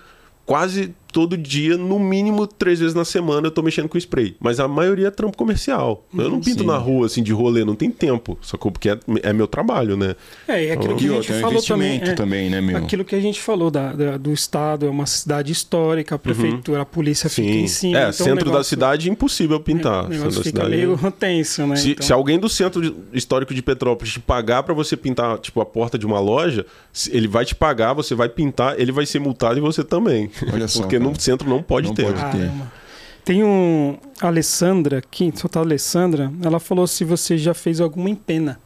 quase 0.45 0.95
todo 1.15 1.37
dia, 1.39 1.77
no 1.79 1.97
mínimo 2.01 2.45
três 2.45 2.81
vezes 2.81 2.93
na 2.93 3.05
semana, 3.05 3.47
eu 3.47 3.51
tô 3.53 3.63
mexendo 3.63 3.89
com 3.89 3.97
spray. 3.97 4.35
Mas 4.41 4.59
a 4.59 4.67
maioria 4.67 5.07
é 5.07 5.11
trampo 5.13 5.37
comercial. 5.37 6.05
Eu 6.13 6.29
não 6.29 6.41
pinto 6.41 6.63
sim. 6.63 6.67
na 6.67 6.77
rua, 6.77 7.07
assim, 7.07 7.23
de 7.23 7.33
rolê, 7.33 7.65
não 7.65 7.77
tem 7.77 7.89
tempo. 7.89 8.37
Sacou? 8.43 8.73
Porque 8.73 8.91
é, 8.91 8.99
é 9.23 9.33
meu 9.33 9.47
trabalho, 9.47 9.97
né? 9.97 10.17
É, 10.49 10.65
e 10.65 10.71
aquilo 10.73 10.97
que 10.97 11.07
a 11.09 11.13
gente 11.21 11.33
é 11.33 11.41
falou 11.41 11.63
também. 11.63 12.01
é, 12.03 12.13
também, 12.15 12.51
né, 12.51 12.61
meu? 12.61 12.77
Aquilo 12.79 13.05
que 13.05 13.15
a 13.15 13.21
gente 13.21 13.41
falou 13.41 13.71
da, 13.71 13.93
da- 13.93 14.17
do 14.17 14.33
estado, 14.33 14.87
é 14.87 14.91
uma 14.91 15.07
cidade 15.07 15.53
histórica, 15.53 16.17
a 16.17 16.19
prefeitura, 16.19 16.83
a 16.83 16.85
polícia 16.85 17.31
fica 17.31 17.49
em 17.49 17.69
cima. 17.69 17.97
É, 17.97 18.01
então 18.01 18.11
o 18.11 18.13
centro 18.15 18.45
da 18.47 18.51
negócio- 18.51 18.65
cidade 18.71 19.09
impossível 19.09 19.61
pintar. 19.61 20.01
O 20.01 20.03
Centro 20.03 20.19
negócio 20.19 20.39
da 20.41 20.45
fica 20.45 20.65
cidade- 20.65 20.77
meio 20.77 21.13
tenso, 21.13 21.67
né? 21.67 21.77
Se, 21.77 21.91
Então- 21.93 22.07
se 22.07 22.13
alguém 22.13 22.39
do 22.39 22.49
centro 22.49 22.97
histórico 23.13 23.55
de 23.55 23.63
Petrópolis 23.63 24.13
te 24.15 24.21
pagar 24.21 24.63
pra 24.65 24.75
você 24.75 24.97
pintar, 24.97 25.39
tipo, 25.39 25.61
a 25.61 25.65
porta 25.67 25.97
de 25.97 26.05
uma 26.05 26.19
loja, 26.19 26.67
ele 27.11 27.29
vai 27.29 27.45
te 27.45 27.55
pagar, 27.55 27.93
você 27.93 28.15
vai 28.17 28.29
pintar, 28.29 28.79
ele 28.81 28.91
vai 28.91 29.07
ser 29.07 29.21
multado 29.21 29.59
e 29.59 29.61
você 29.61 29.85
também. 29.85 30.29
Olha 30.53 30.67
só, 30.69 30.81
Porque 30.81 30.99
no 31.11 31.21
centro 31.21 31.49
não 31.49 31.63
pode 31.63 31.89
Não 31.89 31.95
ter. 31.95 32.05
pode. 32.07 32.19
Caramba. 32.21 32.73
Tem 33.25 33.43
um. 33.43 33.97
A 34.21 34.27
Alessandra 34.27 34.99
aqui, 34.99 35.33
só 35.35 35.49
tá 35.49 35.61
a 35.61 35.63
Alessandra, 35.63 36.31
ela 36.43 36.61
falou 36.61 36.87
se 36.87 37.05
você 37.05 37.39
já 37.39 37.55
fez 37.55 37.81
alguma 37.81 38.11
empena. 38.11 38.61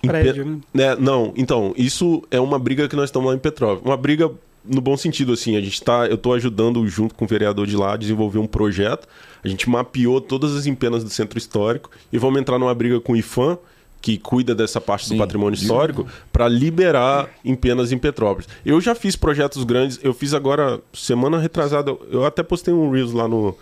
prédio, 0.00 0.44
né? 0.44 0.60
né? 0.72 0.96
Não, 0.96 1.32
então, 1.36 1.74
isso 1.76 2.22
é 2.30 2.38
uma 2.40 2.58
briga 2.58 2.88
que 2.88 2.94
nós 2.96 3.06
estamos 3.06 3.28
lá 3.28 3.34
em 3.34 3.38
Petrópolis. 3.38 3.84
Uma 3.84 3.96
briga 3.96 4.30
no 4.64 4.80
bom 4.80 4.96
sentido, 4.96 5.32
assim, 5.32 5.56
a 5.56 5.60
gente 5.60 5.82
tá. 5.82 6.06
Eu 6.06 6.14
estou 6.14 6.34
ajudando 6.34 6.86
junto 6.86 7.14
com 7.14 7.24
o 7.24 7.28
vereador 7.28 7.66
de 7.66 7.76
lá 7.76 7.94
a 7.94 7.96
desenvolver 7.96 8.38
um 8.38 8.46
projeto. 8.46 9.08
A 9.42 9.48
gente 9.48 9.68
mapeou 9.68 10.20
todas 10.20 10.54
as 10.54 10.66
empenas 10.66 11.02
do 11.02 11.10
centro 11.10 11.38
histórico 11.38 11.90
e 12.12 12.18
vamos 12.18 12.40
entrar 12.40 12.58
numa 12.58 12.74
briga 12.74 13.00
com 13.00 13.14
o 13.14 13.16
IFAM, 13.16 13.58
que 14.02 14.16
cuida 14.16 14.54
dessa 14.54 14.80
parte 14.80 15.06
Sim, 15.08 15.14
do 15.14 15.18
patrimônio 15.18 15.54
histórico, 15.56 16.06
para 16.32 16.48
liberar 16.48 17.28
empenas 17.44 17.92
em 17.92 17.98
Petrópolis. 17.98 18.48
Eu 18.64 18.80
já 18.80 18.94
fiz 18.94 19.14
projetos 19.16 19.62
grandes, 19.64 19.98
eu 20.02 20.14
fiz 20.14 20.32
agora, 20.32 20.80
semana 20.92 21.38
retrasada, 21.38 21.94
eu 22.10 22.24
até 22.24 22.42
postei 22.42 22.72
um 22.72 22.90
Reels 22.90 23.12
lá 23.12 23.28
no, 23.28 23.54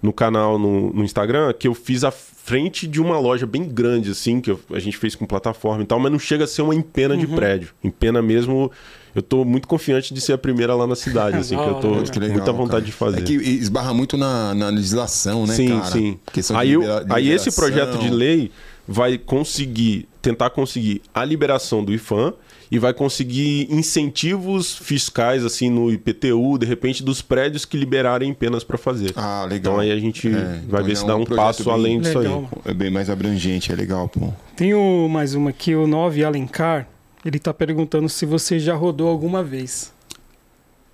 no 0.00 0.12
canal 0.12 0.58
no, 0.58 0.92
no 0.92 1.04
Instagram, 1.04 1.52
que 1.52 1.66
eu 1.66 1.74
fiz 1.74 2.04
à 2.04 2.10
frente 2.12 2.86
de 2.86 3.00
uma 3.00 3.18
loja 3.18 3.46
bem 3.46 3.64
grande, 3.64 4.10
assim, 4.10 4.40
que 4.40 4.50
eu- 4.50 4.60
a 4.72 4.78
gente 4.78 4.96
fez 4.96 5.14
com 5.14 5.24
plataforma 5.26 5.82
e 5.82 5.86
tal, 5.86 5.98
mas 6.00 6.10
não 6.12 6.18
chega 6.18 6.44
a 6.44 6.46
ser 6.46 6.62
uma 6.62 6.74
empena 6.74 7.16
de 7.16 7.26
prédio. 7.26 7.68
Empena 7.84 8.20
mesmo, 8.20 8.70
eu 9.14 9.22
tô 9.22 9.44
muito 9.44 9.68
confiante 9.68 10.12
de 10.12 10.20
ser 10.20 10.32
a 10.32 10.38
primeira 10.38 10.74
lá 10.74 10.84
na 10.86 10.96
cidade, 10.96 11.36
assim, 11.38 11.56
que 11.56 11.62
eu 11.62 11.74
tô 11.82 12.02
Que 12.02 12.18
legal, 12.18 12.36
muita 12.36 12.52
vontade 12.52 12.70
cara. 12.80 12.84
de 12.86 12.92
fazer. 12.92 13.18
É 13.20 13.22
que 13.22 13.34
esbarra 13.34 13.94
muito 13.94 14.16
na, 14.16 14.54
na 14.54 14.68
legislação, 14.70 15.46
né, 15.46 15.54
sim, 15.54 15.68
cara? 15.68 15.90
sim. 15.90 16.18
De 16.32 16.54
Aí, 16.56 16.72
eu- 16.72 16.82
aí 17.10 17.30
esse 17.30 17.52
projeto 17.54 17.98
de 17.98 18.10
lei 18.10 18.50
vai 18.86 19.16
conseguir, 19.18 20.08
tentar 20.20 20.50
conseguir 20.50 21.02
a 21.14 21.24
liberação 21.24 21.84
do 21.84 21.92
IFAM 21.92 22.34
e 22.70 22.78
vai 22.78 22.92
conseguir 22.94 23.68
incentivos 23.70 24.74
fiscais, 24.76 25.44
assim, 25.44 25.68
no 25.70 25.90
IPTU, 25.92 26.58
de 26.58 26.66
repente, 26.66 27.02
dos 27.02 27.20
prédios 27.22 27.64
que 27.64 27.76
liberarem 27.76 28.32
penas 28.32 28.64
para 28.64 28.78
fazer. 28.78 29.12
Ah, 29.14 29.42
legal. 29.48 29.74
Então 29.74 29.78
aí 29.78 29.92
a 29.92 29.98
gente 29.98 30.26
É, 30.28 30.32
vai 30.32 30.80
então 30.80 30.84
ver 30.84 30.92
é 30.92 30.94
se 30.94 31.04
um 31.04 31.06
dá 31.06 31.16
um 31.16 31.24
projeto 31.24 31.44
passo 31.44 31.64
bem- 31.64 31.72
além 31.74 32.00
disso 32.00 32.18
Legal, 32.18 32.48
aí. 32.64 32.70
É 32.70 32.74
bem 32.74 32.90
mais 32.90 33.10
abrangente, 33.10 33.70
é 33.70 33.74
legal, 33.74 34.08
pô. 34.08 34.32
Tem 34.56 34.72
o, 34.74 35.06
mais 35.08 35.34
uma 35.34 35.50
aqui, 35.50 35.74
o 35.74 35.86
9 35.86 36.24
Alencar. 36.24 36.88
Ele 37.24 37.38
tá 37.38 37.52
perguntando 37.54 38.08
se 38.08 38.26
você 38.26 38.58
já 38.58 38.74
rodou 38.74 39.08
alguma 39.08 39.44
vez. 39.44 39.92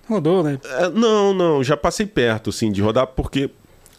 Rodou, 0.07 0.43
né? 0.43 0.59
É, 0.63 0.89
não, 0.89 1.33
não, 1.33 1.63
já 1.63 1.77
passei 1.77 2.05
perto, 2.05 2.49
assim, 2.49 2.71
de 2.71 2.81
rodar, 2.81 3.07
porque 3.07 3.49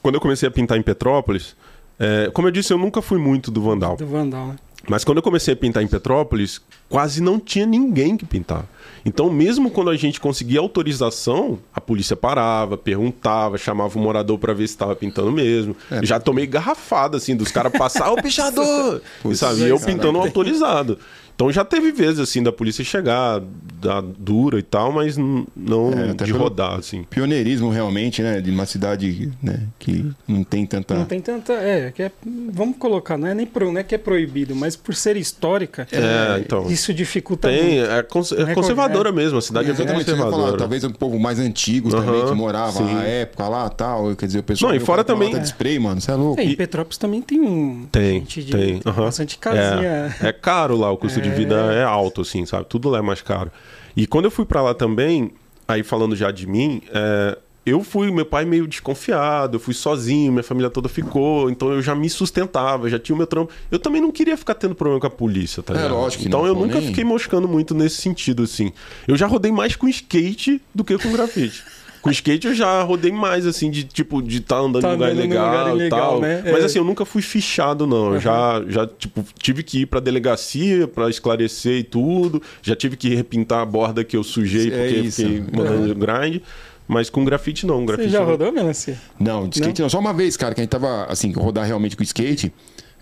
quando 0.03 0.17
eu 0.17 0.21
comecei 0.21 0.49
a 0.49 0.51
pintar 0.51 0.77
em 0.77 0.83
Petrópolis, 0.83 1.55
é, 2.01 2.31
como 2.33 2.49
eu 2.49 2.53
disse, 2.53 2.73
eu 2.73 2.79
nunca 2.79 3.03
fui 3.03 3.19
muito 3.19 3.51
do 3.51 3.61
Vandal. 3.61 3.97
Do 3.97 4.07
Vandal, 4.07 4.47
né? 4.49 4.57
Mas 4.89 5.05
quando 5.05 5.19
eu 5.19 5.23
comecei 5.23 5.53
a 5.53 5.57
pintar 5.57 5.83
em 5.83 5.87
Petrópolis, 5.87 6.61
quase 6.89 7.21
não 7.21 7.39
tinha 7.39 7.67
ninguém 7.67 8.17
que 8.17 8.25
pintar. 8.25 8.65
Então, 9.05 9.31
mesmo 9.31 9.71
quando 9.71 9.91
a 9.91 9.97
gente 9.97 10.19
conseguia 10.19 10.61
autorização, 10.61 11.59
a 11.75 11.81
polícia 11.81 12.17
parava, 12.17 12.79
perguntava, 12.79 13.59
chamava 13.59 13.99
o 13.99 14.03
morador 14.03 14.39
pra 14.39 14.55
ver 14.55 14.67
se 14.67 14.75
estava 14.75 14.97
pintando 14.97 15.31
mesmo. 15.31 15.77
É. 15.91 16.05
Já 16.05 16.19
tomei 16.19 16.47
garrafada, 16.47 17.19
assim, 17.19 17.37
dos 17.37 17.53
caras 17.53 17.73
passar, 17.73 18.11
ô 18.11 18.17
pichador! 18.17 19.03
Putz, 19.23 19.39
sabe? 19.39 19.61
E 19.61 19.69
eu 19.69 19.79
pintando 19.79 20.19
autorizado. 20.19 20.99
Então 21.41 21.51
já 21.51 21.65
teve 21.65 21.91
vezes, 21.91 22.21
assim, 22.21 22.43
da 22.43 22.53
polícia 22.53 22.85
chegar, 22.85 23.41
da 23.81 24.03
dura 24.03 24.59
e 24.59 24.63
tal, 24.63 24.93
mas 24.93 25.17
não 25.17 25.91
É, 25.97 26.11
até 26.11 26.27
de 26.27 26.33
rodar, 26.33 26.75
assim. 26.75 27.03
Pioneirismo, 27.09 27.71
realmente, 27.71 28.21
né? 28.23 28.43
De 28.43 28.51
uma 28.51 28.67
cidade 28.67 29.33
né, 29.43 29.61
que 29.79 30.05
não 30.29 30.45
tem 30.45 30.67
tanta... 30.67 30.95
Não 30.95 31.07
tem 31.07 31.19
tanta. 31.19 31.55
É, 31.55 31.91
que 31.93 32.03
é- 32.03 32.13
vamos 32.53 32.77
colocar, 32.77 33.17
não 33.17 33.27
é 33.27 33.33
nem 33.35 33.47
pro, 33.47 33.73
não 33.73 33.81
é 33.81 33.83
que 33.83 33.95
é 33.95 33.99
proibido, 33.99 34.55
mas 34.55 34.77
por 34.77 34.95
ser 34.95 35.17
histórica, 35.17 35.89
É, 35.91 36.41
então. 36.41 36.71
isso 36.71 36.93
dificulta 36.93 37.49
Tem, 37.49 37.79
muito. 37.79 37.91
é, 37.91 38.03
cons- 38.03 38.33
é 38.33 38.43
Não 38.43 38.49
é 38.51 38.55
conservadora 38.55 39.11
mesmo, 39.11 39.39
a 39.39 39.41
cidade 39.41 39.71
é, 39.71 39.73
bem 39.73 39.87
que 39.87 39.93
eu 39.93 39.97
ia 39.97 40.05
falar, 40.05 40.21
conservadora. 40.25 40.59
talvez 40.59 40.85
um 40.85 40.91
povo 40.91 41.19
mais 41.19 41.39
antigo 41.39 41.89
também, 41.89 42.21
Aham, 42.21 42.29
que 42.29 42.35
morava 42.35 42.73
sim. 42.73 42.85
na 42.95 43.03
época 43.05 43.49
lá 43.49 43.67
tal. 43.71 44.15
Quer 44.15 44.27
dizer, 44.27 44.41
o 44.41 44.43
pessoal. 44.43 44.73
Não, 44.73 44.77
e 44.77 44.81
fora 44.81 45.03
também- 45.03 45.31
de 45.31 45.47
spray, 45.47 45.79
mano. 45.79 46.03
Você 46.03 46.11
é 46.11 46.15
louco. 46.17 46.39
É, 46.39 46.45
em 46.45 46.55
Petrópolis 46.55 46.99
também 46.99 47.23
tem 47.23 47.41
um. 47.41 47.87
Tem, 47.91 48.21
gente 48.21 48.43
de- 48.45 48.53
tem. 48.53 48.81
aham. 48.85 49.05
Bastante 49.05 49.39
casinha. 49.39 50.15
É, 50.21 50.29
é 50.29 50.33
caro 50.35 50.77
lá, 50.77 50.91
o 50.93 50.99
custo 50.99 51.19
de 51.30 51.30
É. 51.31 51.35
vida 51.35 51.55
é 51.73 51.83
alto, 51.85 52.21
assim, 52.21 52.45
sabe? 52.47 52.67
Tudo 52.69 52.89
lá 52.89 52.99
é 52.99 53.03
mais 53.03 53.23
caro. 53.23 53.51
E 53.97 54.07
quando 54.07 54.27
eu 54.27 54.31
fui 54.31 54.45
pra 54.45 54.63
lá 54.63 54.75
também, 54.75 55.33
aí 55.67 55.83
falando 55.83 56.15
já 56.15 56.31
de 56.31 56.47
mim, 56.47 56.83
é, 56.93 57.37
eu 57.67 57.85
fui, 57.85 58.11
meu 58.11 58.25
pai 58.25 58.45
meio 58.45 58.67
desconfiado, 58.67 59.57
eu 59.57 59.61
fui 59.61 59.75
sozinho, 59.75 60.33
minha 60.33 60.43
família 60.43 60.71
toda 60.71 60.89
ficou, 60.89 61.51
então 61.51 61.71
eu 61.73 61.83
já 61.83 61.95
me 61.95 62.09
sustentava, 62.09 62.89
já 62.89 62.99
tinha 62.99 63.15
o 63.15 63.19
meu 63.19 63.27
trampo. 63.27 63.53
Eu 63.71 63.79
também 63.79 64.01
não 64.01 64.11
queria 64.11 64.37
ficar 64.37 64.55
tendo 64.55 64.75
problema 64.75 65.01
com 65.01 65.07
a 65.07 65.11
polícia, 65.11 65.63
tá 65.63 65.75
É, 65.75 65.77
ligado? 65.77 65.93
lógico 65.95 66.25
então 66.27 66.47
eu 66.47 66.55
nunca 66.55 66.79
nem- 66.79 66.89
fiquei 66.89 67.05
moscando 67.05 67.47
muito 67.47 67.75
nesse 67.75 67.97
sentido, 68.01 68.43
assim. 68.45 68.73
Eu 69.07 69.17
já 69.17 69.27
rodei 69.27 69.53
mais 69.53 69.77
com 69.77 69.87
skate 69.89 70.61
do 70.75 70.83
que 70.85 70.97
com 70.99 71.13
grafite. 71.13 71.63
Com 72.03 72.11
skate 72.11 72.47
eu 72.47 72.55
já 72.55 72.83
rodei 72.83 73.13
mais, 73.13 73.47
assim, 73.47 73.71
de 73.71 73.85
tipo, 73.85 74.23
de 74.23 74.39
estar 74.39 74.57
andando 74.59 74.83
Tá 74.83 74.89
em 74.89 74.93
lugar 74.93 75.11
andando 75.11 75.17
num 75.25 75.29
legal 75.31 75.47
lugar 75.51 75.69
e 75.69 75.77
ilegal, 75.81 76.01
tal. 76.13 76.21
né? 76.21 76.43
Mas 76.45 76.63
É. 76.63 76.65
assim, 76.67 76.79
eu 76.79 76.85
nunca 76.85 77.05
fui 77.05 77.21
fichado, 77.23 77.87
não. 77.87 78.15
Eu 78.15 78.21
já, 78.21 78.65
já 78.69 78.87
tipo, 78.87 79.25
tive 79.39 79.63
que 79.63 79.81
ir 79.83 79.87
pra 79.87 80.01
delegacia 80.01 80.89
pra 80.89 81.11
esclarecer 81.11 81.79
e 81.81 81.83
tudo. 81.85 82.43
Já 82.63 82.75
tive 82.75 82.97
que 82.97 83.15
repintar 83.15 83.61
a 83.61 83.67
borda 83.67 84.03
que 84.03 84.17
eu 84.17 84.25
sujei 84.25 84.69
É 84.69 84.71
porque 84.71 84.97
isso. 85.01 85.23
fiquei 85.23 85.41
mandando 85.53 85.95
grind. 85.95 86.41
Mas 86.89 87.09
com 87.09 87.25
grafite 87.25 87.67
não. 87.67 87.81
Você 87.81 87.87
Grafite 87.87 88.09
já 88.11 88.19
não. 88.21 88.27
rodou, 88.27 88.51
Melancia? 88.51 88.99
Não, 89.19 89.47
de 89.49 89.61
skate 89.61 89.81
não. 89.83 89.89
Só 89.89 89.99
uma 90.01 90.13
vez, 90.13 90.37
cara, 90.37 90.55
que 90.55 90.61
a 90.61 90.65
gente 90.65 90.71
tava, 90.73 91.05
assim, 91.05 91.31
rodar 91.33 91.65
realmente 91.67 91.97
com 91.97 92.03
skate. 92.03 92.53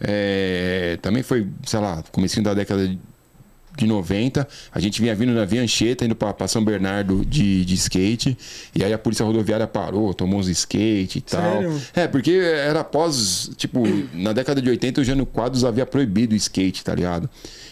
é, 0.00 0.98
Também 1.00 1.22
foi, 1.22 1.46
sei 1.64 1.80
lá, 1.80 2.02
comecinho 2.12 2.44
da 2.44 2.52
década 2.54 2.90
de 3.78 3.86
90. 3.86 4.46
A 4.72 4.80
gente 4.80 5.00
vinha 5.00 5.14
vindo 5.14 5.32
na 5.32 5.44
Via 5.44 5.62
Anchieta, 5.62 6.04
indo 6.04 6.14
pra, 6.14 6.32
pra 6.32 6.48
São 6.48 6.64
Bernardo 6.64 7.24
de, 7.24 7.64
de 7.64 7.74
skate. 7.74 8.36
E 8.74 8.84
aí 8.84 8.92
a 8.92 8.98
polícia 8.98 9.24
rodoviária 9.24 9.66
parou, 9.66 10.12
tomou 10.12 10.40
uns 10.40 10.48
skate 10.48 11.18
e 11.18 11.20
tal. 11.22 11.40
Sério? 11.40 11.82
É, 11.94 12.06
porque 12.06 12.32
era 12.32 12.80
após, 12.80 13.50
tipo, 13.56 13.82
na 14.12 14.32
década 14.32 14.60
de 14.60 14.68
80 14.68 15.00
o 15.00 15.04
Jânio 15.04 15.26
Quadros 15.26 15.64
havia 15.64 15.86
proibido 15.86 16.34
o 16.34 16.36
skate, 16.36 16.84
tá 16.84 16.94
ligado? 16.94 17.28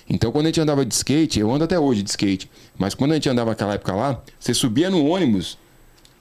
Então 0.08 0.30
quando 0.30 0.46
a 0.46 0.48
gente 0.48 0.60
andava 0.60 0.84
de 0.84 0.94
skate, 0.94 1.40
eu 1.40 1.52
ando 1.52 1.64
até 1.64 1.78
hoje 1.78 2.02
de 2.02 2.10
skate, 2.10 2.50
mas 2.78 2.94
quando 2.94 3.12
a 3.12 3.14
gente 3.14 3.28
andava 3.28 3.50
naquela 3.50 3.74
época 3.74 3.92
lá, 3.94 4.22
você 4.38 4.54
subia 4.54 4.88
no 4.88 5.04
ônibus, 5.04 5.58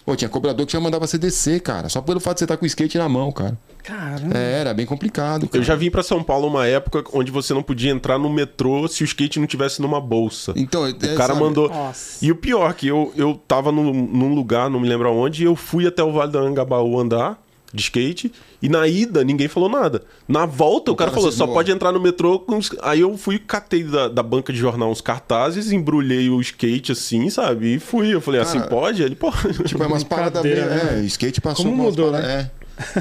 pô, 0.06 0.16
tinha 0.16 0.30
cobrador 0.30 0.66
que 0.66 0.72
já 0.74 0.80
mandava 0.80 1.08
você 1.08 1.18
descer, 1.18 1.60
cara, 1.62 1.90
só 1.90 2.02
pelo 2.02 2.20
fato 2.20 2.36
de 2.36 2.40
você 2.40 2.46
estar 2.46 2.58
com 2.58 2.64
o 2.64 2.68
skate 2.68 2.98
na 2.98 3.10
mão, 3.10 3.32
cara. 3.32 3.58
Caramba. 3.84 4.38
É, 4.38 4.60
era 4.60 4.74
bem 4.74 4.86
complicado, 4.86 5.48
cara. 5.48 5.58
Eu 5.58 5.64
já 5.64 5.76
vim 5.76 5.92
pra 5.92 6.02
São 6.04 6.24
Paulo 6.24 6.48
uma 6.48 6.66
época 6.66 7.04
onde 7.14 7.32
você 7.32 7.54
não 7.54 7.62
podia 7.62 7.92
entrar 7.92 8.18
no 8.18 8.30
metrô 8.30 8.88
se 8.88 9.04
o 9.04 9.06
skate 9.06 9.40
não 9.40 9.48
tivesse 9.48 9.82
numa 9.82 10.02
bolsa. 10.02 10.54
Então, 10.56 10.90
O 10.90 11.16
cara 11.16 11.36
mandou. 11.36 11.70
Nossa. 11.70 12.24
E 12.24 12.32
o 12.32 12.36
pior, 12.36 12.74
que 12.74 12.88
eu, 12.88 13.14
eu 13.16 13.40
tava 13.48 13.72
num, 13.72 13.92
num 13.92 14.34
lugar, 14.34 14.70
não 14.70 14.80
me 14.80 14.88
lembro 14.88 15.08
aonde, 15.08 15.44
e 15.44 15.46
eu 15.46 15.56
fui 15.56 15.86
até 15.86 16.04
o 16.04 16.12
Vale 16.12 16.32
do 16.32 16.40
Angabaú 16.40 17.00
andar 17.00 17.45
de 17.74 17.82
skate, 17.82 18.32
e 18.62 18.70
na 18.70 18.88
ida 18.88 19.24
ninguém 19.24 19.48
falou 19.48 19.68
nada. 19.68 20.02
Na 20.28 20.46
volta 20.46 20.92
o, 20.92 20.94
O 20.94 20.98
cara, 20.98 21.12
cara 21.12 21.22
falou, 21.22 21.32
só 21.32 21.46
pode 21.46 21.72
entrar 21.72 21.92
no 21.92 22.00
metrô 22.00 22.40
com 22.40 22.58
os... 22.58 22.72
Aí 22.82 23.02
eu 23.02 23.18
fui, 23.18 23.38
catei 23.38 23.84
da, 23.84 24.08
da 24.08 24.24
banca 24.24 24.54
de 24.54 24.60
jornal 24.60 24.90
uns 24.90 25.02
cartazes, 25.02 25.72
embrulhei 25.72 26.30
o 26.30 26.40
skate 26.40 26.92
assim, 26.94 27.30
sabe? 27.30 27.76
E 27.76 27.80
fui. 27.80 28.14
Eu 28.14 28.22
falei, 28.22 28.40
assim, 28.42 28.60
Cara, 28.60 28.70
pode? 28.70 29.04
Ele, 29.04 29.16
pode. 29.16 29.36
Tipo, 29.66 29.84
é 29.84 29.88
umas 29.88 30.04
paradas 30.04 30.44
né? 30.44 31.00
É, 31.00 31.04
skate 31.06 31.42
passou 31.42 31.66
Como 31.66 31.76
umas 31.84 31.96
mudou, 31.96 32.12
paradas- 32.12 32.30
É. 32.32 32.52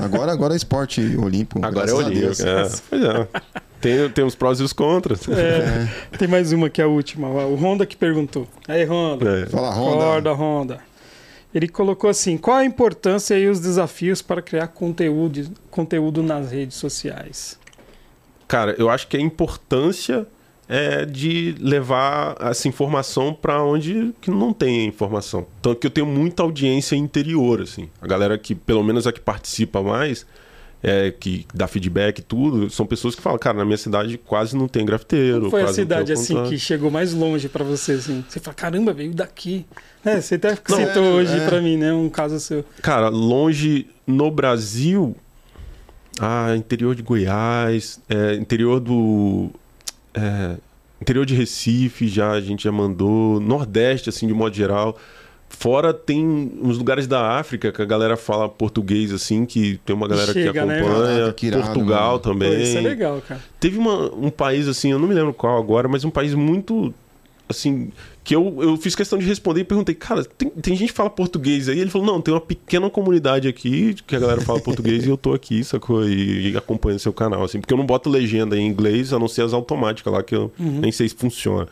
Agora, 0.01 0.33
agora 0.33 0.55
é 0.55 0.57
esporte 0.57 1.01
olímpico. 1.17 1.65
Agora 1.65 1.91
é 1.91 1.93
olímpico. 1.95 2.43
É. 2.43 2.71
Pois 2.89 3.03
é. 3.03 3.29
Tem, 3.81 4.09
tem 4.11 4.25
os 4.25 4.35
prós 4.35 4.61
e 4.61 4.63
os 4.63 4.73
contras. 4.73 5.29
É, 5.29 5.89
Tem 6.17 6.27
mais 6.29 6.53
uma 6.53 6.71
que 6.71 6.81
é 6.81 6.85
a 6.85 6.87
última. 6.89 7.29
O 7.29 7.55
Honda 7.57 7.85
que 7.85 7.97
perguntou. 7.97 8.47
Aí, 8.67 8.85
Honda. 8.85 9.41
É. 9.41 9.47
Fala, 9.47 9.71
Honda. 9.71 10.05
Acorda, 10.05 10.33
Honda. 10.33 10.79
Ele 11.55 11.69
colocou 11.69 12.11
assim: 12.11 12.37
qual 12.37 12.57
a 12.57 12.65
importância 12.65 13.39
e 13.39 13.49
os 13.49 13.61
desafios 13.61 14.21
para 14.21 14.43
criar 14.43 14.69
conteúdo, 14.69 15.51
conteúdo 15.71 16.23
nas 16.23 16.51
redes 16.51 16.77
sociais? 16.77 17.59
Cara, 18.49 18.75
eu 18.79 18.91
acho 18.91 19.07
que 19.07 19.17
a 19.17 19.21
importância 19.21 20.27
é 20.69 21.05
de 21.05 21.55
levar 21.61 22.37
essa 22.41 22.67
informação 22.67 23.35
pra 23.35 23.63
onde 23.63 24.15
que 24.21 24.31
não 24.31 24.53
tem 24.53 24.87
informação. 24.87 25.47
Tanto 25.61 25.79
que 25.79 25.87
eu 25.87 25.91
tenho 25.91 26.07
muita 26.07 26.43
audiência 26.43 26.97
interior, 26.97 27.61
assim. 27.61 27.89
A 28.01 28.07
galera 28.07 28.39
que, 28.39 28.55
pelo 28.55 28.83
menos 28.83 29.07
a 29.07 29.13
que 29.13 29.21
participa 29.21 29.83
mais, 29.83 30.27
é, 30.85 31.11
que 31.11 31.47
dá 31.55 31.67
feedback 31.67 32.19
e 32.19 32.23
tudo, 32.23 32.69
são 32.69 32.85
pessoas 32.85 33.15
que 33.15 33.23
falam, 33.23 33.39
cara, 33.39 33.57
na 33.57 33.65
minha 33.65 33.79
cidade 33.79 34.19
quase 34.19 34.55
não 34.55 34.69
tem 34.69 34.85
grafiteiro. 34.85 35.49
Qual 35.49 35.51
foi 35.53 35.63
a 35.63 35.69
cidade 35.69 36.13
assim 36.13 36.35
contato." 36.35 36.51
que 36.51 36.59
chegou 36.59 36.91
mais 36.91 37.15
longe 37.15 37.49
para 37.49 37.65
você 37.65 37.93
assim? 37.93 38.23
Você 38.29 38.39
fala, 38.39 38.55
caramba, 38.55 38.93
veio 38.93 39.15
daqui. 39.15 39.65
É, 40.05 40.21
você 40.21 40.35
até 40.35 40.51
Não, 40.51 40.77
citou 40.77 41.03
é, 41.03 41.09
hoje 41.09 41.39
é. 41.39 41.47
pra 41.47 41.63
mim, 41.63 41.79
né? 41.79 41.91
Um 41.91 42.11
caso 42.11 42.39
seu. 42.39 42.63
Cara, 42.83 43.09
longe 43.09 43.87
no 44.07 44.31
Brasil, 44.31 45.17
ah, 46.21 46.55
interior 46.55 46.95
de 46.95 47.03
Goiás, 47.03 47.99
é, 48.07 48.35
interior 48.35 48.79
do. 48.79 49.49
é, 50.13 50.57
interior 51.01 51.25
de 51.25 51.35
Recife, 51.35 52.09
já 52.09 52.33
a 52.33 52.41
gente 52.43 52.65
já 52.65 52.73
mandou. 52.73 53.41
Nordeste, 53.41 54.11
assim, 54.11 54.27
de 54.27 54.35
modo 54.35 54.55
geral. 54.55 54.99
Fora 55.59 55.95
tem 55.95 56.53
uns 56.61 56.77
lugares 56.79 57.07
da 57.07 57.39
África 57.39 57.71
que 57.73 57.81
a 57.81 57.85
galera 57.85 58.17
fala 58.17 58.49
português, 58.49 59.13
assim, 59.13 59.47
que 59.47 59.79
tem 59.85 59.95
uma 59.95 60.09
galera 60.09 60.33
Chega, 60.33 60.53
que 60.53 60.67
né? 60.67 60.79
acompanha. 60.81 61.15
Caraca, 61.17 61.33
que 61.33 61.47
irado, 61.47 61.65
Portugal 61.65 62.07
mano. 62.09 62.19
também. 62.19 62.51
Pô, 62.51 62.63
isso 62.63 62.79
é 62.79 62.81
legal, 62.81 63.23
cara. 63.27 63.41
Teve 63.61 63.79
uma- 63.79 64.13
um 64.15 64.31
país, 64.31 64.69
assim, 64.69 64.91
eu 64.91 64.99
não 64.99 65.07
me 65.09 65.15
lembro 65.15 65.33
qual 65.33 65.59
agora, 65.59 65.89
mas 65.89 66.05
um 66.05 66.11
país 66.11 66.35
muito 66.35 66.93
assim, 67.49 67.93
que 68.23 68.35
eu, 68.35 68.57
eu 68.63 68.77
fiz 68.79 68.95
questão 68.95 69.19
de 69.19 69.27
responder 69.27 69.61
e 69.61 69.65
perguntei, 69.65 69.95
cara, 69.95 70.25
tem, 70.25 70.49
tem 70.49 70.75
gente 70.75 70.89
que 70.89 70.97
fala 70.97 71.11
português 71.11 71.69
aí? 71.69 71.79
Ele 71.79 71.91
falou, 71.91 72.07
não, 72.07 72.21
tem 72.21 72.33
uma 72.33 72.41
pequena 72.41 72.89
comunidade 72.89 73.47
aqui 73.47 73.95
que 74.07 74.17
a 74.17 74.19
galera 74.19 74.41
fala 74.41 74.61
português 74.61 75.05
e 75.05 75.11
eu 75.11 75.17
tô 75.17 75.35
aqui, 75.35 75.63
sacou? 75.63 76.09
E, 76.09 76.53
e 76.53 76.57
acompanho 76.57 76.99
seu 76.99 77.13
canal, 77.13 77.45
assim, 77.45 77.61
porque 77.61 77.73
eu 77.73 77.79
não 77.79 77.85
boto 77.87 78.09
legenda 78.09 78.57
em 78.59 78.67
inglês, 78.67 79.13
a 79.13 79.19
não 79.19 79.29
ser 79.29 79.43
as 79.43 79.53
automáticas 79.53 80.11
lá, 80.13 80.23
que 80.23 80.35
eu 80.35 80.51
uhum. 80.59 80.81
nem 80.81 80.91
sei 80.91 81.09
se 81.09 81.15
funciona. 81.15 81.69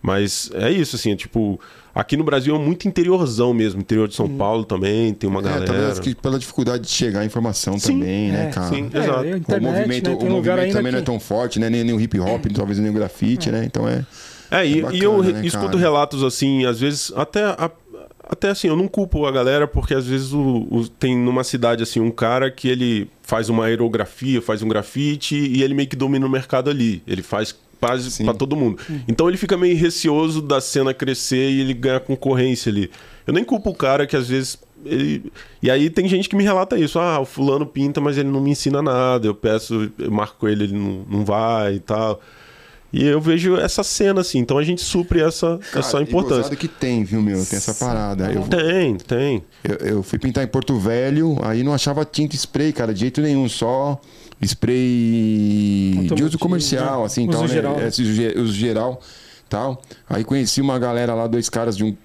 Mas 0.00 0.50
é 0.54 0.70
isso, 0.70 0.96
assim, 0.96 1.12
é, 1.12 1.16
tipo, 1.16 1.60
aqui 1.94 2.16
no 2.16 2.24
Brasil 2.24 2.54
é 2.54 2.58
muito 2.58 2.86
interiorzão 2.86 3.52
mesmo, 3.52 3.80
interior 3.80 4.08
de 4.08 4.14
São 4.14 4.26
uhum. 4.26 4.36
Paulo 4.36 4.64
também, 4.64 5.12
tem 5.12 5.28
uma 5.28 5.40
é, 5.40 5.42
galera. 5.42 6.00
que 6.00 6.14
pela 6.14 6.38
dificuldade 6.38 6.84
de 6.84 6.90
chegar 6.90 7.20
a 7.20 7.24
informação 7.24 7.78
sim, 7.78 7.92
também, 7.92 8.30
né, 8.30 8.48
é, 8.48 8.50
cara? 8.50 8.68
Sim, 8.68 8.90
é, 8.92 8.98
exato. 8.98 9.26
Internet, 9.26 9.58
o 9.58 9.62
movimento, 9.62 10.10
né, 10.10 10.16
o 10.16 10.30
movimento 10.30 10.72
também 10.72 10.84
que... 10.84 10.92
não 10.92 10.98
é 10.98 11.02
tão 11.02 11.20
forte, 11.20 11.58
né? 11.58 11.70
Nem, 11.70 11.84
nem 11.84 11.94
o 11.94 12.00
hip 12.00 12.18
hop, 12.18 12.46
talvez 12.54 12.78
nem 12.78 12.90
o 12.90 12.94
grafite, 12.94 13.48
é. 13.48 13.52
né? 13.52 13.64
Então 13.64 13.88
é. 13.88 14.04
É, 14.50 14.66
e, 14.66 14.78
é 14.78 14.82
bacana, 14.82 14.98
e 14.98 15.02
eu 15.02 15.22
né, 15.22 15.46
escuto 15.46 15.68
cara? 15.68 15.78
relatos 15.78 16.24
assim, 16.24 16.66
às 16.66 16.80
vezes, 16.80 17.12
até, 17.14 17.44
a, 17.44 17.70
até 18.28 18.50
assim, 18.50 18.68
eu 18.68 18.76
não 18.76 18.88
culpo 18.88 19.24
a 19.26 19.30
galera, 19.30 19.66
porque 19.66 19.94
às 19.94 20.06
vezes 20.06 20.32
o, 20.32 20.66
o, 20.70 20.88
tem 20.88 21.16
numa 21.16 21.44
cidade 21.44 21.82
assim 21.82 22.00
um 22.00 22.10
cara 22.10 22.50
que 22.50 22.68
ele 22.68 23.08
faz 23.22 23.48
uma 23.48 23.66
aerografia, 23.66 24.42
faz 24.42 24.62
um 24.62 24.68
grafite 24.68 25.36
e 25.36 25.62
ele 25.62 25.74
meio 25.74 25.88
que 25.88 25.96
domina 25.96 26.26
o 26.26 26.30
mercado 26.30 26.68
ali. 26.68 27.02
Ele 27.06 27.22
faz 27.22 27.54
quase 27.80 28.22
para 28.22 28.34
todo 28.34 28.54
mundo. 28.54 28.78
Então 29.08 29.28
ele 29.28 29.36
fica 29.36 29.56
meio 29.56 29.76
receoso 29.76 30.42
da 30.42 30.60
cena 30.60 30.92
crescer 30.92 31.50
e 31.50 31.60
ele 31.60 31.74
ganha 31.74 31.98
concorrência 31.98 32.70
ali. 32.70 32.90
Eu 33.26 33.32
nem 33.32 33.42
culpo 33.42 33.70
o 33.70 33.74
cara 33.74 34.06
que 34.06 34.16
às 34.16 34.28
vezes 34.28 34.58
ele... 34.84 35.32
E 35.62 35.70
aí 35.70 35.88
tem 35.88 36.06
gente 36.06 36.28
que 36.28 36.36
me 36.36 36.44
relata 36.44 36.78
isso. 36.78 36.98
Ah, 36.98 37.18
o 37.20 37.24
fulano 37.24 37.64
pinta, 37.64 38.00
mas 38.00 38.18
ele 38.18 38.28
não 38.28 38.40
me 38.40 38.50
ensina 38.50 38.82
nada. 38.82 39.26
Eu 39.26 39.34
peço, 39.34 39.90
eu 39.98 40.10
marco 40.10 40.46
ele, 40.46 40.64
ele 40.64 40.74
não, 40.74 41.04
não 41.08 41.24
vai 41.24 41.76
e 41.76 41.80
tal. 41.80 42.20
E 42.92 43.06
eu 43.06 43.20
vejo 43.20 43.56
essa 43.56 43.84
cena, 43.84 44.20
assim, 44.20 44.38
então 44.38 44.58
a 44.58 44.64
gente 44.64 44.82
supre 44.82 45.20
essa, 45.20 45.60
Cara, 45.70 45.78
essa 45.78 46.02
importância. 46.02 46.56
que 46.56 46.66
tem, 46.66 47.04
viu, 47.04 47.22
meu? 47.22 47.44
Tem 47.46 47.56
essa 47.56 47.72
parada. 47.72 48.32
Eu, 48.32 48.42
tem, 48.42 48.96
tem. 48.96 49.42
Eu, 49.62 49.76
eu, 49.76 50.02
fui 50.02 50.18
pintar 50.18 50.42
em 50.42 50.48
Porto 50.48 50.76
Velho, 50.76 51.38
aí 51.42 51.62
não 51.62 51.72
achava 51.72 52.04
tinta 52.04 52.34
spray, 52.34 52.72
cara, 52.72 52.92
de 52.92 53.00
jeito 53.00 53.20
nenhum, 53.20 53.48
só 53.48 54.00
spray 54.42 56.08
de 56.14 56.24
uso 56.24 56.38
comercial, 56.38 57.00
né? 57.00 57.06
assim, 57.06 57.28
uso 57.28 57.32
tal, 57.32 57.42
né? 57.42 57.48
geral. 57.48 57.76
Né? 57.76 57.84
É, 57.84 58.40
uso 58.40 58.52
geral, 58.52 59.00
tal. 59.48 59.82
Aí 60.08 60.24
conheci 60.24 60.60
uma 60.60 60.78
galera 60.78 61.14
lá, 61.14 61.26
dois 61.26 61.48
caras 61.48 61.76
de 61.76 61.84
um 61.84 61.96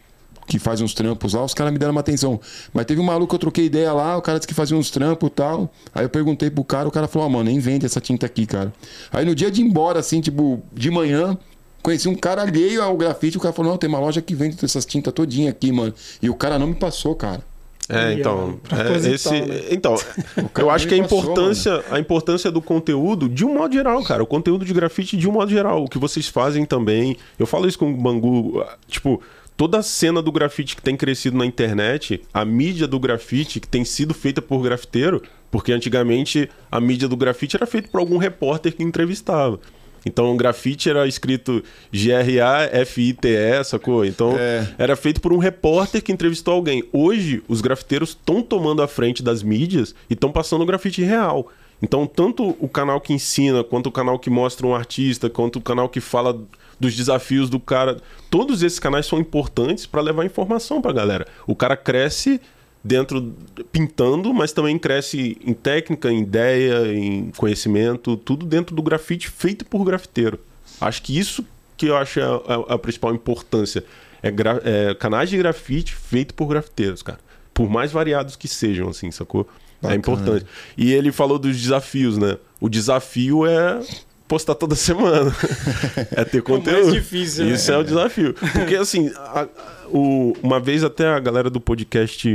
que 0.47 0.59
faz 0.59 0.79
uns 0.79 0.93
trampos 0.93 1.33
lá, 1.33 1.43
os 1.43 1.53
caras 1.53 1.73
me 1.73 1.79
deram 1.79 1.91
uma 1.91 2.01
atenção. 2.01 2.39
Mas 2.73 2.85
teve 2.85 3.01
um 3.01 3.03
maluco 3.03 3.29
que 3.29 3.35
eu 3.35 3.39
troquei 3.39 3.65
ideia 3.65 3.91
lá, 3.93 4.17
o 4.17 4.21
cara 4.21 4.37
disse 4.37 4.47
que 4.47 4.53
fazia 4.53 4.77
uns 4.77 4.91
trampos 4.91 5.27
e 5.27 5.31
tal. 5.31 5.71
Aí 5.93 6.05
eu 6.05 6.09
perguntei 6.09 6.49
pro 6.49 6.63
cara, 6.63 6.87
o 6.87 6.91
cara 6.91 7.07
falou, 7.07 7.27
ó, 7.27 7.29
oh, 7.29 7.33
mano, 7.33 7.45
nem 7.45 7.59
vende 7.59 7.85
essa 7.85 7.99
tinta 7.99 8.25
aqui, 8.25 8.45
cara. 8.45 8.71
Aí 9.11 9.25
no 9.25 9.33
dia 9.33 9.49
de 9.49 9.61
ir 9.61 9.65
embora, 9.65 9.99
assim, 9.99 10.21
tipo, 10.21 10.61
de 10.71 10.91
manhã, 10.91 11.37
conheci 11.81 12.07
um 12.07 12.15
cara 12.15 12.43
alheio 12.43 12.81
ao 12.81 12.95
grafite, 12.95 13.37
o 13.37 13.41
cara 13.41 13.53
falou, 13.53 13.71
não, 13.71 13.77
tem 13.77 13.89
uma 13.89 13.99
loja 13.99 14.21
que 14.21 14.35
vende 14.35 14.63
essas 14.63 14.85
tintas 14.85 15.13
todinha 15.13 15.49
aqui, 15.49 15.71
mano. 15.71 15.93
E 16.21 16.29
o 16.29 16.35
cara 16.35 16.59
não 16.59 16.67
me 16.67 16.75
passou, 16.75 17.15
cara. 17.15 17.43
É, 17.87 18.13
então, 18.13 18.59
é, 18.71 19.13
esse, 19.13 19.29
né? 19.29 19.61
então 19.69 19.95
eu 20.57 20.71
acho 20.71 20.87
que 20.87 20.95
a 20.95 20.97
importância, 20.97 21.83
a 21.91 21.99
importância 21.99 22.51
do 22.51 22.61
conteúdo, 22.61 23.29
de 23.29 23.45
um 23.45 23.53
modo 23.53 23.73
geral, 23.73 24.03
cara, 24.03 24.23
o 24.23 24.25
conteúdo 24.25 24.65
de 24.65 24.73
grafite 24.73 25.15
de 25.15 25.29
um 25.29 25.31
modo 25.31 25.51
geral, 25.51 25.83
o 25.83 25.87
que 25.87 25.99
vocês 25.99 26.27
fazem 26.27 26.65
também. 26.65 27.15
Eu 27.37 27.45
falo 27.45 27.67
isso 27.67 27.77
com 27.77 27.91
o 27.91 27.95
Bangu, 27.95 28.65
tipo, 28.87 29.21
toda 29.55 29.79
a 29.79 29.83
cena 29.83 30.21
do 30.21 30.31
grafite 30.31 30.75
que 30.75 30.81
tem 30.81 30.97
crescido 30.97 31.37
na 31.37 31.45
internet, 31.45 32.21
a 32.33 32.43
mídia 32.43 32.87
do 32.87 32.99
grafite 32.99 33.59
que 33.59 33.67
tem 33.67 33.85
sido 33.85 34.13
feita 34.13 34.41
por 34.41 34.61
grafiteiro, 34.63 35.21
porque 35.51 35.71
antigamente 35.71 36.49
a 36.71 36.81
mídia 36.81 37.07
do 37.07 37.15
grafite 37.15 37.55
era 37.55 37.67
feita 37.67 37.87
por 37.89 37.99
algum 37.99 38.17
repórter 38.17 38.75
que 38.75 38.83
entrevistava. 38.83 39.59
Então 40.05 40.31
o 40.31 40.37
grafite 40.37 40.89
era 40.89 41.07
escrito 41.07 41.63
G-R-A-F-I-T-E, 41.91 43.63
sacou? 43.63 44.05
Então 44.05 44.35
é. 44.37 44.67
era 44.77 44.95
feito 44.95 45.19
por 45.19 45.33
um 45.33 45.37
repórter 45.37 46.03
que 46.03 46.11
entrevistou 46.11 46.53
alguém. 46.53 46.83
Hoje, 46.93 47.43
os 47.47 47.61
grafiteiros 47.61 48.09
estão 48.09 48.41
tomando 48.41 48.81
a 48.81 48.87
frente 48.87 49.23
das 49.23 49.41
mídias 49.41 49.95
e 50.09 50.13
estão 50.13 50.31
passando 50.31 50.61
o 50.61 50.65
grafite 50.65 51.01
real. 51.01 51.49
Então, 51.81 52.07
tanto 52.07 52.55
o 52.59 52.69
canal 52.69 53.01
que 53.01 53.13
ensina, 53.13 53.63
quanto 53.63 53.87
o 53.87 53.91
canal 53.91 54.17
que 54.17 54.29
mostra 54.29 54.65
um 54.65 54.73
artista, 54.73 55.29
quanto 55.29 55.57
o 55.57 55.61
canal 55.61 55.89
que 55.89 55.99
fala 55.99 56.39
dos 56.79 56.95
desafios 56.95 57.49
do 57.49 57.59
cara. 57.59 57.97
Todos 58.29 58.63
esses 58.63 58.79
canais 58.79 59.05
são 59.05 59.19
importantes 59.19 59.85
para 59.85 60.01
levar 60.01 60.25
informação 60.25 60.81
para 60.81 60.91
a 60.91 60.93
galera. 60.93 61.27
O 61.47 61.55
cara 61.55 61.75
cresce 61.75 62.39
dentro 62.85 63.33
pintando, 63.71 64.31
mas 64.31 64.53
também 64.53 64.77
cresce 64.77 65.39
em 65.43 65.55
técnica, 65.55 66.11
em 66.11 66.21
ideia, 66.21 66.93
em 66.93 67.31
conhecimento, 67.35 68.15
tudo 68.15 68.45
dentro 68.45 68.75
do 68.75 68.83
grafite 68.83 69.27
feito 69.27 69.65
por 69.65 69.83
grafiteiro. 69.83 70.39
Acho 70.79 71.01
que 71.01 71.17
isso 71.17 71.43
que 71.75 71.87
eu 71.87 71.97
acho 71.97 72.21
a, 72.21 72.25
a, 72.25 72.75
a 72.75 72.77
principal 72.77 73.13
importância 73.15 73.83
é, 74.21 74.29
é, 74.29 74.93
canais 74.93 75.31
de 75.31 75.37
grafite 75.37 75.95
feito 75.95 76.35
por 76.35 76.45
grafiteiros, 76.45 77.01
cara. 77.01 77.19
Por 77.55 77.67
mais 77.67 77.91
variados 77.91 78.35
que 78.35 78.47
sejam, 78.47 78.89
assim, 78.89 79.09
sacou? 79.09 79.41
É 79.81 79.87
Bacana. 79.87 79.93
É 79.93 79.97
importante. 79.97 80.45
E 80.77 80.93
ele 80.93 81.11
falou 81.11 81.39
dos 81.39 81.59
desafios, 81.59 82.19
né? 82.19 82.37
O 82.61 82.69
desafio 82.69 83.47
é 83.47 83.81
postar 84.27 84.53
toda 84.53 84.75
semana. 84.75 85.35
é 86.15 86.23
ter 86.23 86.43
conteúdo. 86.43 86.69
É 86.69 86.83
mais 86.83 86.93
difícil, 86.93 87.45
né? 87.45 87.53
Isso 87.53 87.71
é 87.71 87.77
o 87.77 87.83
desafio. 87.83 88.35
Porque, 88.53 88.75
assim, 88.75 89.11
a, 89.15 89.47
o, 89.87 90.33
uma 90.43 90.59
vez 90.59 90.83
até 90.83 91.07
a 91.07 91.19
galera 91.19 91.49
do 91.49 91.59
podcast 91.59 92.29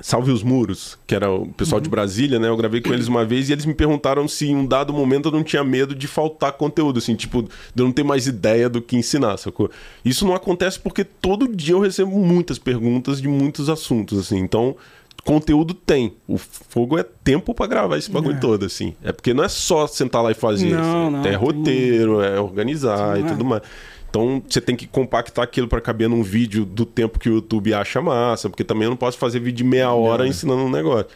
Salve 0.00 0.30
os 0.30 0.42
Muros, 0.42 0.98
que 1.06 1.14
era 1.14 1.30
o 1.30 1.46
pessoal 1.48 1.78
uhum. 1.78 1.82
de 1.82 1.88
Brasília, 1.88 2.38
né? 2.38 2.48
Eu 2.48 2.56
gravei 2.56 2.80
com 2.80 2.92
eles 2.92 3.08
uma 3.08 3.24
vez 3.24 3.48
e 3.48 3.52
eles 3.52 3.64
me 3.64 3.74
perguntaram 3.74 4.28
se 4.28 4.46
em 4.46 4.56
um 4.56 4.66
dado 4.66 4.92
momento 4.92 5.28
eu 5.28 5.32
não 5.32 5.42
tinha 5.42 5.64
medo 5.64 5.94
de 5.94 6.06
faltar 6.06 6.52
conteúdo, 6.52 6.98
assim, 6.98 7.14
tipo, 7.14 7.42
de 7.42 7.50
eu 7.76 7.84
não 7.84 7.92
ter 7.92 8.02
mais 8.02 8.26
ideia 8.26 8.68
do 8.68 8.80
que 8.80 8.96
ensinar, 8.96 9.36
sacou? 9.36 9.70
Isso 10.04 10.26
não 10.26 10.34
acontece 10.34 10.78
porque 10.78 11.04
todo 11.04 11.48
dia 11.48 11.74
eu 11.74 11.80
recebo 11.80 12.18
muitas 12.18 12.58
perguntas 12.58 13.20
de 13.20 13.28
muitos 13.28 13.68
assuntos, 13.68 14.18
assim. 14.18 14.38
Então, 14.38 14.76
conteúdo 15.24 15.74
tem. 15.74 16.14
O 16.26 16.38
fogo 16.38 16.98
é 16.98 17.02
tempo 17.02 17.54
para 17.54 17.66
gravar 17.66 17.98
esse 17.98 18.10
bagulho 18.10 18.36
é. 18.36 18.40
todo, 18.40 18.64
assim. 18.64 18.94
É 19.02 19.12
porque 19.12 19.34
não 19.34 19.44
é 19.44 19.48
só 19.48 19.86
sentar 19.86 20.22
lá 20.22 20.30
e 20.30 20.34
fazer. 20.34 20.74
Não, 20.74 21.10
não, 21.10 21.24
é 21.24 21.34
roteiro, 21.34 22.22
é 22.22 22.40
organizar 22.40 23.16
Sim, 23.16 23.24
e 23.24 23.28
tudo 23.28 23.44
mais. 23.44 23.62
Então 24.10 24.42
você 24.48 24.60
tem 24.60 24.74
que 24.74 24.86
compactar 24.86 25.44
aquilo 25.44 25.68
para 25.68 25.80
caber 25.80 26.08
num 26.08 26.22
vídeo 26.22 26.64
do 26.64 26.86
tempo 26.86 27.18
que 27.18 27.28
o 27.28 27.34
YouTube 27.34 27.74
acha 27.74 28.00
massa, 28.00 28.48
porque 28.48 28.64
também 28.64 28.84
eu 28.84 28.90
não 28.90 28.96
posso 28.96 29.18
fazer 29.18 29.38
vídeo 29.38 29.58
de 29.58 29.64
meia 29.64 29.92
hora 29.92 30.24
não, 30.24 30.30
ensinando 30.30 30.62
um 30.62 30.70
negócio. 30.70 31.08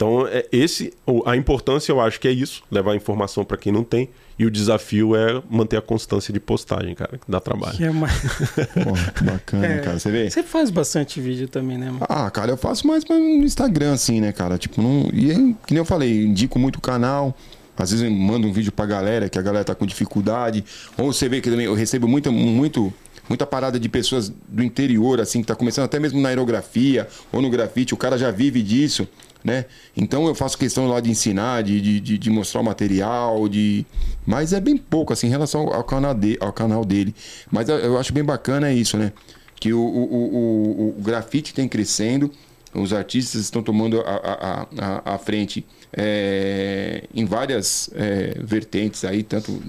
Então, 0.00 0.26
é 0.26 0.46
esse 0.50 0.94
a 1.26 1.36
importância 1.36 1.92
eu 1.92 2.00
acho 2.00 2.18
que 2.18 2.26
é 2.26 2.30
isso, 2.30 2.62
levar 2.70 2.96
informação 2.96 3.44
para 3.44 3.58
quem 3.58 3.70
não 3.70 3.84
tem. 3.84 4.08
E 4.38 4.46
o 4.46 4.50
desafio 4.50 5.14
é 5.14 5.42
manter 5.50 5.76
a 5.76 5.82
constância 5.82 6.32
de 6.32 6.40
postagem, 6.40 6.94
cara, 6.94 7.18
que 7.18 7.30
dá 7.30 7.38
trabalho. 7.38 7.76
Que 7.76 7.84
é 7.84 7.90
mais... 7.90 8.18
Pô, 8.72 9.24
bacana, 9.26 9.66
é, 9.66 9.78
cara. 9.80 9.98
Você 9.98 10.10
vê? 10.10 10.30
Você 10.30 10.42
faz 10.42 10.70
bastante 10.70 11.20
vídeo 11.20 11.46
também, 11.46 11.76
né, 11.76 11.90
mano? 11.90 12.06
Ah, 12.08 12.30
cara, 12.30 12.50
eu 12.50 12.56
faço 12.56 12.86
mais 12.86 13.04
no 13.04 13.18
Instagram, 13.44 13.92
assim, 13.92 14.22
né, 14.22 14.32
cara? 14.32 14.56
Tipo, 14.56 14.80
não. 14.80 15.10
E 15.12 15.54
que 15.66 15.74
nem 15.74 15.80
eu 15.80 15.84
falei, 15.84 16.24
indico 16.24 16.58
muito 16.58 16.76
o 16.76 16.80
canal. 16.80 17.36
Às 17.80 17.90
vezes 17.90 18.04
eu 18.04 18.10
mando 18.10 18.46
um 18.46 18.52
vídeo 18.52 18.72
pra 18.72 18.86
galera, 18.86 19.28
que 19.28 19.38
a 19.38 19.42
galera 19.42 19.64
tá 19.64 19.74
com 19.74 19.86
dificuldade. 19.86 20.64
Ou 20.98 21.12
você 21.12 21.28
vê 21.28 21.40
que 21.40 21.50
também 21.50 21.66
eu 21.66 21.74
recebo 21.74 22.06
muita, 22.06 22.30
muito 22.30 22.92
muita 23.28 23.46
parada 23.46 23.78
de 23.78 23.88
pessoas 23.88 24.28
do 24.48 24.60
interior, 24.60 25.20
assim, 25.20 25.40
que 25.40 25.46
tá 25.46 25.54
começando 25.54 25.84
até 25.84 26.00
mesmo 26.00 26.20
na 26.20 26.30
aerografia 26.30 27.06
ou 27.32 27.40
no 27.40 27.48
grafite, 27.48 27.94
o 27.94 27.96
cara 27.96 28.18
já 28.18 28.28
vive 28.32 28.60
disso 28.60 29.06
né? 29.42 29.66
Então 29.96 30.26
eu 30.26 30.34
faço 30.34 30.56
questão 30.56 30.86
lá 30.86 31.00
de 31.00 31.10
ensinar, 31.10 31.62
de, 31.62 32.00
de, 32.00 32.18
de, 32.18 32.30
mostrar 32.30 32.60
o 32.60 32.64
material, 32.64 33.48
de. 33.48 33.86
Mas 34.26 34.52
é 34.52 34.60
bem 34.60 34.76
pouco, 34.76 35.12
assim, 35.12 35.26
em 35.26 35.30
relação 35.30 35.62
ao 35.72 35.82
canal, 35.82 36.14
de, 36.14 36.36
ao 36.40 36.52
canal 36.52 36.84
dele. 36.84 37.14
Mas 37.50 37.68
eu 37.68 37.98
acho 37.98 38.12
bem 38.12 38.24
bacana 38.24 38.72
isso, 38.72 38.96
né? 38.96 39.12
Que 39.56 39.72
o, 39.72 39.80
o, 39.80 40.94
o, 40.94 40.98
o 40.98 41.02
grafite 41.02 41.52
tem 41.52 41.68
crescendo, 41.68 42.30
os 42.74 42.92
artistas 42.92 43.40
estão 43.42 43.62
tomando 43.62 44.00
a, 44.00 44.04
a, 44.04 44.66
a, 44.78 45.14
a 45.14 45.18
frente 45.18 45.66
é, 45.92 47.04
em 47.14 47.24
várias 47.24 47.90
é, 47.94 48.36
vertentes 48.42 49.04
aí, 49.04 49.22
tanto 49.22 49.62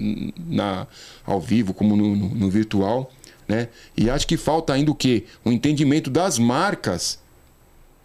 na, 0.46 0.86
ao 1.24 1.40
vivo 1.40 1.74
como 1.74 1.96
no, 1.96 2.14
no, 2.14 2.28
no 2.28 2.50
virtual. 2.50 3.10
Né? 3.48 3.68
E 3.96 4.08
acho 4.08 4.26
que 4.26 4.36
falta 4.36 4.72
ainda 4.72 4.90
o 4.90 4.94
quê? 4.94 5.24
O 5.44 5.50
entendimento 5.50 6.10
das 6.10 6.38
marcas 6.38 7.20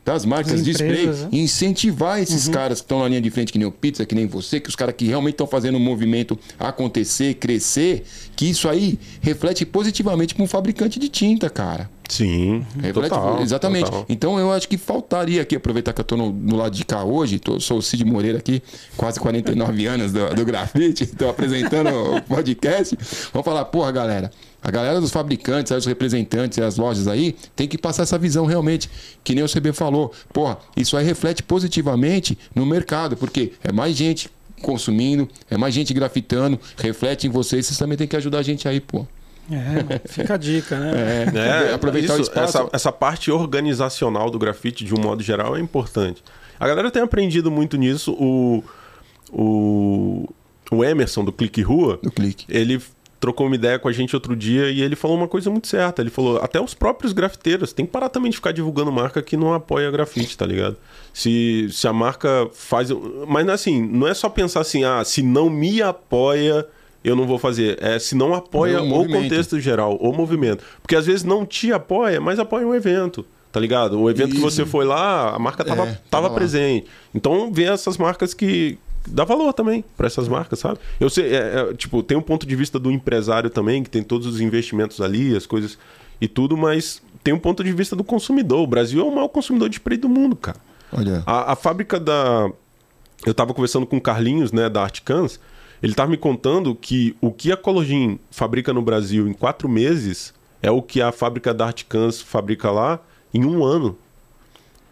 das 0.07 0.23
marcas 0.23 0.63
de 0.63 0.71
spray, 0.71 1.05
né? 1.05 1.27
incentivar 1.33 2.21
esses 2.21 2.47
uhum. 2.47 2.53
caras 2.53 2.79
que 2.79 2.85
estão 2.85 2.99
na 2.99 3.09
linha 3.09 3.19
de 3.19 3.29
frente, 3.29 3.51
que 3.51 3.59
nem 3.59 3.67
o 3.67 3.71
Pizza, 3.71 4.05
que 4.05 4.15
nem 4.15 4.25
você, 4.25 4.57
que 4.57 4.69
os 4.69 4.75
caras 4.75 4.95
que 4.95 5.05
realmente 5.05 5.33
estão 5.33 5.45
fazendo 5.45 5.75
o 5.75 5.81
movimento 5.81 6.39
acontecer, 6.57 7.33
crescer, 7.33 8.05
que 8.33 8.49
isso 8.49 8.69
aí 8.69 8.97
reflete 9.19 9.65
positivamente 9.65 10.33
para 10.33 10.45
um 10.45 10.47
fabricante 10.47 10.97
de 10.97 11.09
tinta, 11.09 11.49
cara. 11.49 11.89
Sim, 12.07 12.65
reflete, 12.81 13.09
total, 13.09 13.41
exatamente. 13.41 13.85
Total. 13.85 14.05
Então 14.07 14.39
eu 14.39 14.51
acho 14.51 14.67
que 14.67 14.77
faltaria 14.77 15.41
aqui, 15.41 15.55
aproveitar 15.55 15.91
que 15.93 15.99
eu 15.99 16.03
estou 16.03 16.17
no, 16.17 16.31
no, 16.31 16.55
lado 16.55 16.73
de 16.73 16.85
cá 16.85 17.03
hoje, 17.03 17.37
tô, 17.37 17.59
sou 17.59 17.79
o 17.79 17.81
Cid 17.81 18.05
Moreira 18.05 18.37
aqui, 18.37 18.63
quase 18.95 19.19
49 19.19 19.85
anos 19.87 20.13
do, 20.13 20.33
do 20.33 20.45
grafite, 20.45 21.03
estou 21.05 21.29
apresentando 21.29 21.89
o 21.89 22.21
podcast. 22.21 22.97
Vamos 23.33 23.45
falar, 23.45 23.65
porra, 23.65 23.91
galera, 23.91 24.31
a 24.61 24.71
galera 24.71 25.01
dos 25.01 25.11
fabricantes, 25.11 25.71
os 25.71 25.85
representantes, 25.85 26.57
as 26.59 26.77
lojas 26.77 27.07
aí, 27.07 27.35
tem 27.55 27.67
que 27.67 27.77
passar 27.77 28.03
essa 28.03 28.17
visão 28.17 28.45
realmente, 28.45 28.89
que 29.23 29.35
nem 29.35 29.43
o 29.43 29.47
CB 29.49 29.73
falou. 29.73 30.13
Porra, 30.31 30.57
isso 30.75 30.95
aí 30.95 31.05
reflete 31.05 31.43
positivamente 31.43 32.37
no 32.55 32.65
mercado, 32.65 33.17
porque 33.17 33.53
é 33.63 33.71
mais 33.71 33.95
gente 33.95 34.29
consumindo, 34.61 35.29
é 35.49 35.57
mais 35.57 35.73
gente 35.73 35.93
grafitando, 35.93 36.59
reflete 36.77 37.27
em 37.27 37.29
vocês, 37.29 37.65
vocês 37.65 37.77
também 37.77 37.97
tem 37.97 38.07
que 38.07 38.15
ajudar 38.15 38.39
a 38.39 38.43
gente 38.43 38.67
aí, 38.67 38.79
pô. 38.79 39.05
É, 39.51 40.07
fica 40.07 40.33
a 40.33 40.37
dica, 40.37 40.77
né? 40.77 41.25
É, 41.69 41.73
aproveitar 41.73 42.13
isso, 42.13 42.19
o 42.19 42.21
espaço. 42.21 42.57
Essa, 42.57 42.69
essa 42.73 42.91
parte 42.91 43.31
organizacional 43.31 44.29
do 44.29 44.37
grafite, 44.37 44.83
de 44.83 44.93
um 44.93 44.99
modo 44.99 45.23
geral, 45.23 45.55
é 45.55 45.59
importante. 45.59 46.23
A 46.59 46.67
galera 46.67 46.91
tem 46.91 47.01
aprendido 47.01 47.49
muito 47.49 47.77
nisso. 47.77 48.13
O, 48.13 48.63
o, 49.31 50.29
o 50.71 50.83
Emerson, 50.83 51.23
do 51.23 51.31
Clique 51.31 51.61
Rua, 51.61 51.99
do 52.01 52.11
Clique. 52.11 52.45
ele 52.49 52.81
trocou 53.19 53.47
uma 53.47 53.55
ideia 53.55 53.79
com 53.79 53.87
a 53.87 53.91
gente 53.91 54.15
outro 54.15 54.35
dia 54.35 54.69
e 54.69 54.81
ele 54.81 54.95
falou 54.95 55.17
uma 55.17 55.27
coisa 55.27 55.49
muito 55.49 55.67
certa. 55.67 56.01
Ele 56.01 56.09
falou, 56.09 56.37
até 56.37 56.61
os 56.61 56.73
próprios 56.73 57.13
grafiteiros 57.13 57.73
tem 57.73 57.85
que 57.85 57.91
parar 57.91 58.09
também 58.09 58.29
de 58.29 58.37
ficar 58.37 58.51
divulgando 58.51 58.91
marca 58.91 59.21
que 59.21 59.35
não 59.35 59.53
apoia 59.53 59.89
grafite, 59.89 60.37
tá 60.37 60.45
ligado? 60.45 60.77
Se, 61.13 61.67
se 61.71 61.87
a 61.87 61.93
marca 61.93 62.49
faz... 62.53 62.89
Mas 63.27 63.47
assim, 63.49 63.81
não 63.81 64.07
é 64.07 64.13
só 64.13 64.29
pensar 64.29 64.61
assim, 64.61 64.83
ah, 64.83 65.03
se 65.03 65.21
não 65.21 65.49
me 65.49 65.81
apoia, 65.81 66.67
eu 67.03 67.15
não 67.15 67.25
vou 67.25 67.37
fazer. 67.37 67.77
É 67.81 67.97
se 67.99 68.15
não 68.15 68.33
apoia 68.33 68.81
o, 68.81 69.01
o 69.01 69.07
contexto 69.07 69.59
geral, 69.59 69.95
o 69.97 70.11
movimento. 70.13 70.63
Porque 70.81 70.95
às 70.95 71.05
vezes 71.05 71.23
não 71.23 71.45
te 71.45 71.71
apoia, 71.71 72.19
mas 72.19 72.39
apoia 72.39 72.67
o 72.67 72.75
evento. 72.75 73.25
Tá 73.51 73.59
ligado? 73.59 73.99
O 73.99 74.09
evento 74.09 74.29
Isso. 74.29 74.37
que 74.37 74.41
você 74.41 74.65
foi 74.65 74.85
lá, 74.85 75.33
a 75.33 75.39
marca 75.39 75.63
tava, 75.63 75.83
é, 75.83 75.85
tava, 75.85 76.01
tava 76.09 76.29
presente. 76.31 76.87
Então 77.15 77.51
vê 77.51 77.63
essas 77.63 77.97
marcas 77.97 78.33
que, 78.33 78.77
dá 79.07 79.23
valor 79.23 79.53
também 79.53 79.83
para 79.95 80.07
essas 80.07 80.27
marcas, 80.27 80.59
sabe? 80.59 80.79
Eu 80.99 81.09
sei, 81.09 81.33
é, 81.33 81.37
é, 81.37 81.73
tipo, 81.73 82.03
tem 82.03 82.17
um 82.17 82.21
ponto 82.21 82.45
de 82.45 82.55
vista 82.55 82.77
do 82.77 82.91
empresário 82.91 83.49
também, 83.49 83.83
que 83.83 83.89
tem 83.89 84.03
todos 84.03 84.27
os 84.27 84.41
investimentos 84.41 85.01
ali, 85.01 85.35
as 85.35 85.45
coisas 85.45 85.77
e 86.19 86.27
tudo, 86.27 86.57
mas 86.57 87.01
tem 87.23 87.33
um 87.33 87.39
ponto 87.39 87.63
de 87.63 87.71
vista 87.71 87.95
do 87.95 88.03
consumidor. 88.03 88.61
O 88.61 88.67
Brasil 88.67 89.01
é 89.01 89.03
o 89.03 89.13
maior 89.13 89.29
consumidor 89.29 89.69
de 89.69 89.75
spray 89.75 89.97
do 89.97 90.09
mundo, 90.09 90.35
cara. 90.35 90.59
Olha. 90.91 91.23
A, 91.25 91.53
a 91.53 91.55
fábrica 91.55 91.99
da. 91.99 92.49
Eu 93.25 93.33
tava 93.33 93.53
conversando 93.53 93.85
com 93.85 93.97
o 93.97 94.01
Carlinhos, 94.01 94.51
né, 94.51 94.69
da 94.69 94.83
Articans. 94.83 95.39
Ele 95.81 95.93
tava 95.93 96.09
me 96.09 96.17
contando 96.17 96.73
que 96.73 97.15
o 97.21 97.31
que 97.31 97.51
a 97.51 97.57
Cologin 97.57 98.19
fabrica 98.31 98.73
no 98.73 98.81
Brasil 98.81 99.27
em 99.27 99.33
quatro 99.33 99.69
meses 99.69 100.33
é 100.61 100.71
o 100.71 100.81
que 100.81 101.01
a 101.01 101.11
fábrica 101.11 101.53
da 101.53 101.67
Articans 101.67 102.21
fabrica 102.21 102.71
lá 102.71 102.99
em 103.33 103.45
um 103.45 103.63
ano. 103.63 103.97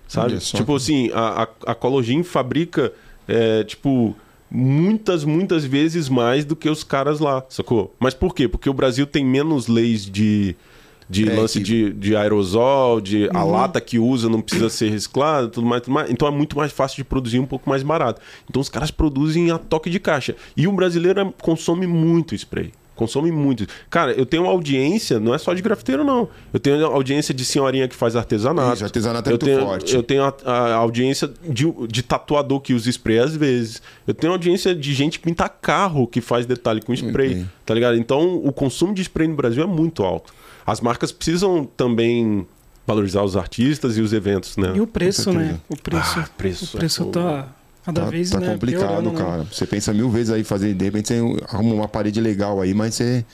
Sabe? 0.07 0.38
Tipo 0.38 0.76
assim, 0.76 1.10
a, 1.14 1.44
a, 1.44 1.72
a 1.72 1.76
Cologin 1.76 2.22
fabrica 2.22 2.94
é, 3.28 3.64
tipo, 3.64 4.16
muitas, 4.49 5.24
muitas 5.24 5.66
vezes 5.66 6.07
mais 6.07 6.45
do 6.45 6.56
que 6.56 6.70
os 6.70 6.84
caras 6.84 7.20
lá, 7.20 7.44
sacou? 7.49 7.94
Mas 7.99 8.14
por 8.14 8.34
quê? 8.36 8.48
Porque 8.48 8.70
o 8.70 8.74
Brasil 8.74 9.07
tem 9.07 9.26
menos 9.26 9.68
leis 9.68 10.06
de, 10.06 10.56
de 11.10 11.30
é, 11.30 11.36
lance 11.36 11.60
que... 11.60 11.64
de, 11.64 11.94
de 11.94 12.15
aerosol, 12.15 12.99
de 12.99 13.26
uhum. 13.26 13.38
a 13.38 13.44
lata 13.44 13.80
que 13.80 13.99
usa 13.99 14.30
não 14.30 14.41
precisa 14.41 14.69
ser 14.69 14.90
reciclada, 14.90 15.48
tudo 15.48 15.65
mais, 15.68 15.82
tudo 15.82 15.94
mais. 15.94 16.10
Então 16.10 16.27
é 16.27 16.32
muito 16.32 16.57
mais 16.57 16.72
fácil 16.72 16.98
de 16.98 17.03
produzir 17.03 17.40
um 17.40 17.45
pouco 17.45 17.69
mais 17.69 17.84
barato. 17.84 18.22
Então 18.49 18.61
os 18.61 18.69
caras 18.69 18.91
produzem 18.91 19.52
a 19.52 19.57
toque 19.57 19.90
de 19.90 19.99
caixa. 19.99 20.36
E 20.56 20.68
o 20.68 20.72
brasileiro 20.72 21.34
consome 21.41 21.88
muito 21.88 22.36
spray. 22.36 22.72
Consome 22.95 23.30
muito. 23.30 23.68
Cara, 23.90 24.14
eu 24.14 24.26
tenho 24.26 24.44
uma 24.44 24.52
audiência, 24.52 25.19
não 25.19 25.36
é 25.36 25.38
só 25.38 25.53
de 25.53 25.61
grafiteiro, 25.61 26.06
não. 26.06 26.30
Eu 26.53 26.60
tenho 26.61 26.86
audiência 26.86 27.34
de 27.34 27.44
senhorinha 27.44 27.90
que 27.90 27.95
faz 27.95 28.15
artesanato. 28.15 28.76
Isso, 28.76 28.86
artesanato 28.86 29.30
é 29.30 29.34
eu 29.34 29.34
muito 29.34 29.45
tenho, 29.45 29.60
forte. 29.60 29.95
Eu 29.95 30.02
tenho 30.02 30.23
a, 30.23 30.34
a 30.45 30.76
audiência 30.76 31.30
de, 31.44 31.65
de, 31.90 32.02
tatuador 32.02 32.61
que 32.61 32.73
usa 32.73 32.90
spray 32.90 33.19
às 33.19 33.36
vezes. 33.36 33.82
Eu 34.07 34.14
tenho 34.14 34.32
audiência 34.32 34.73
de 34.73 34.94
gente 34.94 35.19
que 35.19 35.26
pinta 35.26 35.49
carro 35.49 36.07
que 36.07 36.22
faz 36.22 36.45
detalhe 36.45 36.82
com 36.82 36.94
spray. 36.94 37.32
Okay. 37.32 37.45
Tá 37.65 37.73
ligado? 37.73 37.98
Então, 37.98 38.38
o 38.38 38.53
consumo 38.53 38.94
de 38.94 39.02
spray 39.02 39.27
no 39.27 39.36
Brasil 39.36 39.61
é 39.61 39.68
muito 39.68 40.02
alto. 40.02 40.34
As 40.66 40.82
marcas 40.82 41.12
precisam 41.12 41.66
também 41.66 42.46
valorizar 42.88 43.24
os 43.24 43.36
artistas 43.36 43.98
e 43.98 44.02
os 44.02 44.14
eventos, 44.14 44.58
né? 44.58 44.74
E 44.76 44.82
o 44.82 44.88
preço, 44.88 45.32
né? 45.32 45.60
O 45.70 45.76
preço. 45.76 46.20
Ah, 46.20 46.30
preço. 46.38 46.76
O 46.76 46.80
preço 46.80 47.04
é 47.04 47.12
tá. 47.12 47.48
Cada 47.86 48.02
tá, 48.02 48.10
vez 48.10 48.32
tá 48.32 48.40
né, 48.40 48.52
complicado, 48.52 49.12
cara. 49.12 49.38
Né? 49.40 49.48
Você 49.52 49.66
pensa 49.68 49.94
mil 49.94 50.10
vezes 50.10 50.32
aí 50.32 50.44
fazer, 50.44 50.74
de 50.74 50.86
repente 50.86 51.10
você 51.10 51.22
arruma 51.48 51.76
uma 51.76 51.88
parede 51.88 52.20
legal 52.20 52.60
aí, 52.62 52.74
mas 52.74 52.96
você. 52.96 53.26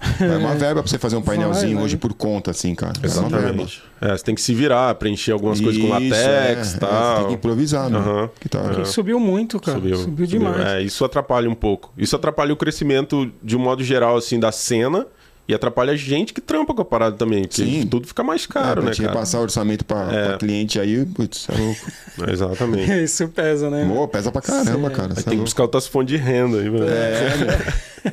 É 0.18 0.38
uma 0.38 0.54
verba 0.54 0.82
pra 0.82 0.90
você 0.90 0.98
fazer 0.98 1.16
um 1.16 1.20
painelzinho 1.20 1.74
vai, 1.74 1.84
hoje 1.84 1.98
por 1.98 2.14
conta, 2.14 2.52
assim, 2.52 2.74
cara. 2.74 2.94
Exatamente. 3.02 3.82
É, 4.00 4.16
você 4.16 4.24
tem 4.24 4.34
que 4.34 4.40
se 4.40 4.54
virar, 4.54 4.94
preencher 4.94 5.32
algumas 5.32 5.58
Isso, 5.58 5.64
coisas 5.64 5.82
com 5.82 5.90
latex 5.90 6.72
e 6.72 6.76
é, 6.76 6.78
tal. 6.78 6.90
É, 6.90 7.18
tem 7.18 7.26
que 7.26 7.34
improvisar, 7.34 7.90
né? 7.90 7.98
Uhum. 7.98 8.28
Que 8.40 8.48
tá, 8.48 8.60
é. 8.80 8.84
Subiu 8.86 9.20
muito, 9.20 9.60
cara. 9.60 9.76
Subiu, 9.76 9.96
subiu 9.98 10.26
demais. 10.26 10.56
Subiu. 10.56 10.70
É, 10.70 10.82
isso 10.82 11.04
atrapalha 11.04 11.50
um 11.50 11.54
pouco. 11.54 11.92
Isso 11.98 12.16
atrapalha 12.16 12.50
o 12.50 12.56
crescimento, 12.56 13.30
de 13.42 13.54
um 13.58 13.60
modo 13.60 13.84
geral, 13.84 14.16
assim, 14.16 14.40
da 14.40 14.50
cena 14.50 15.06
e 15.48 15.54
atrapalha 15.54 15.92
a 15.92 15.96
gente 15.96 16.32
que 16.32 16.40
trampa 16.40 16.72
com 16.72 16.82
a 16.82 16.84
parada 16.84 17.16
também. 17.16 17.42
Porque 17.42 17.64
Sim. 17.64 17.86
tudo 17.86 18.06
fica 18.06 18.22
mais 18.22 18.46
caro, 18.46 18.82
é, 18.82 18.84
né, 18.84 18.92
cara? 18.94 19.12
passar 19.12 19.40
orçamento 19.40 19.84
pra, 19.84 20.08
é. 20.12 20.28
pra 20.28 20.38
cliente 20.38 20.78
aí, 20.78 21.04
putz, 21.04 21.48
é 21.48 21.58
louco. 21.58 21.80
Exatamente. 22.30 22.92
Isso 23.02 23.26
pesa, 23.28 23.68
né? 23.68 23.88
Pesa 24.12 24.30
pra 24.30 24.40
caramba, 24.40 24.88
Sim. 24.88 24.94
cara. 24.94 25.14
Aí 25.16 25.22
tem 25.24 25.38
que 25.38 25.44
buscar 25.44 25.64
outras 25.64 25.88
fontes 25.88 26.16
de 26.16 26.22
renda 26.22 26.58
aí, 26.58 26.70
mano. 26.70 26.86
É, 26.88 27.36
né? 27.36 28.12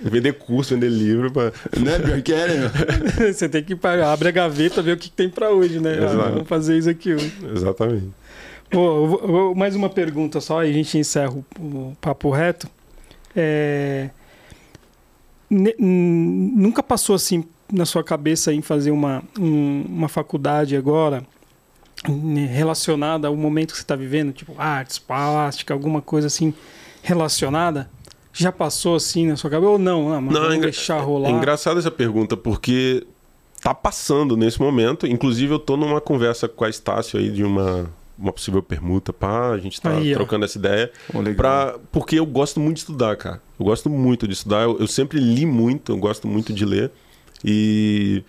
vender 0.02 0.32
curso, 0.32 0.74
vender 0.74 0.88
livro. 0.88 1.30
Pra... 1.30 1.52
Né, 1.78 1.98
pior 1.98 2.22
que 2.22 2.32
é, 2.32 2.48
né? 2.48 2.70
Você 3.30 3.48
tem 3.48 3.62
que 3.62 3.76
pagar, 3.76 4.12
abre 4.12 4.28
a 4.28 4.32
gaveta, 4.32 4.80
ver 4.80 4.92
o 4.92 4.96
que 4.96 5.10
tem 5.10 5.28
pra 5.28 5.50
hoje, 5.50 5.78
né? 5.80 5.98
Ah, 6.02 6.30
vamos 6.30 6.48
fazer 6.48 6.78
isso 6.78 6.88
aqui 6.88 7.12
hoje. 7.12 7.32
Exatamente. 7.54 8.08
Pô, 8.70 9.54
mais 9.54 9.74
uma 9.74 9.90
pergunta 9.90 10.40
só, 10.40 10.64
e 10.64 10.70
a 10.70 10.72
gente 10.72 10.96
encerra 10.96 11.32
o, 11.32 11.44
o 11.58 11.96
papo 12.00 12.30
reto. 12.30 12.68
É 13.36 14.08
nunca 15.50 16.82
passou 16.82 17.16
assim 17.16 17.44
na 17.72 17.84
sua 17.84 18.04
cabeça 18.04 18.52
em 18.52 18.62
fazer 18.62 18.90
uma, 18.90 19.22
um, 19.38 19.84
uma 19.88 20.08
faculdade 20.08 20.76
agora 20.76 21.22
relacionada 22.50 23.28
ao 23.28 23.36
momento 23.36 23.72
que 23.72 23.76
você 23.76 23.82
está 23.82 23.96
vivendo, 23.96 24.32
tipo 24.32 24.54
artes, 24.58 24.98
plástica, 24.98 25.74
alguma 25.74 26.00
coisa 26.00 26.28
assim 26.28 26.54
relacionada? 27.02 27.90
Já 28.32 28.52
passou 28.52 28.94
assim 28.94 29.26
na 29.26 29.36
sua 29.36 29.50
cabeça 29.50 29.70
ou 29.70 29.78
não? 29.78 30.12
Ah, 30.12 30.20
não, 30.20 30.52
é 30.52 30.58
deixar 30.58 31.00
rolar. 31.00 31.28
É 31.28 31.32
engraçada 31.32 31.80
essa 31.80 31.90
pergunta 31.90 32.36
porque 32.36 33.06
tá 33.60 33.74
passando 33.74 34.36
nesse 34.36 34.60
momento. 34.60 35.06
Inclusive 35.06 35.52
eu 35.52 35.58
tô 35.58 35.76
numa 35.76 36.00
conversa 36.00 36.48
com 36.48 36.64
a 36.64 36.70
Estácio 36.70 37.18
aí 37.18 37.30
de 37.30 37.42
uma 37.42 37.90
uma 38.20 38.32
possível 38.32 38.62
permuta, 38.62 39.12
pá, 39.12 39.50
a 39.50 39.58
gente 39.58 39.80
tá 39.80 39.90
Aí, 39.90 40.12
trocando 40.12 40.44
essa 40.44 40.58
ideia. 40.58 40.92
Oh, 41.12 41.22
pra, 41.34 41.78
porque 41.90 42.18
eu 42.18 42.26
gosto 42.26 42.60
muito 42.60 42.76
de 42.76 42.80
estudar, 42.80 43.16
cara. 43.16 43.40
Eu 43.58 43.64
gosto 43.64 43.88
muito 43.88 44.28
de 44.28 44.34
estudar. 44.34 44.62
Eu, 44.62 44.78
eu, 44.78 44.86
sempre 44.86 45.18
li 45.18 45.46
muito, 45.46 45.92
eu 45.92 45.96
gosto 45.96 46.28
muito 46.28 46.52
de 46.52 46.64
ler. 46.64 46.90
E 47.44 48.22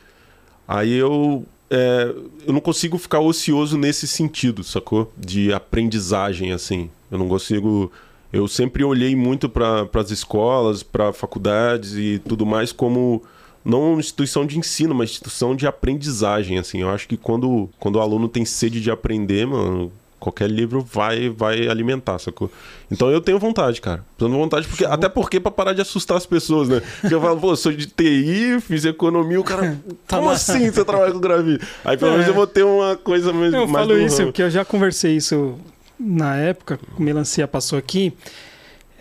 aí 0.68 0.94
eu. 0.94 1.46
É, 1.70 2.14
eu 2.46 2.54
não 2.54 2.60
consigo 2.60 2.98
ficar 2.98 3.20
ocioso 3.20 3.78
nesse 3.78 4.08
sentido, 4.08 4.64
sacou? 4.64 5.12
De 5.18 5.54
aprendizagem, 5.54 6.52
assim. 6.52 6.90
Eu 7.12 7.18
não 7.18 7.28
consigo. 7.28 7.92
Eu 8.32 8.48
sempre 8.48 8.84
olhei 8.84 9.16
muito 9.16 9.50
para 9.50 9.88
as 9.94 10.12
escolas, 10.12 10.84
para 10.84 11.12
faculdades 11.12 11.94
e 11.94 12.20
tudo 12.20 12.46
mais 12.46 12.72
como 12.72 13.22
não 13.64 14.00
instituição 14.00 14.46
de 14.46 14.58
ensino, 14.58 14.94
mas 14.94 15.12
instituição 15.12 15.56
de 15.56 15.68
aprendizagem, 15.68 16.58
assim. 16.58 16.82
Eu 16.82 16.90
acho 16.90 17.08
que 17.08 17.18
quando, 17.18 17.70
quando 17.80 17.96
o 17.98 18.02
aluno 18.02 18.28
tem 18.28 18.44
sede 18.46 18.82
de 18.82 18.90
aprender, 18.90 19.46
mano, 19.46 19.92
qualquer 20.22 20.50
livro 20.50 20.82
vai 20.82 21.30
vai 21.30 21.68
alimentar, 21.68 22.20
sacou? 22.20 22.50
Então 22.90 23.10
eu 23.10 23.20
tenho 23.20 23.40
vontade, 23.40 23.82
cara. 23.82 24.06
Tenho 24.18 24.32
vontade, 24.32 24.68
porque, 24.68 24.86
até 24.86 25.10
porque 25.10 25.40
para 25.40 25.52
parar 25.52 25.74
de 25.74 25.82
assustar 25.82 26.16
as 26.16 26.26
pessoas, 26.26 26.70
né? 26.70 26.82
Porque 27.02 27.14
eu 27.14 27.20
falo, 27.20 27.40
pô, 27.40 27.56
sou 27.56 27.72
de 27.72 27.88
TI, 27.88 28.62
fiz 28.62 28.86
economia, 28.86 29.40
o 29.40 29.44
cara, 29.44 29.80
tá 30.08 30.18
como 30.18 30.30
assim 30.30 30.70
você 30.70 30.86
trabalha 30.86 31.12
com 31.12 31.20
grafite? 31.20 31.66
Aí 31.84 31.98
pelo 31.98 32.12
é. 32.12 32.14
menos 32.14 32.28
eu 32.28 32.34
vou 32.34 32.48
ter 32.48 32.64
uma 32.64 32.96
coisa 32.96 33.34
mais 33.34 33.52
Eu 33.54 33.68
mais 33.68 33.88
falo 33.88 34.00
isso, 34.00 34.24
porque 34.24 34.44
eu 34.44 34.50
já 34.50 34.64
conversei 34.64 35.16
isso 35.16 35.56
na 36.00 36.36
época, 36.36 36.80
o 36.98 37.02
Melancia 37.02 37.48
passou 37.48 37.78
aqui. 37.78 38.14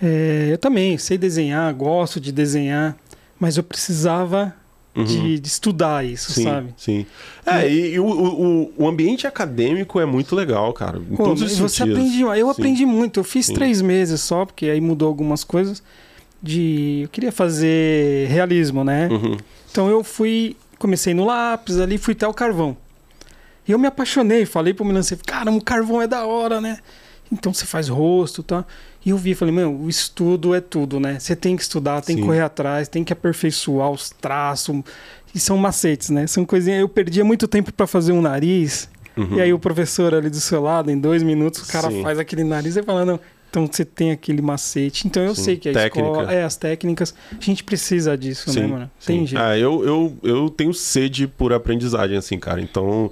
É, 0.02 0.48
eu 0.50 0.56
também 0.56 0.96
sei 0.96 1.18
desenhar, 1.18 1.72
gosto 1.74 2.18
de 2.18 2.32
desenhar 2.32 2.96
mas 3.40 3.56
eu 3.56 3.62
precisava 3.62 4.54
uhum. 4.94 5.02
de, 5.02 5.40
de, 5.40 5.48
estudar 5.48 6.04
isso, 6.04 6.30
sim, 6.30 6.44
sabe? 6.44 6.74
Sim. 6.76 7.06
É, 7.46 7.66
e, 7.66 7.94
e 7.94 7.98
o, 7.98 8.04
o, 8.06 8.72
o, 8.76 8.88
ambiente 8.88 9.26
acadêmico 9.26 9.98
é 9.98 10.04
muito 10.04 10.36
legal, 10.36 10.72
cara. 10.74 10.98
Em 10.98 11.16
Pô, 11.16 11.24
todos 11.24 11.42
os 11.42 11.58
você 11.58 11.78
sentidos. 11.78 11.98
aprende, 11.98 12.20
eu 12.20 12.46
sim. 12.46 12.50
aprendi 12.50 12.86
muito. 12.86 13.18
Eu 13.18 13.24
fiz 13.24 13.46
sim. 13.46 13.54
três 13.54 13.80
meses 13.80 14.20
só, 14.20 14.44
porque 14.44 14.66
aí 14.66 14.80
mudou 14.80 15.08
algumas 15.08 15.42
coisas. 15.42 15.82
De, 16.42 17.00
eu 17.04 17.08
queria 17.08 17.32
fazer 17.32 18.28
realismo, 18.28 18.84
né? 18.84 19.08
Uhum. 19.10 19.36
Então 19.70 19.88
eu 19.88 20.04
fui, 20.04 20.56
comecei 20.78 21.14
no 21.14 21.24
lápis 21.24 21.80
ali, 21.80 21.96
fui 21.96 22.12
até 22.12 22.28
o 22.28 22.34
carvão. 22.34 22.76
E 23.66 23.72
eu 23.72 23.78
me 23.78 23.86
apaixonei, 23.86 24.44
falei 24.44 24.74
pro 24.74 24.84
Milan, 24.84 25.02
cara, 25.26 25.50
o 25.50 25.62
carvão 25.62 26.02
é 26.02 26.06
da 26.06 26.26
hora, 26.26 26.60
né? 26.60 26.78
Então 27.32 27.54
você 27.54 27.64
faz 27.64 27.88
rosto, 27.88 28.42
tá? 28.42 28.64
E 29.04 29.10
eu 29.10 29.16
vi, 29.16 29.34
falei, 29.34 29.54
meu, 29.54 29.72
o 29.72 29.88
estudo 29.88 30.54
é 30.54 30.60
tudo, 30.60 30.98
né? 30.98 31.18
Você 31.18 31.36
tem 31.36 31.56
que 31.56 31.62
estudar, 31.62 32.00
tem 32.02 32.16
Sim. 32.16 32.22
que 32.22 32.26
correr 32.26 32.42
atrás, 32.42 32.88
tem 32.88 33.04
que 33.04 33.12
aperfeiçoar 33.12 33.90
os 33.90 34.10
traços. 34.10 34.82
E 35.34 35.38
são 35.38 35.56
macetes, 35.56 36.10
né? 36.10 36.26
São 36.26 36.44
coisinhas. 36.44 36.80
Eu 36.80 36.88
perdia 36.88 37.24
muito 37.24 37.46
tempo 37.46 37.72
para 37.72 37.86
fazer 37.86 38.12
um 38.12 38.20
nariz. 38.20 38.88
Uhum. 39.16 39.36
E 39.36 39.40
aí 39.40 39.52
o 39.52 39.58
professor 39.58 40.14
ali 40.14 40.28
do 40.28 40.40
seu 40.40 40.60
lado, 40.60 40.90
em 40.90 40.98
dois 40.98 41.22
minutos, 41.22 41.62
o 41.62 41.72
cara 41.72 41.90
Sim. 41.90 42.02
faz 42.02 42.18
aquele 42.18 42.44
nariz 42.44 42.76
e 42.76 42.82
fala, 42.82 43.04
não, 43.04 43.20
então 43.50 43.66
você 43.66 43.84
tem 43.84 44.12
aquele 44.12 44.40
macete. 44.40 45.06
Então 45.06 45.22
eu 45.22 45.34
sim, 45.34 45.42
sei 45.42 45.56
que 45.56 45.68
a 45.68 45.72
técnica. 45.72 46.08
escola, 46.08 46.32
é, 46.32 46.44
as 46.44 46.56
técnicas, 46.56 47.14
a 47.32 47.44
gente 47.44 47.64
precisa 47.64 48.16
disso, 48.16 48.48
né, 48.48 48.54
sim, 48.54 48.60
né, 48.60 48.66
mano? 48.66 48.90
Tem 49.04 49.26
jeito. 49.26 49.42
Ah, 49.42 49.58
eu, 49.58 49.84
eu, 49.84 50.16
eu 50.22 50.50
tenho 50.50 50.72
sede 50.72 51.26
por 51.26 51.52
aprendizagem, 51.52 52.16
assim, 52.16 52.38
cara. 52.38 52.60
Então 52.60 53.10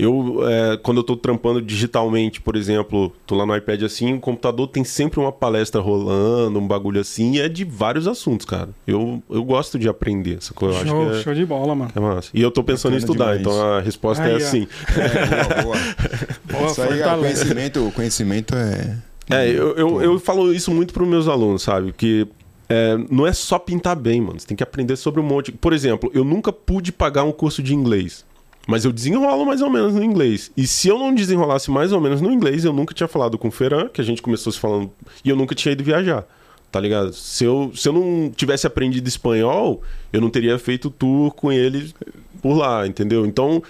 Eu, 0.00 0.40
é, 0.48 0.76
quando 0.78 0.98
eu 0.98 1.04
tô 1.04 1.14
trampando 1.14 1.60
digitalmente, 1.60 2.40
por 2.40 2.56
exemplo, 2.56 3.12
tô 3.26 3.34
lá 3.34 3.44
no 3.44 3.54
iPad 3.54 3.82
assim, 3.82 4.14
o 4.14 4.20
computador 4.20 4.66
tem 4.68 4.82
sempre 4.82 5.20
uma 5.20 5.30
palestra 5.30 5.80
rolando, 5.80 6.58
um 6.58 6.66
bagulho 6.66 7.00
assim, 7.00 7.32
e 7.32 7.40
é 7.40 7.48
de 7.48 7.64
vários 7.64 8.08
assuntos, 8.08 8.46
cara. 8.46 8.70
Eu, 8.86 9.22
eu 9.28 9.44
gosto 9.44 9.78
de 9.78 9.88
aprender 9.88 10.38
essa 10.38 10.54
coisa. 10.54 10.78
Eu 10.78 10.86
show, 10.86 11.02
acho 11.02 11.10
que 11.10 11.18
é, 11.18 11.22
show 11.22 11.34
de 11.34 11.44
bola, 11.44 11.74
mano. 11.74 11.92
é 11.94 12.00
massa. 12.00 12.30
E 12.32 12.40
eu 12.40 12.50
tô 12.50 12.64
pensando 12.64 12.94
em 12.94 12.98
estudar, 12.98 13.36
demais. 13.36 13.40
então 13.40 13.62
a 13.74 13.80
resposta 13.80 14.24
Aí, 14.24 14.32
é 14.32 14.36
assim. 14.36 14.66
É, 14.96 15.54
boa, 15.54 15.62
boa. 15.62 15.76
Boa, 16.50 16.66
Isso 16.66 16.82
aí, 16.82 16.88
fortaleza. 16.88 17.44
conhecimento, 17.44 17.92
conhecimento 17.94 18.54
é. 18.56 18.96
É, 19.30 19.48
eu, 19.48 19.76
eu, 19.76 20.02
eu 20.02 20.18
falo 20.18 20.52
isso 20.52 20.72
muito 20.72 20.92
para 20.92 21.02
os 21.02 21.08
meus 21.08 21.28
alunos, 21.28 21.62
sabe? 21.62 21.92
Que 21.92 22.26
é, 22.68 22.96
não 23.10 23.26
é 23.26 23.32
só 23.32 23.58
pintar 23.58 23.96
bem, 23.96 24.20
mano. 24.20 24.38
Você 24.40 24.46
tem 24.46 24.56
que 24.56 24.62
aprender 24.62 24.96
sobre 24.96 25.20
um 25.20 25.24
monte. 25.24 25.52
Por 25.52 25.72
exemplo, 25.72 26.10
eu 26.14 26.24
nunca 26.24 26.52
pude 26.52 26.90
pagar 26.90 27.24
um 27.24 27.32
curso 27.32 27.62
de 27.62 27.74
inglês. 27.74 28.24
Mas 28.70 28.84
eu 28.84 28.92
desenrolo 28.92 29.44
mais 29.44 29.60
ou 29.60 29.68
menos 29.68 29.94
no 29.94 30.04
inglês. 30.04 30.52
E 30.56 30.64
se 30.64 30.86
eu 30.86 30.96
não 30.96 31.12
desenrolasse 31.12 31.68
mais 31.72 31.90
ou 31.90 32.00
menos 32.00 32.20
no 32.20 32.30
inglês, 32.30 32.64
eu 32.64 32.72
nunca 32.72 32.94
tinha 32.94 33.08
falado 33.08 33.36
com 33.36 33.48
o 33.48 33.50
Ferran, 33.50 33.88
que 33.88 34.00
a 34.00 34.04
gente 34.04 34.22
começou 34.22 34.52
se 34.52 34.60
falando, 34.60 34.88
e 35.24 35.28
eu 35.28 35.34
nunca 35.34 35.56
tinha 35.56 35.72
ido 35.72 35.82
viajar. 35.82 36.24
Tá 36.70 36.78
ligado? 36.78 37.12
Se 37.12 37.42
eu, 37.42 37.72
se 37.74 37.88
eu 37.88 37.92
não 37.92 38.30
tivesse 38.30 38.68
aprendido 38.68 39.08
espanhol, 39.08 39.82
eu 40.12 40.20
não 40.20 40.30
teria 40.30 40.56
feito 40.56 40.88
tour 40.88 41.32
com 41.32 41.50
ele 41.50 41.92
por 42.40 42.56
lá, 42.56 42.86
entendeu? 42.86 43.26
Então, 43.26 43.60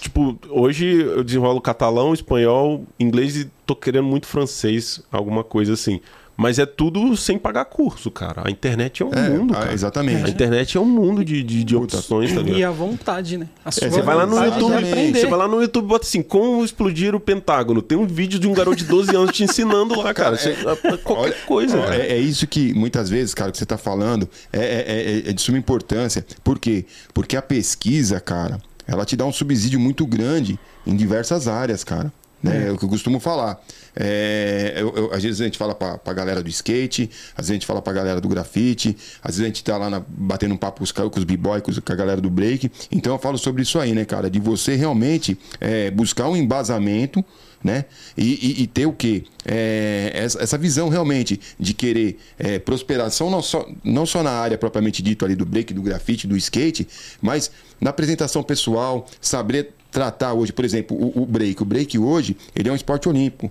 tipo, 0.00 0.38
hoje 0.48 1.02
eu 1.02 1.22
desenrolo 1.22 1.60
catalão, 1.60 2.14
espanhol, 2.14 2.82
inglês 2.98 3.36
e 3.36 3.50
tô 3.66 3.76
querendo 3.76 4.06
muito 4.06 4.26
francês, 4.26 5.02
alguma 5.12 5.44
coisa 5.44 5.74
assim. 5.74 6.00
Mas 6.36 6.58
é 6.58 6.66
tudo 6.66 7.16
sem 7.16 7.38
pagar 7.38 7.64
curso, 7.64 8.10
cara. 8.10 8.42
A 8.44 8.50
internet 8.50 9.02
é 9.02 9.06
um 9.06 9.12
É, 9.12 9.28
mundo, 9.30 9.54
ah, 9.56 9.60
cara. 9.60 9.72
exatamente. 9.72 10.24
A 10.26 10.28
internet 10.28 10.76
é 10.76 10.80
um 10.80 10.84
mundo 10.84 11.24
de, 11.24 11.42
de, 11.42 11.64
de 11.64 11.74
opções, 11.76 12.32
tá 12.34 12.40
ligado? 12.42 12.58
E 12.58 12.62
a 12.64 12.70
vontade, 12.70 13.38
né? 13.38 13.48
A 13.64 13.70
sua 13.72 13.88
você 13.88 14.02
Vai 14.02 14.14
lá 14.14 14.26
no 14.26 14.36
YouTube, 14.44 14.74
aprender. 14.74 15.18
você 15.20 15.26
vai 15.26 15.38
lá 15.38 15.48
no 15.48 15.62
YouTube 15.62 15.84
e 15.84 15.88
bota 15.88 16.04
assim, 16.06 16.20
como 16.22 16.62
explodir 16.62 17.14
o 17.14 17.20
Pentágono. 17.20 17.80
Tem 17.80 17.96
um 17.96 18.06
vídeo 18.06 18.38
de 18.38 18.46
um 18.46 18.52
garoto 18.52 18.76
de 18.76 18.84
12 18.84 19.16
anos 19.16 19.30
te 19.34 19.44
ensinando 19.44 19.98
lá, 19.98 20.12
cara. 20.12 20.36
Você- 20.36 20.54
qualquer 21.02 21.22
Olha, 21.24 21.34
coisa, 21.46 21.78
ó, 21.78 21.82
cara. 21.84 21.96
é, 21.96 22.12
é 22.12 22.18
isso 22.18 22.46
que 22.46 22.74
muitas 22.74 23.08
vezes, 23.08 23.32
cara, 23.32 23.50
que 23.50 23.56
você 23.56 23.64
tá 23.66 23.78
falando 23.78 24.28
é, 24.52 24.58
é- 24.60 25.22
é- 25.26 25.30
é 25.30 25.32
de 25.32 25.40
suma 25.40 25.56
importância. 25.56 26.24
Por 26.44 26.58
quê? 26.58 26.84
Porque 27.14 27.34
a 27.36 27.40
pesquisa, 27.42 28.20
cara, 28.20 28.58
ela 28.86 29.06
te 29.06 29.16
dá 29.16 29.24
um 29.24 29.32
subsídio 29.32 29.80
muito 29.80 30.06
grande 30.06 30.58
em 30.86 30.94
diversas 30.94 31.48
áreas, 31.48 31.82
cara. 31.82 32.12
Né? 32.46 32.68
É 32.68 32.72
o 32.72 32.78
que 32.78 32.84
eu 32.84 32.88
costumo 32.88 33.18
falar. 33.20 33.60
É, 33.94 34.74
eu- 34.76 34.92
eu- 34.94 35.12
às 35.14 35.22
vezes 35.22 35.40
a 35.40 35.44
gente 35.44 35.56
fala 35.58 35.74
pra, 35.74 35.96
pra 35.98 36.12
galera 36.12 36.42
do 36.42 36.48
skate, 36.48 37.10
às 37.32 37.44
vezes 37.46 37.50
a 37.50 37.54
gente 37.54 37.66
fala 37.66 37.80
pra 37.80 37.92
galera 37.92 38.20
do 38.20 38.28
grafite, 38.28 38.96
às 39.22 39.36
vezes 39.36 39.42
a 39.42 39.46
gente 39.46 39.64
tá 39.64 39.76
lá 39.76 39.88
na- 39.88 40.02
batendo 40.06 40.52
um 40.54 40.56
papo 40.56 40.78
com 40.78 40.84
os, 40.84 40.92
com 40.92 41.08
b-boy, 41.24 41.60
com, 41.60 41.72
com 41.72 41.92
a 41.92 41.96
galera 41.96 42.20
do 42.20 42.28
break. 42.30 42.70
Então 42.90 43.14
eu 43.14 43.18
falo 43.18 43.38
sobre 43.38 43.62
isso 43.62 43.78
aí, 43.78 43.92
né, 43.92 44.04
cara? 44.04 44.28
De 44.30 44.38
você 44.38 44.74
realmente 44.76 45.38
é, 45.60 45.90
buscar 45.90 46.28
um 46.28 46.36
embasamento 46.36 47.24
né? 47.64 47.86
E, 48.16 48.22
e- 48.60 48.62
e 48.62 48.66
ter 48.68 48.86
o 48.86 48.92
quê? 48.92 49.24
É, 49.44 50.12
essa, 50.14 50.40
essa 50.40 50.58
visão 50.58 50.88
realmente 50.88 51.40
de 51.58 51.74
querer 51.74 52.16
é, 52.38 52.58
prosperação 52.60 53.28
não 53.28 53.42
só, 53.42 53.66
não 53.82 54.06
só 54.06 54.22
na 54.22 54.30
área 54.30 54.56
propriamente 54.58 55.02
dito 55.02 55.24
ali 55.24 55.34
do 55.34 55.44
break, 55.44 55.74
do 55.74 55.82
grafite, 55.82 56.28
do 56.28 56.36
skate, 56.36 56.86
mas 57.20 57.50
na 57.80 57.90
apresentação 57.90 58.40
pessoal, 58.42 59.06
saber 59.20 59.70
tratar 59.96 60.34
hoje, 60.34 60.52
por 60.52 60.62
exemplo, 60.62 60.94
o, 60.94 61.22
o 61.22 61.24
break. 61.26 61.62
O 61.62 61.64
break 61.64 61.98
hoje, 61.98 62.36
ele 62.54 62.68
é 62.68 62.72
um 62.72 62.76
esporte 62.76 63.08
olímpico. 63.08 63.50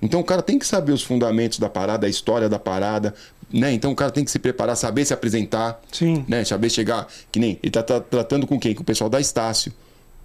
Então 0.00 0.18
o 0.18 0.24
cara 0.24 0.40
tem 0.40 0.58
que 0.58 0.66
saber 0.66 0.92
os 0.92 1.02
fundamentos 1.02 1.58
da 1.58 1.68
parada, 1.68 2.06
a 2.06 2.08
história 2.10 2.48
da 2.48 2.58
parada, 2.58 3.14
né? 3.52 3.70
Então 3.74 3.92
o 3.92 3.94
cara 3.94 4.10
tem 4.10 4.24
que 4.24 4.30
se 4.30 4.38
preparar, 4.38 4.76
saber 4.78 5.04
se 5.04 5.12
apresentar, 5.12 5.78
Sim. 5.92 6.24
né? 6.26 6.42
Saber 6.42 6.70
chegar, 6.70 7.06
que 7.30 7.38
nem 7.38 7.58
ele 7.62 7.70
tá, 7.70 7.82
tra- 7.82 8.00
tratando 8.00 8.46
com 8.46 8.58
quem? 8.58 8.74
Com 8.74 8.80
o 8.80 8.84
pessoal 8.84 9.10
da 9.10 9.20
Estácio. 9.20 9.70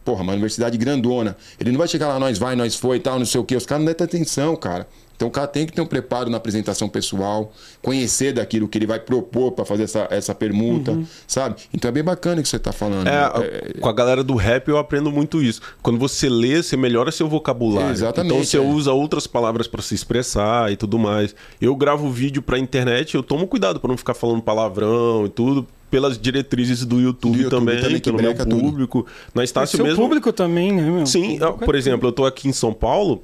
Porra, 0.05 0.23
uma 0.23 0.31
universidade 0.31 0.77
grandona. 0.77 1.35
Ele 1.59 1.71
não 1.71 1.77
vai 1.77 1.89
chegar 1.89 2.07
lá, 2.07 2.17
nós 2.19 2.37
vai, 2.37 2.55
nós 2.55 2.75
foi 2.75 2.97
e 2.97 2.99
tal, 3.01 3.19
não 3.19 3.25
sei 3.25 3.41
o 3.41 3.43
quê. 3.43 3.57
Os 3.57 3.65
caras 3.65 3.83
não 3.83 3.91
dão 3.93 4.05
atenção, 4.05 4.55
cara. 4.55 4.87
Então 5.23 5.29
o 5.29 5.31
cara 5.31 5.47
tem 5.47 5.65
que 5.65 5.71
ter 5.71 5.79
um 5.79 5.85
preparo 5.85 6.29
na 6.29 6.35
apresentação 6.35 6.89
pessoal, 6.89 7.53
conhecer 7.81 8.33
daquilo 8.33 8.67
que 8.67 8.77
ele 8.77 8.85
vai 8.85 8.99
propor 8.99 9.53
para 9.53 9.63
fazer 9.63 9.83
essa, 9.83 10.05
essa 10.11 10.35
permuta, 10.35 10.99
sabe? 11.25 11.55
Então 11.73 11.87
é 11.87 11.91
bem 11.93 12.03
bacana 12.03 12.41
o 12.41 12.43
que 12.43 12.49
você 12.49 12.59
tá 12.59 12.73
falando. 12.73 13.07
É, 13.07 13.11
né? 13.11 13.17
a- 13.23 13.79
com 13.79 13.87
a 13.87 13.93
galera 13.93 14.21
do 14.21 14.35
rap 14.35 14.67
eu 14.67 14.77
aprendo 14.77 15.09
muito 15.09 15.41
isso. 15.41 15.61
Quando 15.81 15.97
você 15.97 16.27
lê, 16.27 16.61
você 16.61 16.75
melhora 16.75 17.09
seu 17.09 17.29
vocabulário. 17.29 17.91
Exatamente, 17.91 18.33
Então 18.33 18.43
você 18.43 18.57
é. 18.57 18.59
usa 18.59 18.91
outras 18.91 19.25
palavras 19.25 19.65
pra 19.65 19.81
se 19.81 19.95
expressar 19.95 20.69
e 20.73 20.75
tudo 20.75 20.99
mais. 20.99 21.33
Eu 21.61 21.73
gravo 21.73 22.09
vídeo 22.11 22.41
pra 22.41 22.59
internet, 22.59 23.15
eu 23.15 23.23
tomo 23.23 23.47
cuidado 23.47 23.79
pra 23.79 23.87
não 23.87 23.95
ficar 23.95 24.13
falando 24.13 24.41
palavrão 24.41 25.25
e 25.25 25.29
tudo. 25.29 25.65
Pelas 25.89 26.17
diretrizes 26.19 26.83
do 26.85 26.99
YouTube, 26.99 27.37
Do 27.37 27.43
YouTube 27.43 27.59
também, 27.59 27.79
também, 27.81 27.95
que 28.01 28.11
pelo 28.11 28.17
meu 28.19 28.35
tudo. 28.35 28.57
público. 28.59 29.05
Na 29.33 29.43
Estácio 29.43 29.77
Seu 29.77 29.85
mesmo. 29.85 30.01
público 30.01 30.33
também, 30.33 30.71
né, 30.73 30.81
meu? 30.81 31.05
Sim, 31.05 31.37
ó, 31.39 31.51
por 31.51 31.75
exemplo, 31.75 32.07
eu 32.09 32.11
tô 32.11 32.25
aqui 32.25 32.49
em 32.49 32.51
São 32.51 32.73
Paulo, 32.73 33.21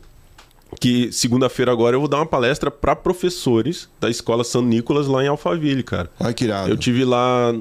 que 0.79 1.11
segunda-feira 1.11 1.71
agora 1.71 1.95
eu 1.95 1.99
vou 1.99 2.07
dar 2.09 2.17
uma 2.17 2.25
palestra 2.25 2.69
pra 2.69 2.95
professores 2.95 3.89
da 3.99 4.09
escola 4.09 4.43
São 4.43 4.61
Nicolas 4.61 5.07
lá 5.07 5.23
em 5.23 5.27
Alphaville, 5.27 5.83
cara. 5.83 6.09
Olha 6.19 6.33
que 6.33 6.43
irado. 6.45 6.69
Eu 6.69 6.77
tive 6.77 7.03
lá. 7.05 7.53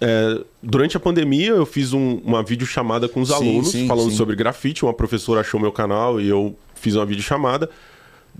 é, 0.00 0.40
durante 0.62 0.96
a 0.96 1.00
pandemia, 1.00 1.50
eu 1.50 1.66
fiz 1.66 1.92
um- 1.92 2.16
uma 2.24 2.42
videochamada 2.42 3.08
com 3.08 3.20
os 3.20 3.28
Sim, 3.28 3.34
alunos, 3.34 3.68
sim, 3.70 3.86
falando 3.86 4.10
sim. 4.10 4.16
sobre 4.16 4.34
grafite. 4.36 4.84
Uma 4.84 4.94
professora 4.94 5.40
achou 5.40 5.60
meu 5.60 5.70
canal 5.72 6.20
e 6.20 6.28
eu 6.28 6.56
fiz 6.74 6.94
uma 6.96 7.06
videochamada. 7.06 7.70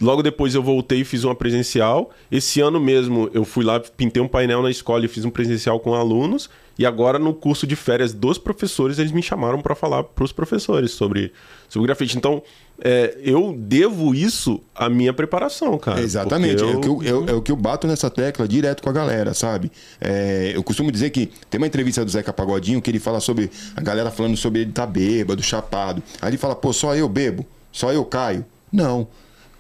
Logo 0.01 0.23
depois 0.23 0.55
eu 0.55 0.63
voltei 0.63 1.01
e 1.01 1.05
fiz 1.05 1.25
uma 1.25 1.35
presencial. 1.35 2.11
Esse 2.31 2.61
ano 2.61 2.79
mesmo 2.81 3.31
eu 3.33 3.45
fui 3.45 3.65
lá, 3.65 3.81
pintei 3.81 4.23
um 4.23 4.29
painel 4.29 4.63
na 4.63 4.71
escola 4.71 5.05
e 5.05 5.09
fiz 5.09 5.25
um 5.25 5.31
presencial 5.31 5.81
com 5.81 5.95
alunos. 5.95 6.51
E 6.79 6.85
agora 6.85 7.19
no 7.19 7.33
curso 7.33 7.67
de 7.67 7.75
férias 7.75 8.13
dos 8.13 8.37
professores, 8.37 8.99
eles 8.99 9.11
me 9.11 9.23
chamaram 9.23 9.63
para 9.63 9.75
falar 9.75 10.03
para 10.05 10.23
os 10.25 10.31
professores 10.33 10.91
sobre, 10.91 11.33
sobre 11.71 11.87
grafite. 11.87 12.19
Então, 12.19 12.43
é, 12.85 13.17
eu 13.23 13.55
devo 13.59 14.15
isso 14.15 14.61
à 14.75 14.87
minha 14.91 15.15
preparação, 15.15 15.79
cara. 15.79 16.03
Exatamente, 16.03 16.63
porque 16.63 16.71
é, 16.71 16.77
o 16.77 16.81
que 16.81 16.89
eu, 16.89 17.03
eu- 17.03 17.29
é 17.29 17.33
o 17.33 17.41
que 17.41 17.51
eu 17.51 17.57
bato 17.57 17.87
nessa 17.87 18.11
tecla 18.11 18.47
direto 18.47 18.83
com 18.83 18.91
a 18.91 18.93
galera, 18.93 19.33
sabe? 19.33 19.73
É, 19.99 20.53
eu 20.55 20.63
costumo 20.63 20.93
dizer 20.93 21.09
que 21.09 21.31
tem 21.49 21.57
uma 21.57 21.67
entrevista 21.67 22.05
do 22.05 22.11
Zeca 22.11 22.31
Pagodinho 22.35 22.83
que 22.83 22.91
ele 22.91 23.01
fala 23.01 23.21
sobre 23.21 23.51
a 23.75 23.81
galera 23.81 24.11
falando 24.11 24.37
sobre 24.37 24.61
ele 24.61 24.73
tá 24.73 24.85
bêbado, 24.85 25.43
chapado. 25.43 26.03
Aí 26.21 26.29
ele 26.29 26.37
fala, 26.37 26.55
pô, 26.55 26.75
só 26.75 26.95
eu 26.95 27.09
bebo? 27.09 27.47
Só 27.73 27.91
eu 27.91 28.05
caio? 28.05 28.45
Não. 28.71 29.09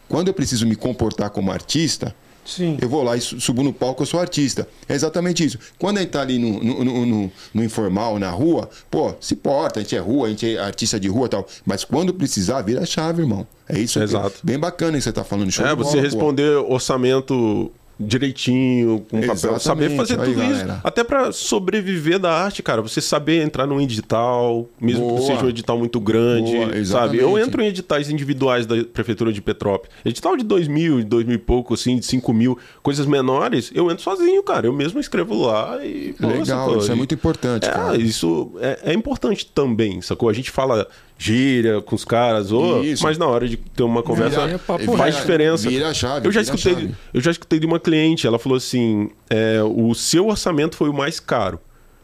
Quando 0.08 0.28
eu 0.28 0.34
preciso 0.34 0.66
me 0.66 0.76
comportar 0.76 1.30
como 1.30 1.50
artista, 1.50 2.14
Sim. 2.44 2.78
eu 2.80 2.88
vou 2.88 3.02
lá 3.02 3.16
e 3.16 3.20
su- 3.20 3.40
subo 3.40 3.62
no 3.62 3.72
palco, 3.72 4.02
eu 4.02 4.06
sou 4.06 4.20
artista. 4.20 4.68
É 4.88 4.94
exatamente 4.94 5.44
isso. 5.44 5.58
Quando 5.78 5.98
a 5.98 6.00
gente 6.02 6.10
tá 6.10 6.20
ali 6.20 6.38
no, 6.38 6.62
no, 6.62 6.84
no- 7.06 7.32
no- 7.54 7.64
informal, 7.64 8.18
na 8.20 8.30
rua, 8.30 8.70
pô, 8.90 9.14
se 9.20 9.34
porta, 9.34 9.80
a 9.80 9.82
gente 9.82 9.96
é 9.96 9.98
rua, 9.98 10.28
a 10.28 10.30
gente 10.30 10.54
é 10.56 10.58
artista 10.60 11.00
de 11.00 11.08
rua 11.08 11.26
e 11.26 11.28
tal. 11.30 11.46
Mas 11.64 11.84
quando 11.84 12.14
precisar, 12.14 12.62
vira 12.62 12.82
a 12.82 12.86
chave, 12.86 13.22
irmão. 13.22 13.44
É 13.68 13.76
isso. 13.78 14.00
Exato. 14.00 14.38
Bem 14.44 14.58
bacana 14.60 14.96
que 14.96 15.02
você 15.02 15.12
tá 15.12 15.24
falando. 15.24 15.50
Show 15.50 15.66
É, 15.66 15.74
você 15.74 15.90
bola, 15.90 15.96
pô. 15.96 16.02
responder 16.02 16.56
orçamento 16.58 17.72
direitinho, 17.98 19.04
com 19.10 19.20
papel, 19.20 19.32
Exatamente. 19.32 19.62
saber 19.62 19.96
fazer 19.96 20.20
Aí, 20.20 20.28
tudo 20.28 20.42
isso. 20.42 20.60
galera. 20.60 20.80
Até 20.84 21.02
pra 21.02 21.32
sobreviver 21.32 22.18
da 22.18 22.30
arte, 22.30 22.62
cara. 22.62 22.82
Você 22.82 23.00
saber 23.00 23.42
entrar 23.42 23.66
num 23.66 23.80
edital, 23.80 24.68
mesmo 24.80 25.02
que 25.02 25.08
Boa. 25.08 25.20
não 25.20 25.26
seja 25.26 25.44
um 25.44 25.48
edital 25.48 25.78
muito 25.78 25.98
grande, 25.98 26.54
Boa, 26.54 26.84
sabe? 26.84 27.18
Eu 27.18 27.38
entro 27.38 27.62
em 27.62 27.66
editais 27.66 28.10
individuais 28.10 28.66
da 28.66 28.84
Prefeitura 28.84 29.32
de 29.32 29.40
Petrópolis. 29.40 29.94
Edital 30.04 30.36
de 30.36 30.44
2 30.44 30.68
mil, 30.68 31.02
2 31.02 31.26
mil 31.26 31.36
e 31.36 31.38
pouco, 31.38 31.74
assim, 31.74 31.98
de 31.98 32.04
5 32.04 32.32
mil, 32.32 32.58
coisas 32.82 33.06
menores, 33.06 33.70
eu 33.74 33.90
entro 33.90 34.02
sozinho, 34.04 34.42
cara. 34.42 34.66
Eu 34.66 34.72
mesmo 34.72 35.00
escrevo 35.00 35.46
lá 35.46 35.84
e... 35.84 36.14
Legal, 36.20 36.44
sacou? 36.44 36.78
isso 36.78 36.92
é 36.92 36.94
muito 36.94 37.14
importante, 37.14 37.66
é, 37.66 37.70
cara. 37.70 37.96
isso 37.96 38.52
é, 38.60 38.90
é 38.90 38.92
importante 38.92 39.46
também, 39.46 40.02
sacou? 40.02 40.28
A 40.28 40.32
gente 40.32 40.50
fala 40.50 40.86
gíria 41.18 41.80
com 41.80 41.94
os 41.94 42.04
caras, 42.04 42.50
Isso. 42.84 43.02
mas 43.02 43.16
na 43.18 43.26
hora 43.26 43.48
de 43.48 43.56
ter 43.56 43.82
uma 43.82 44.02
conversa 44.02 44.46
Vira- 44.46 44.58
faz 44.58 45.14
reto. 45.14 45.20
diferença. 45.20 45.68
Vira 45.68 45.88
a 45.88 45.94
chave, 45.94 46.26
Eu 46.26 46.32
já 46.32 46.40
vira 46.40 46.52
a 46.52 46.56
escutei, 46.56 46.74
chave. 46.82 46.94
eu 47.14 47.20
já 47.20 47.30
escutei 47.30 47.58
de 47.58 47.66
uma 47.66 47.80
cliente, 47.80 48.26
ela 48.26 48.38
falou 48.38 48.56
assim: 48.58 49.10
é, 49.30 49.60
o 49.62 49.94
seu 49.94 50.28
orçamento 50.28 50.76
foi 50.76 50.88
o 50.88 50.94
mais 50.94 51.18
caro. 51.18 51.58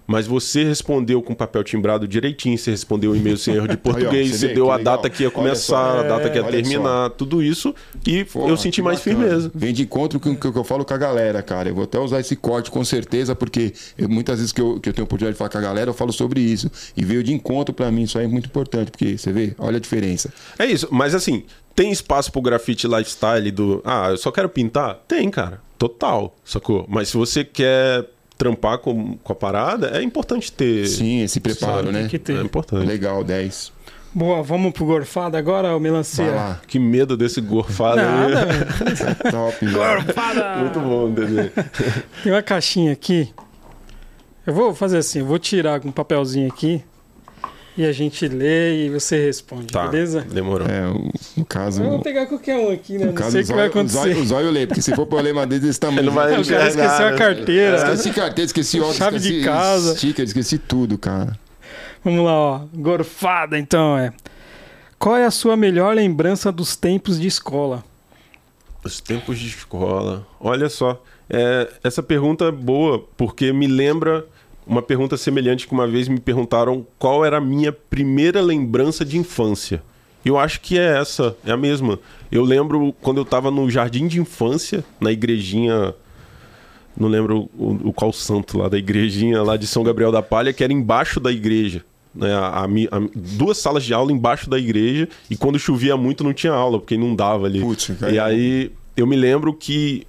Mas 0.07 0.27
você 0.27 0.65
respondeu 0.65 1.23
com 1.23 1.35
papel 1.35 1.63
timbrado 1.63 2.07
direitinho, 2.09 2.59
você 2.59 2.71
respondeu 2.73 3.13
o 3.13 3.17
e-mail 3.17 3.37
sem 3.39 3.55
erro 3.55 3.69
de 3.69 3.77
português, 3.79 4.31
você 4.31 4.39
você, 4.39 4.47
vê 4.49 4.55
deu 4.55 4.71
a 4.71 4.77
legal. 4.77 4.97
data 4.97 5.09
que 5.11 5.23
ia 5.23 5.31
começar, 5.31 5.95
só. 5.95 6.01
a 6.01 6.03
data 6.03 6.29
que 6.29 6.37
ia 6.39 6.43
Olha 6.45 6.53
terminar, 6.53 7.11
tudo 7.11 7.43
isso, 7.43 7.75
e 8.07 8.25
Porra, 8.25 8.49
eu 8.51 8.57
senti 8.57 8.83
mais 8.83 8.99
bacana. 8.99 9.17
firmeza. 9.25 9.51
Vem 9.55 9.73
de 9.73 9.83
encontro 9.83 10.19
com 10.21 10.31
o 10.31 10.37
que 10.37 10.47
eu 10.47 10.65
falo 10.65 10.85
com 10.85 10.93
a 10.93 10.99
galera, 10.99 11.41
cara. 11.43 11.69
Eu 11.69 11.75
vou 11.75 11.85
até 11.85 11.99
usar 11.99 12.21
esse 12.21 12.35
corte 12.37 12.71
com 12.71 12.85
certeza, 12.85 13.35
porque 13.35 13.73
eu- 13.97 14.09
muitas 14.09 14.39
vezes 14.39 14.53
que 14.53 14.61
eu, 14.61 14.81
que 14.81 14.89
eu 14.89 14.93
tenho 14.93 15.05
a 15.05 15.07
oportunidade 15.07 15.35
de 15.35 15.39
falar 15.39 15.51
com 15.51 15.59
a 15.59 15.61
galera, 15.63 15.91
eu 15.91 15.95
falo 15.95 16.13
sobre 16.13 16.41
isso. 16.41 16.71
E 16.97 17.05
veio 17.05 17.23
de 17.23 17.33
encontro 17.33 17.73
pra 17.75 17.91
mim, 17.91 18.03
isso 18.03 18.19
aí 18.19 18.25
é 18.25 18.29
muito 18.29 18.47
importante, 18.47 18.91
porque 18.91 19.17
você 19.17 19.33
vê, 19.33 19.55
olha 19.59 19.77
a 19.77 19.81
diferença. 19.81 20.33
É 20.59 20.67
isso, 20.67 20.89
mas 20.91 21.15
assim, 21.15 21.45
tem 21.75 21.91
espaço 21.93 22.31
pro 22.33 22.43
grafite 22.43 22.87
lifestyle 22.89 23.51
do. 23.51 23.81
Ah, 23.85 24.09
eu 24.11 24.17
só 24.17 24.31
quero 24.31 24.49
pintar? 24.49 24.97
Tem, 25.09 25.31
cara. 25.31 25.61
Total, 25.79 26.35
sacou? 26.45 26.85
Mas 26.89 27.09
se 27.09 27.17
você 27.17 27.45
quer 27.45 28.07
trampar 28.43 28.79
com, 28.79 29.17
com 29.23 29.33
a 29.33 29.37
parada, 29.37 29.97
é 29.97 30.03
importante 30.03 30.51
ter. 30.51 30.87
Sim, 30.87 31.23
esse 31.23 31.39
preparo, 31.39 31.85
Tem 31.85 31.93
né? 31.93 32.09
que 32.09 32.19
ter. 32.19 32.37
É 32.37 32.43
importante. 32.43 32.87
Legal, 32.87 33.23
10. 33.23 33.73
Boa, 34.13 34.43
vamos 34.43 34.73
pro 34.73 34.85
gorfado 34.85 35.37
agora, 35.37 35.75
ô 35.75 35.81
melancia? 35.81 36.25
Vai 36.25 36.35
lá. 36.35 36.61
Que 36.67 36.79
medo 36.79 37.17
desse 37.17 37.41
gorfado 37.41 37.97
Nada, 37.97 38.43
aí. 38.43 39.31
Top. 39.31 39.67
Gorfada! 39.67 40.57
Muito 40.57 40.81
bom, 40.81 41.11
Dedê. 41.11 41.51
Tem 42.23 42.33
uma 42.33 42.43
caixinha 42.43 42.93
aqui. 42.93 43.33
Eu 44.45 44.53
vou 44.53 44.75
fazer 44.75 44.99
assim, 44.99 45.21
eu 45.21 45.27
vou 45.27 45.39
tirar 45.39 45.81
com 45.81 45.89
um 45.89 45.93
papelzinho 45.93 46.49
aqui. 46.49 46.83
E 47.77 47.85
a 47.87 47.93
gente 47.93 48.27
lê 48.29 48.87
e 48.87 48.91
você 48.91 49.25
responde, 49.27 49.67
Tá, 49.73 49.87
beleza? 49.89 50.21
demorou. 50.23 50.67
É, 50.69 50.87
o- 50.89 51.11
no 51.37 51.45
caso. 51.45 51.83
Eu 51.83 51.91
vou 51.91 52.01
pegar 52.01 52.27
qualquer 52.27 52.57
um 52.57 52.71
aqui, 52.71 52.99
né? 52.99 53.07
Não 53.07 53.13
caso, 53.15 53.31
sei 53.33 53.41
o 53.41 53.45
o 53.45 53.47
que 53.47 53.53
vai 53.55 53.67
o 53.67 53.71
acontecer. 53.71 53.99
zóio, 53.99 54.21
o 54.21 54.27
zóio 54.27 54.51
lê, 54.51 54.67
porque 54.67 54.83
se 54.83 54.95
for 54.95 55.09
ler 55.23 55.33
uma 55.33 55.47
desse 55.47 55.81
tamanho. 55.81 56.01
Ele 56.01 56.07
não 56.09 56.15
vai 56.15 56.39
O 56.41 56.45
cara 56.47 56.69
esqueceu 56.69 57.07
a 57.09 57.13
carteira. 57.13 57.77
Esqueci 57.77 58.11
carteira, 58.11 58.47
esqueci 58.47 58.79
óculos, 58.81 58.97
Chave 58.97 59.19
de 59.19 59.29
esqueci 59.29 59.45
casa. 59.45 59.97
sticker, 59.97 60.25
esqueci 60.25 60.59
tudo, 60.59 60.99
cara. 60.99 61.39
Vamos 62.05 62.25
lá, 62.25 62.33
ó. 62.33 62.61
Gorfada, 62.75 63.59
então, 63.59 63.97
é. 63.97 64.13
Qual 64.99 65.17
é 65.17 65.25
a 65.25 65.31
sua 65.31 65.57
melhor 65.57 65.95
lembrança 65.95 66.53
dos 66.53 66.77
tempos 66.77 67.19
de 67.19 67.27
escola? 67.27 67.83
Os 68.85 69.01
tempos 69.01 69.39
de 69.39 69.47
escola. 69.47 70.27
Olha 70.41 70.69
só, 70.69 71.03
é, 71.31 71.69
essa 71.85 72.03
pergunta 72.03 72.45
é 72.47 72.51
boa, 72.53 73.05
porque 73.17 73.53
me 73.53 73.67
lembra 73.67 74.25
uma 74.67 74.83
pergunta 74.83 75.17
semelhante 75.17 75.67
que 75.67 75.73
uma 75.73 75.87
vez 75.87 76.09
me 76.09 76.21
perguntaram 76.21 76.87
qual 76.99 77.25
era 77.25 77.39
a 77.39 77.41
minha 77.41 77.73
primeira 77.73 78.41
lembrança 78.41 79.05
de 79.05 79.17
infância. 79.19 79.83
Eu 80.25 80.39
acho 80.39 80.61
que 80.61 80.79
é 80.79 80.99
essa, 81.01 81.37
é 81.45 81.51
a 81.51 81.57
mesma. 81.57 81.99
Eu 82.31 82.45
lembro 82.45 82.95
quando 83.03 83.17
eu 83.19 83.25
estava 83.25 83.51
no 83.51 83.69
jardim 83.69 84.07
de 84.07 84.21
infância, 84.21 84.85
na 85.01 85.11
igrejinha. 85.11 85.95
Não 86.97 87.09
lembro 87.09 87.49
o, 87.59 87.89
o 87.89 87.93
qual 87.93 88.13
santo 88.13 88.59
lá 88.59 88.69
da 88.69 88.79
igrejinha 88.79 89.43
lá 89.43 89.57
de 89.57 89.67
São 89.67 89.83
Gabriel 89.83 90.13
da 90.13 90.23
Palha, 90.23 90.53
que 90.53 90.63
era 90.63 90.73
embaixo 90.73 91.19
da 91.19 91.33
igreja. 91.33 91.85
Né, 92.15 92.31
a- 92.33 92.61
a 92.61 92.65
a- 92.65 93.09
duas 93.15 93.57
salas 93.59 93.83
de 93.85 93.95
aula 93.95 94.13
embaixo 94.13 94.49
da 94.51 94.59
igreja 94.59 95.09
e 95.31 95.37
quando 95.37 95.59
chovia 95.59 95.97
muito 95.97 96.23
não 96.23 96.35
tinha 96.35 96.53
aula, 96.53 96.79
porque 96.79 96.95
inundava 96.95 97.47
ali. 97.47 97.61
Putz, 97.61 97.91
cara. 97.99 98.13
E 98.13 98.19
aí 98.19 98.71
eu 98.97 99.07
me 99.07 99.17
lembro 99.17 99.53
que, 99.55 100.07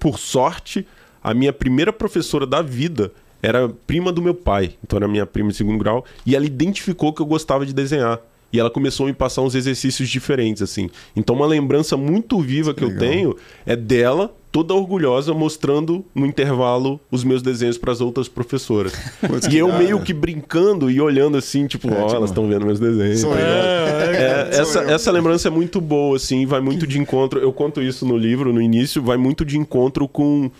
por 0.00 0.18
sorte, 0.18 0.86
a 1.22 1.34
minha 1.34 1.52
primeira 1.52 1.92
professora 1.92 2.46
da 2.46 2.62
vida 2.62 3.12
era 3.44 3.68
prima 3.68 4.10
do 4.10 4.22
meu 4.22 4.34
pai. 4.34 4.72
Então 4.82 4.96
era 4.96 5.06
minha 5.06 5.26
prima 5.26 5.50
de 5.50 5.56
segundo 5.56 5.78
grau. 5.78 6.04
E 6.24 6.34
ela 6.34 6.46
identificou 6.46 7.12
que 7.12 7.20
eu 7.20 7.26
gostava 7.26 7.66
de 7.66 7.74
desenhar. 7.74 8.18
E 8.50 8.58
ela 8.58 8.70
começou 8.70 9.04
a 9.04 9.08
me 9.08 9.12
passar 9.12 9.42
uns 9.42 9.54
exercícios 9.54 10.08
diferentes, 10.08 10.62
assim. 10.62 10.88
Então 11.14 11.34
uma 11.36 11.46
lembrança 11.46 11.96
muito 11.96 12.40
viva 12.40 12.72
que 12.72 12.84
eu 12.84 12.88
Legal. 12.88 13.00
tenho 13.00 13.36
é 13.66 13.74
dela, 13.74 14.32
toda 14.52 14.72
orgulhosa, 14.72 15.34
mostrando 15.34 16.04
no 16.14 16.24
intervalo 16.24 17.00
os 17.10 17.24
meus 17.24 17.42
desenhos 17.42 17.76
para 17.76 17.90
as 17.90 18.00
outras 18.00 18.28
professoras. 18.28 18.92
Putz, 19.20 19.46
e 19.46 19.50
que 19.50 19.56
eu 19.58 19.68
da 19.68 19.78
meio 19.78 20.00
que 20.00 20.14
brincando 20.14 20.88
e 20.88 21.00
olhando 21.00 21.36
assim, 21.36 21.66
tipo, 21.66 21.88
ó, 21.88 22.02
tipo, 22.06 22.14
elas 22.14 22.30
estão 22.30 22.48
vendo 22.48 22.64
meus 22.64 22.78
desenhos. 22.80 23.20
Sou 23.20 23.34
eu. 23.34 23.44
É, 24.14 24.52
Sou 24.52 24.62
essa, 24.62 24.78
eu. 24.78 24.90
essa 24.90 25.10
lembrança 25.10 25.48
é 25.48 25.50
muito 25.50 25.80
boa, 25.80 26.16
assim, 26.16 26.46
vai 26.46 26.60
muito 26.60 26.86
de 26.86 26.98
encontro. 27.00 27.40
Eu 27.40 27.52
conto 27.52 27.82
isso 27.82 28.06
no 28.06 28.16
livro, 28.16 28.52
no 28.52 28.62
início, 28.62 29.02
vai 29.02 29.16
muito 29.16 29.44
de 29.44 29.58
encontro 29.58 30.06
com, 30.06 30.50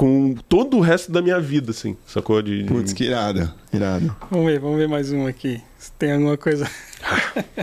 com 0.00 0.34
todo 0.48 0.78
o 0.78 0.80
resto 0.80 1.12
da 1.12 1.20
minha 1.20 1.38
vida, 1.38 1.72
assim, 1.72 1.94
sacou? 2.06 2.40
De, 2.40 2.62
de- 2.62 2.68
Putz, 2.68 2.94
que 2.94 3.04
irado, 3.04 3.52
irado. 3.70 4.16
Vamos 4.30 4.46
ver, 4.46 4.58
vamos 4.58 4.78
ver 4.78 4.88
mais 4.88 5.12
um 5.12 5.26
aqui. 5.26 5.60
Se 5.78 5.92
tem 5.92 6.12
alguma 6.12 6.38
coisa. 6.38 6.66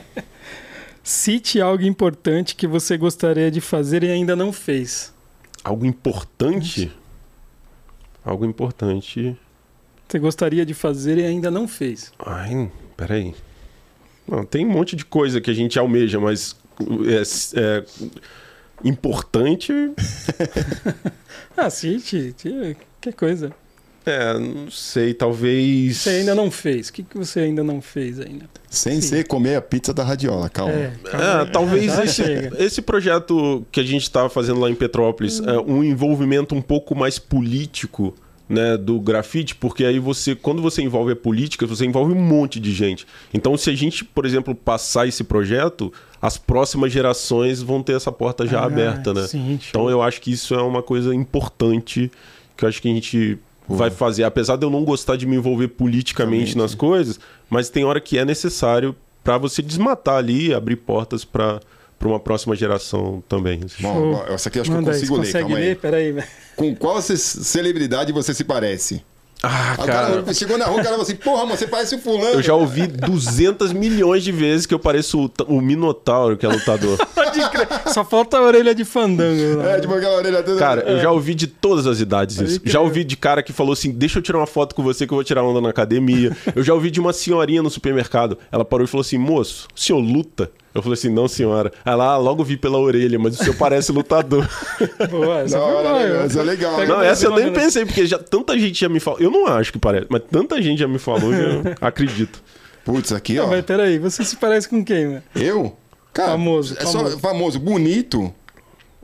Cite 1.01 1.59
algo 1.59 1.83
importante 1.83 2.55
que 2.55 2.67
você 2.67 2.95
gostaria 2.95 3.49
de 3.49 3.59
fazer 3.59 4.03
e 4.03 4.11
ainda 4.11 4.35
não 4.35 4.53
fez. 4.53 5.11
Algo 5.63 5.83
importante. 5.83 6.91
Algo 8.23 8.45
importante. 8.45 9.35
Você 10.07 10.19
gostaria 10.19 10.63
de 10.63 10.75
fazer 10.75 11.17
e 11.17 11.25
ainda 11.25 11.49
não 11.49 11.67
fez. 11.67 12.13
Ai, 12.23 12.71
peraí. 12.95 13.33
Não, 14.27 14.45
tem 14.45 14.63
um 14.63 14.69
monte 14.69 14.95
de 14.95 15.03
coisa 15.05 15.41
que 15.41 15.49
a 15.49 15.55
gente 15.55 15.79
almeja, 15.79 16.19
mas 16.19 16.55
é, 17.07 17.59
é, 17.59 17.85
importante. 18.83 19.71
Ah, 21.59 21.71
cite, 21.71 22.35
cite 22.37 22.77
qualquer 23.01 23.13
coisa. 23.17 23.51
É, 24.05 24.33
não 24.37 24.69
sei, 24.69 25.13
talvez. 25.13 25.97
Você 25.97 26.09
ainda 26.11 26.35
não 26.35 26.51
fez. 26.51 26.87
O 26.89 26.93
que, 26.93 27.01
que 27.03 27.17
você 27.17 27.39
ainda 27.39 27.63
não 27.63 27.81
fez 27.81 28.19
ainda? 28.19 28.45
Sem 28.69 29.01
Sim. 29.01 29.07
ser 29.07 29.27
comer 29.27 29.55
a 29.55 29.61
pizza 29.61 29.91
da 29.93 30.03
radiola, 30.03 30.49
calma. 30.49 30.71
É, 30.73 30.91
É, 31.41 31.45
talvez 31.51 31.85
Já 31.91 32.05
esse, 32.05 32.23
chega. 32.23 32.63
esse 32.63 32.81
projeto 32.81 33.65
que 33.71 33.79
a 33.79 33.83
gente 33.83 34.03
estava 34.03 34.29
fazendo 34.29 34.59
lá 34.59 34.69
em 34.69 34.75
Petrópolis, 34.75 35.39
é, 35.41 35.57
um 35.59 35.83
envolvimento 35.83 36.53
um 36.55 36.61
pouco 36.61 36.93
mais 36.95 37.17
político 37.19 38.13
né, 38.49 38.77
do 38.77 38.99
grafite, 38.99 39.53
porque 39.55 39.83
aí 39.83 39.99
você, 39.99 40.33
quando 40.33 40.61
você 40.61 40.81
envolve 40.81 41.11
a 41.11 41.15
política, 41.15 41.65
você 41.67 41.85
envolve 41.85 42.13
um 42.13 42.21
monte 42.21 42.59
de 42.59 42.71
gente. 42.73 43.05
Então, 43.33 43.57
se 43.57 43.69
a 43.69 43.75
gente, 43.75 44.05
por 44.05 44.25
exemplo, 44.25 44.55
passar 44.55 45.05
esse 45.07 45.23
projeto, 45.23 45.91
as 46.21 46.37
próximas 46.37 46.91
gerações 46.91 47.61
vão 47.61 47.83
ter 47.83 47.93
essa 47.95 48.11
porta 48.11 48.47
já 48.47 48.61
Ah, 48.61 48.65
aberta, 48.65 49.13
né? 49.13 49.27
Sim. 49.27 49.59
Então 49.69 49.89
eu 49.89 50.01
acho 50.01 50.21
que 50.21 50.31
isso 50.31 50.53
é 50.55 50.61
uma 50.61 50.81
coisa 50.81 51.13
importante 51.13 52.09
que 52.55 52.63
eu 52.65 52.69
acho 52.69 52.81
que 52.81 52.89
a 52.89 52.93
gente 52.93 53.37
vai 53.67 53.91
fazer. 53.91 54.23
Apesar 54.23 54.55
de 54.55 54.65
eu 54.65 54.69
não 54.69 54.83
gostar 54.85 55.17
de 55.17 55.25
me 55.25 55.35
envolver 55.35 55.67
politicamente 55.67 56.53
Realmente. 56.53 56.57
nas 56.57 56.73
coisas, 56.73 57.19
mas 57.49 57.69
tem 57.69 57.83
hora 57.83 57.99
que 57.99 58.17
é 58.17 58.23
necessário 58.23 58.95
para 59.23 59.37
você 59.37 59.61
desmatar 59.61 60.15
ali 60.15 60.47
e 60.47 60.53
abrir 60.53 60.77
portas 60.77 61.25
para 61.25 61.59
uma 62.05 62.19
próxima 62.19 62.55
geração 62.55 63.23
também. 63.27 63.61
assim. 63.65 63.81
Bom, 63.81 64.23
essa 64.29 64.49
aqui 64.49 64.59
acho 64.59 64.71
Manda 64.71 64.83
que 64.83 64.89
eu 64.89 64.93
aí, 64.93 64.99
consigo 64.99 65.15
você 65.15 65.21
ler, 65.21 65.25
consegue 65.27 65.43
calma 65.45 65.59
ler? 65.59 65.69
aí. 65.69 65.75
Peraí, 65.75 66.11
velho. 66.11 66.27
Com 66.55 66.75
qual 66.75 67.01
ce- 67.01 67.17
celebridade 67.17 68.11
você 68.11 68.33
se 68.33 68.43
parece? 68.43 69.03
Ah, 69.43 69.73
Aí 69.77 69.85
cara. 69.85 70.21
cara 70.23 70.33
chegou 70.33 70.57
na 70.57 70.65
rua, 70.65 70.73
o 70.73 70.77
cara 70.77 70.89
falou 70.89 71.03
assim, 71.03 71.15
porra, 71.15 71.45
mano, 71.45 71.55
você 71.55 71.67
parece 71.67 71.93
o 71.93 71.99
fulano. 71.99 72.33
Eu 72.37 72.41
já 72.41 72.55
ouvi 72.55 72.87
200 72.87 73.71
milhões 73.71 74.23
de 74.23 74.31
vezes 74.31 74.65
que 74.65 74.73
eu 74.73 74.79
pareço 74.79 75.25
o, 75.47 75.55
o 75.57 75.61
Minotauro, 75.61 76.35
que 76.35 76.43
é 76.43 76.49
lutador. 76.49 76.97
Só 77.93 78.03
falta 78.03 78.37
a 78.37 78.41
orelha 78.41 78.73
de 78.73 78.83
fandango. 78.83 79.57
lá. 79.59 79.75
É, 79.75 79.79
tipo 79.79 79.93
aquela 79.93 80.15
orelha 80.17 80.41
toda... 80.41 80.57
Cara, 80.59 80.81
eu 80.89 80.99
já 80.99 81.11
ouvi 81.11 81.35
de 81.35 81.45
todas 81.45 81.85
as 81.85 81.99
idades 81.99 82.37
isso. 82.39 82.61
Já 82.65 82.79
ouvi 82.81 83.03
de 83.03 83.15
cara 83.15 83.43
que 83.43 83.53
falou 83.53 83.73
assim: 83.73 83.91
deixa 83.91 84.17
eu 84.17 84.23
tirar 84.23 84.39
uma 84.39 84.47
foto 84.47 84.73
com 84.73 84.81
você 84.81 85.05
que 85.05 85.13
eu 85.13 85.17
vou 85.17 85.23
tirar 85.23 85.43
onda 85.43 85.61
na 85.61 85.69
academia. 85.69 86.35
eu 86.55 86.63
já 86.63 86.73
ouvi 86.73 86.89
de 86.89 86.99
uma 86.99 87.13
senhorinha 87.13 87.61
no 87.61 87.69
supermercado. 87.69 88.39
Ela 88.51 88.65
parou 88.65 88.85
e 88.85 88.87
falou 88.87 89.01
assim: 89.01 89.19
moço, 89.19 89.67
o 89.75 89.79
senhor 89.79 89.99
luta? 89.99 90.49
Eu 90.77 90.81
falei 90.83 90.93
assim: 90.93 91.09
não, 91.09 91.27
senhora. 91.27 91.71
Ela 91.83 92.13
ah, 92.13 92.17
logo 92.17 92.43
vi 92.43 92.55
pela 92.57 92.77
orelha, 92.77 93.17
mas 93.19 93.39
o 93.39 93.43
senhor 93.43 93.55
parece 93.55 93.91
lutador. 93.91 94.47
Boa, 95.09 95.39
essa 95.39 95.57
boa, 95.57 95.81
legal, 95.81 95.99
eu- 96.01 96.21
essa 96.21 96.39
é 96.39 96.43
legal. 96.43 96.75
Pega 96.75 96.93
não, 96.93 97.01
essa 97.01 97.25
eu 97.25 97.35
nem 97.35 97.51
pensei, 97.51 97.85
porque 97.85 98.05
já, 98.05 98.17
tanta 98.19 98.57
gente 98.57 98.79
já 98.79 98.87
me 98.89 98.99
falou. 98.99 99.19
Eu 99.19 99.31
não 99.31 99.47
acho 99.47 99.71
que 99.73 99.79
parece, 99.79 100.05
mas 100.09 100.21
tanta 100.31 100.61
gente 100.61 100.79
já 100.79 100.87
me 100.87 100.99
falou 100.99 101.31
que 101.31 101.35
eu 101.35 101.75
acredito. 101.81 102.41
Putz, 102.85 103.11
aqui, 103.11 103.33
Não, 103.35 103.45
ó. 103.45 103.47
mas 103.47 103.65
peraí, 103.65 103.99
você 103.99 104.23
se 104.23 104.35
parece 104.37 104.69
com 104.69 104.83
quem, 104.85 105.09
velho? 105.09 105.23
Eu? 105.35 105.75
Cara, 106.13 106.31
Famoso, 106.31 106.75
é 106.79 106.85
só 106.85 106.91
famoso. 106.99 107.19
famoso, 107.19 107.59
bonito. 107.59 108.33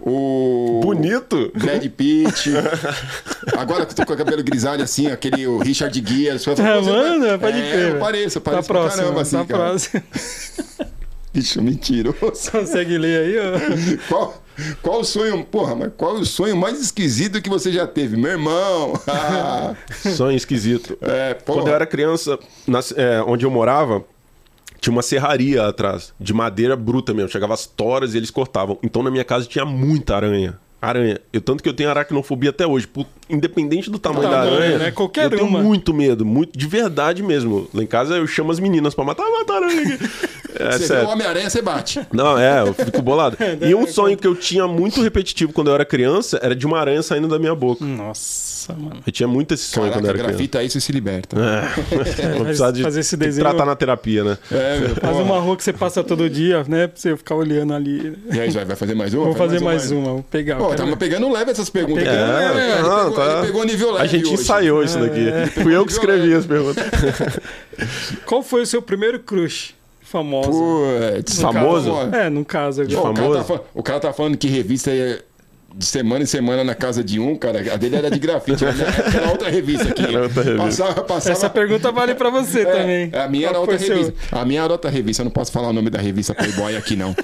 O... 0.05 0.81
Bonito? 0.83 1.51
Brad 1.55 1.85
Pitt. 1.87 2.51
Agora 3.57 3.85
que 3.85 3.91
eu 3.93 3.95
tô 3.95 4.05
com 4.05 4.13
o 4.13 4.17
cabelo 4.17 4.43
grisalho 4.43 4.83
assim, 4.83 5.07
aquele 5.07 5.47
o 5.47 5.59
Richard 5.59 6.03
Gere. 6.05 6.37
Você 6.39 6.53
Tá, 6.55 6.81
mano, 6.81 7.39
pode 7.39 7.57
é, 7.57 7.71
crer, 7.71 7.89
Eu 7.93 7.99
pareço, 7.99 8.37
eu 8.37 8.41
Tá 8.41 8.51
pareço 8.51 8.67
pra 8.67 8.79
próximo, 8.81 9.01
caramba 9.03 9.21
assim, 9.21 9.37
tá 9.37 9.45
cara. 9.45 9.63
próximo. 9.69 10.03
Bicho 11.33 11.61
mentiroso. 11.61 12.51
Consegue 12.51 12.97
ler 12.97 13.21
aí, 13.21 13.35
ó? 13.39 13.97
Qual, 14.07 14.43
qual 14.83 14.99
o 14.99 15.03
sonho, 15.03 15.43
porra, 15.43 15.73
mas 15.75 15.91
qual 15.97 16.13
o 16.13 16.25
sonho 16.25 16.55
mais 16.55 16.79
esquisito 16.79 17.41
que 17.41 17.49
você 17.49 17.71
já 17.71 17.87
teve? 17.87 18.15
Meu 18.15 18.29
irmão. 18.31 18.93
Ah, 19.07 19.73
Sonho 20.15 20.37
esquisito. 20.37 20.95
é, 21.01 21.33
porra. 21.33 21.59
Quando 21.61 21.67
eu 21.69 21.73
era 21.75 21.85
criança, 21.87 22.37
nas- 22.67 22.93
é, 22.95 23.19
onde 23.25 23.45
eu 23.45 23.49
morava, 23.49 24.03
tinha 24.79 24.91
uma 24.93 25.01
serraria 25.01 25.65
atrás, 25.65 26.13
de 26.19 26.33
madeira 26.35 26.75
bruta 26.75 27.15
mesmo. 27.15 27.29
Chegava 27.31 27.55
as 27.55 27.65
toras 27.65 28.13
e 28.13 28.17
eles 28.17 28.29
cortavam. 28.29 28.77
Então 28.83 29.01
na 29.01 29.09
minha 29.09 29.23
casa 29.23 29.47
tinha 29.47 29.65
muita 29.65 30.15
aranha. 30.15 30.59
Aranha. 30.79 31.17
Eu, 31.31 31.39
tanto 31.41 31.63
que 31.63 31.69
eu 31.69 31.73
tenho 31.73 31.89
aracnofobia 31.89 32.49
até 32.51 32.67
hoje. 32.67 32.85
Por- 32.85 33.07
independente 33.29 33.89
do 33.89 33.97
tamanho 33.97 34.29
da 34.29 34.41
aranha, 34.41 34.77
né? 34.77 34.91
Qualquer 34.91 35.23
eu 35.25 35.29
tenho 35.31 35.45
uma. 35.45 35.63
muito 35.63 35.93
medo. 35.93 36.23
Muito, 36.25 36.55
de 36.59 36.67
verdade 36.67 37.23
mesmo. 37.23 37.67
Lá 37.73 37.81
em 37.81 37.87
casa 37.87 38.17
eu 38.17 38.27
chamo 38.27 38.51
as 38.51 38.59
meninas 38.59 38.93
pra 38.93 39.03
matar, 39.05 39.23
mata 39.31 39.53
a 39.53 39.55
aranha 39.55 39.81
aqui. 39.95 40.09
É 40.59 40.71
Você 40.71 40.77
vê 40.79 40.85
sério. 40.87 41.07
o 41.07 41.11
Homem-Aranha, 41.11 41.49
você 41.49 41.61
bate. 41.61 42.01
Não, 42.11 42.37
é, 42.37 42.61
eu 42.61 42.73
fico 42.73 43.01
bolado. 43.01 43.37
É, 43.43 43.57
E 43.67 43.75
um 43.75 43.85
sonho 43.87 44.17
que 44.17 44.25
eu 44.27 44.35
tinha 44.35 44.67
muito 44.67 45.01
repetitivo 45.01 45.51
quando 45.53 45.67
eu 45.69 45.73
era 45.75 45.83
criança 45.85 46.39
era 46.41 46.55
de 46.55 46.65
uma 46.65 46.79
aranha 46.79 47.01
saindo 47.01 47.27
da 47.27 47.37
minha 47.39 47.53
boca. 47.55 47.83
Nossa, 47.83 48.73
mano. 48.73 49.01
Eu 49.05 49.11
tinha 49.11 49.27
muito 49.27 49.53
esse 49.53 49.63
sonho 49.63 49.91
quando 49.91 50.05
eu 50.05 50.07
Caraca, 50.07 50.09
era 50.11 50.17
criança. 50.19 50.33
grafita 50.37 50.63
isso 50.63 50.77
e 50.77 50.81
se 50.81 50.91
liberta. 50.91 51.35
É. 51.39 52.31
Vou 52.35 52.43
precisar 52.45 52.71
de 52.71 52.81
fazer 52.83 52.99
esse 53.01 53.17
desenho- 53.17 53.47
tratar 53.47 53.65
na 53.65 53.75
terapia, 53.75 54.23
né? 54.23 54.37
É, 54.51 54.79
meu, 54.79 54.95
Faz 54.95 55.17
uma 55.17 55.39
rua 55.39 55.57
que 55.57 55.63
você 55.63 55.73
passa 55.73 56.03
todo 56.03 56.29
dia, 56.29 56.63
né? 56.67 56.87
Pra 56.87 56.99
você 56.99 57.15
ficar 57.17 57.35
olhando 57.35 57.73
ali. 57.73 58.17
E 58.31 58.39
aí, 58.39 58.49
vai 58.51 58.75
fazer 58.75 58.93
mais 58.95 59.13
uma? 59.13 59.25
Vou 59.25 59.35
Faz 59.35 59.51
fazer 59.51 59.63
mais 59.63 59.91
uma, 59.91 60.11
vou 60.13 60.23
pegar. 60.23 60.57
Pô, 60.57 60.73
tava 60.75 60.95
pegando 60.97 61.29
leve 61.31 61.51
essas 61.51 61.69
perguntas. 61.69 62.03
Pegando 62.03 62.31
aqui. 62.31 62.33
leve. 62.39 62.59
É, 62.59 62.71
ele, 62.73 62.81
Não, 62.81 62.97
pegou, 62.97 63.11
tá. 63.13 63.37
ele 63.37 63.45
pegou 63.47 63.63
nível 63.65 63.91
leve 63.91 64.03
A 64.03 64.07
gente 64.07 64.25
hoje. 64.25 64.33
ensaiou 64.35 64.83
isso 64.83 64.99
daqui. 64.99 65.27
É. 65.27 65.47
Fui 65.47 65.75
eu 65.75 65.85
que 65.85 65.91
escrevi 65.91 66.33
as 66.33 66.45
perguntas. 66.45 66.83
Qual 68.25 68.41
foi 68.43 68.61
o 68.61 68.65
seu 68.65 68.81
primeiro 68.81 69.19
crush 69.19 69.73
famoso? 70.13 70.63
Putz, 71.15 71.41
Famoso? 71.41 71.91
cara, 71.91 72.25
É, 72.25 72.29
no 72.29 72.45
caso 72.45 72.81
agora. 72.83 73.01
Pô, 73.01 73.09
o, 73.09 73.13
cara 73.13 73.43
tá 73.43 73.59
o 73.73 73.83
cara 73.83 73.99
tá 73.99 74.13
falando 74.13 74.37
que 74.37 74.47
revista 74.47 74.91
é 74.91 75.19
de 75.75 75.85
semana 75.85 76.23
em 76.23 76.25
semana 76.27 76.63
na 76.63 76.75
casa 76.75 77.03
de 77.03 77.19
um, 77.19 77.35
cara. 77.35 77.59
A 77.73 77.77
dele 77.77 77.95
era 77.95 78.09
de 78.11 78.19
grafite, 78.19 78.63
era 78.63 79.29
outra 79.29 79.49
revista 79.49 79.89
aqui. 79.89 80.03
Era 80.03 80.23
outra 80.23 80.43
revista. 80.43 80.65
Passava, 80.83 81.03
passava... 81.03 81.31
Essa 81.35 81.49
pergunta 81.49 81.91
vale 81.91 82.13
pra 82.15 82.29
você 82.29 82.61
É, 82.61 82.65
também. 82.65 83.11
A 83.13 83.27
minha 83.27 83.45
era 83.47 83.53
Qual 83.55 83.61
outra 83.61 83.77
foi 83.77 83.87
seu- 83.87 83.97
revista. 83.97 84.13
A 84.31 84.45
minha 84.45 84.61
era 84.61 84.71
outra 84.71 84.91
revista. 84.91 85.21
Eu 85.21 85.25
não 85.25 85.31
posso 85.31 85.51
falar 85.51 85.69
o 85.69 85.73
nome 85.73 85.89
da 85.89 85.99
revista 85.99 86.33
Playboy 86.35 86.75
aqui, 86.77 86.95
não. 86.95 87.15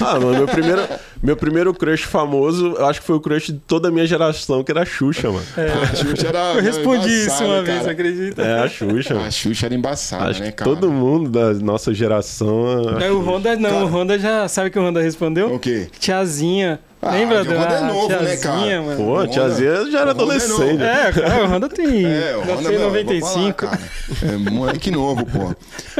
Ah, 0.00 0.20
mano, 0.20 0.34
meu 0.38 0.46
primeiro, 0.46 0.82
meu 1.22 1.36
primeiro 1.36 1.74
crush 1.74 2.02
famoso, 2.02 2.74
eu 2.78 2.86
acho 2.86 3.00
que 3.00 3.06
foi 3.06 3.16
o 3.16 3.20
crush 3.20 3.46
de 3.52 3.58
toda 3.66 3.88
a 3.88 3.90
minha 3.90 4.06
geração, 4.06 4.62
que 4.62 4.70
era 4.70 4.82
a 4.82 4.84
Xuxa, 4.84 5.30
mano. 5.30 5.44
A 5.90 5.94
Xuxa 5.96 6.28
era. 6.28 6.52
Eu 6.54 6.62
respondi 6.62 7.08
isso 7.26 7.42
uma 7.44 7.62
vez, 7.62 7.78
cara. 7.80 7.92
acredita? 7.92 8.42
É, 8.42 8.60
a 8.62 8.68
Xuxa. 8.68 9.18
A. 9.18 9.30
Xuxa 9.30 9.66
era 9.66 9.74
embaçada, 9.74 10.30
Acho 10.30 10.42
né, 10.42 10.52
cara? 10.52 10.70
todo 10.70 10.90
mundo 10.90 11.30
da 11.30 11.54
nossa 11.54 11.92
geração. 11.94 12.96
Aí 13.00 13.10
o 13.10 13.20
Honda 13.20 13.56
não, 13.56 13.70
Cara. 13.70 13.84
o 13.84 13.88
Honda 13.88 14.18
já. 14.18 14.46
Sabe 14.48 14.68
o 14.68 14.70
que 14.72 14.78
o 14.78 14.82
Honda 14.82 15.00
respondeu? 15.02 15.52
O 15.54 15.58
quê? 15.58 15.88
Tiazinha. 15.98 16.78
Ah, 17.02 17.10
Lembra 17.10 17.42
o 17.42 17.44
da 17.44 17.50
Honda 17.62 17.74
é 17.74 17.80
novo, 17.82 18.08
né, 18.08 18.36
cara? 18.38 18.82
mano? 18.82 18.96
Pô, 18.96 19.18
a 19.18 19.28
tiazinha 19.28 19.90
já 19.90 20.00
era 20.00 20.08
é 20.08 20.10
adolescente. 20.10 20.82
É, 20.82 21.12
cara, 21.12 21.44
o 21.44 21.48
Honda 21.48 21.68
tem. 21.68 21.86
É, 22.06 22.36
o 22.36 22.40
Honda, 22.40 22.54
nasceu 22.54 22.72
em 22.72 22.78
meu, 22.78 22.90
vou 22.90 23.04
95. 23.04 23.66
falar. 23.66 23.80
É 24.22 24.36
moleque 24.50 24.90
novo, 24.90 25.26
pô. 25.26 25.54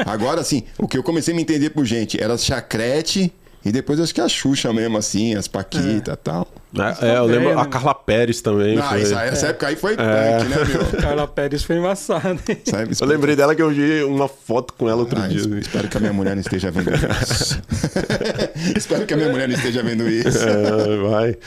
Agora, 0.07 0.41
assim, 0.41 0.65
o 0.79 0.89
que 0.89 0.97
eu 0.97 1.03
comecei 1.03 1.33
a 1.33 1.37
me 1.37 1.43
entender 1.43 1.71
por 1.71 1.85
gente 1.85 2.21
era 2.23 2.37
chacrete 2.39 3.33
e 3.67 3.73
depois 3.73 3.99
acho 4.01 4.15
que 4.15 4.21
a 4.21 4.29
Xuxa 4.29 4.73
mesmo, 4.73 4.97
assim, 4.97 5.35
as 5.35 5.49
Paquita 5.49 6.13
e 6.13 6.17
tal. 6.17 6.47
É, 7.01 7.07
é, 7.09 7.17
eu 7.19 7.25
lembro 7.25 7.49
velho, 7.49 7.59
a 7.59 7.65
né? 7.65 7.71
Carla 7.71 7.95
Pérez 7.95 8.41
também. 8.41 8.79
Ah, 8.79 8.83
foi. 8.91 9.03
essa, 9.03 9.23
essa 9.25 9.47
época 9.49 9.67
aí 9.69 9.77
foi 9.77 9.93
É. 9.95 9.97
punk, 9.97 10.49
né, 10.49 10.65
meu? 10.67 10.87
Carla 11.03 11.27
Pérez 11.27 11.63
foi 11.65 11.77
embaçado. 11.77 12.39
hein? 12.49 12.59
Sabe? 12.65 12.95
Eu 13.01 13.07
lembrei 13.07 13.35
dela 13.35 13.55
que 13.55 13.63
eu 13.63 13.71
vi 13.71 14.03
uma 14.05 14.29
foto 14.29 14.75
com 14.75 14.89
ela 14.89 15.01
outro 15.01 15.21
Ah, 15.21 15.27
dia. 15.29 15.39
es- 15.39 15.47
espero 15.47 15.89
que 15.89 15.97
a 15.97 16.01
minha 16.01 16.13
mulher 16.13 16.35
não 16.37 16.41
esteja 16.43 16.71
vendo 16.71 16.91
isso. 17.23 17.61
espero 18.77 19.07
que 19.07 19.15
a 19.15 19.17
minha 19.17 19.31
mulher 19.31 19.49
não 19.49 19.55
esteja 19.57 19.83
vendo 19.83 20.09
isso. 20.09 20.39
É, 20.39 20.97
vai. 21.09 21.39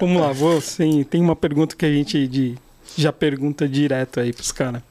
Vamos 0.00 0.20
lá, 0.20 0.32
vou, 0.32 0.60
sim, 0.60 1.04
tem 1.04 1.20
uma 1.20 1.36
pergunta 1.36 1.76
que 1.76 1.86
a 1.86 1.90
gente 1.92 2.26
de- 2.26 2.54
já 2.96 3.12
pergunta 3.12 3.68
direto 3.68 4.20
aí 4.20 4.32
pros 4.32 4.52
caras. 4.52 4.82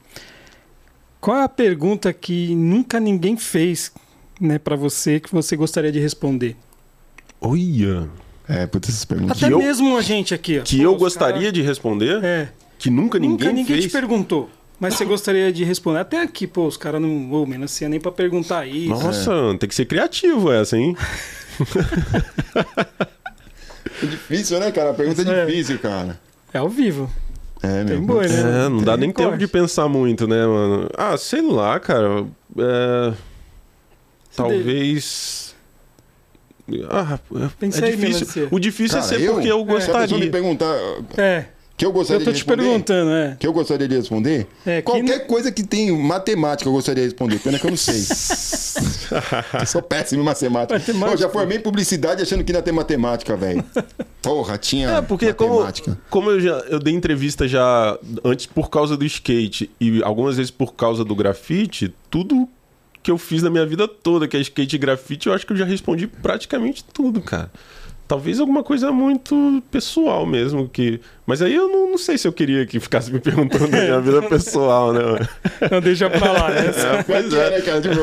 Qual 1.20 1.36
é 1.36 1.44
a 1.44 1.48
pergunta 1.48 2.12
que 2.12 2.54
nunca 2.54 2.98
ninguém 2.98 3.36
fez, 3.36 3.92
né, 4.40 4.58
para 4.58 4.76
você 4.76 5.18
que 5.20 5.30
você 5.32 5.56
gostaria 5.56 5.90
de 5.92 5.98
responder? 6.00 6.56
Olha. 7.40 8.08
É, 8.48 8.66
putz, 8.66 8.88
essas 8.88 9.04
perguntas. 9.04 9.36
Até 9.42 9.52
eu- 9.52 9.58
mesmo 9.58 9.96
a 9.96 10.02
gente 10.02 10.34
aqui, 10.34 10.58
ó. 10.58 10.62
Que 10.62 10.78
Pô, 10.78 10.82
eu 10.82 10.92
os 10.94 10.98
gostaria 10.98 11.40
cara- 11.40 11.52
de 11.52 11.62
responder, 11.62 12.22
É. 12.24 12.48
que 12.78 12.90
nunca 12.90 13.18
ninguém, 13.18 13.30
nunca 13.48 13.52
ninguém 13.52 13.64
fez. 13.76 13.84
te 13.84 13.90
perguntou. 13.90 14.50
Mas 14.80 14.94
você 14.94 15.04
gostaria 15.04 15.52
de 15.52 15.62
responder. 15.62 16.00
Até 16.00 16.20
aqui, 16.20 16.44
pô, 16.44 16.66
os 16.66 16.76
caras 16.76 17.00
não. 17.00 17.30
Ô, 17.32 17.46
melancia 17.46 17.88
nem 17.88 18.00
pra 18.00 18.10
perguntar 18.10 18.66
isso. 18.66 18.88
Nossa, 18.88 19.30
tem 19.60 19.68
que 19.68 19.74
ser 19.76 19.84
criativo 19.86 20.50
essa, 20.50 20.76
hein? 20.76 20.96
É 24.02 24.06
difícil, 24.06 24.58
né, 24.58 24.70
cara? 24.72 24.90
A 24.90 24.94
pergunta 24.94 25.22
é 25.22 25.42
É. 25.42 25.46
difícil, 25.46 25.78
cara. 25.78 26.18
É 26.52 26.58
ao 26.58 26.68
vivo. 26.68 27.08
É, 27.62 27.84
meu. 27.84 27.96
Tem 27.96 28.00
boi, 28.04 28.26
né? 28.28 28.64
É, 28.66 28.68
não 28.68 28.78
dá 28.82 28.92
Tem 28.92 29.02
nem 29.02 29.10
tempo 29.12 29.28
corte. 29.30 29.38
de 29.40 29.46
pensar 29.46 29.88
muito, 29.88 30.26
né, 30.26 30.44
mano? 30.46 30.88
Ah, 30.98 31.16
sei 31.16 31.40
lá, 31.42 31.78
cara. 31.78 32.24
É... 32.58 33.12
Talvez. 34.36 35.54
Ah, 36.88 37.18
é- 37.44 37.48
Pensa 37.58 37.80
é 37.84 37.88
aí, 37.88 37.96
difícil. 37.96 38.20
melancia. 38.20 38.48
O 38.50 38.58
difícil 38.58 39.00
Cara, 39.00 39.14
é 39.14 39.18
ser 39.18 39.24
eu- 39.24 39.34
porque 39.34 39.48
eu 39.48 39.56
Se 39.58 39.62
a 39.62 39.64
me 39.66 39.72
gostaria. 39.72 40.30
perguntar 40.30 40.74
É. 41.18 41.46
que 41.76 41.84
eu 41.84 41.92
gostaria 41.92 42.20
Eu 42.20 42.24
tô 42.24 42.30
de 42.32 42.36
te 42.38 42.40
responder, 42.44 42.62
perguntando, 42.62 43.10
é. 43.10 43.36
que 43.38 43.46
eu 43.46 43.52
gostaria 43.52 43.88
de 43.88 43.96
responder, 43.96 44.46
É, 44.64 44.76
que 44.76 44.82
qualquer 44.82 45.26
coisa 45.26 45.50
que 45.50 45.64
tem 45.64 45.90
matemática 45.90 46.68
eu 46.68 46.72
gostaria 46.72 47.02
de 47.02 47.08
responder. 47.10 47.40
Pena 47.40 47.58
que 47.58 47.66
eu 47.66 47.70
não 47.70 47.76
sei. 47.76 47.96
eu 49.60 49.66
sou 49.66 49.82
péssimo 49.82 50.22
em 50.22 50.24
matemática. 50.24 50.78
Matemática. 50.78 51.10
Pô, 51.10 51.16
já 51.16 51.28
formei 51.28 51.58
publicidade 51.58 52.22
achando 52.22 52.44
que 52.44 52.52
ia 52.52 52.62
ter 52.62 52.72
matemática, 52.72 53.36
velho. 53.36 53.64
Porra, 54.22 54.56
tinha 54.56 54.88
É, 54.90 55.02
porque 55.02 55.32
como, 55.34 55.54
matemática. 55.54 55.98
como 56.08 56.30
eu, 56.30 56.40
já, 56.40 56.58
eu 56.70 56.78
dei 56.78 56.94
entrevista 56.94 57.46
já 57.48 57.98
antes 58.24 58.46
por 58.46 58.70
causa 58.70 58.96
do 58.96 59.04
skate 59.04 59.68
e 59.80 60.00
algumas 60.04 60.36
vezes 60.36 60.50
por 60.52 60.74
causa 60.74 61.04
do 61.04 61.14
grafite, 61.14 61.92
tudo 62.08 62.48
que 63.02 63.10
eu 63.10 63.18
fiz 63.18 63.42
na 63.42 63.50
minha 63.50 63.66
vida 63.66 63.86
toda, 63.88 64.28
que 64.28 64.36
é 64.36 64.40
skate 64.40 64.76
e 64.76 64.78
grafite, 64.78 65.26
eu 65.28 65.34
acho 65.34 65.46
que 65.46 65.52
eu 65.52 65.56
já 65.56 65.64
respondi 65.64 66.06
praticamente 66.06 66.84
tudo, 66.84 67.20
cara. 67.20 67.50
Talvez 68.08 68.40
alguma 68.40 68.62
coisa 68.62 68.92
muito 68.92 69.62
pessoal 69.70 70.26
mesmo, 70.26 70.68
que. 70.68 71.00
Mas 71.26 71.40
aí 71.40 71.54
eu 71.54 71.66
não, 71.68 71.90
não 71.92 71.96
sei 71.98 72.18
se 72.18 72.28
eu 72.28 72.32
queria 72.32 72.66
que 72.66 72.78
ficasse 72.78 73.10
me 73.10 73.18
perguntando 73.18 73.68
da 73.68 73.80
minha 73.80 74.00
vida 74.02 74.20
pessoal, 74.22 74.92
né? 74.92 75.00
Não 75.70 75.80
deixa 75.80 76.10
pra 76.10 76.30
lá. 76.30 76.50
né? 76.50 76.66
É, 76.98 77.02
pois 77.04 77.32
é, 77.32 77.50
né, 77.50 77.60
cara? 77.62 77.80
Tipo, 77.80 77.94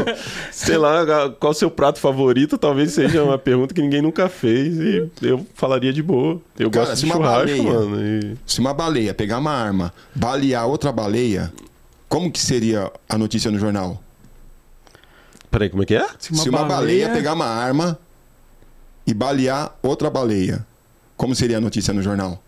Sei 0.51 0.77
lá, 0.77 1.29
qual 1.39 1.51
o 1.51 1.53
seu 1.53 1.69
prato 1.69 1.99
favorito? 1.99 2.57
Talvez 2.57 2.91
seja 2.93 3.23
uma 3.23 3.37
pergunta 3.37 3.71
que 3.73 3.81
ninguém 3.81 4.01
nunca 4.01 4.27
fez 4.27 4.79
e 4.79 5.07
eu 5.21 5.45
falaria 5.53 5.93
de 5.93 6.01
boa. 6.01 6.41
Eu 6.57 6.71
Cara, 6.71 6.87
gosto 6.87 6.99
de 6.99 7.05
uma 7.05 7.15
churrasco, 7.15 7.45
baleia- 7.45 7.63
mano. 7.63 8.01
e- 8.01 8.37
se 8.47 8.59
uma 8.61 8.73
baleia 8.73 9.13
pegar 9.13 9.37
uma 9.37 9.51
arma, 9.51 9.93
balear 10.15 10.65
outra 10.65 10.91
baleia, 10.91 11.53
como 12.07 12.31
que 12.31 12.39
seria 12.39 12.91
a 13.07 13.15
notícia 13.15 13.51
no 13.51 13.59
jornal? 13.59 14.01
Peraí, 15.51 15.69
como 15.69 15.83
é 15.83 15.85
que 15.85 15.95
é? 15.95 16.07
Se 16.19 16.35
Se 16.35 16.49
uma 16.49 16.63
baleia 16.63 17.09
pegar 17.11 17.33
uma 17.33 17.45
arma 17.47 17.99
e 19.05 19.13
balear 19.13 19.73
outra 19.81 20.09
baleia, 20.09 20.65
como 21.17 21.35
seria 21.35 21.57
a 21.57 21.61
notícia 21.61 21.93
no 21.93 22.01
jornal? 22.01 22.41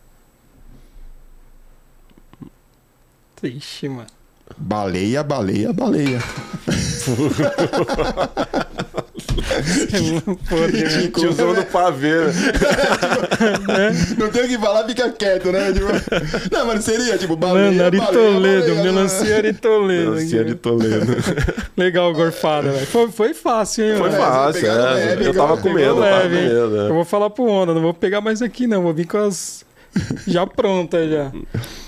Ixi, 3.44 3.90
mano. 3.90 4.07
Baleia, 4.56 5.23
baleia, 5.23 5.73
baleia. 5.73 6.19
Foda, 10.47 10.67
né? 10.67 11.11
Tiozão 11.13 11.53
do 11.53 11.63
pavê. 11.65 12.25
né? 13.67 13.91
Não 14.17 14.29
tem 14.29 14.45
o 14.45 14.47
que 14.47 14.57
falar, 14.57 14.85
fica 14.87 15.09
quieto, 15.11 15.51
né? 15.51 15.71
Tipo, 15.71 15.87
não, 16.51 16.65
mas 16.67 16.83
seria 16.83 17.17
tipo 17.17 17.35
baleia, 17.35 17.71
Mano, 17.71 17.85
Ari 17.85 17.97
baleia, 17.97 18.13
Toledo, 18.13 18.67
baleia, 18.67 18.83
melancia 18.83 19.37
Ari 19.37 19.53
Toledo. 19.53 20.11
Melancia 20.11 20.45
de 20.45 20.55
Toledo. 20.55 21.15
Legal, 21.77 22.13
gorfada, 22.13 22.71
velho. 22.71 22.85
Foi, 22.87 23.11
foi 23.11 23.33
fácil, 23.33 23.83
hein, 23.85 23.97
Foi 23.97 24.09
mano? 24.09 24.21
fácil, 24.23 24.67
é. 24.67 24.93
leve, 24.93 25.25
Eu 25.25 25.33
tava 25.33 25.57
com 25.57 25.69
medo, 25.69 25.79
eu 25.79 25.95
Pegou 25.95 26.03
tava 26.03 26.21
com 26.21 26.27
leve, 26.27 26.37
hein? 26.37 26.43
medo. 26.43 26.75
Eu 26.75 26.85
é. 26.85 26.89
vou 26.89 27.05
falar 27.05 27.29
pro 27.29 27.45
Honda, 27.45 27.73
não 27.73 27.81
vou 27.81 27.93
pegar 27.93 28.21
mais 28.21 28.41
aqui, 28.41 28.67
não. 28.67 28.83
Vou 28.83 28.93
vir 28.93 29.07
com 29.07 29.17
as. 29.17 29.65
Já 30.25 30.47
pronta 30.47 31.05
já. 31.07 31.31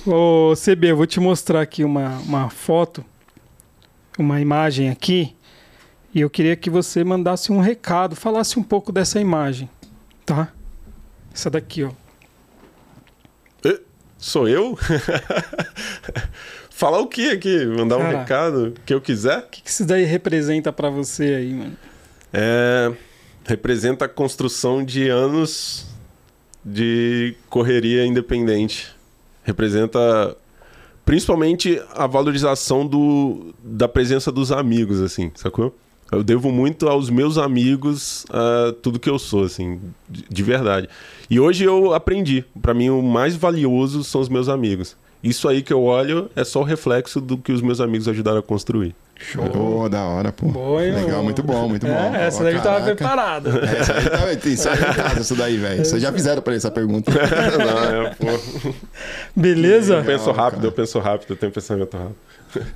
Ô, 0.05 0.53
CB, 0.55 0.91
eu 0.91 0.97
vou 0.97 1.05
te 1.05 1.19
mostrar 1.21 1.61
aqui 1.61 1.83
uma, 1.85 2.17
uma 2.27 2.49
foto, 2.49 3.03
uma 4.19 4.41
imagem 4.41 4.89
aqui. 4.89 5.33
E 6.13 6.21
eu 6.21 6.29
queria 6.29 6.55
que 6.55 6.69
você 6.69 7.03
mandasse 7.03 7.51
um 7.51 7.59
recado, 7.59 8.15
falasse 8.15 8.59
um 8.59 8.63
pouco 8.63 8.91
dessa 8.91 9.19
imagem, 9.19 9.69
tá? 10.25 10.51
Essa 11.33 11.49
daqui, 11.49 11.83
ó. 11.83 11.91
Sou 14.23 14.47
eu? 14.47 14.79
Falar 16.71 16.99
o 16.99 17.07
que 17.07 17.29
aqui? 17.29 17.65
Mandar 17.65 17.97
um 17.97 18.03
Cara. 18.03 18.19
recado 18.19 18.73
que 18.85 18.93
eu 18.93 19.01
quiser? 19.01 19.39
O 19.39 19.49
que, 19.49 19.61
que 19.61 19.69
isso 19.69 19.85
daí 19.85 20.05
representa 20.05 20.71
pra 20.71 20.89
você 20.89 21.23
aí, 21.23 21.53
mano? 21.53 21.75
É, 22.31 22.93
representa 23.43 24.05
a 24.05 24.07
construção 24.07 24.81
de 24.81 25.09
anos 25.09 25.85
de 26.63 27.35
correria 27.49 28.05
independente. 28.05 28.95
Representa 29.43 30.37
principalmente 31.03 31.81
a 31.93 32.07
valorização 32.07 32.87
do, 32.87 33.53
da 33.61 33.89
presença 33.89 34.31
dos 34.31 34.53
amigos, 34.53 35.01
assim, 35.01 35.33
sacou? 35.35 35.75
Eu 36.13 36.23
devo 36.23 36.51
muito 36.51 36.87
aos 36.87 37.09
meus 37.09 37.37
amigos 37.37 38.25
ah, 38.29 38.73
tudo 38.81 38.99
que 38.99 39.09
eu 39.09 39.17
sou, 39.17 39.43
assim, 39.43 39.79
de, 40.09 40.23
de 40.29 40.43
verdade. 40.43 40.87
E 41.29 41.39
hoje 41.39 41.63
eu 41.63 41.93
aprendi. 41.93 42.45
Pra 42.61 42.73
mim, 42.73 42.89
o 42.89 43.01
mais 43.01 43.35
valioso 43.35 44.03
são 44.03 44.21
os 44.21 44.29
meus 44.29 44.49
amigos. 44.49 44.95
Isso 45.23 45.47
aí 45.47 45.61
que 45.61 45.71
eu 45.71 45.81
olho 45.81 46.29
é 46.35 46.43
só 46.43 46.59
o 46.59 46.63
reflexo 46.63 47.21
do 47.21 47.37
que 47.37 47.51
os 47.51 47.61
meus 47.61 47.79
amigos 47.79 48.07
ajudaram 48.07 48.39
a 48.39 48.43
construir. 48.43 48.93
Show, 49.15 49.87
da 49.87 50.03
hora, 50.03 50.33
pô. 50.33 50.47
Boa, 50.47 50.81
Legal, 50.81 51.07
mano? 51.07 51.23
muito 51.23 51.41
bom, 51.41 51.69
muito 51.69 51.85
bom. 51.85 52.13
É, 52.13 52.27
essa 52.27 52.41
Ó, 52.41 52.43
daí 52.43 52.59
tava 52.59 52.83
preparada. 52.83 53.49
Essa 53.63 53.93
aí 53.93 54.09
tava, 54.09 54.33
isso 54.33 54.67
aí 54.67 54.77
em 54.77 54.93
casa, 54.93 55.21
isso 55.21 55.35
daí, 55.35 55.57
velho. 55.57 55.85
Vocês 55.85 56.01
já 56.01 56.11
fizeram 56.11 56.41
pra 56.41 56.51
ele 56.51 56.57
essa 56.57 56.71
pergunta. 56.71 57.09
Não, 57.57 58.05
é, 58.05 58.15
pô. 58.15 58.73
Beleza? 59.33 59.95
Eu 59.95 60.03
penso 60.03 60.27
Legal, 60.27 60.43
rápido, 60.43 60.59
cara. 60.59 60.67
eu 60.67 60.71
penso 60.73 60.99
rápido, 60.99 61.29
eu 61.31 61.35
tenho 61.37 61.51
pensamento 61.51 61.95
rápido. 61.95 62.67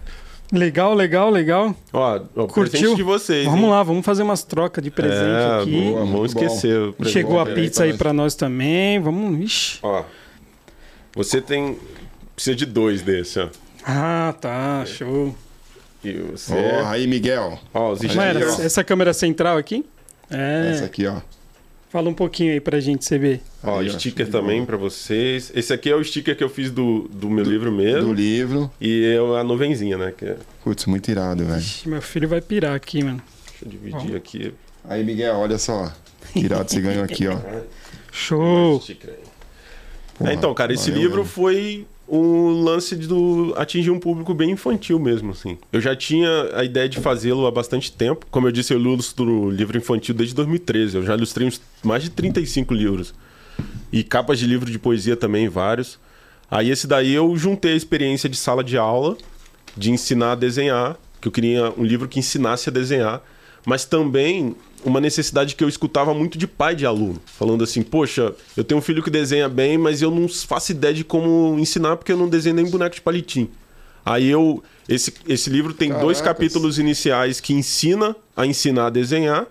Legal, 0.52 0.94
legal, 0.94 1.30
legal. 1.30 1.76
Ó, 1.92 2.22
ó 2.36 2.48
Curtiu? 2.48 2.96
de 2.96 3.04
vocês. 3.04 3.46
Vamos 3.46 3.66
hein? 3.66 3.70
lá, 3.70 3.84
vamos 3.84 4.06
fazer 4.06 4.24
umas 4.24 4.44
trocas 4.44 4.82
de 4.84 4.90
presente 4.90 5.20
é, 5.20 5.62
aqui. 5.62 5.92
Boa, 5.92 6.06
bom. 6.06 6.26
esquecer. 6.26 6.78
o. 6.78 7.06
Chegou 7.06 7.40
a 7.40 7.46
Peraí, 7.46 7.64
pizza 7.64 7.84
aí 7.84 7.90
nós. 7.90 7.98
pra 7.98 8.14
nós 8.14 8.36
também. 8.36 9.00
Vamos. 9.00 9.40
Ixi. 9.44 9.80
Ó, 9.84 10.04
você 11.14 11.42
tem. 11.42 11.78
Precisa 12.34 12.56
de 12.56 12.66
dois 12.66 13.02
desse, 13.02 13.40
ó. 13.40 13.50
Ah, 13.84 14.34
tá. 14.40 14.86
Show. 14.86 15.36
E 16.04 16.14
você. 16.14 16.54
Ó, 16.54 16.88
aí, 16.88 17.08
Miguel. 17.08 17.60
Ó, 17.74 17.92
os 17.92 18.02
era 18.04 18.40
essa 18.40 18.84
câmera 18.84 19.14
central 19.14 19.58
aqui? 19.58 19.86
É. 20.30 20.72
Essa 20.72 20.86
aqui, 20.86 21.06
ó. 21.08 21.18
Fala 21.90 22.10
um 22.10 22.14
pouquinho 22.14 22.52
aí 22.52 22.60
pra 22.60 22.80
gente, 22.82 23.08
CB. 23.08 23.40
Ó, 23.64 23.80
Aí, 23.80 23.90
ó, 23.90 23.94
sticker 23.98 24.30
também 24.30 24.58
bola. 24.58 24.68
pra 24.68 24.78
vocês. 24.78 25.52
Esse 25.56 25.72
aqui 25.74 25.90
é 25.90 25.96
o 25.96 26.04
sticker 26.04 26.36
que 26.36 26.44
eu 26.44 26.50
fiz 26.50 26.70
do, 26.70 27.08
do 27.08 27.30
meu 27.30 27.46
livro 27.46 27.72
mesmo. 27.72 28.08
Do 28.10 28.14
livro. 28.14 28.70
E 28.80 29.06
é 29.16 29.40
a 29.40 29.44
nuvenzinha, 29.44 29.98
né? 29.98 30.14
Que 30.16 30.26
é... 30.26 30.38
Putz, 30.64 30.86
muito 30.86 31.10
irado, 31.10 31.46
velho. 31.46 31.60
Ixi, 31.60 31.88
meu 31.88 32.02
filho 32.02 32.28
vai 32.28 32.42
pirar 32.42 32.76
aqui, 32.76 33.02
mano. 33.04 33.22
Deixa 33.50 33.66
eu 33.66 33.70
dividir 33.72 34.16
aqui. 34.18 34.54
Aí, 34.84 35.02
Miguel, 35.04 35.36
olha 35.38 35.58
só. 35.58 35.92
Que 36.34 36.40
irado 36.42 36.70
você 36.70 36.82
ganhou 36.82 37.04
aqui, 37.06 37.26
ó. 37.28 37.38
Show. 38.12 38.82
Sticker 38.82 39.12
aí. 39.12 40.30
É, 40.30 40.34
então, 40.34 40.54
cara, 40.54 40.74
esse 40.74 40.92
livro 40.92 41.20
mesmo. 41.20 41.26
foi 41.26 41.86
um 42.08 42.64
lance 42.64 42.96
do 42.96 43.54
atingir 43.58 43.92
um 43.92 44.00
público 44.00 44.34
bem 44.34 44.52
infantil 44.52 45.00
mesmo, 45.00 45.32
assim. 45.32 45.58
Eu 45.74 45.82
já 45.82 45.96
tinha 45.96 46.30
a 46.54 46.64
ideia 46.64 46.88
de 46.88 47.00
fazê-lo 47.00 47.46
há 47.46 47.52
bastante 47.52 47.92
tempo. 47.92 48.26
Como 48.32 48.48
eu 48.48 48.52
disse, 48.52 48.74
eu 48.74 48.80
ilustro 48.80 49.50
livro 49.50 49.78
infantil 49.78 50.16
desde 50.16 50.34
2013. 50.36 50.98
Eu 50.98 51.04
já 51.04 51.16
ilustrei 51.16 51.48
uns, 51.48 51.62
mais 51.84 52.04
de 52.04 52.10
35 52.10 52.74
livros. 52.74 53.14
E 53.92 54.04
capas 54.04 54.40
de 54.40 54.48
livro 54.48 54.72
de 54.72 54.80
poesia 54.80 55.18
também, 55.18 55.50
vários. 55.50 56.00
Aí 56.50 56.70
esse 56.70 56.88
daí 56.88 57.14
eu 57.14 57.36
juntei 57.36 57.74
a 57.74 57.76
experiência 57.76 58.30
de 58.30 58.38
sala 58.38 58.64
de 58.64 58.78
aula, 58.78 59.18
de 59.76 59.92
ensinar 59.92 60.32
a 60.32 60.36
desenhar, 60.36 60.98
que 61.20 61.28
eu 61.28 61.32
queria 61.32 61.74
um 61.78 61.84
livro 61.84 62.08
que 62.08 62.20
ensinasse 62.20 62.70
a 62.70 62.72
desenhar, 62.72 63.22
mas 63.66 63.84
também 63.84 64.56
uma 64.84 65.02
necessidade 65.02 65.56
que 65.56 65.64
eu 65.64 65.70
escutava 65.70 66.14
muito 66.14 66.38
de 66.38 66.48
pai 66.48 66.76
de 66.76 66.86
aluno, 66.86 67.22
falando 67.26 67.64
assim: 67.64 67.82
Poxa, 67.82 68.34
eu 68.56 68.64
tenho 68.64 68.80
um 68.80 68.82
filho 68.82 69.04
que 69.04 69.10
desenha 69.10 69.50
bem, 69.50 69.78
mas 69.78 70.02
eu 70.02 70.12
não 70.12 70.28
faço 70.28 70.72
ideia 70.72 70.94
de 70.94 71.04
como 71.04 71.58
ensinar 71.60 71.98
porque 71.98 72.12
eu 72.12 72.18
não 72.18 72.30
desenho 72.30 72.56
nem 72.56 72.70
boneco 72.70 72.96
de 72.96 73.02
palitinho. 73.02 73.50
Aí 74.06 74.28
eu. 74.28 74.64
Esse, 74.88 75.14
esse 75.28 75.50
livro 75.50 75.74
tem 75.74 75.90
Caracas. 75.90 76.06
dois 76.06 76.22
capítulos 76.22 76.80
iniciais 76.80 77.42
que 77.42 77.54
ensina 77.54 78.16
a 78.36 78.46
ensinar 78.46 78.88
a 78.88 78.90
desenhar 78.90 79.46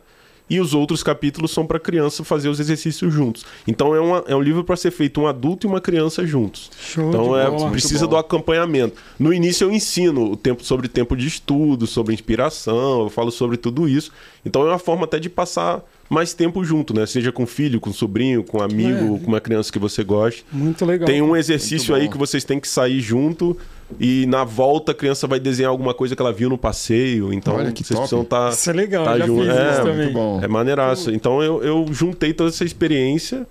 e 0.48 0.60
os 0.60 0.74
outros 0.74 1.02
capítulos 1.02 1.50
são 1.50 1.66
para 1.66 1.78
criança 1.78 2.24
fazer 2.24 2.48
os 2.48 2.60
exercícios 2.60 3.12
juntos. 3.12 3.44
Então 3.66 3.94
é, 3.94 4.00
uma, 4.00 4.24
é 4.26 4.34
um 4.34 4.40
livro 4.40 4.62
para 4.64 4.76
ser 4.76 4.90
feito 4.90 5.20
um 5.20 5.26
adulto 5.26 5.66
e 5.66 5.68
uma 5.68 5.80
criança 5.80 6.26
juntos. 6.26 6.70
Show 6.80 7.08
então 7.08 7.36
é, 7.36 7.50
bola, 7.50 7.70
precisa 7.70 8.06
do 8.06 8.16
acompanhamento. 8.16 8.96
No 9.18 9.32
início 9.32 9.64
eu 9.64 9.72
ensino 9.72 10.32
o 10.32 10.36
tempo 10.36 10.64
sobre 10.64 10.88
tempo 10.88 11.16
de 11.16 11.26
estudo, 11.26 11.86
sobre 11.86 12.14
inspiração, 12.14 13.02
eu 13.02 13.10
falo 13.10 13.30
sobre 13.30 13.56
tudo 13.56 13.88
isso. 13.88 14.12
Então 14.44 14.62
é 14.62 14.70
uma 14.70 14.78
forma 14.78 15.04
até 15.04 15.18
de 15.18 15.28
passar 15.28 15.82
mais 16.08 16.32
tempo 16.32 16.64
junto, 16.64 16.94
né? 16.94 17.04
Seja 17.04 17.32
com 17.32 17.44
filho, 17.46 17.80
com 17.80 17.92
sobrinho, 17.92 18.44
com 18.44 18.62
amigo, 18.62 19.16
é. 19.16 19.18
com 19.18 19.26
uma 19.26 19.40
criança 19.40 19.72
que 19.72 19.78
você 19.78 20.04
goste. 20.04 20.44
Muito 20.52 20.84
legal. 20.84 21.06
Tem 21.06 21.20
um 21.20 21.36
exercício 21.36 21.94
aí 21.94 22.08
que 22.08 22.16
vocês 22.16 22.44
têm 22.44 22.60
que 22.60 22.68
sair 22.68 23.00
junto 23.00 23.56
e 24.00 24.26
na 24.26 24.44
volta 24.44 24.92
a 24.92 24.94
criança 24.94 25.26
vai 25.26 25.38
desenhar 25.38 25.70
alguma 25.70 25.94
coisa 25.94 26.16
que 26.16 26.20
ela 26.20 26.32
viu 26.32 26.48
no 26.48 26.58
passeio. 26.58 27.32
Então 27.32 27.56
Olha 27.56 27.72
que 27.72 27.84
vocês 27.84 27.88
top. 27.88 28.00
precisam 28.00 28.22
estar. 28.22 28.48
Tá, 28.48 28.54
isso 28.54 28.70
é 28.70 28.72
legal, 28.72 29.04
tá 29.04 29.18
já 29.18 29.26
junto. 29.26 29.42
fiz 29.42 29.56
é, 29.56 29.70
isso 29.72 29.82
também. 29.82 30.12
Bom. 30.12 30.40
É 30.42 30.48
maneiraço. 30.48 31.10
Então 31.10 31.42
eu, 31.42 31.62
eu 31.62 31.86
juntei 31.90 32.32
toda 32.32 32.50
essa 32.50 32.64
experiência 32.64 33.46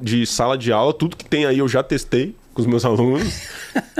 de 0.00 0.24
sala 0.26 0.56
de 0.56 0.72
aula, 0.72 0.94
tudo 0.94 1.16
que 1.16 1.24
tem 1.24 1.44
aí 1.44 1.58
eu 1.58 1.68
já 1.68 1.82
testei 1.82 2.34
com 2.54 2.62
os 2.62 2.66
meus 2.66 2.84
alunos. 2.86 3.42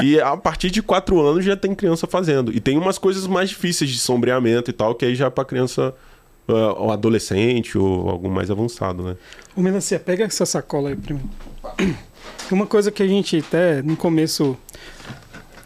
e 0.02 0.20
a 0.20 0.36
partir 0.36 0.70
de 0.70 0.82
quatro 0.82 1.20
anos 1.20 1.44
já 1.44 1.56
tem 1.56 1.74
criança 1.74 2.06
fazendo. 2.06 2.54
E 2.54 2.60
tem 2.60 2.78
umas 2.78 2.98
coisas 2.98 3.26
mais 3.26 3.50
difíceis 3.50 3.90
de 3.90 3.98
sombreamento 3.98 4.70
e 4.70 4.72
tal, 4.72 4.94
que 4.94 5.04
aí 5.04 5.14
já 5.14 5.26
é 5.26 5.30
pra 5.30 5.44
criança 5.44 5.94
uh, 6.48 6.52
ou 6.78 6.92
adolescente 6.92 7.76
ou 7.76 8.08
algum 8.08 8.30
mais 8.30 8.50
avançado, 8.50 9.02
né? 9.02 9.16
Ô 9.56 9.60
Melancia, 9.60 9.98
pega 9.98 10.24
essa 10.24 10.46
sacola 10.46 10.90
aí 10.90 10.96
primeiro. 10.96 11.28
Uma 12.50 12.66
coisa 12.66 12.90
que 12.90 13.02
a 13.02 13.06
gente 13.06 13.38
até 13.38 13.82
no 13.82 13.96
começo 13.96 14.56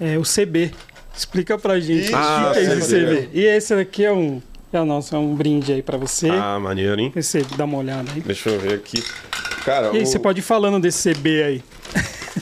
é 0.01 0.19
o 0.19 0.23
CB. 0.23 0.73
Explica 1.17 1.57
pra 1.57 1.79
gente 1.79 2.13
ah, 2.13 2.49
o 2.51 2.53
que 2.53 2.59
é 2.59 2.63
esse 2.63 2.95
CB. 2.95 3.29
E 3.33 3.45
esse 3.45 3.75
aqui 3.75 4.05
é 4.05 4.13
um. 4.13 4.43
É 4.73 4.81
o 4.81 4.85
nosso, 4.85 5.15
é 5.15 5.19
um 5.19 5.35
brinde 5.37 5.73
aí 5.73 5.83
pra 5.83 5.97
você. 5.97 6.29
Ah, 6.29 6.59
maneiro, 6.59 7.01
hein? 7.01 7.13
Recebe, 7.15 7.55
dá 7.57 7.65
uma 7.65 7.79
olhada 7.79 8.11
aí. 8.13 8.21
Deixa 8.21 8.51
eu 8.51 8.59
ver 8.59 8.75
aqui. 8.75 9.05
Cara, 9.65 9.93
e 9.93 9.99
aí, 9.99 10.03
o... 10.03 10.07
você 10.07 10.19
pode 10.19 10.41
ir 10.41 10.43
falando 10.43 10.83
desse 10.83 11.15
CB 11.15 11.43
aí. 11.45 11.63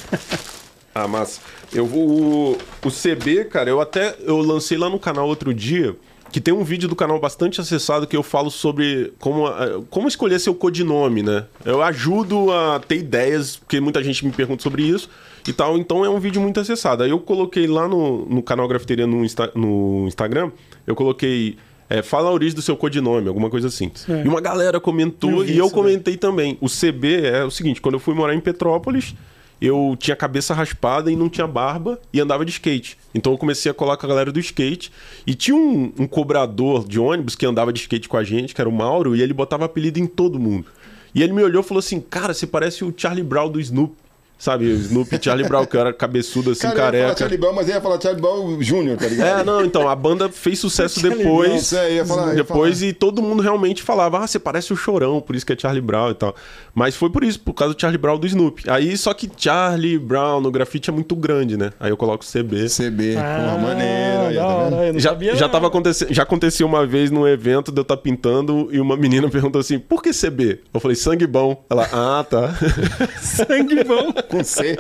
ah, 0.95 1.07
mas 1.07 1.43
eu 1.75 1.85
vou. 1.87 2.57
O 2.83 2.91
CB, 2.91 3.45
cara, 3.45 3.69
eu 3.69 3.83
até 3.83 4.17
eu 4.21 4.39
lancei 4.39 4.79
lá 4.79 4.89
no 4.89 4.99
canal 4.99 5.29
outro 5.29 5.53
dia 5.53 5.95
que 6.31 6.41
tem 6.41 6.55
um 6.55 6.65
vídeo 6.65 6.89
do 6.89 6.97
canal 6.97 7.21
bastante 7.21 7.61
acessado 7.61 8.07
que 8.07 8.17
eu 8.17 8.23
falo 8.23 8.51
sobre 8.51 9.13
como, 9.19 9.45
como 9.91 10.09
escolher 10.09 10.39
seu 10.39 10.55
codinome, 10.55 11.23
né? 11.23 11.45
Eu 11.63 11.83
ajudo 11.83 12.51
a 12.51 12.81
ter 12.81 12.97
ideias, 12.97 13.57
porque 13.57 13.79
muita 13.79 14.03
gente 14.03 14.25
me 14.25 14.33
pergunta 14.33 14.63
sobre 14.63 14.83
isso 14.83 15.11
e 15.47 15.53
tal. 15.53 15.79
Então 15.79 16.05
é 16.05 16.09
um 16.09 16.19
vídeo 16.19 16.41
muito 16.41 16.61
acessado. 16.61 17.03
Aí 17.03 17.11
eu 17.11 17.19
coloquei 17.19 17.67
lá 17.67 17.89
no, 17.89 18.27
no 18.27 18.43
canal 18.43 18.69
Grafiteria 18.69 19.07
no, 19.07 19.25
Insta, 19.25 19.51
no 19.55 20.07
Instagram, 20.07 20.51
eu 20.87 20.95
coloquei. 20.95 21.57
É, 21.91 22.01
fala 22.01 22.31
a 22.31 22.33
origem 22.33 22.55
do 22.55 22.63
seu 22.63 22.75
codinome, 22.75 23.29
alguma 23.29 23.51
coisa 23.51 23.69
assim. 23.69 23.91
E 24.09 24.27
uma 24.27 24.41
galera 24.41 24.81
comentou 24.81 25.45
e 25.45 25.59
eu 25.59 25.67
né? 25.67 25.73
comentei 25.73 26.15
né? 26.15 26.19
também. 26.19 26.57
O 26.61 26.67
CB 26.67 27.27
é 27.27 27.45
o 27.45 27.51
seguinte: 27.51 27.81
quando 27.81 27.95
eu 27.95 28.01
fui 28.01 28.15
morar 28.15 28.35
em 28.35 28.41
Petrópolis, 28.41 29.15
eu 29.63 29.95
tinha 29.99 30.17
cabeça 30.17 30.53
raspada 30.55 31.11
e 31.11 31.15
não 31.15 31.29
tinha 31.29 31.47
barba 31.47 32.01
e 32.13 32.19
andava 32.19 32.45
de 32.45 32.51
skate. 32.51 32.99
Então 33.15 33.33
eu 33.33 33.39
comecei 33.39 33.71
a 33.71 33.75
colar 33.75 33.97
com 33.97 34.07
a 34.07 34.09
galera 34.09 34.33
do 34.33 34.41
skate. 34.41 34.91
E 35.25 35.35
tinha 35.35 35.57
um, 35.57 35.93
um 35.99 36.07
cobrador 36.07 36.89
de 36.89 36.99
ônibus 36.99 37.37
que 37.37 37.47
andava 37.47 37.73
de 37.73 37.81
skate 37.81 38.09
com 38.09 38.17
a 38.17 38.25
gente, 38.25 38.55
que 38.55 38.61
era 38.61 38.69
o 38.69 38.73
Mauro, 38.73 39.15
e 39.15 39.23
ele 39.23 39.33
botava 39.33 39.65
apelido 39.65 40.01
em 40.01 40.07
todo 40.07 40.39
mundo. 40.39 40.67
E 41.15 41.23
ele 41.23 41.33
me 41.33 41.43
olhou 41.43 41.63
e 41.63 41.65
falou 41.65 41.79
assim: 41.79 42.01
Cara, 42.01 42.35
você 42.35 42.47
parece 42.47 42.85
o 42.85 42.93
Charlie 42.97 43.23
Brown 43.23 43.49
do 43.49 43.61
Snoop. 43.61 43.95
Sabe, 44.43 44.67
o 44.67 44.75
Snoopy 44.75 45.21
Charlie 45.23 45.47
Brown, 45.47 45.65
que 45.65 45.77
era 45.77 45.93
cabeçudo 45.93 46.51
assim, 46.51 46.63
Cara, 46.63 46.75
careca. 46.75 46.97
Ia 46.97 47.05
falar 47.05 47.17
Charlie 47.17 47.39
Brown, 47.39 47.53
mas 47.53 47.69
ia 47.69 47.81
falar 47.81 48.01
Charlie 48.01 48.21
Brown 48.21 48.61
Júnior, 48.61 48.99
tá 48.99 49.07
ligado? 49.07 49.41
É, 49.41 49.45
não, 49.45 49.65
então, 49.65 49.89
a 49.89 49.95
banda 49.95 50.29
fez 50.29 50.59
sucesso 50.59 51.01
depois. 51.01 51.73
É, 51.73 51.95
ia 51.95 52.05
falar, 52.05 52.31
ia 52.31 52.35
depois 52.35 52.81
falar. 52.81 52.91
e 52.91 52.93
todo 52.93 53.23
mundo 53.23 53.41
realmente 53.41 53.85
falava, 53.85 54.19
ah, 54.19 54.27
você 54.27 54.41
parece 54.41 54.73
o 54.73 54.77
chorão, 54.77 55.21
por 55.21 55.37
isso 55.37 55.47
que 55.47 55.53
é 55.53 55.57
Charlie 55.57 55.81
Brown 55.81 56.11
e 56.11 56.15
tal. 56.15 56.35
Mas 56.75 56.97
foi 56.97 57.09
por 57.09 57.23
isso, 57.23 57.39
por 57.39 57.55
causa 57.55 57.73
do 57.73 57.81
Charlie 57.81 57.99
Brown 57.99 58.19
do 58.19 58.27
Snoopy. 58.27 58.69
Aí, 58.69 58.97
só 58.97 59.15
que 59.15 59.31
Charlie 59.37 59.97
Brown 59.97 60.41
no 60.41 60.51
grafite 60.51 60.91
é 60.91 60.93
muito 60.93 61.15
grande, 61.15 61.57
né? 61.57 61.71
Aí 61.79 61.91
eu 61.93 61.97
coloco 61.97 62.25
CB. 62.25 62.67
CB, 62.69 63.17
ah, 63.19 63.47
uma 63.47 63.69
maneira. 63.69 64.27
Aí, 64.27 64.93
tá 64.93 64.99
já, 64.99 65.11
sabia, 65.11 65.37
já 65.37 65.49
tava 65.49 65.69
acontecendo, 65.69 66.13
já 66.13 66.25
aconteceu 66.25 66.67
uma 66.67 66.85
vez 66.85 67.13
num 67.13 67.29
evento 67.29 67.71
de 67.71 67.79
eu 67.79 67.83
estar 67.83 67.97
tá 67.97 68.03
pintando 68.03 68.69
e 68.73 68.81
uma 68.81 68.97
menina 68.97 69.29
perguntou 69.31 69.61
assim, 69.61 69.79
por 69.79 70.03
que 70.03 70.11
CB? 70.11 70.63
Eu 70.75 70.81
falei, 70.81 70.97
sangue 70.97 71.29
bom. 71.29 71.65
Ela, 71.71 71.89
ah, 71.93 72.25
tá. 72.29 72.53
sangue 73.23 73.85
bom. 73.85 74.13
Com 74.33 74.43
C. 74.43 74.77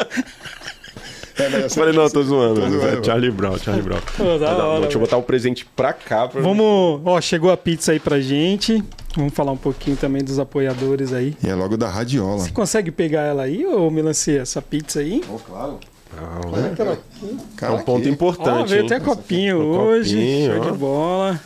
É, 1.38 1.64
eu 1.64 1.70
falei, 1.70 1.94
não, 1.94 2.08
tô 2.10 2.22
zoando. 2.22 2.60
Tô 2.60 2.68
zoando 2.68 2.98
é 3.00 3.04
Charlie 3.04 3.30
Brown, 3.30 3.58
Charlie 3.58 3.82
Brown. 3.82 4.00
Pô, 4.16 4.38
da 4.38 4.66
hora, 4.66 4.80
deixa 4.82 4.96
eu 4.96 5.00
botar 5.00 5.16
o 5.16 5.20
um 5.20 5.22
presente 5.22 5.64
pra 5.64 5.92
cá. 5.92 6.28
Pra 6.28 6.40
Vamos. 6.40 7.00
Ó, 7.04 7.20
chegou 7.20 7.50
a 7.50 7.56
pizza 7.56 7.92
aí 7.92 8.00
pra 8.00 8.20
gente. 8.20 8.82
Vamos 9.16 9.34
falar 9.34 9.52
um 9.52 9.56
pouquinho 9.56 9.96
também 9.96 10.22
dos 10.22 10.38
apoiadores 10.38 11.12
aí. 11.12 11.36
E 11.42 11.48
é 11.48 11.54
logo 11.54 11.76
da 11.76 11.88
Radiola. 11.88 12.38
Você 12.38 12.50
consegue 12.50 12.90
pegar 12.90 13.22
ela 13.22 13.42
aí, 13.42 13.66
ô 13.66 13.90
Melancia, 13.90 14.40
essa 14.40 14.60
pizza 14.62 15.00
aí? 15.00 15.22
Oh, 15.28 15.38
claro. 15.38 15.78
Ah, 16.16 16.40
Olha 16.52 16.66
aquela 16.72 16.92
aqui. 16.92 17.36
É 17.60 17.70
um 17.70 17.78
ponto 17.82 18.08
importante. 18.08 18.62
Ó, 18.62 18.66
veio 18.66 18.84
até 18.84 19.00
copinho 19.00 19.58
hoje. 19.58 20.14
Copinho, 20.14 20.52
Show 20.54 20.62
ó. 20.62 20.70
de 20.70 20.78
bola. 20.78 21.40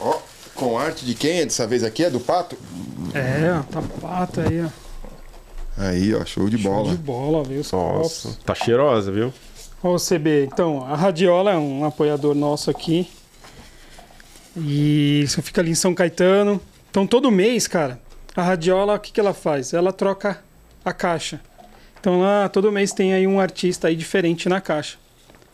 Ó, 0.00 0.18
com 0.62 0.78
arte 0.78 1.04
de 1.04 1.14
quem? 1.14 1.44
Dessa 1.44 1.66
vez 1.66 1.82
aqui 1.82 2.04
é 2.04 2.10
do 2.10 2.20
Pato? 2.20 2.56
É, 3.14 3.60
tá 3.70 3.82
pato 4.00 4.40
aí, 4.40 4.64
ó. 4.64 4.68
Aí, 5.76 6.14
ó, 6.14 6.24
show 6.24 6.48
de 6.48 6.56
bola. 6.58 6.86
Show 6.86 6.96
de 6.96 7.02
bola, 7.02 7.44
viu? 7.44 7.62
Nossa, 7.72 8.28
copos. 8.28 8.38
tá 8.44 8.54
cheirosa, 8.54 9.10
viu? 9.10 9.32
O 9.82 9.96
CB, 9.96 10.44
então, 10.44 10.84
a 10.84 10.94
Radiola 10.94 11.52
é 11.52 11.56
um 11.56 11.84
apoiador 11.84 12.34
nosso 12.34 12.70
aqui. 12.70 13.08
E 14.56 15.22
isso 15.22 15.42
fica 15.42 15.60
ali 15.60 15.72
em 15.72 15.74
São 15.74 15.94
Caetano. 15.94 16.60
Então, 16.90 17.06
todo 17.06 17.30
mês, 17.30 17.66
cara, 17.66 17.98
a 18.36 18.42
Radiola, 18.42 18.94
o 18.94 19.00
que, 19.00 19.10
que 19.10 19.18
ela 19.18 19.34
faz? 19.34 19.72
Ela 19.72 19.92
troca 19.92 20.40
a 20.84 20.92
caixa. 20.92 21.40
Então, 21.98 22.20
lá, 22.20 22.48
todo 22.48 22.70
mês 22.70 22.92
tem 22.92 23.14
aí 23.14 23.26
um 23.26 23.40
artista 23.40 23.88
aí 23.88 23.96
diferente 23.96 24.48
na 24.48 24.60
caixa. 24.60 24.98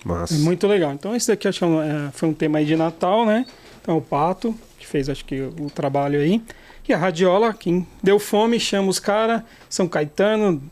Massa. 0.05 0.35
É 0.35 0.39
muito 0.39 0.67
legal. 0.67 0.93
Então, 0.93 1.15
esse 1.15 1.29
daqui 1.29 1.49
acho 1.49 1.59
que 1.59 1.65
é, 1.65 2.11
foi 2.13 2.29
um 2.29 2.35
tema 2.35 2.59
aí 2.59 2.65
de 2.65 2.77
Natal, 2.77 3.25
né? 3.25 3.47
Então, 3.81 3.97
o 3.97 4.03
Pato, 4.03 4.55
fez, 4.89 5.09
acho 5.09 5.25
que, 5.25 5.41
o 5.41 5.71
trabalho 5.71 6.21
aí. 6.21 6.43
E 6.89 6.93
a 6.93 6.97
Radiola, 6.97 7.53
quem 7.53 7.87
deu 8.03 8.19
fome, 8.19 8.59
chama 8.59 8.89
os 8.89 8.99
caras, 8.99 9.43
São 9.69 9.87
Caetano, 9.87 10.63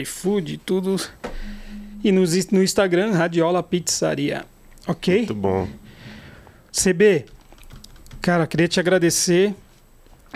iFood, 0.00 0.58
tudo. 0.58 0.96
E 2.02 2.10
no, 2.10 2.22
no 2.50 2.62
Instagram, 2.62 3.12
Radiola 3.12 3.62
Pizzaria. 3.62 4.44
Ok? 4.88 5.18
Muito 5.18 5.34
bom. 5.34 5.68
CB, 6.72 7.26
cara, 8.20 8.46
queria 8.46 8.66
te 8.66 8.80
agradecer. 8.80 9.54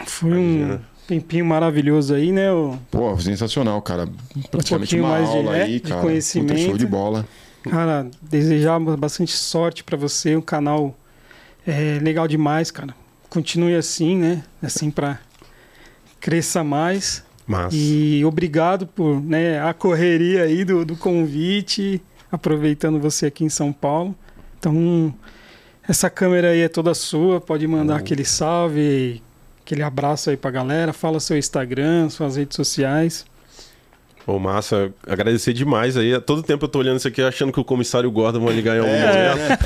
Foi 0.07 0.31
Imagina. 0.31 0.75
um 0.75 1.07
tempinho 1.09 1.45
maravilhoso 1.45 2.15
aí, 2.15 2.31
né? 2.31 2.53
O... 2.53 2.79
Pô, 2.89 3.19
sensacional, 3.19 3.83
cara. 3.83 4.09
Praticamente 4.49 4.95
um 4.97 5.01
uma 5.01 5.19
aula 5.19 5.55
de, 5.55 5.61
aí, 5.61 5.81
de 5.81 5.89
cara. 5.89 6.03
conhecimento. 6.03 6.55
Puta, 6.55 6.61
show 6.67 6.79
de 6.79 6.87
bola. 6.87 7.27
Cara, 7.69 8.09
desejar 8.23 8.79
bastante 8.79 9.33
sorte 9.33 9.83
para 9.83 9.97
você, 9.97 10.37
um 10.37 10.41
canal 10.41 10.97
é, 11.67 11.99
legal 12.01 12.29
demais, 12.29 12.71
cara 12.71 12.95
continue 13.29 13.75
assim, 13.75 14.17
né? 14.17 14.43
Assim 14.63 14.91
para 14.91 15.21
cresça 16.21 16.65
mais. 16.65 17.25
Massa. 17.47 17.77
E 17.77 18.25
obrigado 18.25 18.87
por 18.87 19.23
né, 19.23 19.63
a 19.63 19.73
correria 19.73 20.43
aí 20.43 20.65
do, 20.65 20.85
do 20.85 20.97
convite, 20.97 22.03
aproveitando 22.31 22.99
você 22.99 23.27
aqui 23.27 23.45
em 23.45 23.49
São 23.49 23.73
Paulo. 23.73 24.17
Então, 24.59 25.15
essa 25.87 26.11
câmera 26.11 26.51
aí 26.51 26.61
é 26.61 26.69
toda 26.69 26.93
sua, 26.95 27.41
pode 27.41 27.67
mandar 27.69 27.95
uhum. 27.95 28.01
aquele 28.01 28.25
salve, 28.25 29.23
aquele 29.61 29.83
abraço 29.83 30.31
aí 30.31 30.37
pra 30.37 30.51
galera, 30.51 30.93
fala 30.93 31.21
seu 31.21 31.39
Instagram, 31.39 32.09
suas 32.11 32.35
redes 32.37 32.57
sociais. 32.57 33.25
Pô, 34.27 34.41
massa. 34.41 34.93
Agradecer 35.07 35.53
demais 35.53 35.97
aí. 35.97 36.21
Todo 36.21 36.43
tempo 36.43 36.65
eu 36.65 36.69
tô 36.69 36.81
olhando 36.81 36.97
isso 36.99 37.07
aqui 37.07 37.23
achando 37.23 37.53
que 37.53 37.61
o 37.61 37.65
comissário 37.65 38.11
Gordon 38.11 38.41
vai 38.41 38.53
ligar 38.55 38.75
em 38.77 38.81
algum 38.81 38.91
É, 38.91 39.29
momento. 39.31 39.39
né? 39.39 39.59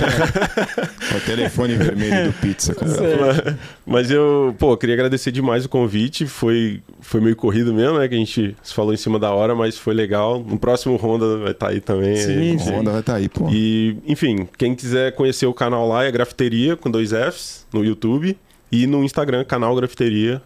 É 1.13 1.17
o 1.17 1.21
telefone 1.23 1.75
vermelho 1.77 2.27
do 2.31 2.33
pizza, 2.41 2.75
cara. 2.75 3.59
Mas 3.87 4.11
eu, 4.11 4.55
pô, 4.59 4.77
queria 4.77 4.95
agradecer 4.95 5.33
demais 5.33 5.65
o 5.65 5.69
convite. 5.71 6.27
Foi, 6.27 6.83
foi 7.01 7.23
meio 7.23 7.35
corrido 7.37 7.73
mesmo, 7.73 7.99
né? 7.99 8.07
Que 8.07 8.15
a 8.15 8.19
gente 8.19 8.55
se 8.63 8.75
falou 8.75 8.93
em 8.93 8.99
cima 8.99 9.19
da 9.19 9.33
hora, 9.33 9.55
mas 9.55 9.79
foi 9.79 9.95
legal. 9.95 10.45
No 10.47 10.59
próximo 10.59 10.95
Honda 10.97 11.39
vai 11.39 11.53
estar 11.53 11.69
aí 11.69 11.81
também. 11.81 12.17
Sim, 12.17 12.57
O 12.57 12.59
Honda 12.79 12.91
vai 12.91 13.01
estar 13.01 13.15
aí, 13.15 13.31
pô. 13.31 13.49
E, 13.51 13.97
enfim, 14.07 14.47
quem 14.59 14.75
quiser 14.75 15.13
conhecer 15.15 15.47
o 15.47 15.55
canal 15.55 15.89
lá 15.89 16.05
é 16.05 16.11
Grafiteria 16.13 16.77
com 16.77 16.91
dois 16.91 17.13
Fs 17.13 17.67
no 17.73 17.83
YouTube 17.83 18.37
e 18.71 18.87
no 18.87 19.03
Instagram, 19.03 19.43
canal 19.43 19.75
Grafiteria 19.75 20.43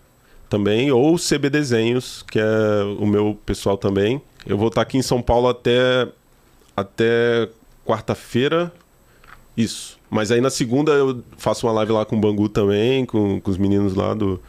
também, 0.55 0.93
ou 0.93 1.17
CB 1.17 1.51
Desenhos, 1.51 2.25
que 2.31 2.39
é 2.39 2.83
o 3.01 3.05
meu 3.07 3.37
pessoal 3.45 3.77
também. 3.77 4.23
Eu 4.47 4.57
vou 4.57 4.69
estar 4.69 4.83
aqui 4.83 4.97
em 4.97 5.03
São 5.03 5.21
Paulo 5.21 5.49
até, 5.49 6.07
até 6.77 7.49
quarta-feira. 7.85 8.73
Isso. 9.57 9.99
Mas 10.09 10.31
aí 10.31 10.41
na 10.41 10.51
segunda 10.51 10.93
eu 10.93 11.23
faço 11.37 11.67
uma 11.67 11.73
live 11.73 11.91
lá 11.93 12.05
com 12.05 12.17
o 12.17 12.21
Bangu 12.21 12.49
também, 12.49 13.05
com, 13.05 13.41
com 13.41 13.51
os 13.51 13.59
meninos 13.59 13.95
lá 13.95 14.15
do. 14.15 14.41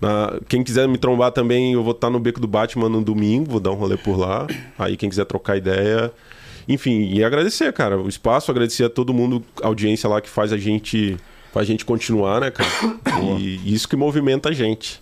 na- 0.00 0.38
quem 0.48 0.62
quiser 0.62 0.86
me 0.86 0.96
trombar 0.96 1.32
também, 1.32 1.72
eu 1.72 1.82
vou 1.82 1.90
estar 1.92 2.08
no 2.08 2.20
Beco 2.20 2.40
do 2.40 2.46
Batman 2.46 2.88
no 2.88 3.02
domingo, 3.02 3.50
vou 3.50 3.60
dar 3.60 3.72
um 3.72 3.74
rolê 3.74 3.96
por 3.96 4.16
lá. 4.16 4.46
Aí 4.78 4.96
quem 4.96 5.08
quiser 5.08 5.24
trocar 5.24 5.56
ideia. 5.56 6.12
Enfim, 6.68 7.08
e 7.12 7.24
agradecer, 7.24 7.72
cara, 7.72 7.98
o 7.98 8.08
espaço, 8.08 8.50
agradecer 8.50 8.84
a 8.84 8.90
todo 8.90 9.12
mundo, 9.12 9.42
a 9.60 9.66
audiência 9.66 10.08
lá 10.08 10.20
que 10.20 10.28
faz 10.28 10.52
a 10.52 10.56
gente. 10.56 11.16
Faz 11.52 11.66
a 11.66 11.70
gente 11.72 11.84
continuar, 11.84 12.40
né, 12.42 12.50
cara? 12.52 12.68
E 13.40 13.74
isso 13.74 13.88
que 13.88 13.96
movimenta 13.96 14.50
a 14.50 14.52
gente. 14.52 15.00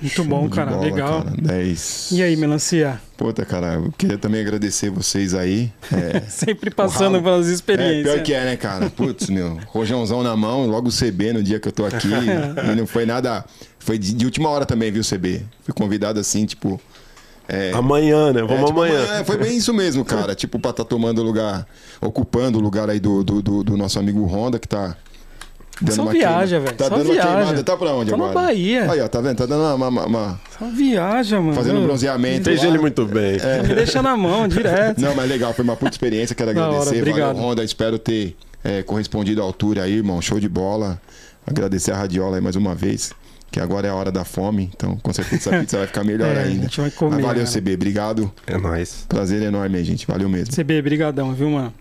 Muito 0.00 0.22
bom, 0.24 0.48
cara. 0.48 0.70
bola, 0.70 0.82
Legal. 0.84 1.22
cara. 1.24 1.36
10. 1.42 2.10
E 2.12 2.22
aí, 2.22 2.36
melancia? 2.36 3.00
Puta, 3.16 3.44
cara, 3.44 3.74
eu 3.74 3.92
queria 3.98 4.16
também 4.16 4.40
agradecer 4.40 4.90
vocês 4.90 5.34
aí. 5.34 5.72
É, 5.92 6.20
Sempre 6.30 6.70
passando 6.70 7.20
pelas 7.20 7.48
É, 7.48 7.52
experiências. 7.52 8.04
pior 8.14 8.22
que 8.22 8.32
é, 8.32 8.44
né, 8.44 8.56
cara? 8.56 8.88
Putz, 8.90 9.28
meu, 9.28 9.58
rojãozão 9.66 10.22
na 10.22 10.36
mão, 10.36 10.66
logo 10.66 10.88
o 10.88 10.92
CB 10.92 11.32
no 11.32 11.42
dia 11.42 11.58
que 11.58 11.66
eu 11.68 11.72
tô 11.72 11.84
aqui. 11.84 12.08
e 12.08 12.76
não 12.76 12.86
foi 12.86 13.04
nada. 13.04 13.44
Foi 13.80 13.98
de, 13.98 14.12
de 14.14 14.24
última 14.24 14.48
hora 14.48 14.64
também, 14.64 14.92
viu, 14.92 15.02
CB? 15.02 15.42
Fui 15.64 15.74
convidado 15.74 16.20
assim, 16.20 16.46
tipo. 16.46 16.80
É, 17.50 17.72
Amanhã, 17.72 18.30
né? 18.32 18.40
é, 18.40 18.44
Vamos 18.44 18.66
tipo, 18.66 18.82
amanhã. 18.82 19.00
é, 19.20 19.24
foi 19.24 19.38
bem 19.38 19.56
isso 19.56 19.72
mesmo, 19.72 20.04
cara. 20.04 20.34
Tipo, 20.36 20.58
pra 20.58 20.70
tá 20.72 20.84
tomando 20.84 21.22
lugar, 21.22 21.66
ocupando 21.98 22.58
o 22.58 22.60
lugar 22.60 22.90
aí 22.90 23.00
do, 23.00 23.24
do, 23.24 23.40
do- 23.40 23.64
do 23.64 23.76
nosso 23.76 23.98
amigo 23.98 24.22
Honda, 24.26 24.58
que 24.58 24.68
tá. 24.68 24.94
Dando 25.80 25.94
Só 25.94 26.02
uma 26.02 26.12
viaja, 26.12 26.58
velho. 26.60 26.76
Tá 26.76 26.84
Só 26.88 26.96
dando 26.96 27.12
viaja. 27.12 27.28
uma 27.28 27.36
queimada. 27.36 27.62
Tá 27.64 27.76
pra 27.76 27.92
onde 27.92 28.10
Tô 28.10 28.16
na 28.16 28.24
agora? 28.30 28.46
Bahia. 28.46 28.90
Aí, 28.90 29.00
ó, 29.00 29.08
tá 29.08 29.20
vendo? 29.20 29.36
Tá 29.36 29.46
dando 29.46 29.76
uma. 29.76 29.88
uma- 29.88 30.06
uma- 30.06 30.40
Só 30.58 30.66
viaja, 30.70 31.40
mano. 31.40 31.54
fazendo 31.54 31.78
um 31.78 31.84
bronzeamento. 31.84 32.44
Fez 32.44 32.60
lá. 32.62 32.66
ele 32.68 32.78
muito 32.78 33.04
bem. 33.06 33.38
Me 33.68 33.74
deixa 33.74 34.02
na 34.02 34.16
mão, 34.16 34.48
direto. 34.48 35.00
Não, 35.00 35.14
mas 35.14 35.28
legal, 35.28 35.52
foi 35.54 35.62
uma 35.64 35.76
puta 35.76 35.92
experiência, 35.92 36.34
quero 36.34 36.52
Da 36.52 36.62
hora, 36.62 36.70
agradecer. 36.80 36.98
obrigado. 36.98 37.34
Valeu, 37.36 37.50
Honda, 37.50 37.62
espero 37.64 37.98
ter 37.98 38.36
é, 38.64 38.82
correspondido 38.82 39.40
à 39.40 39.44
altura 39.44 39.84
aí, 39.84 39.94
irmão. 39.94 40.20
Show 40.20 40.40
de 40.40 40.48
bola. 40.48 41.00
Agradecer 41.46 41.92
a 41.92 41.96
Radiola 41.96 42.36
aí 42.36 42.42
mais 42.42 42.56
uma 42.56 42.74
vez, 42.74 43.12
que 43.50 43.60
agora 43.60 43.86
é 43.86 43.90
a 43.90 43.94
hora 43.94 44.10
da 44.12 44.24
fome, 44.24 44.70
então 44.76 44.96
com 45.02 45.12
certeza 45.14 45.48
essa 45.48 45.60
pizza 45.60 45.78
vai 45.78 45.86
ficar 45.86 46.02
melhor 46.04 46.28
É, 46.36 46.40
a 46.40 46.42
ainda. 46.42 46.62
gente 46.62 46.80
vai 46.80 46.90
comer, 46.90 47.14
Mas 47.16 47.24
valeu, 47.24 47.44
cara. 47.44 47.54
CB, 47.56 47.74
obrigado. 47.74 48.32
É 48.46 48.58
nóis. 48.58 49.06
Prazer 49.08 49.40
enorme 49.42 49.78
aí, 49.78 49.84
gente. 49.84 50.06
Valeu 50.06 50.28
mesmo. 50.28 50.52
CB, 50.54 50.82
brigadão, 50.82 51.32
viu, 51.32 51.48
mano? 51.50 51.72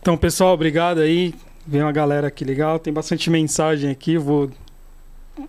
Então, 0.00 0.16
pessoal, 0.16 0.54
obrigado 0.54 0.98
aí. 1.00 1.34
Vem 1.70 1.82
uma 1.82 1.92
galera 1.92 2.26
aqui 2.26 2.44
legal. 2.44 2.80
Tem 2.80 2.92
bastante 2.92 3.30
mensagem 3.30 3.92
aqui, 3.92 4.14
eu 4.14 4.20
vou 4.20 4.50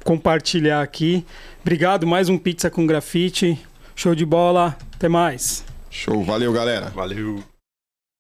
compartilhar 0.04 0.80
aqui. 0.80 1.26
Obrigado, 1.62 2.06
mais 2.06 2.30
um 2.30 2.38
Pizza 2.38 2.70
com 2.70 2.86
Grafite. 2.86 3.60
Show 3.96 4.14
de 4.14 4.24
bola. 4.24 4.78
Até 4.94 5.10
mais. 5.10 5.66
Show, 5.90 6.24
valeu, 6.24 6.54
galera. 6.54 6.92
Valeu. 6.92 7.44